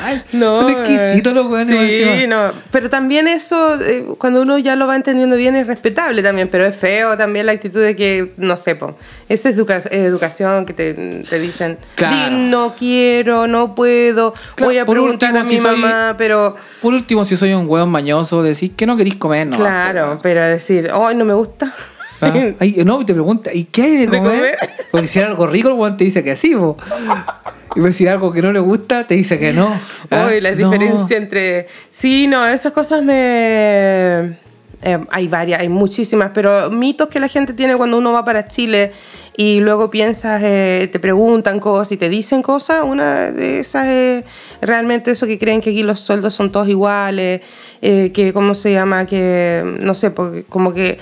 Ay, 0.02 0.22
son 0.32 0.68
exquisitos 0.70 1.32
los 1.34 1.46
weones. 1.46 1.92
Sí, 2.20 2.26
no. 2.26 2.52
Pero 2.70 2.90
también 2.90 3.28
eso, 3.28 3.80
eh, 3.80 4.06
cuando 4.18 4.42
uno 4.42 4.58
ya 4.58 4.76
lo 4.76 4.86
va 4.86 4.96
entendiendo 4.96 5.36
bien, 5.36 5.56
es 5.56 5.66
respetable 5.66 6.22
también. 6.22 6.48
Pero 6.48 6.64
es 6.66 6.76
feo 6.76 7.16
también 7.16 7.46
la 7.46 7.52
actitud 7.52 7.80
de 7.80 7.96
que, 7.96 8.32
no 8.36 8.56
sé, 8.56 8.76
po, 8.76 8.96
esa 9.28 9.48
es 9.48 9.56
educa- 9.58 9.82
educación 9.90 10.66
que 10.66 10.72
te, 10.72 10.94
te 10.94 11.38
dicen, 11.38 11.78
Claro. 11.94 12.16
"Di, 12.16 12.30
no 12.50 12.74
quiero, 12.78 13.46
no 13.46 13.74
puedo, 13.74 14.32
Claro, 14.54 14.66
voy 14.70 14.78
a 14.78 14.84
preguntar 14.86 15.30
último, 15.30 15.40
a 15.40 15.44
mi 15.44 15.56
si 15.56 15.62
soy- 15.62 15.76
mamá, 15.80 16.14
pero... 16.18 16.56
Por 16.82 16.94
último, 16.94 17.24
si 17.24 17.36
soy 17.36 17.54
un 17.54 17.68
hueón 17.68 17.90
mañoso, 17.90 18.42
decís 18.42 18.72
que 18.76 18.86
no 18.86 18.96
querís 18.96 19.16
comer, 19.16 19.46
no. 19.46 19.56
claro, 19.56 20.18
pero 20.22 20.44
decir, 20.44 20.90
ay, 20.92 21.14
no 21.14 21.24
me 21.24 21.34
gusta. 21.34 21.72
Ah, 22.26 22.54
ay, 22.60 22.82
no, 22.84 23.00
y 23.00 23.04
te 23.04 23.12
pregunta, 23.12 23.52
¿y 23.52 23.64
qué 23.64 23.82
hay 23.82 23.90
de 23.92 24.06
¿De 24.06 24.18
comer? 24.18 24.22
comer? 24.36 24.58
Porque 24.90 25.06
si 25.06 25.18
era 25.18 25.28
algo 25.28 25.46
rico, 25.46 25.68
el 25.68 25.74
weón 25.74 25.96
te 25.96 26.04
dice 26.04 26.22
que 26.22 26.36
sí, 26.36 26.54
po. 26.54 26.76
Y 27.76 27.80
pues 27.80 27.96
si 27.96 28.04
era 28.04 28.12
algo 28.12 28.32
que 28.32 28.40
no 28.42 28.52
le 28.52 28.60
gusta, 28.60 29.06
te 29.06 29.14
dice 29.14 29.38
que 29.38 29.52
no. 29.52 29.68
Ah, 30.10 30.28
Uy, 30.30 30.40
la 30.40 30.52
no. 30.52 30.56
diferencia 30.56 31.16
entre... 31.16 31.66
Sí, 31.90 32.26
no, 32.28 32.46
esas 32.46 32.72
cosas 32.72 33.02
me... 33.02 34.38
eh, 34.82 34.98
hay 35.10 35.28
varias, 35.28 35.60
hay 35.60 35.68
muchísimas, 35.68 36.30
pero 36.34 36.70
mitos 36.70 37.08
que 37.08 37.18
la 37.20 37.28
gente 37.28 37.52
tiene 37.52 37.76
cuando 37.76 37.98
uno 37.98 38.12
va 38.12 38.24
para 38.24 38.46
Chile 38.46 38.92
y 39.36 39.58
luego 39.58 39.90
piensas, 39.90 40.40
eh, 40.44 40.88
te 40.92 41.00
preguntan 41.00 41.58
cosas 41.58 41.90
y 41.90 41.96
te 41.96 42.08
dicen 42.08 42.40
cosas, 42.40 42.84
una 42.84 43.32
de 43.32 43.58
esas 43.58 43.86
es 43.86 44.24
realmente 44.60 45.10
eso 45.10 45.26
que 45.26 45.40
creen 45.40 45.60
que 45.60 45.70
aquí 45.70 45.82
los 45.82 45.98
sueldos 45.98 46.34
son 46.34 46.52
todos 46.52 46.68
iguales, 46.68 47.40
eh, 47.82 48.12
que, 48.14 48.32
¿cómo 48.32 48.54
se 48.54 48.70
llama? 48.70 49.06
Que, 49.06 49.64
no 49.80 49.94
sé, 49.96 50.12
porque 50.12 50.44
como 50.44 50.72
que 50.72 50.98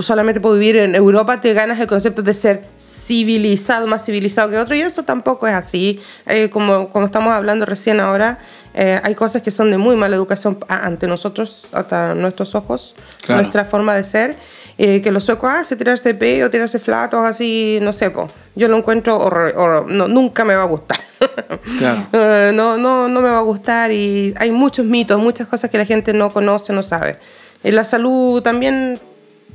solamente 0.00 0.40
por 0.40 0.54
vivir 0.54 0.76
en 0.76 0.94
Europa 0.94 1.40
te 1.40 1.52
ganas 1.52 1.78
el 1.80 1.86
concepto 1.86 2.22
de 2.22 2.32
ser 2.34 2.64
civilizado, 2.80 3.86
más 3.86 4.04
civilizado 4.04 4.50
que 4.50 4.58
otro, 4.58 4.74
y 4.74 4.80
eso 4.80 5.02
tampoco 5.02 5.46
es 5.46 5.54
así. 5.54 6.00
Eh, 6.26 6.48
como, 6.50 6.88
como 6.90 7.06
estamos 7.06 7.32
hablando 7.32 7.66
recién 7.66 8.00
ahora, 8.00 8.38
eh, 8.74 9.00
hay 9.02 9.14
cosas 9.14 9.42
que 9.42 9.50
son 9.50 9.70
de 9.70 9.76
muy 9.78 9.96
mala 9.96 10.16
educación 10.16 10.58
ante 10.68 11.06
nosotros, 11.06 11.66
hasta 11.72 12.14
nuestros 12.14 12.54
ojos, 12.54 12.94
Claro. 13.22 13.40
nuestra 13.42 13.64
forma 13.64 13.94
de 13.94 14.04
ser. 14.04 14.36
eh, 14.78 15.02
que 15.02 15.12
los 15.12 15.24
suecos 15.24 15.50
hacen 15.50 15.76
tirarse 15.76 16.14
peo, 16.14 16.48
tirarse 16.48 16.80
flatos, 16.80 17.20
así, 17.24 17.78
no 17.82 17.92
sé, 17.92 18.08
po. 18.10 18.28
yo 18.56 18.68
lo 18.68 18.78
encuentro 18.78 19.18
horror, 19.18 19.52
horror- 19.54 19.86
no, 19.86 20.08
nunca 20.08 20.44
me 20.46 20.54
va 20.54 20.62
a 20.62 20.66
gustar. 20.66 20.98
Claro. 21.78 22.06
Eh, 22.12 22.52
no, 22.54 22.78
no, 22.78 23.06
no 23.06 23.20
me 23.20 23.28
va 23.30 23.38
a 23.38 23.42
gustar 23.42 23.92
y 23.92 24.34
hay 24.38 24.50
muchos 24.50 24.86
mitos, 24.86 25.20
muchas 25.20 25.46
cosas 25.46 25.70
que 25.70 25.76
la 25.78 25.84
gente 25.84 26.14
no 26.14 26.32
conoce, 26.32 26.72
no 26.72 26.82
sabe. 26.82 27.18
En 27.62 27.76
la 27.76 27.84
salud 27.84 28.42
también 28.42 28.98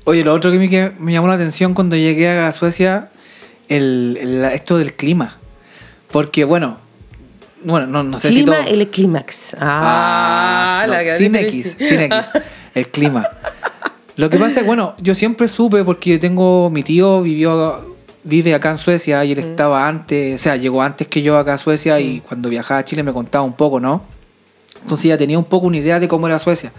Oye, 0.10 0.24
lo 0.24 0.34
otro 0.34 0.52
que 0.52 0.58
me, 0.58 0.70
que 0.70 0.94
me 1.00 1.12
llamó 1.12 1.28
la 1.28 1.34
atención 1.34 1.74
cuando 1.74 1.98
llegué 1.98 2.30
a 2.30 2.50
Suecia, 2.54 3.10
el, 3.68 4.18
el- 4.22 4.46
esto 4.46 4.78
del 4.78 4.94
clima. 4.94 5.38
Porque, 6.12 6.46
bueno, 6.46 6.78
bueno, 7.66 7.88
no, 7.88 8.04
no 8.04 8.18
sé 8.18 8.30
clima, 8.30 8.56
si 8.56 8.64
todo... 8.64 8.74
el 8.74 8.88
clímax. 8.90 9.58
Ah, 9.60 10.86
no, 10.88 10.94
la 10.94 11.04
que 11.04 11.18
sin. 11.18 11.36
X, 11.36 11.76
sin 11.78 12.00
X. 12.04 12.32
El 12.74 12.88
clima. 12.88 13.28
Lo 14.16 14.30
que 14.30 14.38
pasa 14.38 14.62
es, 14.62 14.66
bueno, 14.66 14.96
yo 15.00 15.14
siempre 15.14 15.50
supe 15.50 15.84
porque 15.84 16.18
tengo, 16.20 16.70
mi 16.70 16.84
tío 16.84 17.22
vivió, 17.22 17.96
vive 18.24 18.56
acá 18.56 18.72
en 18.72 18.78
Suecia 18.78 19.26
y 19.26 19.34
él 19.34 19.40
Mm. 19.40 19.50
estaba 19.50 19.88
antes, 19.90 20.40
o 20.40 20.44
sea, 20.44 20.56
llegó 20.56 20.82
antes 20.82 21.08
que 21.08 21.22
yo 21.22 21.38
acá 21.38 21.56
a 21.56 21.58
Suecia 21.58 22.00
y 22.00 22.22
cuando 22.22 22.48
viajaba 22.48 22.80
a 22.80 22.86
Chile 22.86 23.04
me 23.04 23.12
contaba 23.12 23.44
un 23.44 23.54
poco, 23.54 23.82
¿no? 23.82 24.04
Entonces 24.82 25.06
ya 25.10 25.18
tenía 25.18 25.38
un 25.38 25.44
poco 25.46 25.68
una 25.68 25.78
idea 25.78 26.00
de 26.00 26.08
cómo 26.08 26.28
era 26.28 26.40
Suecia. 26.40 26.72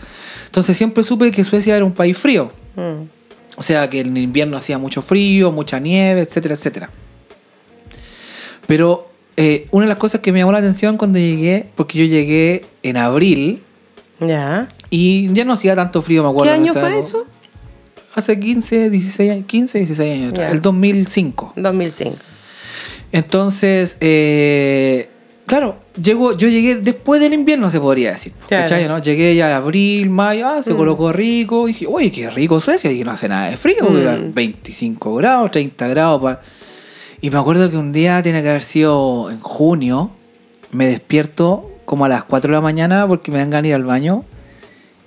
Entonces 0.46 0.76
siempre 0.76 1.04
supe 1.04 1.30
que 1.30 1.44
Suecia 1.44 1.76
era 1.76 1.84
un 1.84 1.92
país 1.92 2.16
frío. 2.16 2.50
Mm. 2.74 3.17
O 3.58 3.62
sea, 3.62 3.90
que 3.90 4.00
en 4.00 4.16
invierno 4.16 4.56
hacía 4.56 4.78
mucho 4.78 5.02
frío, 5.02 5.50
mucha 5.50 5.80
nieve, 5.80 6.20
etcétera, 6.20 6.54
etcétera. 6.54 6.90
Pero 8.68 9.10
eh, 9.36 9.66
una 9.72 9.86
de 9.86 9.88
las 9.88 9.98
cosas 9.98 10.20
que 10.20 10.30
me 10.30 10.38
llamó 10.38 10.52
la 10.52 10.58
atención 10.58 10.96
cuando 10.96 11.18
llegué, 11.18 11.66
porque 11.74 11.98
yo 11.98 12.04
llegué 12.04 12.64
en 12.84 12.96
abril 12.96 13.62
Ya. 14.20 14.68
y 14.90 15.32
ya 15.34 15.44
no 15.44 15.54
hacía 15.54 15.74
tanto 15.74 16.02
frío, 16.02 16.22
me 16.22 16.30
acuerdo. 16.30 16.52
¿Qué 16.52 16.56
año 16.56 16.72
fue 16.72 17.00
eso? 17.00 17.26
Hace 18.14 18.38
15, 18.38 18.90
16 18.90 19.32
años, 19.32 19.46
15, 19.46 19.78
16 19.78 20.12
años 20.14 20.30
atrás, 20.32 20.52
el 20.52 20.62
2005. 20.62 21.54
2005. 21.56 22.16
Entonces, 23.10 23.98
eh, 24.00 25.08
claro, 25.46 25.78
llego, 26.00 26.36
yo 26.36 26.48
llegué 26.48 26.76
después 26.76 27.20
del 27.20 27.32
invierno, 27.32 27.70
se 27.70 27.80
podría 27.80 28.12
decir. 28.12 28.32
Claro. 28.48 28.64
¿Cachai? 28.64 28.88
¿no? 28.88 28.98
Llegué 28.98 29.34
ya 29.34 29.50
en 29.50 29.56
abril, 29.56 30.10
mayo, 30.10 30.46
ah, 30.48 30.62
se 30.62 30.74
colocó 30.74 31.12
rico. 31.12 31.68
Y 31.68 31.72
dije, 31.72 31.86
oye, 31.88 32.10
qué 32.10 32.30
rico 32.30 32.60
Suecia. 32.60 32.90
Y 32.92 33.04
no 33.04 33.12
hace 33.12 33.28
nada 33.28 33.50
de 33.50 33.56
frío, 33.56 33.96
eran 33.98 34.32
25 34.34 35.14
grados, 35.14 35.50
30 35.50 35.88
grados. 35.88 36.38
Y 37.20 37.30
me 37.30 37.38
acuerdo 37.38 37.70
que 37.70 37.76
un 37.76 37.92
día 37.92 38.22
tiene 38.22 38.42
que 38.42 38.48
haber 38.48 38.62
sido 38.62 39.30
en 39.30 39.40
junio. 39.40 40.10
Me 40.70 40.86
despierto 40.86 41.70
como 41.84 42.04
a 42.04 42.08
las 42.08 42.24
4 42.24 42.48
de 42.48 42.54
la 42.54 42.60
mañana 42.60 43.06
porque 43.06 43.30
me 43.30 43.38
dan 43.38 43.50
ganas 43.50 43.62
de 43.64 43.68
ir 43.70 43.74
al 43.74 43.84
baño. 43.84 44.24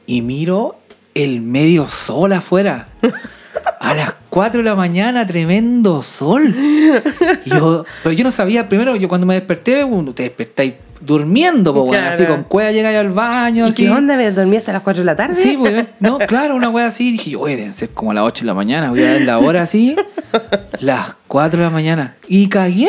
Y 0.06 0.22
miro 0.22 0.76
el 1.14 1.42
medio 1.42 1.88
sol 1.88 2.34
afuera. 2.34 2.90
A 3.84 3.96
las 3.96 4.14
4 4.30 4.60
de 4.60 4.64
la 4.70 4.76
mañana, 4.76 5.26
tremendo 5.26 6.04
sol. 6.04 6.56
Yo, 7.46 7.84
pero 8.04 8.14
yo 8.14 8.24
no 8.24 8.30
sabía, 8.30 8.68
primero, 8.68 8.96
yo 8.96 9.10
cuando 9.10 9.26
me 9.26 9.34
desperté, 9.34 9.84
te 10.14 10.24
despertáis 10.24 10.74
durmiendo, 11.00 11.74
pues, 11.74 11.88
bueno, 11.88 12.02
Claro. 12.04 12.14
así 12.16 12.26
con 12.28 12.44
cueva 12.44 12.72
llegáis 12.72 12.98
al 13.00 13.10
baño. 13.10 13.66
¿Y 13.66 13.70
así. 13.72 13.84
qué 13.86 13.90
onda? 13.90 14.16
¿Me 14.16 14.30
dormí 14.32 14.56
hasta 14.58 14.72
las 14.72 14.84
4 14.84 15.02
de 15.02 15.06
la 15.06 15.16
tarde? 15.16 15.34
Sí, 15.34 15.58
pues, 15.60 15.86
no, 16.00 16.20
claro, 16.20 16.56
una 16.56 16.70
wea 16.70 16.86
así. 16.86 17.12
Dije, 17.12 17.36
oye, 17.36 17.56
deben 17.58 17.74
ser 17.74 17.90
como 17.90 18.14
las 18.14 18.24
8 18.24 18.42
de 18.44 18.48
la 18.48 18.54
mañana, 18.54 18.92
voy 18.92 19.02
a 19.04 19.14
ver 19.14 19.22
la 19.24 19.40
hora 19.40 19.64
así. 19.64 19.96
Las 20.80 21.16
4 21.28 21.60
de 21.60 21.66
la 21.66 21.72
mañana. 21.72 22.16
Y 22.28 22.48
cagué, 22.50 22.88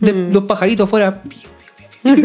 Mm. 0.00 0.32
los 0.32 0.44
pajaritos 0.44 0.88
fuera. 0.88 1.20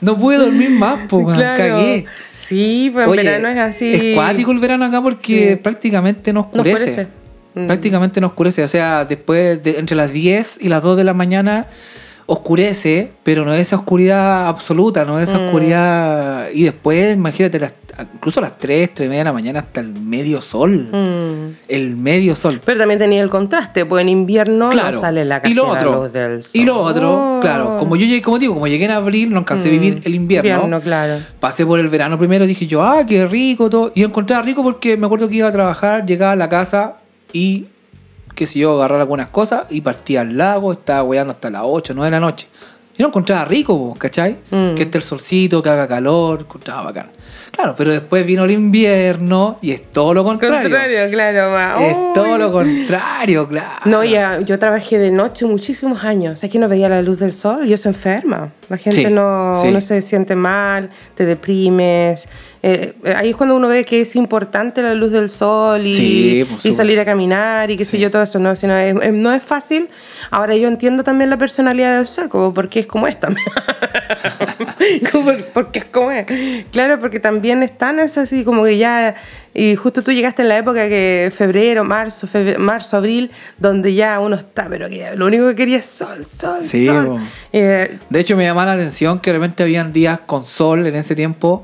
No 0.00 0.16
pude 0.16 0.38
dormir 0.38 0.70
más, 0.70 0.98
pues, 1.08 1.36
Claro. 1.36 1.56
cagué. 1.58 2.06
Sí, 2.34 2.88
pues 2.92 3.04
en 3.04 3.10
Oye, 3.10 3.22
verano 3.22 3.48
es 3.48 3.58
así. 3.58 3.94
Es 4.12 4.14
cuático 4.16 4.50
el 4.52 4.58
verano 4.58 4.86
acá 4.86 5.02
porque 5.02 5.50
Sí. 5.50 5.56
prácticamente 5.56 6.32
no 6.32 6.40
No 6.40 6.46
oscurece. 6.46 6.74
oscurece. 6.90 7.06
Mm. 7.54 7.66
Prácticamente 7.66 8.20
no 8.20 8.28
oscurece. 8.28 8.64
O 8.64 8.68
sea, 8.68 9.04
después 9.04 9.62
de 9.62 9.78
entre 9.78 9.96
las 9.96 10.10
10 10.12 10.58
y 10.62 10.68
las 10.68 10.82
2 10.82 10.96
de 10.96 11.04
la 11.04 11.12
mañana 11.12 11.66
oscurece, 12.32 13.10
pero 13.24 13.44
no 13.44 13.52
es 13.52 13.60
esa 13.62 13.76
oscuridad 13.76 14.46
absoluta, 14.46 15.04
no 15.04 15.18
es 15.18 15.28
esa 15.28 15.38
Mm. 15.40 15.44
oscuridad. 15.46 16.46
Y 16.54 16.62
después, 16.62 17.16
imagínate, 17.16 17.58
las- 17.58 17.74
incluso 18.14 18.38
a 18.40 18.44
las 18.44 18.56
3, 18.56 18.94
3 18.94 19.06
y 19.06 19.08
media 19.08 19.20
de 19.22 19.24
la 19.24 19.32
mañana 19.32 19.58
hasta 19.58 19.80
el 19.80 19.92
medio 20.00 20.40
sol. 20.40 20.88
Mm. 20.92 21.56
El 21.68 21.96
medio 21.96 22.36
sol. 22.36 22.60
Pero 22.64 22.78
también 22.78 22.98
tenía 23.00 23.20
el 23.20 23.28
contraste, 23.28 23.84
pues 23.84 24.02
en 24.02 24.08
invierno 24.10 24.70
Claro. 24.70 24.92
no 24.92 25.00
sale 25.00 25.24
la 25.24 25.38
y 25.38 25.40
casi 25.40 25.54
lo 25.54 25.64
la 25.66 25.72
otro, 25.72 26.02
luz 26.04 26.12
del 26.12 26.42
sol. 26.42 26.60
y 26.60 26.64
lo 26.64 26.78
otro, 26.78 27.10
Oh. 27.10 27.40
claro, 27.40 27.76
como 27.78 27.96
yo 27.96 28.06
llegué, 28.06 28.22
como 28.22 28.38
digo, 28.38 28.54
como 28.54 28.68
llegué 28.68 28.84
en 28.84 28.92
abril, 28.92 29.30
no 29.32 29.38
alcancé 29.38 29.68
a 29.68 29.72
vivir 29.72 29.96
Mm. 29.96 30.02
el 30.04 30.14
invierno. 30.14 30.50
Invierno, 30.50 30.80
claro. 30.80 31.20
Pasé 31.40 31.66
por 31.66 31.80
el 31.80 31.88
verano 31.88 32.16
primero, 32.16 32.46
dije 32.46 32.66
yo, 32.66 32.82
ah, 32.82 33.04
qué 33.06 33.26
rico 33.26 33.68
todo. 33.68 33.90
Y 33.94 34.02
lo 34.02 34.06
encontraba 34.06 34.42
rico 34.42 34.62
porque 34.62 34.96
me 34.96 35.06
acuerdo 35.06 35.28
que 35.28 35.34
iba 35.36 35.48
a 35.48 35.52
trabajar, 35.52 36.06
llegaba 36.06 36.32
a 36.32 36.36
la 36.36 36.48
casa 36.48 36.94
y, 37.32 37.66
qué 38.40 38.46
sé 38.46 38.60
yo, 38.60 38.78
agarrar 38.78 39.02
algunas 39.02 39.28
cosas 39.28 39.64
y 39.68 39.82
partía 39.82 40.22
al 40.22 40.38
lago, 40.38 40.72
estaba 40.72 41.02
weando 41.02 41.34
hasta 41.34 41.50
las 41.50 41.60
8, 41.62 41.92
9 41.94 42.06
de 42.06 42.10
la 42.10 42.20
noche. 42.20 42.48
Y 42.96 43.02
lo 43.02 43.08
encontraba 43.08 43.44
rico, 43.44 43.94
¿cachai? 43.98 44.38
Mm. 44.50 44.72
Que 44.74 44.84
esté 44.84 44.96
el 44.96 45.04
solcito, 45.04 45.62
que 45.62 45.68
haga 45.68 45.86
calor, 45.86 46.40
encontraba 46.40 46.84
bacán. 46.84 47.10
Claro, 47.50 47.74
pero 47.76 47.90
después 47.90 48.24
vino 48.24 48.44
el 48.44 48.52
invierno 48.52 49.58
y 49.60 49.72
es 49.72 49.92
todo 49.92 50.14
lo 50.14 50.24
contrario. 50.24 50.70
Contrario, 50.70 51.10
claro. 51.10 51.50
ma. 51.50 51.86
Es 51.86 51.94
todo 52.14 52.32
Uy. 52.32 52.38
lo 52.38 52.50
contrario, 52.50 53.46
claro. 53.46 53.80
No, 53.84 54.02
ya, 54.04 54.40
yo 54.40 54.58
trabajé 54.58 54.96
de 54.96 55.10
noche 55.10 55.44
muchísimos 55.44 56.02
años. 56.02 56.42
Es 56.42 56.50
que 56.50 56.58
no 56.58 56.66
veía 56.66 56.88
la 56.88 57.02
luz 57.02 57.18
del 57.18 57.34
sol 57.34 57.66
y 57.66 57.74
eso 57.74 57.90
enferma. 57.90 58.54
La 58.70 58.78
gente 58.78 59.04
Sí, 59.06 59.12
no, 59.12 59.58
sí. 59.60 59.68
uno 59.68 59.80
se 59.82 60.00
siente 60.00 60.34
mal, 60.36 60.88
te 61.16 61.26
deprimes. 61.26 62.28
Eh, 62.62 62.94
eh, 63.04 63.14
ahí 63.16 63.30
es 63.30 63.36
cuando 63.36 63.56
uno 63.56 63.68
ve 63.68 63.84
que 63.84 64.02
es 64.02 64.14
importante 64.16 64.82
la 64.82 64.94
luz 64.94 65.10
del 65.12 65.28
sol 65.30 65.86
y, 65.86 65.94
Sí, 65.94 66.46
pues, 66.48 66.66
y 66.66 66.72
salir 66.72 67.00
a 67.00 67.04
caminar 67.04 67.70
y 67.70 67.76
qué 67.76 67.84
sé 67.84 67.98
yo, 67.98 68.10
todo 68.10 68.22
eso. 68.22 68.38
No, 68.38 68.54
sino 68.54 68.76
es, 68.76 68.94
es- 69.02 69.12
no 69.12 69.32
es 69.32 69.42
fácil. 69.42 69.88
Ahora 70.30 70.54
yo 70.56 70.68
entiendo 70.68 71.02
también 71.02 71.30
la 71.30 71.36
personalidad 71.36 71.96
del 71.98 72.06
sueco, 72.06 72.52
porque 72.54 72.80
es 72.80 72.86
como 72.86 73.06
es 73.08 73.18
también. 73.18 73.46
Porque 75.54 75.80
es 75.80 75.84
como 75.86 76.10
es. 76.10 76.26
Claro, 76.72 77.00
porque 77.00 77.20
también 77.20 77.62
están 77.62 77.98
es 77.98 78.16
así 78.18 78.44
como 78.44 78.64
que 78.64 78.78
ya... 78.78 79.14
Y 79.52 79.74
justo 79.74 80.04
tú 80.04 80.12
llegaste 80.12 80.42
en 80.42 80.48
la 80.48 80.58
época 80.58 80.88
que 80.88 81.32
febrero, 81.36 81.82
marzo, 81.82 82.28
febre- 82.28 82.56
marzo, 82.56 82.96
abril, 82.96 83.32
donde 83.58 83.94
ya 83.94 84.20
uno 84.20 84.36
está, 84.36 84.68
pero 84.70 84.88
que 84.88 85.10
lo 85.16 85.26
único 85.26 85.48
que 85.48 85.54
quería 85.56 85.78
es 85.78 85.86
sol, 85.86 86.24
sol, 86.24 86.60
sol. 86.60 87.18
Eh, 87.52 87.98
De 88.10 88.20
hecho, 88.20 88.36
me 88.36 88.44
llamaba 88.60 88.76
la 88.76 88.82
atención 88.82 89.20
que 89.20 89.30
de 89.32 89.38
repente 89.38 89.62
habían 89.62 89.92
días 89.92 90.20
con 90.26 90.44
sol 90.44 90.86
en 90.86 90.94
ese 90.94 91.14
tiempo 91.14 91.62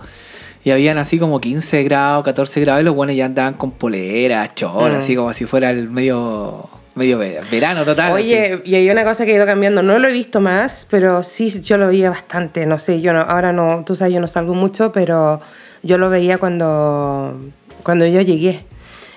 y 0.64 0.70
habían 0.70 0.98
así 0.98 1.18
como 1.18 1.40
15 1.40 1.82
grados, 1.84 2.24
14 2.24 2.60
grados 2.62 2.80
y 2.80 2.84
los 2.84 2.94
buenos 2.94 3.14
ya 3.14 3.26
andaban 3.26 3.54
con 3.54 3.70
polera, 3.72 4.52
chor, 4.54 4.92
Mm. 4.92 4.96
así 4.96 5.14
como 5.14 5.32
si 5.32 5.44
fuera 5.46 5.70
el 5.70 5.88
medio, 5.90 6.68
medio 6.94 7.18
ver- 7.18 7.40
verano 7.50 7.84
total. 7.84 8.12
Oye, 8.12 8.60
y 8.64 8.74
hay 8.74 8.90
una 8.90 9.04
cosa 9.04 9.24
que 9.24 9.32
ha 9.32 9.34
ido 9.36 9.46
cambiando, 9.46 9.82
no 9.82 9.98
lo 9.98 10.08
he 10.08 10.12
visto 10.12 10.40
más, 10.40 10.86
pero 10.90 11.22
sí 11.22 11.60
yo 11.62 11.76
lo 11.76 11.88
veía 11.88 12.10
bastante, 12.10 12.66
no 12.66 12.78
sé, 12.78 13.00
yo 13.00 13.12
no, 13.12 13.20
ahora 13.20 13.52
no, 13.52 13.84
tú 13.86 13.94
sabes, 13.94 14.14
yo 14.14 14.20
no 14.20 14.26
salgo 14.28 14.54
mucho, 14.54 14.90
pero 14.92 15.40
yo 15.82 15.98
lo 15.98 16.08
veía 16.10 16.38
cuando, 16.38 17.38
cuando 17.82 18.06
yo 18.06 18.20
llegué. 18.22 18.64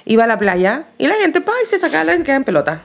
Iba 0.05 0.23
a 0.25 0.27
la 0.27 0.38
playa 0.38 0.86
y 0.97 1.07
la 1.07 1.15
gente, 1.15 1.41
pa, 1.41 1.51
y 1.63 1.67
se 1.67 1.77
sacaba 1.80 2.03
la 2.03 2.15
y 2.15 2.17
quedaba 2.19 2.38
en 2.38 2.43
pelota. 2.43 2.82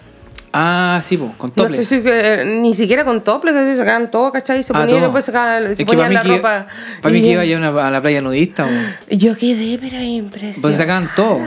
Ah, 0.57 1.01
sí, 1.03 1.17
po, 1.17 1.33
con 1.37 1.51
No 1.57 1.65
topless. 1.65 1.89
sé 1.89 1.99
si 1.99 2.05
que- 2.05 2.45
ni 2.47 2.75
siquiera 2.77 3.05
con 3.05 3.23
topless, 3.23 3.55
que 3.55 3.65
se 3.65 3.77
sacaban 3.77 4.09
todo, 4.11 4.31
¿cachai? 4.31 4.61
Y 4.61 4.63
se 4.63 4.73
Ah, 4.73 4.77
ponían 4.81 4.89
y 4.89 4.93
todo. 4.93 5.01
después 5.09 5.25
sacaban, 5.25 5.75
se 5.75 5.85
ponían 5.85 6.07
para 6.09 6.13
la 6.15 6.23
que, 6.23 6.37
ropa. 6.37 6.67
para 7.03 7.13
mí 7.13 7.19
Y 7.19 7.23
que 7.23 7.29
iba 7.33 7.45
yo 7.45 7.59
a, 7.81 7.91
la 7.91 8.01
playa 8.01 8.21
nudista, 8.21 8.65
po. 8.65 8.71
Yo 9.17 9.37
quedé, 9.37 9.79
pero 9.81 9.97
impresionante. 10.01 10.61
Pues 10.63 10.77
sacaban 10.77 11.11
todo. 11.17 11.41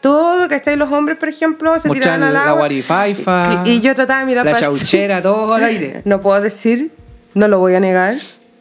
Todo, 0.00 0.48
¿cachai? 0.48 0.76
Los 0.76 0.90
hombres, 0.92 1.16
por 1.18 1.28
ejemplo, 1.28 1.72
se 1.80 1.88
Mostrar 1.88 2.14
tiraban 2.16 2.22
al 2.22 2.34
la 2.34 2.44
agua. 2.44 2.58
guarifaifa. 2.60 3.62
Y, 3.66 3.70
y 3.72 3.80
yo 3.80 3.94
trataba 3.94 4.20
de 4.20 4.26
mirar 4.26 4.44
La 4.44 4.52
para 4.52 4.66
el 4.68 4.72
chauchera, 4.78 5.20
todo 5.22 5.54
al 5.54 5.64
aire. 5.64 6.02
No 6.04 6.20
puedo 6.20 6.40
decir, 6.40 6.92
no 7.34 7.48
lo 7.48 7.58
voy 7.58 7.74
a 7.74 7.80
negar, 7.80 8.16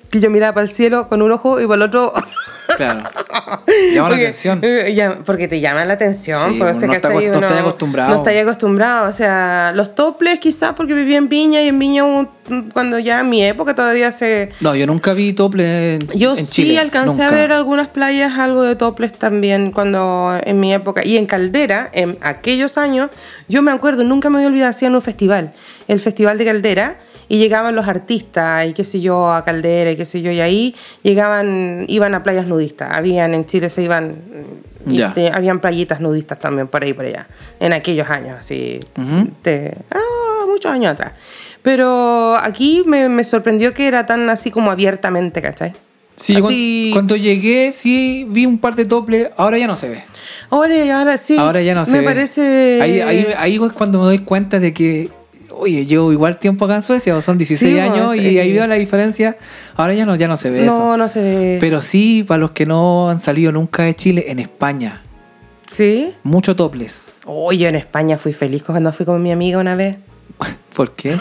que 0.10 0.20
yo 0.20 0.30
miraba 0.30 0.54
para 0.54 0.68
el 0.68 0.74
cielo 0.74 1.08
con 1.10 1.22
un 1.22 1.32
ojo 1.32 1.60
y 1.62 1.66
para 1.66 1.76
el 1.76 1.82
otro. 1.84 2.14
Claro. 2.82 3.04
Llama 3.94 4.10
la 4.10 4.16
atención. 4.16 4.60
eh, 4.64 4.94
ya- 4.96 5.20
porque 5.26 5.48
te 5.48 5.60
llaman 5.60 5.88
la 5.88 5.94
atención. 5.96 6.54
Sí, 6.54 6.60
no 6.60 6.70
está 6.70 6.88
no 6.88 6.94
está 6.94 7.08
acostumbrado. 7.60 8.10
No 8.10 8.16
está 8.18 8.32
acostumbrado. 8.42 9.10
O 9.10 9.12
sea, 9.12 9.72
los 9.76 9.96
toples 9.96 10.40
quizás 10.40 10.74
porque 10.74 10.94
vivía 10.94 11.18
en 11.18 11.30
Viña 11.30 11.62
y 11.62 11.68
en 11.68 11.80
Viña 11.80 12.04
cuando 12.74 13.00
ya 13.00 13.22
en 13.22 13.30
mi 13.30 13.44
época 13.44 13.76
todavía 13.76 14.12
se... 14.12 14.50
No, 14.60 14.76
yo 14.76 14.86
nunca 14.88 15.14
vi 15.14 15.34
tople 15.34 15.96
en, 15.96 16.00
Yo 16.16 16.32
en 16.32 16.46
sí 16.46 16.64
Chile. 16.64 16.80
alcancé 16.80 17.24
a 17.24 17.30
ver 17.32 17.52
algunas 17.54 17.88
playas, 17.88 18.38
algo 18.38 18.64
de 18.64 18.76
toples 18.76 19.14
también 19.14 19.72
cuando 19.72 20.38
en 20.44 20.60
mi 20.60 20.74
época. 20.74 21.02
Y 21.06 21.18
en 21.18 21.28
Caldera, 21.28 21.90
en 21.94 22.18
aquellos 22.22 22.78
años, 22.78 23.10
yo 23.48 23.62
me 23.62 23.72
acuerdo, 23.72 24.04
nunca 24.04 24.30
me 24.30 24.38
voy 24.38 24.46
a 24.46 24.48
olvidar, 24.48 24.70
hacían 24.72 24.96
un 24.96 25.02
festival, 25.02 25.54
el 25.88 26.00
Festival 26.00 26.38
de 26.38 26.46
Caldera, 26.46 26.98
y 27.32 27.38
llegaban 27.38 27.76
los 27.78 27.88
artistas 27.88 28.68
y 28.68 28.74
qué 28.74 28.84
sé 28.84 29.00
yo, 29.00 29.32
a 29.32 29.46
Caldera 29.46 29.92
y 29.92 29.96
qué 29.96 30.06
sé 30.06 30.22
yo, 30.22 30.32
y 30.32 30.42
ahí 30.42 30.76
llegaban, 31.02 31.86
iban 31.88 32.14
a 32.14 32.24
playas 32.24 32.46
nudistas. 32.46 32.92
Habían 32.92 33.34
en 33.34 33.46
Chile, 33.46 33.70
se 33.70 33.84
iban, 33.84 34.16
y 34.86 34.98
Ya. 34.98 35.14
te- 35.14 35.32
habían 35.32 35.62
playitas 35.62 36.02
nudistas 36.02 36.40
también 36.42 36.68
por 36.68 36.84
ahí, 36.84 36.92
por 36.94 37.06
allá, 37.06 37.28
en 37.62 37.72
aquellos 37.72 38.10
años, 38.10 38.36
así, 38.40 38.82
de- 39.46 39.78
ah, 39.92 40.46
muchos 40.46 40.70
años 40.72 40.92
atrás. 40.92 41.14
Pero 41.62 42.36
aquí 42.36 42.84
me, 42.86 43.08
me 43.08 43.24
sorprendió 43.24 43.74
que 43.74 43.88
era 43.88 44.06
tan 44.06 44.30
así 44.30 44.52
como 44.52 44.70
abiertamente, 44.70 45.42
¿cachai? 45.42 45.72
Sí, 46.18 46.36
Así- 46.36 46.90
cuan- 46.92 47.06
cuando 47.06 47.16
llegué, 47.16 47.72
sí 47.72 48.26
vi 48.30 48.46
un 48.46 48.58
par 48.60 48.76
de 48.76 48.84
toples. 48.86 49.30
Ahora 49.38 49.58
ya 49.58 49.68
no 49.68 49.78
se 49.78 49.88
ve. 49.88 50.04
Ahora, 50.50 50.76
ahora 51.00 51.18
sí. 51.18 51.38
Ahora 51.38 51.62
ya 51.62 51.74
no 51.76 51.86
se 51.86 51.94
Me 51.94 52.00
ve. 52.00 52.04
parece. 52.06 52.80
Ahí, 52.82 53.00
ahí, 53.00 53.28
ahí 53.38 53.56
es 53.56 53.72
cuando 53.74 54.00
me 54.00 54.06
doy 54.06 54.20
cuenta 54.20 54.60
de 54.60 54.74
que, 54.74 55.10
oye, 55.62 55.86
llevo 55.86 56.12
igual 56.12 56.38
tiempo 56.38 56.66
acá 56.66 56.76
en 56.76 56.82
Suecia, 56.82 57.16
o 57.16 57.22
son 57.22 57.38
16 57.38 57.72
Sí, 57.74 57.80
años, 57.80 58.07
pues, 58.07 58.22
y 58.22 58.39
ahí 58.39 58.51
veo 58.51 58.66
la 58.68 58.76
diferencia. 58.76 59.38
Ahora 59.76 59.93
ya 59.93 60.05
no, 60.05 60.16
ya 60.16 60.28
no 60.28 60.38
se 60.38 60.49
ve 60.49 60.66
No, 60.66 60.74
eso. 60.74 60.97
no 60.97 61.07
se 61.09 61.22
ve. 61.22 61.57
Pero 61.62 61.82
sí, 61.82 62.24
para 62.28 62.39
los 62.39 62.51
que 62.51 62.66
no 62.66 63.09
han 63.09 63.20
salido 63.20 63.51
nunca 63.51 63.84
de 63.84 63.95
Chile, 63.95 64.26
en 64.28 64.39
España, 64.39 65.01
¿Sí? 65.72 66.14
mucho 66.24 66.55
topless. 66.55 67.22
Oh, 67.26 67.51
yo 67.53 67.68
en 67.68 67.76
España 67.76 68.18
fui 68.18 68.34
feliz 68.34 68.64
cuando 68.64 68.91
fui 68.91 69.05
con 69.05 69.22
mi 69.22 69.32
amiga 69.32 69.57
una 69.59 69.76
vez. 69.76 69.97
¿Por 70.76 70.95
qué? 70.95 71.18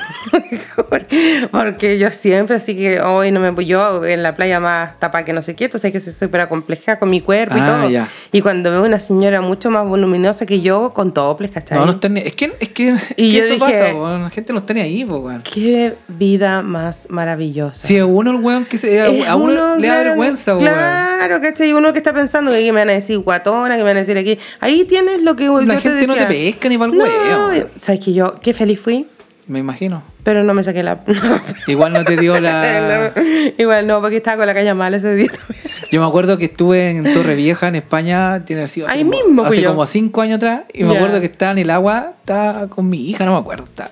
Porque 1.51 1.99
yo 1.99 2.11
siempre, 2.11 2.57
así 2.57 2.77
que 2.77 3.01
hoy 3.01 3.33
no 3.33 3.41
me 3.41 3.65
yo 3.65 4.05
en 4.05 4.23
la 4.23 4.35
playa 4.35 4.61
más 4.61 4.99
tapa 4.99 5.25
que 5.25 5.33
no 5.33 5.43
sé 5.43 5.55
qué, 5.55 5.69
sabes 5.69 5.93
que 5.93 6.01
soy 6.01 6.13
súper 6.13 6.49
compleja 6.49 6.99
con 6.99 7.11
mi 7.11 7.21
cuerpo 7.21 7.57
y 7.57 7.61
Ah, 7.61 7.67
todo. 7.81 7.91
ya. 7.91 8.09
Y 8.33 8.43
cuando 8.43 8.71
veo 8.71 8.85
una 8.85 9.01
señora 9.01 9.41
mucho 9.41 9.71
más 9.71 9.85
voluminosa 9.87 10.47
que 10.47 10.61
yo, 10.61 10.93
con 10.95 11.13
toples, 11.13 11.51
¿cachai? 11.51 11.77
No, 11.79 11.87
no 11.87 11.93
están 11.93 12.15
ni- 12.15 12.21
Es 12.21 12.35
que, 12.37 12.53
es 12.61 12.69
que, 12.69 12.89
eso 12.91 13.05
dije- 13.17 13.59
pasa, 13.59 13.91
po, 13.93 14.09
la 14.09 14.31
gente 14.31 14.53
no 14.53 14.61
está 14.61 14.73
ni 14.73 14.81
ahí, 14.81 15.05
po, 15.05 15.17
weón. 15.19 15.43
Qué 15.43 15.95
vida 16.07 16.63
más 16.63 17.07
maravillosa. 17.11 17.87
Si 17.89 17.99
a 17.99 18.07
uno 18.07 18.31
el 18.31 18.37
weón 18.37 18.67
que 18.67 18.79
se, 18.79 19.01
a, 19.01 19.09
Es 19.09 19.27
a 19.27 19.35
uno, 19.35 19.77
le 19.77 19.89
da 19.89 19.95
claro, 19.95 20.09
vergüenza, 20.11 20.53
po, 20.53 20.59
weón. 20.61 20.73
Claro, 20.73 21.41
¿cachai? 21.41 21.73
Uno 21.73 21.93
que 21.93 21.99
está 21.99 22.13
pensando 22.13 22.53
que 22.53 22.59
aquí 22.59 22.67
me 22.73 22.81
van 22.81 22.91
a 22.91 22.93
decir 22.93 23.19
guatona, 23.19 23.75
que 23.77 23.83
me 23.83 23.89
van 23.91 23.97
a 23.97 24.01
decir 24.01 24.17
aquí. 24.17 24.39
Ahí 24.61 24.85
tienes 24.85 25.23
lo 25.23 25.35
que 25.35 25.47
yo 25.47 25.61
La 25.63 25.75
te 25.75 25.81
gente 25.81 26.07
no 26.07 26.15
te 26.15 26.21
decía. 26.21 26.29
pesca 26.29 26.69
ni 26.69 26.79
pa'l 26.79 26.97
No, 26.97 27.05
huevo. 27.05 27.67
¿Sabes 27.79 28.01
que 28.01 28.13
yo 28.13 28.35
qué 28.41 28.55
feliz 28.55 28.79
fui? 28.79 29.07
Me 29.49 29.59
imagino. 29.59 30.05
Pero 30.23 30.45
no 30.45 30.55
me 30.55 30.63
saqué 30.63 30.83
la. 30.85 31.01
Igual 31.67 31.93
no 31.95 32.05
te 32.05 32.17
dio 32.17 32.39
la. 32.41 33.13
Igual 33.59 33.87
no, 33.89 34.01
porque 34.01 34.19
estaba 34.19 34.37
con 34.37 34.47
la 34.47 34.55
calle 34.55 34.73
mal 34.75 34.95
ese 34.95 35.17
día 35.17 35.27
también. 35.33 35.60
Yo 35.91 36.01
me 36.01 36.07
acuerdo 36.07 36.39
que 36.39 36.45
estuve 36.47 36.91
en 36.91 37.13
Torre 37.13 37.35
Vieja, 37.35 37.69
en 37.69 37.75
España, 37.75 38.45
tiene 38.45 38.67
sido 38.69 38.87
hace 38.87 38.97
Ahí 38.99 39.05
como- 39.05 39.17
mismo 39.17 39.45
hace 39.45 39.65
como 39.65 39.87
cinco 39.87 40.21
años 40.23 40.37
atrás, 40.37 40.63
y 40.73 40.85
me 40.85 40.97
acuerdo 40.97 41.21
que 41.21 41.27
estaba 41.27 41.53
en 41.53 41.59
el 41.59 41.71
agua, 41.71 42.13
estaba 42.21 42.69
con 42.69 42.89
mi 42.89 43.09
hija, 43.11 43.25
no 43.27 43.33
me 43.33 43.39
acuerdo. 43.39 43.65
estaba- 43.65 43.91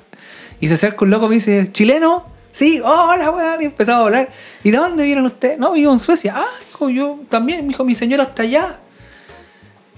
Y 0.60 0.68
se 0.68 0.74
acerca 0.74 1.04
un 1.04 1.10
loco 1.10 1.26
y 1.26 1.28
me 1.30 1.34
dice, 1.36 1.68
¿chileno? 1.72 2.24
Sí, 2.52 2.80
hola, 2.82 3.30
weón, 3.30 3.62
y 3.62 3.66
empezaba 3.66 3.98
a 4.00 4.04
hablar. 4.06 4.28
¿Y 4.64 4.70
de 4.70 4.78
dónde 4.78 5.04
vienen 5.04 5.24
ustedes? 5.26 5.58
No, 5.58 5.72
vivo 5.72 5.92
en 5.92 5.98
Suecia. 5.98 6.34
Ah, 6.36 6.44
hijo, 6.70 6.88
yo 6.88 7.20
también, 7.28 7.66
mi 7.66 7.72
hijo, 7.72 7.84
mi 7.84 7.94
señora 7.94 8.24
está 8.24 8.42
allá. 8.42 8.76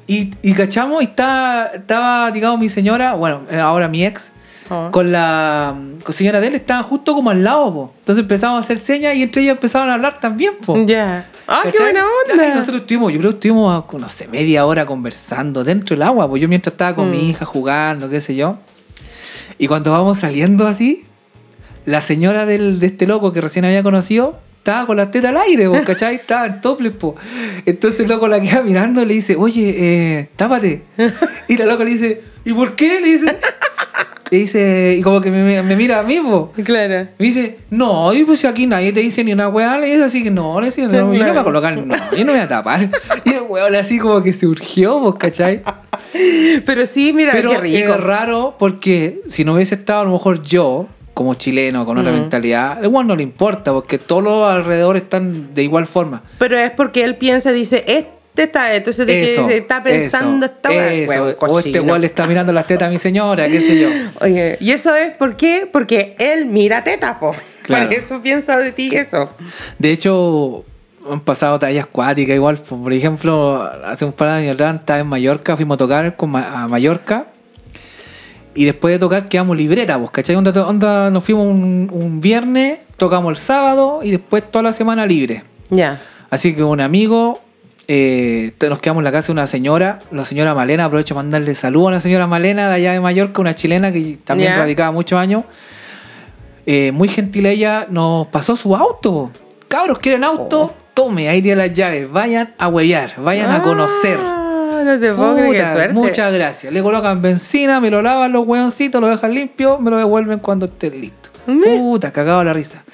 Y, 0.06 0.32
y 0.42 0.52
cachamos, 0.54 1.02
y 1.02 1.06
estaba, 1.06 1.66
estaba, 1.66 2.30
digamos, 2.32 2.58
mi 2.58 2.68
señora, 2.68 3.14
bueno, 3.14 3.42
ahora 3.62 3.86
mi 3.88 4.04
ex, 4.04 4.32
Oh. 4.72 4.88
con 4.92 5.10
la 5.10 5.74
con 6.04 6.14
señora 6.14 6.40
de 6.40 6.46
él, 6.46 6.54
estaban 6.54 6.84
justo 6.84 7.14
como 7.14 7.30
al 7.30 7.42
lado, 7.42 7.72
po. 7.74 7.92
Entonces 7.98 8.22
empezamos 8.22 8.56
a 8.60 8.64
hacer 8.64 8.78
señas 8.78 9.14
y 9.16 9.22
entre 9.24 9.42
ellas 9.42 9.54
empezaban 9.56 9.90
a 9.90 9.94
hablar 9.94 10.20
también, 10.20 10.52
po. 10.64 10.76
Ya. 10.86 11.28
¡Ah, 11.48 11.62
qué 11.64 11.76
buena 11.82 12.00
y 12.28 12.32
onda! 12.32 12.54
nosotros 12.54 12.82
estuvimos, 12.82 13.12
yo 13.12 13.18
creo 13.18 13.30
que 13.32 13.36
estuvimos, 13.36 13.84
no 13.92 14.08
sé, 14.08 14.28
media 14.28 14.64
hora 14.66 14.86
conversando 14.86 15.64
dentro 15.64 15.96
del 15.96 16.02
agua, 16.04 16.28
pues 16.28 16.40
yo 16.40 16.48
mientras 16.48 16.72
estaba 16.74 16.94
con 16.94 17.08
Mm. 17.08 17.10
mi 17.10 17.30
hija 17.30 17.44
jugando, 17.44 18.08
qué 18.08 18.20
sé 18.20 18.36
yo. 18.36 18.58
Y 19.58 19.66
cuando 19.66 19.90
vamos 19.90 20.18
saliendo 20.20 20.66
así, 20.68 21.04
la 21.84 22.00
señora 22.02 22.46
del, 22.46 22.78
de 22.78 22.86
este 22.86 23.06
loco 23.06 23.32
que 23.32 23.40
recién 23.40 23.64
había 23.64 23.82
conocido 23.82 24.38
estaba 24.58 24.86
con 24.86 24.96
la 24.98 25.10
teta 25.10 25.30
al 25.30 25.36
aire, 25.38 25.68
pues, 25.68 25.84
¿cachai? 25.84 26.14
Estaba 26.20 26.46
en 26.46 26.60
topless, 26.60 26.92
po. 26.92 27.16
Entonces 27.66 28.00
el 28.00 28.08
loco 28.08 28.28
la 28.28 28.40
queda 28.40 28.62
mirando 28.62 29.02
y 29.02 29.06
le 29.06 29.14
dice, 29.14 29.34
oye, 29.36 29.74
eh, 29.78 30.28
tápate. 30.36 30.84
Y 31.48 31.56
la 31.56 31.64
loca 31.66 31.82
le 31.82 31.90
dice, 31.90 32.22
¿y 32.44 32.52
por 32.52 32.76
qué? 32.76 33.00
Le 33.00 33.06
dice. 33.08 33.36
Y 34.32 34.36
dice, 34.38 34.96
y 34.98 35.02
como 35.02 35.20
que 35.20 35.30
me, 35.30 35.62
me 35.62 35.76
mira 35.76 35.98
a 36.00 36.02
mí, 36.04 36.18
po. 36.20 36.52
Claro. 36.64 37.08
Me 37.18 37.26
dice, 37.26 37.58
no, 37.70 38.12
y 38.14 38.24
pues 38.24 38.44
aquí 38.44 38.66
nadie 38.66 38.92
te 38.92 39.00
dice 39.00 39.24
ni 39.24 39.32
una 39.32 39.48
weá, 39.48 39.76
le 39.78 39.86
dice 39.86 40.04
así 40.04 40.22
que 40.22 40.30
no, 40.30 40.60
le 40.60 40.66
dice, 40.66 40.86
no, 40.86 40.92
yo 40.92 41.00
no 41.00 41.06
me 41.12 41.30
voy 41.30 41.38
a 41.38 41.42
colocar, 41.44 41.76
no, 41.76 41.94
yo 42.12 42.18
no 42.24 42.26
me 42.26 42.32
voy 42.32 42.40
a 42.40 42.48
tapar. 42.48 42.88
Y 43.24 43.30
el 43.30 43.42
weón 43.48 43.74
así 43.74 43.98
como 43.98 44.22
que 44.22 44.32
surgió, 44.32 45.00
pues, 45.00 45.14
¿cachai? 45.18 45.62
Pero 46.64 46.86
sí, 46.86 47.12
mira, 47.12 47.32
Pero 47.32 47.50
qué 47.50 47.58
rico. 47.58 47.94
es 47.94 48.00
raro 48.00 48.56
porque 48.58 49.20
si 49.28 49.44
no 49.44 49.54
hubiese 49.54 49.74
estado 49.74 50.02
a 50.02 50.04
lo 50.04 50.10
mejor 50.12 50.42
yo, 50.42 50.86
como 51.14 51.34
chileno, 51.34 51.84
con 51.84 51.98
otra 51.98 52.12
Mm. 52.12 52.14
mentalidad, 52.20 52.78
al 52.78 52.86
weón 52.88 53.06
no 53.08 53.16
le 53.16 53.22
importa, 53.22 53.72
porque 53.72 53.98
todos 53.98 54.22
los 54.22 54.48
alrededor 54.50 54.96
están 54.96 55.54
de 55.54 55.62
igual 55.62 55.86
forma. 55.86 56.22
Pero 56.38 56.56
es 56.58 56.70
porque 56.70 57.02
él 57.04 57.16
piensa, 57.16 57.52
dice, 57.52 57.84
este 57.86 58.10
está, 58.44 58.74
entonces 58.74 59.06
de 59.06 59.32
Eso, 59.32 59.46
que 59.46 59.56
está 59.58 59.82
pensando 59.82 60.46
eso, 60.46 60.54
esta 60.54 60.92
eso. 60.92 61.36
O 61.40 61.58
este 61.58 61.80
le 61.82 62.06
está 62.06 62.26
mirando 62.26 62.52
las 62.52 62.66
tetas 62.66 62.88
a 62.88 62.90
mi 62.90 62.98
señora, 62.98 63.48
qué 63.48 63.60
sé 63.60 63.80
yo. 63.80 63.88
Oye, 64.20 64.56
y 64.60 64.70
eso 64.70 64.94
es 64.94 65.12
¿por 65.14 65.36
qué? 65.36 65.68
Porque 65.70 66.14
él 66.18 66.46
mira 66.46 66.82
teta, 66.84 67.18
po. 67.18 67.34
Claro. 67.62 67.86
Por 67.88 67.94
eso 67.94 68.20
piensa 68.22 68.58
de 68.58 68.72
ti 68.72 68.90
eso. 68.96 69.30
De 69.78 69.92
hecho, 69.92 70.64
han 71.08 71.20
pasado 71.20 71.58
tallas 71.58 71.86
cuáticas 71.86 72.34
igual. 72.34 72.56
Por 72.56 72.92
ejemplo, 72.92 73.62
hace 73.84 74.04
un 74.04 74.12
par 74.12 74.28
de 74.28 74.34
años 74.34 74.54
atrás 74.54 74.74
estaba 74.76 74.98
en 74.98 75.06
Mallorca, 75.06 75.56
fuimos 75.56 75.76
a 75.76 75.78
tocar 75.78 76.16
con 76.16 76.30
Ma- 76.30 76.62
a 76.64 76.66
Mallorca. 76.68 77.26
Y 78.54 78.64
después 78.64 78.92
de 78.94 78.98
tocar 78.98 79.28
quedamos 79.28 79.56
libreta, 79.56 79.96
pues, 79.98 80.10
¿cachai? 80.10 80.34
Onda, 80.34 80.50
onda, 80.66 81.10
nos 81.10 81.22
fuimos 81.22 81.46
un, 81.46 81.88
un 81.92 82.20
viernes, 82.20 82.78
tocamos 82.96 83.30
el 83.30 83.36
sábado 83.36 84.00
y 84.02 84.10
después 84.10 84.42
toda 84.50 84.64
la 84.64 84.72
semana 84.72 85.06
libre. 85.06 85.44
Ya. 85.68 86.00
Así 86.30 86.54
que 86.54 86.64
un 86.64 86.80
amigo, 86.80 87.40
eh, 87.92 88.52
nos 88.68 88.78
quedamos 88.78 89.00
en 89.00 89.04
la 89.04 89.10
casa 89.10 89.26
de 89.26 89.32
una 89.32 89.48
señora, 89.48 89.98
la 90.12 90.24
señora 90.24 90.54
Malena, 90.54 90.84
aprovecho 90.84 91.16
para 91.16 91.24
mandarle 91.24 91.56
saludos 91.56 91.88
a 91.88 91.92
la 91.94 92.00
señora 92.00 92.28
Malena 92.28 92.68
de 92.68 92.74
allá 92.76 92.92
de 92.92 93.00
Mallorca, 93.00 93.40
una 93.40 93.56
chilena 93.56 93.90
que 93.90 94.16
también 94.22 94.54
radicaba 94.54 94.92
muchos 94.92 95.18
años. 95.18 95.42
Eh, 96.66 96.92
muy 96.92 97.08
gentil 97.08 97.46
ella, 97.46 97.88
nos 97.90 98.28
pasó 98.28 98.54
su 98.54 98.76
auto. 98.76 99.32
Cabros, 99.66 99.98
¿quieren 99.98 100.22
auto? 100.22 100.62
Oh. 100.62 100.74
Tome, 100.94 101.28
ahí 101.28 101.42
tiene 101.42 101.66
las 101.66 101.72
llaves, 101.76 102.08
vayan 102.08 102.54
a 102.58 102.68
huellar, 102.68 103.14
vayan 103.16 103.50
a 103.50 103.60
conocer. 103.60 104.18
Ah, 104.22 104.82
no 104.84 105.00
te 105.00 105.12
puedo 105.12 105.34
creer, 105.34 105.50
qué 105.50 105.58
Puta, 105.58 105.72
suerte. 105.72 105.94
muchas 105.94 106.32
gracias. 106.32 106.72
Le 106.72 106.82
colocan 106.84 107.20
benzina, 107.20 107.80
me 107.80 107.90
lo 107.90 108.02
lavan 108.02 108.30
los 108.30 108.46
hueoncitos, 108.46 109.00
lo 109.00 109.08
dejan 109.08 109.34
limpio, 109.34 109.80
me 109.80 109.90
lo 109.90 109.96
devuelven 109.96 110.38
cuando 110.38 110.66
esté 110.66 110.92
listo. 110.92 111.30
Me. 111.46 111.76
Puta, 111.76 112.12
cagado 112.12 112.44
la 112.44 112.52
risa. 112.52 112.84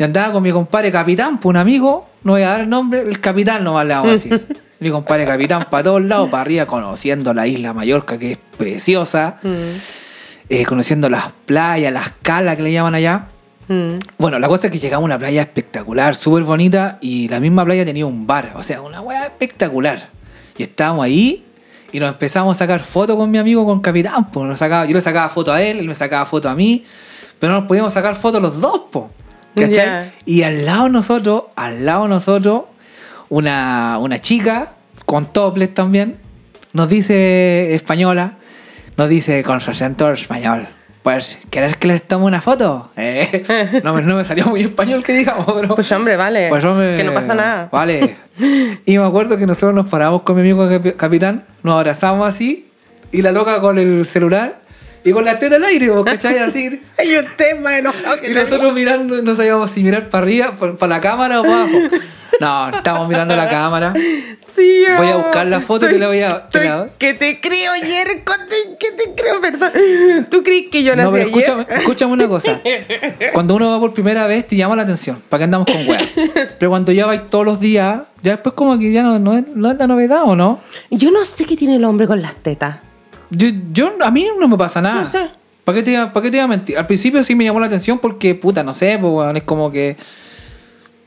Y 0.00 0.02
andaba 0.02 0.32
con 0.32 0.42
mi 0.42 0.50
compadre 0.50 0.90
capitán, 0.90 1.38
pues 1.38 1.50
un 1.50 1.58
amigo, 1.58 2.08
no 2.24 2.32
voy 2.32 2.42
a 2.42 2.50
dar 2.50 2.60
el 2.62 2.68
nombre, 2.70 3.00
el 3.00 3.20
capitán 3.20 3.64
nomás 3.64 3.86
le 3.86 3.94
vamos 3.94 4.08
a 4.08 4.12
decir. 4.12 4.46
mi 4.80 4.90
compadre 4.90 5.24
capitán 5.24 5.66
para 5.70 5.82
todos 5.84 6.02
lados, 6.02 6.28
para 6.28 6.40
arriba, 6.42 6.66
conociendo 6.66 7.32
la 7.34 7.46
isla 7.46 7.72
Mallorca, 7.72 8.18
que 8.18 8.32
es 8.32 8.38
preciosa, 8.56 9.36
Mm, 9.42 9.78
eh, 10.48 10.64
conociendo 10.66 11.08
las 11.08 11.26
playas, 11.46 11.92
las 11.92 12.10
calas 12.20 12.56
que 12.56 12.62
le 12.62 12.72
llaman 12.72 12.94
allá. 12.94 13.26
mm. 13.68 13.94
Bueno, 14.18 14.38
la 14.38 14.48
cosa 14.48 14.66
es 14.66 14.72
que 14.72 14.78
llegamos 14.78 15.04
a 15.04 15.06
una 15.06 15.18
playa 15.18 15.40
espectacular, 15.42 16.14
súper 16.16 16.42
bonita, 16.42 16.98
y 17.00 17.28
la 17.28 17.38
misma 17.40 17.64
playa 17.64 17.84
tenía 17.84 18.06
un 18.06 18.26
bar, 18.26 18.52
o 18.56 18.62
sea, 18.62 18.80
una 18.82 19.00
weá 19.00 19.24
espectacular. 19.26 20.10
Y 20.58 20.64
estábamos 20.64 21.04
ahí 21.04 21.44
y 21.92 22.00
nos 22.00 22.08
empezamos 22.10 22.56
a 22.56 22.58
sacar 22.58 22.80
fotos 22.80 23.16
con 23.16 23.30
mi 23.30 23.38
amigo, 23.38 23.64
con 23.64 23.80
Capitán, 23.80 24.30
pues 24.30 24.46
nos 24.46 24.58
sacaba, 24.58 24.84
yo 24.86 24.94
le 24.94 25.00
sacaba 25.00 25.28
fotos 25.28 25.54
a 25.54 25.62
él, 25.62 25.78
él 25.78 25.88
me 25.88 25.94
sacaba 25.94 26.26
fotos 26.26 26.50
a 26.50 26.54
mí, 26.54 26.84
pero 27.38 27.52
no 27.52 27.60
nos 27.60 27.68
podíamos 27.68 27.92
sacar 27.92 28.14
fotos 28.16 28.42
los 28.42 28.60
dos, 28.60 28.82
po. 28.90 29.10
Y 30.24 30.42
al 30.42 30.64
lado 30.64 30.84
de 30.84 30.90
nosotros, 30.90 31.44
al 31.56 31.84
lado 31.84 32.08
nosotros, 32.08 32.62
una, 33.28 33.98
una 34.00 34.20
chica 34.20 34.72
con 35.06 35.26
toples 35.26 35.74
también, 35.74 36.18
nos 36.72 36.88
dice 36.88 37.74
española, 37.74 38.34
nos 38.96 39.08
dice 39.08 39.42
con 39.42 39.60
su 39.60 39.70
acento 39.70 40.10
español. 40.12 40.66
Pues, 41.02 41.40
¿querés 41.50 41.76
que 41.76 41.88
les 41.88 42.02
tome 42.04 42.26
una 42.26 42.40
foto? 42.40 42.90
Eh, 42.96 43.80
no, 43.82 43.92
me- 43.94 44.02
no 44.02 44.14
me 44.16 44.24
salió 44.24 44.46
muy 44.46 44.60
español 44.60 45.02
que 45.02 45.12
digamos, 45.12 45.44
pero... 45.60 45.74
Pues 45.74 45.90
hombre, 45.90 46.16
vale. 46.16 46.48
Pues, 46.48 46.64
hombre, 46.64 46.94
que 46.94 47.02
no 47.02 47.12
pasa 47.12 47.34
nada. 47.34 47.68
Vale. 47.72 48.16
Y 48.86 48.96
me 48.98 49.04
acuerdo 49.04 49.36
que 49.36 49.44
nosotros 49.46 49.74
nos 49.74 49.86
paramos 49.86 50.22
con 50.22 50.36
mi 50.36 50.42
amigo 50.42 50.64
capi- 50.68 50.94
capitán, 50.94 51.44
nos 51.64 51.74
abrazamos 51.74 52.28
así, 52.28 52.68
y 53.10 53.20
la 53.22 53.32
loca 53.32 53.60
con 53.60 53.78
el 53.80 54.06
celular 54.06 54.61
y 55.04 55.12
con 55.12 55.24
la 55.24 55.38
teta 55.38 55.56
al 55.56 55.64
aire, 55.64 55.90
¿vos 55.90 56.04
¿cachai? 56.04 56.38
Así. 56.38 56.80
Hay 56.98 57.16
un 57.16 57.26
tema 57.36 57.78
enojado 57.78 58.20
que 58.20 58.30
Y 58.30 58.34
nosotros 58.34 58.72
mirando, 58.72 59.20
no 59.22 59.34
sabíamos 59.34 59.70
si 59.70 59.82
mirar 59.82 60.08
para 60.08 60.22
arriba, 60.24 60.52
para 60.78 60.88
la 60.96 61.00
cámara 61.00 61.40
o 61.40 61.44
para 61.44 61.62
abajo. 61.62 61.78
No, 62.40 62.70
estábamos 62.70 63.08
mirando 63.08 63.36
la 63.36 63.48
cámara. 63.48 63.92
Sí, 64.38 64.84
Voy 64.96 65.08
a 65.08 65.16
buscar 65.16 65.46
la 65.46 65.60
foto 65.60 65.86
y 65.88 65.92
te 65.92 65.98
la 65.98 66.08
voy 66.08 66.22
a- 66.22 66.48
te 66.48 66.58
estoy- 66.58 66.68
la- 66.68 66.88
Que 66.98 67.14
te 67.14 67.40
creo, 67.40 67.72
Yerko, 67.76 68.32
te- 68.48 68.76
que 68.78 68.90
te 68.96 69.14
creo, 69.14 69.40
perdón. 69.40 70.26
¿Tú 70.30 70.42
crees 70.42 70.64
que 70.70 70.82
yo 70.82 70.96
nací 70.96 71.06
No, 71.06 71.12
pero 71.12 71.24
ayer? 71.26 71.38
escúchame, 71.38 71.66
escúchame 71.68 72.12
una 72.14 72.28
cosa. 72.28 72.60
Cuando 73.32 73.54
uno 73.54 73.70
va 73.70 73.80
por 73.80 73.92
primera 73.94 74.26
vez, 74.26 74.46
te 74.46 74.56
llama 74.56 74.74
la 74.76 74.82
atención. 74.82 75.22
¿Para 75.28 75.38
qué 75.40 75.44
andamos 75.44 75.66
con 75.70 75.86
weas? 75.88 76.04
Pero 76.58 76.70
cuando 76.70 76.90
ya 76.90 77.06
vais 77.06 77.28
todos 77.30 77.44
los 77.44 77.60
días, 77.60 78.00
ya 78.22 78.32
después 78.32 78.54
como 78.54 78.78
que 78.78 78.90
ya 78.92 79.02
no, 79.02 79.18
no, 79.18 79.36
es, 79.38 79.44
no 79.54 79.70
es 79.70 79.78
la 79.78 79.86
novedad, 79.86 80.22
¿o 80.24 80.34
no? 80.34 80.60
Yo 80.90 81.10
no 81.10 81.24
sé 81.24 81.44
qué 81.44 81.56
tiene 81.56 81.76
el 81.76 81.84
hombre 81.84 82.06
con 82.06 82.22
las 82.22 82.34
tetas. 82.36 82.78
Yo, 83.36 83.48
yo- 83.72 83.92
a 84.04 84.10
mí 84.10 84.26
no 84.38 84.48
me 84.48 84.56
pasa 84.56 84.80
nada. 84.80 85.00
No 85.00 85.06
sé. 85.06 85.28
¿Para 85.64 85.76
qué, 85.76 85.82
te, 85.84 85.90
iba- 85.92 86.12
¿Para 86.12 86.24
qué 86.24 86.30
te 86.30 86.36
iba 86.38 86.44
a 86.44 86.48
mentir? 86.48 86.76
Al 86.78 86.86
principio 86.86 87.22
sí 87.22 87.34
me 87.34 87.44
llamó 87.44 87.60
la 87.60 87.66
atención 87.66 87.98
porque, 87.98 88.34
puta, 88.34 88.62
no 88.64 88.72
sé, 88.72 88.98
pues, 89.00 89.36
es 89.36 89.42
como 89.44 89.70
que 89.70 89.96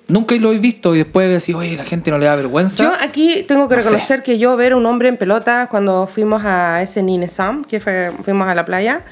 nunca 0.07 0.35
lo 0.35 0.51
he 0.53 0.57
visto 0.59 0.95
y 0.95 0.99
después 0.99 1.27
decir, 1.29 1.55
oye, 1.55 1.75
la 1.75 1.83
gente 1.83 2.11
no 2.11 2.17
le 2.17 2.25
da 2.27 2.35
vergüenza. 2.35 2.83
Yo 2.83 2.91
aquí 3.01 3.43
tengo 3.47 3.67
que 3.67 3.75
No 3.75 3.81
sé. 3.81 3.89
reconocer 3.89 4.23
que 4.23 4.37
yo 4.37 4.55
ver 4.55 4.73
un 4.75 4.85
hombre 4.85 5.09
en 5.09 5.17
pelota 5.17 5.67
cuando 5.69 6.07
fuimos 6.07 6.43
a 6.45 6.81
ese 6.81 7.01
Ninesam, 7.03 7.65
que 7.65 7.79
fue, 7.79 8.11
fuimos 8.23 8.47
a 8.47 8.55
la 8.55 8.65
playa, 8.65 9.03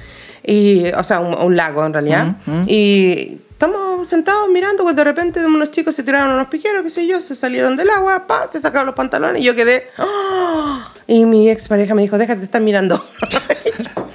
y, 0.45 0.87
o 0.91 1.03
sea, 1.03 1.19
un, 1.19 1.33
un 1.33 1.55
lago 1.55 1.85
en 1.85 1.93
realidad, 1.93 2.35
y 2.67 3.39
estamos 3.63 4.05
sentados 4.09 4.49
mirando 4.49 4.83
cuando 4.83 4.99
de 4.99 5.05
repente 5.05 5.45
unos 5.45 5.71
chicos 5.71 5.95
se 5.95 6.03
tiraron 6.03 6.33
unos 6.33 6.47
piqueros, 6.47 6.83
qué 6.83 6.89
sé 6.89 7.07
yo, 7.07 7.21
se 7.21 7.33
salieron 7.33 7.77
del 7.77 7.89
agua, 7.91 8.27
pa, 8.27 8.45
se 8.51 8.59
sacaron 8.59 8.87
los 8.87 8.95
pantalones 8.95 9.41
y 9.41 9.45
yo 9.45 9.55
quedé, 9.55 9.87
¡ah! 9.97 10.91
y 11.07 11.23
mi 11.25 11.49
expareja 11.49 11.95
me 11.95 12.01
dijo, 12.01 12.17
déjate 12.17 12.39
de 12.39 12.45
estar 12.45 12.61
mirando. 12.61 13.05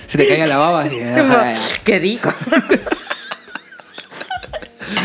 Se 0.07 0.19
te 0.19 0.29
caía 0.29 0.47
la 0.47 0.59
baba. 0.59 0.85
ah, 1.17 1.55
¡Qué 1.83 1.99
rico! 1.99 2.31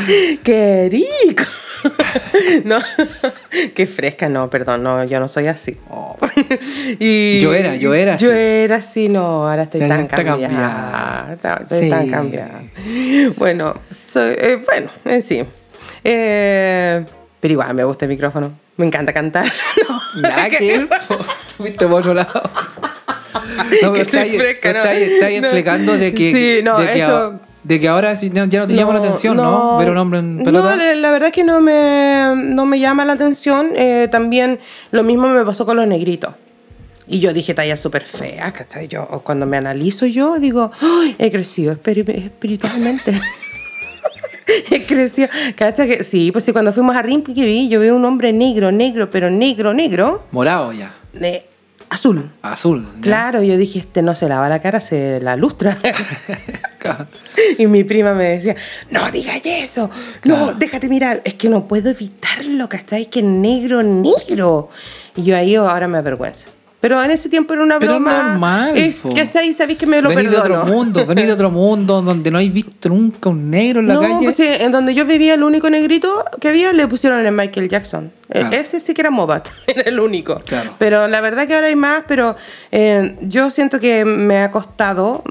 ¡Qué 0.44 0.90
rico! 0.92 1.44
No, 2.66 2.80
qué 3.76 3.88
fresca, 3.88 4.30
no, 4.30 4.50
perdón, 4.50 4.84
no, 4.84 5.04
yo 5.04 5.20
no 5.20 5.28
soy 5.28 5.48
así. 5.48 5.78
Y 7.00 7.40
Yo 7.40 7.54
era, 7.54 7.76
yo 7.76 7.94
era 7.94 8.18
Yo 8.18 8.30
así. 8.32 8.38
era 8.40 8.76
así, 8.78 9.10
no, 9.10 9.48
ahora 9.50 9.64
estoy 9.64 9.82
Ya 9.82 9.88
tan 9.88 10.02
está 10.02 10.24
cambiada. 10.24 10.48
cambiada. 10.50 11.34
Está- 11.34 11.60
Estoy 11.64 11.80
Sí. 11.80 11.90
tan 11.90 12.10
cambiada. 12.10 12.62
Bueno, 13.38 13.76
soy, 13.92 14.36
eh, 14.38 14.62
bueno, 14.66 14.90
en 15.06 15.22
sí. 15.22 15.44
Eh, 16.04 17.06
pero 17.40 17.52
igual 17.54 17.74
me 17.74 17.84
gusta 17.84 18.06
el 18.06 18.10
micrófono. 18.10 18.54
Me 18.78 18.86
encanta 18.86 19.14
cantar. 19.14 19.46
No, 19.88 20.22
Nada 20.22 20.50
que. 20.50 20.88
Fuiste 21.58 21.86
por 21.88 22.00
otro 22.02 22.14
lado. 22.14 22.42
No, 23.82 23.92
pero 23.92 24.02
está 24.02 24.26
fresca, 24.26 24.70
está 24.70 24.84
¿no? 24.84 24.90
está 24.90 25.30
No. 25.30 25.36
explicando 25.36 25.98
de 25.98 26.14
que, 26.14 26.32
Sí, 26.32 26.64
no, 26.64 26.80
de, 26.80 26.88
que 26.94 27.00
eso- 27.00 27.16
a- 27.18 27.40
de 27.64 27.80
que 27.80 27.88
ahora 27.88 28.16
sí 28.16 28.30
ya 28.34 28.46
ya 28.46 28.60
no 28.62 28.68
te 28.68 28.76
llama 28.76 28.94
la 28.94 29.00
atención, 29.00 29.38
¿no? 29.38 29.78
Ver 29.78 29.88
a 29.88 29.92
un 29.92 29.98
hombre 29.98 30.20
en 30.20 30.44
pelota. 30.44 30.76
No, 30.76 30.94
la, 30.96 31.12
verdad 31.12 31.28
es 31.30 31.34
que 31.34 31.44
no 31.44 31.62
me, 31.62 32.34
no 32.36 32.66
me 32.66 32.80
llama 32.80 33.06
la 33.06 33.14
atención. 33.14 33.70
Eh, 33.76 34.08
también 34.12 34.60
lo 34.92 35.04
mismo 35.04 35.28
me 35.30 35.44
pasó 35.46 35.66
con 35.66 35.78
los 35.78 35.88
negritos. 35.88 36.34
Y 37.08 37.20
yo 37.20 37.34
dije, 37.34 37.54
talla 37.54 37.76
súper 37.78 38.04
fea, 38.04 38.52
¿cachai? 38.54 38.88
Yo, 38.88 39.06
cuando 39.24 39.46
me 39.46 39.58
analizo 39.58 40.06
yo, 40.06 40.40
digo, 40.40 40.72
"Ay, 40.82 41.16
he 41.20 41.32
crecido 41.32 41.74
espiri- 41.74 42.08
espiritualmente. 42.26 43.20
he 44.70 44.86
crecido. 44.86 45.28
¿Cachai? 45.56 45.88
Que, 45.88 46.04
sí, 46.04 46.32
pues 46.32 46.44
sí, 46.46 46.54
cuando 46.54 46.72
fuimos 46.74 46.96
a 46.96 47.02
Rimpi 47.02 47.34
que 47.34 47.46
vi, 47.46 47.70
yo 47.70 47.80
vi 47.80 47.90
un 47.90 48.04
hombre 48.06 48.32
negro, 48.34 48.72
negro, 48.72 49.10
pero 49.12 49.30
negro, 49.30 49.74
negro, 49.74 50.24
Morado 50.32 50.72
ya. 50.74 50.94
de 51.14 51.46
azul. 51.94 52.32
Azul. 52.42 52.86
ya. 52.96 53.02
Claro, 53.02 53.42
yo 53.44 53.58
dije, 53.58 53.80
este 53.80 54.02
no 54.02 54.16
se 54.16 54.28
lava 54.28 54.50
la 54.50 54.62
cara, 54.62 54.82
se 54.82 55.20
la 55.22 55.36
lustra. 55.36 55.78
y 57.58 57.68
mi 57.68 57.84
prima 57.84 58.14
me 58.14 58.26
decía, 58.26 58.56
no 58.90 59.10
digas 59.12 59.42
eso, 59.44 59.90
no, 60.24 60.54
déjate 60.54 60.90
mirar, 60.90 61.22
es 61.24 61.36
que 61.36 61.50
no 61.50 61.68
puedo 61.68 61.90
evitarlo, 61.90 62.68
¿cachai? 62.68 63.06
Que 63.06 63.22
negro, 63.22 63.84
negro. 63.84 64.70
Y 65.16 65.24
yo 65.24 65.38
ahí 65.38 65.56
ahora 65.56 65.88
me 65.88 66.00
avergüenza. 66.00 66.50
Pero 66.84 67.02
en 67.02 67.12
ese 67.12 67.30
tiempo 67.30 67.54
era 67.54 67.64
una 67.64 67.80
Pero 67.80 67.94
es 67.94 68.00
broma. 68.02 68.24
normal, 68.32 68.78
Es, 68.78 68.98
po. 68.98 69.14
¿cachai? 69.14 69.54
Sabéis 69.54 69.78
que 69.80 69.86
me 69.86 70.02
lo 70.02 70.10
Venís 70.10 70.32
de 70.32 70.38
perdono. 70.38 70.64
otro 70.64 70.74
mundo, 70.74 71.06
venís 71.06 71.28
de 71.28 71.32
otro 71.32 71.50
mundo 71.62 72.02
donde 72.02 72.30
no 72.30 72.38
hay 72.40 72.50
visto 72.50 72.90
nunca 72.90 73.30
un 73.30 73.50
negro 73.50 73.80
en 73.80 73.88
la 73.88 73.94
no, 73.94 74.02
calle. 74.02 74.16
pues 74.22 74.36
sí, 74.36 74.44
en 74.46 74.70
donde 74.74 74.94
yo 74.94 75.06
vivía, 75.06 75.36
el 75.36 75.44
único 75.44 75.70
negrito 75.70 76.26
que 76.42 76.50
había 76.50 76.74
le 76.74 76.86
pusieron 76.90 77.26
el 77.26 77.32
Michael 77.32 77.70
Jackson. 77.70 78.12
Eh, 78.28 78.40
Claro. 78.42 78.56
Ese 78.58 78.82
sí 78.82 78.94
que 78.94 79.00
era 79.02 79.12
Mobat, 79.12 79.48
era 79.68 79.84
el 79.84 79.98
único. 79.98 80.42
Claro. 80.46 80.72
Pero 80.78 81.08
la 81.08 81.22
verdad 81.22 81.48
que 81.48 81.56
ahora 81.56 81.68
hay 81.68 81.76
más, 81.78 82.04
pero 82.06 82.36
eh, 82.74 83.16
yo 83.22 83.50
siento 83.50 83.80
que 83.80 84.04
me 84.04 84.40
ha 84.40 84.52
costado 84.52 85.24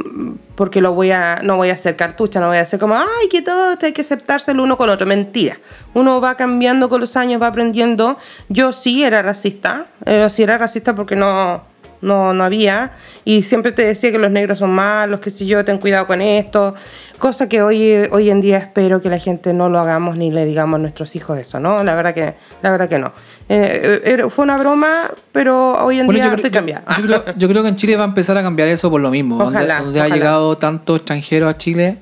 porque 0.54 0.80
lo 0.80 0.92
voy 0.92 1.10
a, 1.10 1.40
no 1.42 1.56
voy 1.56 1.70
a 1.70 1.74
hacer 1.74 1.96
cartucha, 1.96 2.40
no 2.40 2.48
voy 2.48 2.58
a 2.58 2.62
hacer 2.62 2.78
como, 2.78 2.96
ay, 2.96 3.28
que 3.30 3.42
todo 3.42 3.76
hay 3.80 3.92
que 3.92 4.02
aceptarse 4.02 4.52
el 4.52 4.60
uno 4.60 4.76
con 4.76 4.88
el 4.88 4.94
otro. 4.94 5.06
Mentira. 5.06 5.58
Uno 5.94 6.20
va 6.20 6.34
cambiando 6.34 6.88
con 6.88 7.00
los 7.00 7.16
años, 7.16 7.40
va 7.40 7.48
aprendiendo. 7.48 8.16
Yo 8.48 8.72
sí 8.72 9.02
era 9.02 9.22
racista, 9.22 9.86
eh, 10.04 10.28
sí 10.30 10.42
era 10.42 10.58
racista 10.58 10.94
porque 10.94 11.16
no, 11.16 11.62
no, 12.02 12.34
no 12.34 12.44
había. 12.44 12.92
Y 13.24 13.42
siempre 13.42 13.72
te 13.72 13.84
decía 13.86 14.12
que 14.12 14.18
los 14.18 14.30
negros 14.30 14.58
son 14.58 14.70
malos, 14.70 15.20
que 15.20 15.30
si 15.30 15.46
yo, 15.46 15.64
ten 15.64 15.78
cuidado 15.78 16.06
con 16.06 16.20
esto. 16.20 16.74
Cosa 17.18 17.48
que 17.48 17.62
hoy, 17.62 17.94
hoy 18.10 18.28
en 18.30 18.40
día 18.40 18.58
espero 18.58 19.00
que 19.00 19.08
la 19.08 19.18
gente 19.18 19.52
no 19.54 19.68
lo 19.70 19.78
hagamos 19.78 20.16
ni 20.16 20.30
le 20.30 20.44
digamos 20.44 20.76
a 20.76 20.78
nuestros 20.80 21.14
hijos 21.16 21.38
eso, 21.38 21.58
¿no? 21.60 21.82
La 21.84 21.94
verdad 21.94 22.12
que, 22.12 22.34
la 22.62 22.70
verdad 22.70 22.88
que 22.88 22.98
no. 22.98 23.12
Eh, 23.48 24.24
fue 24.28 24.44
una 24.44 24.58
broma, 24.58 25.08
pero 25.30 25.72
hoy 25.84 26.00
en 26.00 26.06
Bueno, 26.06 26.16
día 26.16 26.24
yo, 26.24 26.30
creo, 26.32 26.36
estoy 26.46 26.50
cambiada. 26.50 26.82
yo- 26.98 27.02
yo 27.06 27.22
creo, 27.24 27.34
yo 27.36 27.48
creo 27.48 27.62
que 27.62 27.68
en 27.68 27.76
Chile 27.76 27.96
va 27.96 28.02
a 28.04 28.08
empezar 28.08 28.36
a 28.36 28.42
cambiar 28.42 28.68
eso 28.68 28.90
por 28.90 29.00
lo 29.00 29.10
mismo. 29.10 29.36
Donde- 29.38 29.56
Ojalá, 29.58 29.80
donde, 29.80 30.00
ha 30.00 30.02
ojalá. 30.02 30.14
llegado 30.16 30.58
tanto 30.58 30.96
extranjero 30.96 31.48
a 31.48 31.56
Chile, 31.56 31.98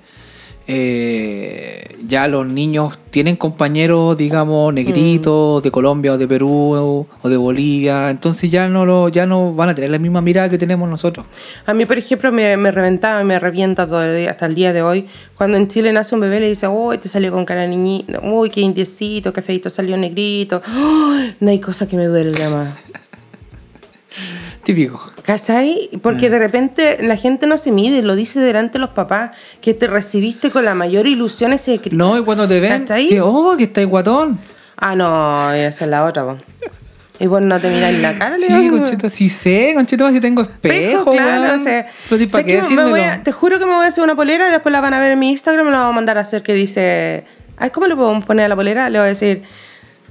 eh, 0.72 1.96
ya 2.06 2.28
los 2.28 2.46
niños 2.46 2.96
tienen 3.10 3.34
compañeros, 3.34 4.16
digamos, 4.16 4.72
negritos 4.72 5.62
de 5.64 5.70
Colombia 5.72 6.12
o 6.12 6.18
de 6.18 6.28
Perú 6.28 7.06
o 7.22 7.28
de 7.28 7.36
Bolivia. 7.36 8.08
Entonces 8.10 8.50
ya 8.52 8.68
no, 8.68 8.86
lo, 8.86 9.08
ya 9.08 9.26
no 9.26 9.52
van 9.52 9.70
a 9.70 9.74
tener 9.74 9.90
la 9.90 9.98
misma 9.98 10.20
mirada 10.20 10.48
que 10.48 10.58
tenemos 10.58 10.88
nosotros. 10.88 11.26
A 11.66 11.74
mí, 11.74 11.86
por 11.86 11.98
ejemplo, 11.98 12.30
me, 12.30 12.56
me 12.56 12.70
reventaba 12.70 13.20
y 13.20 13.24
me 13.24 13.40
revienta 13.40 13.86
día- 13.86 14.30
hasta 14.30 14.46
el 14.46 14.54
día 14.54 14.72
de 14.72 14.82
hoy. 14.82 15.06
Cuando 15.36 15.56
en 15.56 15.66
Chile 15.66 15.92
nace 15.92 16.14
un 16.14 16.20
bebé, 16.20 16.38
le 16.38 16.48
dice, 16.48 16.68
uy, 16.68 16.98
te 16.98 17.08
salió 17.08 17.32
con 17.32 17.44
cara 17.44 17.62
de 17.62 17.68
niñito, 17.68 18.20
uy, 18.22 18.48
qué 18.50 18.60
indiecito, 18.60 19.32
qué 19.32 19.42
feito 19.42 19.70
salió 19.70 19.96
negrito. 19.96 20.62
¡Ay! 20.64 21.34
no 21.40 21.50
hay 21.50 21.58
cosa 21.58 21.88
que 21.88 21.96
me 21.96 22.06
duele 22.06 22.48
más. 22.48 22.68
Típico. 24.64 25.00
¿Cachai? 25.22 25.88
Porque 26.02 26.28
Mm. 26.28 26.32
de 26.32 26.38
repente 26.38 26.96
la 27.02 27.16
gente 27.16 27.46
no 27.46 27.56
se 27.58 27.72
mide, 27.72 28.02
lo 28.02 28.14
dice 28.14 28.38
delante 28.40 28.74
de 28.74 28.80
los 28.80 28.90
papás, 28.90 29.30
que 29.60 29.72
te 29.74 29.86
recibiste 29.86 30.50
con 30.50 30.64
la 30.64 30.74
mayor 30.74 31.06
ilusión 31.06 31.52
ese 31.52 31.80
cri- 31.80 31.92
No, 31.92 32.18
y 32.18 32.22
cuando 32.24 32.46
te 32.46 32.60
ven, 32.60 32.80
¿Cachai? 32.84 33.08
que, 33.08 33.20
oh, 33.20 33.54
que 33.56 33.64
estáis 33.64 33.86
guatón. 33.88 34.38
Ah, 34.76 34.94
no, 34.94 35.52
esa 35.52 35.84
es 35.84 35.90
la 35.90 36.04
otra, 36.04 36.24
po. 36.24 36.38
Y 37.18 37.26
vos 37.26 37.42
no 37.42 37.60
te 37.60 37.68
miráis 37.68 37.98
la 38.00 38.16
cara, 38.16 38.36
le 38.38 38.46
Sí, 38.46 38.52
digo, 38.54 38.78
conchito, 38.78 39.08
sí 39.10 39.28
sé, 39.28 39.72
conchito, 39.74 40.10
si 40.10 40.20
tengo 40.20 40.40
espejo, 40.42 41.12
claro, 41.12 41.42
weón. 41.42 41.60
o 41.60 41.62
sea, 41.62 41.86
Pero, 42.08 42.22
¿y 42.22 42.26
¿para 42.26 42.42
sé 42.44 42.46
qué 42.50 42.60
que 42.66 42.74
me 42.74 42.84
voy 42.88 43.00
a- 43.00 43.22
te 43.22 43.30
juro 43.32 43.58
que 43.58 43.66
me 43.66 43.72
voy 43.74 43.84
a 43.84 43.88
hacer 43.88 44.02
una 44.04 44.14
polera 44.16 44.48
y 44.48 44.50
después 44.52 44.72
la 44.72 44.80
van 44.80 44.94
a 44.94 44.98
ver 45.00 45.12
en 45.12 45.18
mi 45.18 45.30
Instagram 45.30 45.66
me 45.66 45.72
la 45.72 45.80
voy 45.82 45.90
a 45.90 45.92
mandar 45.92 46.16
a 46.16 46.22
hacer 46.22 46.42
que 46.42 46.54
dice, 46.54 47.24
ay, 47.58 47.68
¿cómo 47.70 47.88
le 47.88 47.96
podemos 47.96 48.24
poner 48.24 48.46
a 48.46 48.48
la 48.48 48.56
polera? 48.56 48.88
Le 48.88 48.98
voy 49.00 49.06
a 49.06 49.08
decir, 49.10 49.42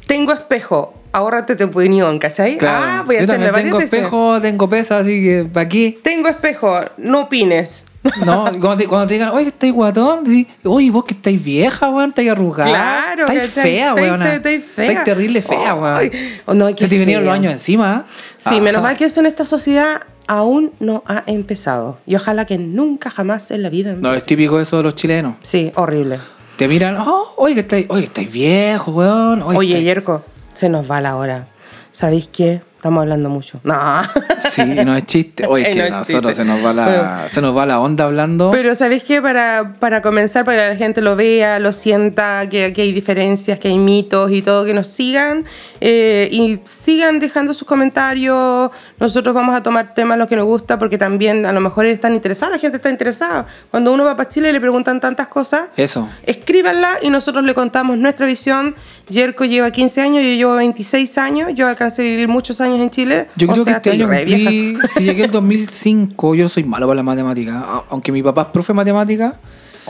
tengo 0.06 0.34
espejo, 0.34 0.94
ahórrate 1.12 1.56
tu 1.56 1.66
opinión, 1.66 2.20
¿cachai? 2.20 2.58
Claro. 2.58 2.86
Ah, 2.88 3.04
voy 3.06 3.16
a 3.16 3.20
Yo 3.20 3.24
hacerme 3.26 3.46
también 3.48 3.68
tengo 3.68 3.80
espejo, 3.80 4.42
tengo 4.42 4.70
pesa, 4.70 5.00
así 5.00 5.22
que 5.22 5.46
¿para 5.52 5.68
qué? 5.70 6.00
Tengo 6.04 6.28
espejo, 6.30 6.80
no 6.98 7.22
opines. 7.22 7.86
No, 8.26 8.46
cuando 8.46 8.78
te, 8.78 8.88
cuando 8.88 9.08
te 9.08 9.16
digan, 9.16 9.30
oye, 9.30 9.44
que 9.44 9.50
estáis 9.50 9.74
guatón, 9.74 10.24
decís, 10.24 10.48
oye, 10.64 10.90
vos 10.90 11.04
que 11.04 11.14
estáis 11.14 11.44
vieja, 11.44 11.90
weón, 11.90 12.10
estáis 12.12 12.30
arrugada. 12.30 12.70
Claro, 12.70 13.28
estáis 13.28 13.50
fea, 13.52 13.94
weón. 13.94 14.22
estáis 14.24 14.64
fea. 14.64 14.86
Estáis 14.86 15.04
terrible 15.04 15.42
fea, 15.42 15.76
weón. 15.76 16.12
Oh, 16.46 16.54
no, 16.54 16.68
qué 16.68 16.84
Se 16.86 16.88
te 16.88 16.98
vinieron 16.98 17.24
feo. 17.24 17.32
los 17.32 17.34
años 17.40 17.52
encima. 17.52 18.06
Sí, 18.38 18.62
menos 18.62 18.80
Ajá. 18.80 18.82
mal 18.90 18.98
que 18.98 19.04
eso 19.06 19.20
en 19.20 19.26
esta 19.26 19.46
sociedad 19.46 20.02
aún 20.28 20.72
no 20.80 21.04
ha 21.08 21.24
empezado. 21.28 21.98
Y 22.06 22.16
ojalá 22.16 22.46
que 22.46 22.58
nunca 22.58 23.10
jamás 23.12 23.52
en 23.52 23.64
la 23.64 23.70
vida 23.70 23.94
No, 23.94 24.14
es 24.14 24.26
típico 24.26 24.62
eso 24.62 24.78
de 24.78 24.84
los 24.84 24.96
chilenos. 24.96 25.36
Sí, 25.44 25.72
horrible. 25.76 26.20
Te 26.56 26.70
miran, 26.70 26.96
oh, 26.98 27.34
oye, 27.36 27.54
que 27.56 27.62
estáis, 27.62 27.86
oye, 27.90 28.06
estáis 28.06 28.32
viejo, 28.32 28.92
weón. 28.92 29.42
Oye, 29.44 29.72
estáis- 29.74 29.84
Yerko, 29.84 30.24
se 30.60 30.68
nos 30.68 30.92
va 30.92 31.00
la 31.00 31.16
hora. 31.16 31.48
¿Sabéis 31.94 32.28
qué? 32.28 32.62
Estamos 32.80 33.02
hablando 33.02 33.30
mucho. 33.30 33.60
No. 33.64 33.76
Sí, 34.40 34.64
no 34.64 34.96
es 34.96 35.04
chiste. 35.04 35.46
Oye, 35.46 35.64
es 35.70 35.76
que 35.76 35.90
no 35.90 35.98
nosotros 35.98 36.32
chiste. 36.32 36.34
se 36.36 36.46
nos 36.46 36.66
va 36.66 36.74
la, 36.74 37.28
se 37.28 37.42
nos 37.42 37.56
va 37.56 37.66
la 37.66 37.82
onda 37.82 38.06
hablando. 38.06 38.52
Pero 38.52 38.74
¿sabéis 38.74 39.04
qué? 39.04 39.22
Para, 39.22 39.74
para 39.80 40.02
comenzar, 40.02 40.46
para 40.46 40.62
que 40.62 40.70
la 40.70 40.76
gente 40.78 41.02
lo 41.02 41.18
vea, 41.18 41.60
lo 41.60 41.74
sienta, 41.74 42.48
que, 42.50 42.72
que 42.72 42.82
hay 42.84 42.94
diferencias, 42.94 43.60
que 43.60 43.68
hay 43.68 43.78
mitos 43.78 44.32
y 44.32 44.42
todo, 44.42 44.64
que 44.64 44.74
nos 44.74 44.88
sigan 44.88 45.44
eh, 45.82 46.30
y 46.32 46.62
sigan 46.64 47.20
dejando 47.20 47.54
sus 47.54 47.68
comentarios. 47.68 48.72
Nosotros 48.98 49.36
vamos 49.36 49.56
a 49.56 49.62
tomar 49.62 49.94
temas 49.94 50.18
los 50.18 50.28
que 50.30 50.38
nos 50.38 50.46
gusta 50.46 50.80
porque 50.80 50.98
también 50.98 51.46
a 51.46 51.52
lo 51.52 51.60
mejor 51.60 51.86
están 51.86 52.16
interesados, 52.16 52.56
la 52.56 52.60
gente 52.62 52.78
está 52.78 52.90
interesada. 52.90 53.46
Cuando 53.70 53.92
uno 53.92 54.06
va 54.06 54.16
para 54.16 54.30
Chile 54.30 54.50
y 54.50 54.54
le 54.54 54.62
preguntan 54.62 55.02
tantas 55.02 55.28
cosas, 55.28 55.64
Eso. 55.76 56.08
escríbanla 56.26 57.00
y 57.02 57.10
nosotros 57.10 57.44
le 57.44 57.54
contamos 57.54 57.98
nuestra 57.98 58.26
visión. 58.26 58.74
Jerko 59.10 59.44
lleva 59.44 59.72
15 59.72 60.02
años, 60.02 60.24
yo 60.24 60.30
llevo 60.30 60.56
26 60.56 61.18
años, 61.18 61.50
yo 61.56 61.68
alcancé 61.68 62.04
a 62.04 62.06
vivir 62.06 62.28
muchos 62.28 62.62
años 62.62 62.69
en 62.76 62.90
Chile. 62.90 63.28
Yo 63.36 63.48
o 63.48 63.52
creo 63.54 63.64
sea, 63.64 63.82
que 63.82 63.90
este 63.90 64.04
año 64.04 64.08
cumplí, 64.08 64.76
si 64.98 65.04
llegué 65.04 65.24
el 65.26 65.32
2005, 65.32 66.36
yo 66.36 66.50
soy 66.50 66.64
malo 66.64 66.86
para 66.88 66.98
la 66.98 67.04
matemática. 67.04 67.84
Aunque 67.90 68.12
mi 68.12 68.22
papá 68.24 68.44
es 68.44 68.48
profe 68.50 68.74
de 68.74 68.78
matemática, 68.78 69.40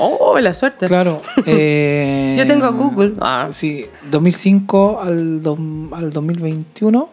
Oh, 0.02 0.40
la 0.40 0.54
suerte. 0.54 0.88
claro. 0.88 1.22
eh, 1.46 2.36
Yo 2.38 2.48
tengo 2.48 2.72
Google. 2.74 3.14
Ah. 3.20 3.50
Sí, 3.52 3.86
2005 4.10 5.02
al, 5.02 5.44
dom- 5.44 5.90
al 5.94 6.10
2021 6.10 7.10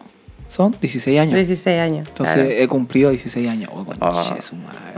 son 0.47 0.73
16 0.79 1.19
años. 1.19 1.35
16 1.35 1.79
años. 1.81 2.07
Entonces 2.07 2.35
claro. 2.35 2.49
he 2.49 2.67
cumplido 2.69 3.09
16 3.09 3.49
años. 3.49 3.69
Oh, 3.73 3.85
Oh. 3.99 4.13
su 4.39 4.55
madre. 4.55 4.96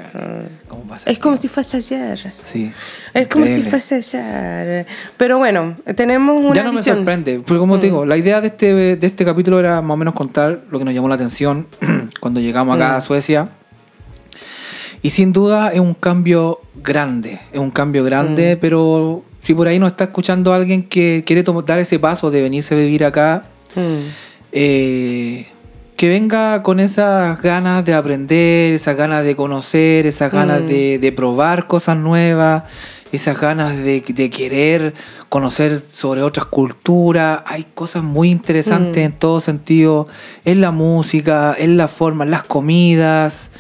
¿Cómo 0.67 0.83
pasa? 0.87 1.09
Es 1.09 1.19
como 1.19 1.37
si 1.37 1.47
fuese 1.47 1.77
ayer. 1.77 2.33
Sí. 2.43 2.71
Es 3.13 3.27
como 3.27 3.47
si 3.47 3.61
fuese 3.63 3.95
ayer. 3.95 4.85
Pero 5.17 5.37
bueno, 5.37 5.75
tenemos 5.95 6.41
una 6.41 6.53
Ya 6.55 6.63
no 6.63 6.73
me 6.73 6.83
sorprende, 6.83 7.39
porque 7.39 7.57
como 7.59 7.79
te 7.79 7.87
Mm. 7.87 7.89
digo, 7.89 8.05
la 8.05 8.17
idea 8.17 8.41
de 8.41 8.47
este, 8.47 8.73
de 8.97 9.07
este 9.07 9.25
capítulo 9.25 9.59
era 9.59 9.81
más 9.81 9.93
o 9.95 9.97
menos 9.97 10.13
contar 10.13 10.61
lo 10.69 10.79
que 10.79 10.85
nos 10.85 10.93
llamó 10.93 11.07
la 11.09 11.15
atención 11.15 11.67
cuando 12.19 12.39
llegamos 12.39 12.75
acá 12.75 12.93
Mm. 12.93 12.95
a 12.95 13.01
Suecia. 13.01 13.49
Y 15.01 15.11
sin 15.11 15.31
duda 15.31 15.69
es 15.71 15.79
un 15.79 15.93
cambio 15.93 16.59
grande, 16.75 17.39
es 17.53 17.59
un 17.59 17.71
cambio 17.71 18.03
grande, 18.03 18.55
Mm. 18.55 18.59
pero 18.59 19.23
si 19.41 19.53
por 19.53 19.67
ahí 19.67 19.79
nos 19.79 19.91
está 19.91 20.05
escuchando 20.05 20.53
alguien 20.53 20.83
que 20.83 21.23
quiere 21.25 21.43
dar 21.65 21.79
ese 21.79 21.99
paso 21.99 22.29
de 22.31 22.41
venirse 22.41 22.75
a 22.75 22.77
vivir 22.77 23.05
acá, 23.05 23.43
Mm. 23.75 23.79
eh, 24.51 25.47
que 25.99 26.07
venga 26.07 26.63
con 26.63 26.80
esas 26.80 27.41
ganas 27.41 27.84
de 27.85 27.93
aprender, 27.93 28.71
esas 28.73 28.95
ganas 28.95 29.26
de 29.26 29.35
conocer, 29.35 30.07
esas 30.07 30.31
ganas 30.31 30.61
Mm. 30.61 30.67
de, 30.67 30.97
de 30.97 31.11
probar 31.11 31.67
cosas 31.67 31.97
nuevas, 31.97 32.63
esas 33.11 33.38
ganas 33.38 33.76
de, 33.76 34.01
de 34.07 34.30
querer 34.30 34.93
conocer 35.27 35.84
sobre 35.91 36.21
otras 36.21 36.45
culturas. 36.45 37.41
Hay 37.45 37.65
cosas 37.73 38.01
muy 38.01 38.30
interesantes 38.31 39.03
Mm. 39.03 39.07
en 39.07 39.11
todo 39.11 39.41
sentido, 39.41 40.07
en 40.45 40.61
la 40.61 40.71
música, 40.71 41.53
en 41.59 41.76
la 41.76 41.89
forma, 41.89 42.23
en 42.23 42.31
las 42.31 42.43
comidas. 42.43 43.51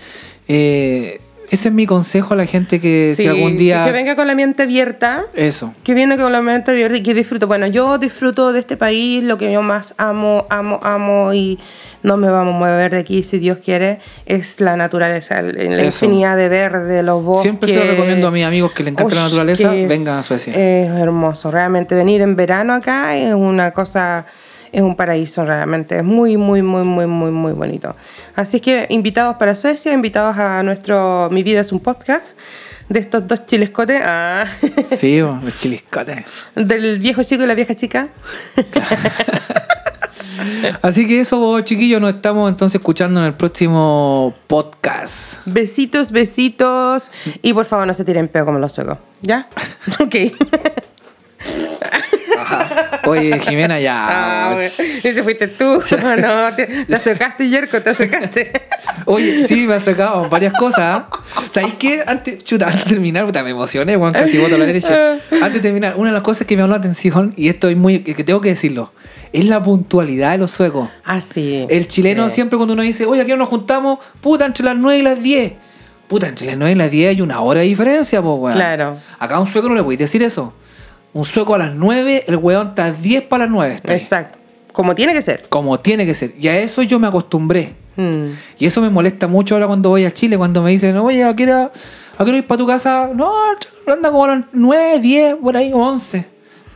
Eh, 0.47 1.19
ese 1.51 1.69
es 1.69 1.73
mi 1.73 1.85
consejo 1.85 2.33
a 2.33 2.37
la 2.37 2.45
gente 2.45 2.79
que 2.79 3.13
si 3.15 3.27
algún 3.27 3.57
día... 3.57 3.83
Que 3.85 3.91
venga 3.91 4.15
con 4.15 4.27
la 4.27 4.35
mente 4.35 4.63
abierta. 4.63 5.23
Eso. 5.33 5.73
Que 5.83 5.93
viene 5.93 6.17
con 6.17 6.31
la 6.31 6.41
mente 6.41 6.71
abierta 6.71 6.97
y 6.97 7.03
que 7.03 7.13
disfruto. 7.13 7.47
Bueno, 7.47 7.67
yo 7.67 7.97
disfruto 7.97 8.53
de 8.53 8.59
este 8.59 8.77
país, 8.77 9.23
lo 9.23 9.37
que 9.37 9.51
yo 9.51 9.61
más 9.61 9.95
amo, 9.97 10.45
amo, 10.49 10.79
amo 10.83 11.33
y 11.33 11.59
no 12.03 12.17
me 12.17 12.29
vamos 12.29 12.55
a 12.55 12.57
mover 12.57 12.91
de 12.91 12.99
aquí 12.99 13.23
si 13.23 13.39
Dios 13.39 13.59
quiere, 13.59 13.99
es 14.25 14.61
la 14.61 14.75
naturaleza, 14.77 15.41
la 15.41 15.81
Eso. 15.81 16.05
infinidad 16.05 16.37
de 16.37 16.49
verde, 16.49 17.03
los 17.03 17.23
bosques. 17.23 17.43
Siempre 17.43 17.71
se 17.71 17.75
lo 17.75 17.91
recomiendo 17.91 18.27
a 18.27 18.31
mis 18.31 18.45
amigos 18.45 18.71
que 18.71 18.83
les 18.83 18.93
encanta 18.93 19.15
la 19.15 19.23
naturaleza, 19.23 19.71
vengan 19.71 20.19
a 20.19 20.23
Suecia. 20.23 20.53
Es 20.53 20.89
hermoso, 20.91 21.51
realmente 21.51 21.95
venir 21.95 22.21
en 22.21 22.35
verano 22.35 22.73
acá 22.73 23.17
es 23.17 23.33
una 23.33 23.71
cosa, 23.71 24.25
es 24.71 24.81
un 24.81 24.95
paraíso 24.95 25.45
realmente, 25.45 25.97
es 25.97 26.03
muy, 26.03 26.37
muy, 26.37 26.61
muy, 26.61 26.83
muy, 26.83 27.07
muy, 27.07 27.31
muy 27.31 27.51
bonito. 27.53 27.95
Así 28.35 28.59
que 28.59 28.87
invitados 28.89 29.35
para 29.35 29.55
Suecia, 29.55 29.93
invitados 29.93 30.37
a 30.37 30.61
nuestro 30.63 31.29
Mi 31.31 31.43
vida 31.43 31.61
es 31.61 31.71
un 31.71 31.79
podcast 31.79 32.37
de 32.89 32.99
estos 32.99 33.27
dos 33.27 33.45
chilescotes, 33.45 34.01
ah, 34.03 34.45
Sí, 34.83 35.19
los 35.19 35.57
chiliscotes. 35.59 36.25
del 36.55 36.99
viejo 36.99 37.23
chico 37.23 37.43
y 37.43 37.47
la 37.47 37.55
vieja 37.55 37.75
chica. 37.75 38.09
Así 40.81 41.05
que 41.05 41.19
eso, 41.19 41.59
chiquillos, 41.61 42.01
nos 42.01 42.15
estamos 42.15 42.49
entonces 42.49 42.79
escuchando 42.79 43.19
en 43.19 43.27
el 43.27 43.33
próximo 43.33 44.33
podcast. 44.47 45.41
Besitos, 45.45 46.11
besitos 46.11 47.11
y 47.41 47.53
por 47.53 47.65
favor 47.65 47.85
no 47.85 47.93
se 47.93 48.05
tiren 48.05 48.27
peo 48.27 48.45
como 48.45 48.57
los 48.57 48.71
suecos, 48.71 48.97
¿ya? 49.21 49.49
Ok. 49.99 50.15
Oye, 53.05 53.39
Jimena, 53.39 53.79
ya. 53.79 54.05
Ah. 54.49 54.57
Ese 54.59 55.23
fuiste 55.23 55.47
tú. 55.47 55.79
No, 56.19 56.55
te, 56.55 56.85
te 56.85 56.95
acercaste, 56.95 57.49
Yerko, 57.49 57.81
te 57.81 57.89
acercaste. 57.91 58.51
Oye, 59.05 59.47
sí, 59.47 59.65
me 59.67 59.75
ha 59.75 59.79
sacado 59.79 60.29
varias 60.29 60.53
cosas. 60.53 61.03
¿Sabéis 61.49 61.75
qué? 61.79 62.03
Antes, 62.05 62.43
chuta, 62.43 62.67
antes 62.67 62.85
de 62.85 62.89
terminar, 62.91 63.25
puta, 63.25 63.43
me 63.43 63.51
emocioné, 63.51 63.95
Juan, 63.95 64.13
casi 64.13 64.37
voto 64.37 64.55
a 64.55 64.57
la 64.57 64.65
derecha. 64.65 65.13
Antes 65.31 65.53
de 65.53 65.59
terminar, 65.59 65.93
una 65.97 66.09
de 66.09 66.13
las 66.13 66.23
cosas 66.23 66.45
que 66.45 66.55
me 66.55 66.61
llamó 66.61 66.71
la 66.73 66.77
atención, 66.79 67.33
y 67.35 67.49
esto 67.49 67.69
es 67.69 67.77
muy, 67.77 67.99
que 67.99 68.23
tengo 68.23 68.41
que 68.41 68.49
decirlo, 68.49 68.91
es 69.33 69.45
la 69.45 69.61
puntualidad 69.63 70.31
de 70.31 70.37
los 70.39 70.51
suecos. 70.51 70.89
Ah, 71.05 71.21
sí. 71.21 71.65
El 71.69 71.87
chileno 71.87 72.29
Sí. 72.29 72.35
siempre 72.35 72.57
cuando 72.57 72.73
uno 72.73 72.83
dice, 72.83 73.05
oye, 73.05 73.21
aquí 73.21 73.33
nos 73.35 73.49
juntamos, 73.49 73.99
puta, 74.21 74.45
entre 74.45 74.65
las 74.65 74.75
9 74.75 74.99
y 74.99 75.01
las 75.03 75.21
10. 75.23 75.53
Puta, 76.07 76.27
entre 76.27 76.47
las 76.47 76.57
9 76.57 76.71
y 76.71 76.75
las 76.75 76.91
10 76.91 77.09
hay 77.09 77.21
una 77.21 77.39
hora 77.41 77.61
de 77.61 77.67
diferencia, 77.67 78.21
pues, 78.21 78.35
weón. 78.39 78.55
Claro. 78.55 78.97
Acá 79.19 79.35
a 79.35 79.39
un 79.39 79.47
sueco 79.47 79.69
no 79.69 79.75
le 79.75 79.83
podéis 79.83 79.99
decir 79.99 80.23
eso. 80.23 80.53
Un 81.13 81.25
sueco 81.25 81.55
a 81.55 81.57
las 81.57 81.73
9, 81.73 82.25
el 82.27 82.35
weón 82.37 82.67
está 82.69 82.85
a 82.85 82.91
10 82.91 83.23
para 83.23 83.45
las 83.45 83.51
9. 83.51 83.75
está. 83.75 83.95
Exacto. 83.95 84.37
Como 84.71 84.95
tiene 84.95 85.13
que 85.13 85.21
ser. 85.21 85.45
Como 85.49 85.79
tiene 85.79 86.05
que 86.05 86.13
ser. 86.13 86.33
Y 86.39 86.47
a 86.47 86.57
eso 86.57 86.83
yo 86.83 86.99
me 86.99 87.07
acostumbré. 87.07 87.75
Mm. 87.95 88.27
Y 88.59 88.65
eso 88.65 88.81
me 88.81 88.89
molesta 88.89 89.27
mucho 89.27 89.55
ahora 89.55 89.67
cuando 89.67 89.89
voy 89.89 90.05
a 90.05 90.11
Chile, 90.11 90.37
cuando 90.37 90.61
me 90.61 90.71
dicen, 90.71 90.95
oye, 90.97 91.23
¿a 91.23 91.35
qué 91.35 91.43
hora, 91.43 91.71
a 92.17 92.23
qué 92.23 92.29
hora 92.29 92.37
ir 92.37 92.47
para 92.47 92.57
tu 92.59 92.67
casa? 92.67 93.09
No, 93.13 93.31
anda 93.87 94.09
como 94.11 94.25
a 94.25 94.35
las 94.35 94.45
9, 94.53 94.99
10, 94.99 95.35
por 95.35 95.57
ahí, 95.57 95.71
11. 95.73 96.25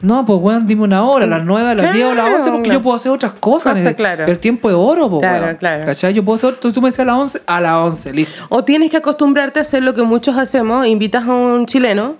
No, 0.01 0.25
pues 0.25 0.37
weón, 0.41 0.67
dime 0.67 0.83
una 0.83 1.05
hora, 1.05 1.23
a 1.23 1.27
las 1.29 1.45
9, 1.45 1.69
a 1.69 1.75
las 1.75 1.93
10 1.93 2.05
o 2.07 2.11
a 2.11 2.15
las 2.15 2.25
Claro, 2.25 2.37
11, 2.39 2.49
porque 2.51 2.63
claro. 2.65 2.79
yo 2.79 2.83
puedo 2.83 2.97
hacer 2.97 3.11
otras 3.13 3.31
cosas. 3.33 3.73
Cosa, 3.75 3.89
el, 3.89 3.95
claro. 3.95 4.25
el 4.25 4.39
tiempo 4.39 4.69
es 4.69 4.75
oro, 4.75 5.09
pues 5.09 5.21
Claro, 5.21 5.45
weón. 5.45 5.55
claro. 5.55 5.85
¿Cachai? 5.85 6.13
Yo 6.13 6.25
puedo 6.25 6.35
hacer, 6.35 6.49
entonces 6.55 6.73
tú 6.73 6.81
me 6.81 6.89
decías 6.89 7.07
a 7.07 7.11
las 7.11 7.19
11, 7.21 7.41
a 7.45 7.61
las 7.61 7.73
11, 7.73 8.11
listo. 8.13 8.43
O 8.49 8.65
tienes 8.65 8.91
que 8.91 8.97
acostumbrarte 8.97 9.59
a 9.59 9.61
hacer 9.61 9.81
lo 9.81 9.93
que 9.93 10.01
muchos 10.01 10.35
hacemos. 10.35 10.85
Invitas 10.87 11.23
a 11.25 11.33
un 11.33 11.65
chileno 11.67 12.15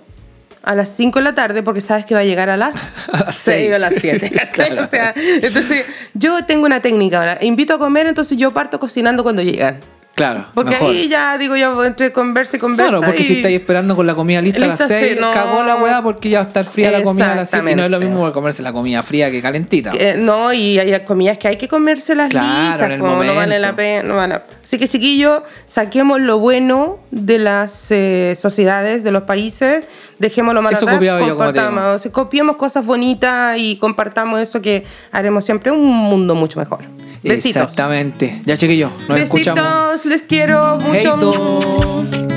a 0.64 0.74
las 0.74 0.88
5 0.90 1.18
de 1.18 1.24
la 1.24 1.34
tarde 1.34 1.62
porque 1.62 1.80
sabes 1.80 2.04
que 2.06 2.14
va 2.14 2.20
a 2.20 2.24
llegar 2.24 2.48
a 2.50 2.56
las 2.56 2.76
A 3.12 3.24
las 3.24 3.36
6 3.36 3.56
seis. 3.56 3.72
o 3.72 3.74
a 3.74 3.78
las 3.78 3.94
7. 3.94 4.30
Claro. 4.52 4.84
O 4.84 4.88
sea, 4.88 5.12
entonces 5.16 5.84
yo 6.14 6.44
tengo 6.44 6.66
una 6.66 6.80
técnica 6.80 7.18
ahora. 7.18 7.38
Invito 7.40 7.74
a 7.74 7.78
comer, 7.78 8.06
entonces 8.06 8.38
yo 8.38 8.52
parto 8.52 8.78
cocinando 8.78 9.22
cuando 9.22 9.42
llegan. 9.42 9.80
Claro, 10.14 10.46
Porque 10.54 10.70
mejor. 10.70 10.90
ahí 10.90 11.08
ya 11.08 11.36
digo 11.38 11.56
yo 11.56 11.84
entre 11.84 12.12
conversa 12.12 12.56
y 12.56 12.60
conversa. 12.60 12.90
Claro, 12.90 13.04
porque 13.04 13.22
y- 13.22 13.24
si 13.24 13.36
estáis 13.36 13.58
esperando 13.60 13.96
con 13.96 14.06
la 14.06 14.14
comida 14.14 14.40
lista, 14.40 14.64
a 14.64 14.68
las 14.68 14.80
Lista, 14.80 14.98
6, 15.00 15.14
sí, 15.14 15.18
no. 15.20 15.32
cagó 15.32 15.64
la 15.64 15.74
weá 15.76 16.02
porque 16.02 16.30
ya 16.30 16.38
va 16.38 16.44
a 16.44 16.48
estar 16.48 16.64
fría 16.64 16.92
la 16.92 17.02
comida 17.02 17.32
a 17.32 17.36
las 17.36 17.50
7 17.50 17.72
y 17.72 17.74
no 17.74 17.82
es 17.84 17.90
lo 17.90 17.98
mismo 17.98 18.32
comerse 18.32 18.62
la 18.62 18.72
comida 18.72 19.02
fría 19.02 19.30
que 19.32 19.42
calentita. 19.42 19.92
No, 20.18 20.52
y 20.52 20.78
hay 20.78 21.04
comidas 21.04 21.38
que 21.38 21.48
hay 21.48 21.56
que 21.56 21.66
comérselas 21.66 22.28
Claro, 22.28 22.46
listas, 22.70 22.86
en 22.86 22.92
el 22.92 23.00
como 23.00 23.24
no 23.24 23.34
vale 23.34 23.58
la 23.58 23.74
pena. 23.74 24.02
no 24.04 24.14
vale- 24.14 24.40
Así 24.62 24.78
que, 24.78 24.86
chiquillos, 24.88 25.42
saquemos 25.66 26.20
lo 26.20 26.38
bueno 26.38 26.98
de 27.10 27.38
las 27.38 27.90
eh, 27.90 28.34
sociedades, 28.38 29.02
de 29.04 29.10
los 29.10 29.24
países, 29.24 29.84
dejémoslo 30.18 30.62
malo 30.62 30.76
Eso 30.76 30.88
atrás, 30.88 31.00
yo, 31.02 31.28
compartamos, 31.28 32.02
sí, 32.02 32.10
copiemos 32.10 32.56
cosas 32.56 32.86
bonitas 32.86 33.58
y 33.58 33.76
compartamos 33.78 34.40
eso 34.40 34.62
que 34.62 34.84
haremos 35.12 35.44
siempre 35.44 35.70
un 35.72 35.84
mundo 35.84 36.34
mucho 36.34 36.58
mejor. 36.60 36.80
Besitos. 37.22 37.62
Exactamente. 37.62 38.42
Ya, 38.44 38.56
chiquillos, 38.56 38.90
nos 39.08 39.18
escuchamos. 39.18 40.03
Les 40.04 40.26
quiero 40.26 40.78
mucho. 40.78 40.94
Heito. 40.94 41.60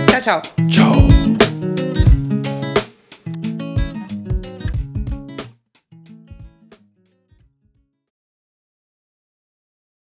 Chao, 0.07 0.21
chao. 0.21 0.41
Chao. 0.69 1.16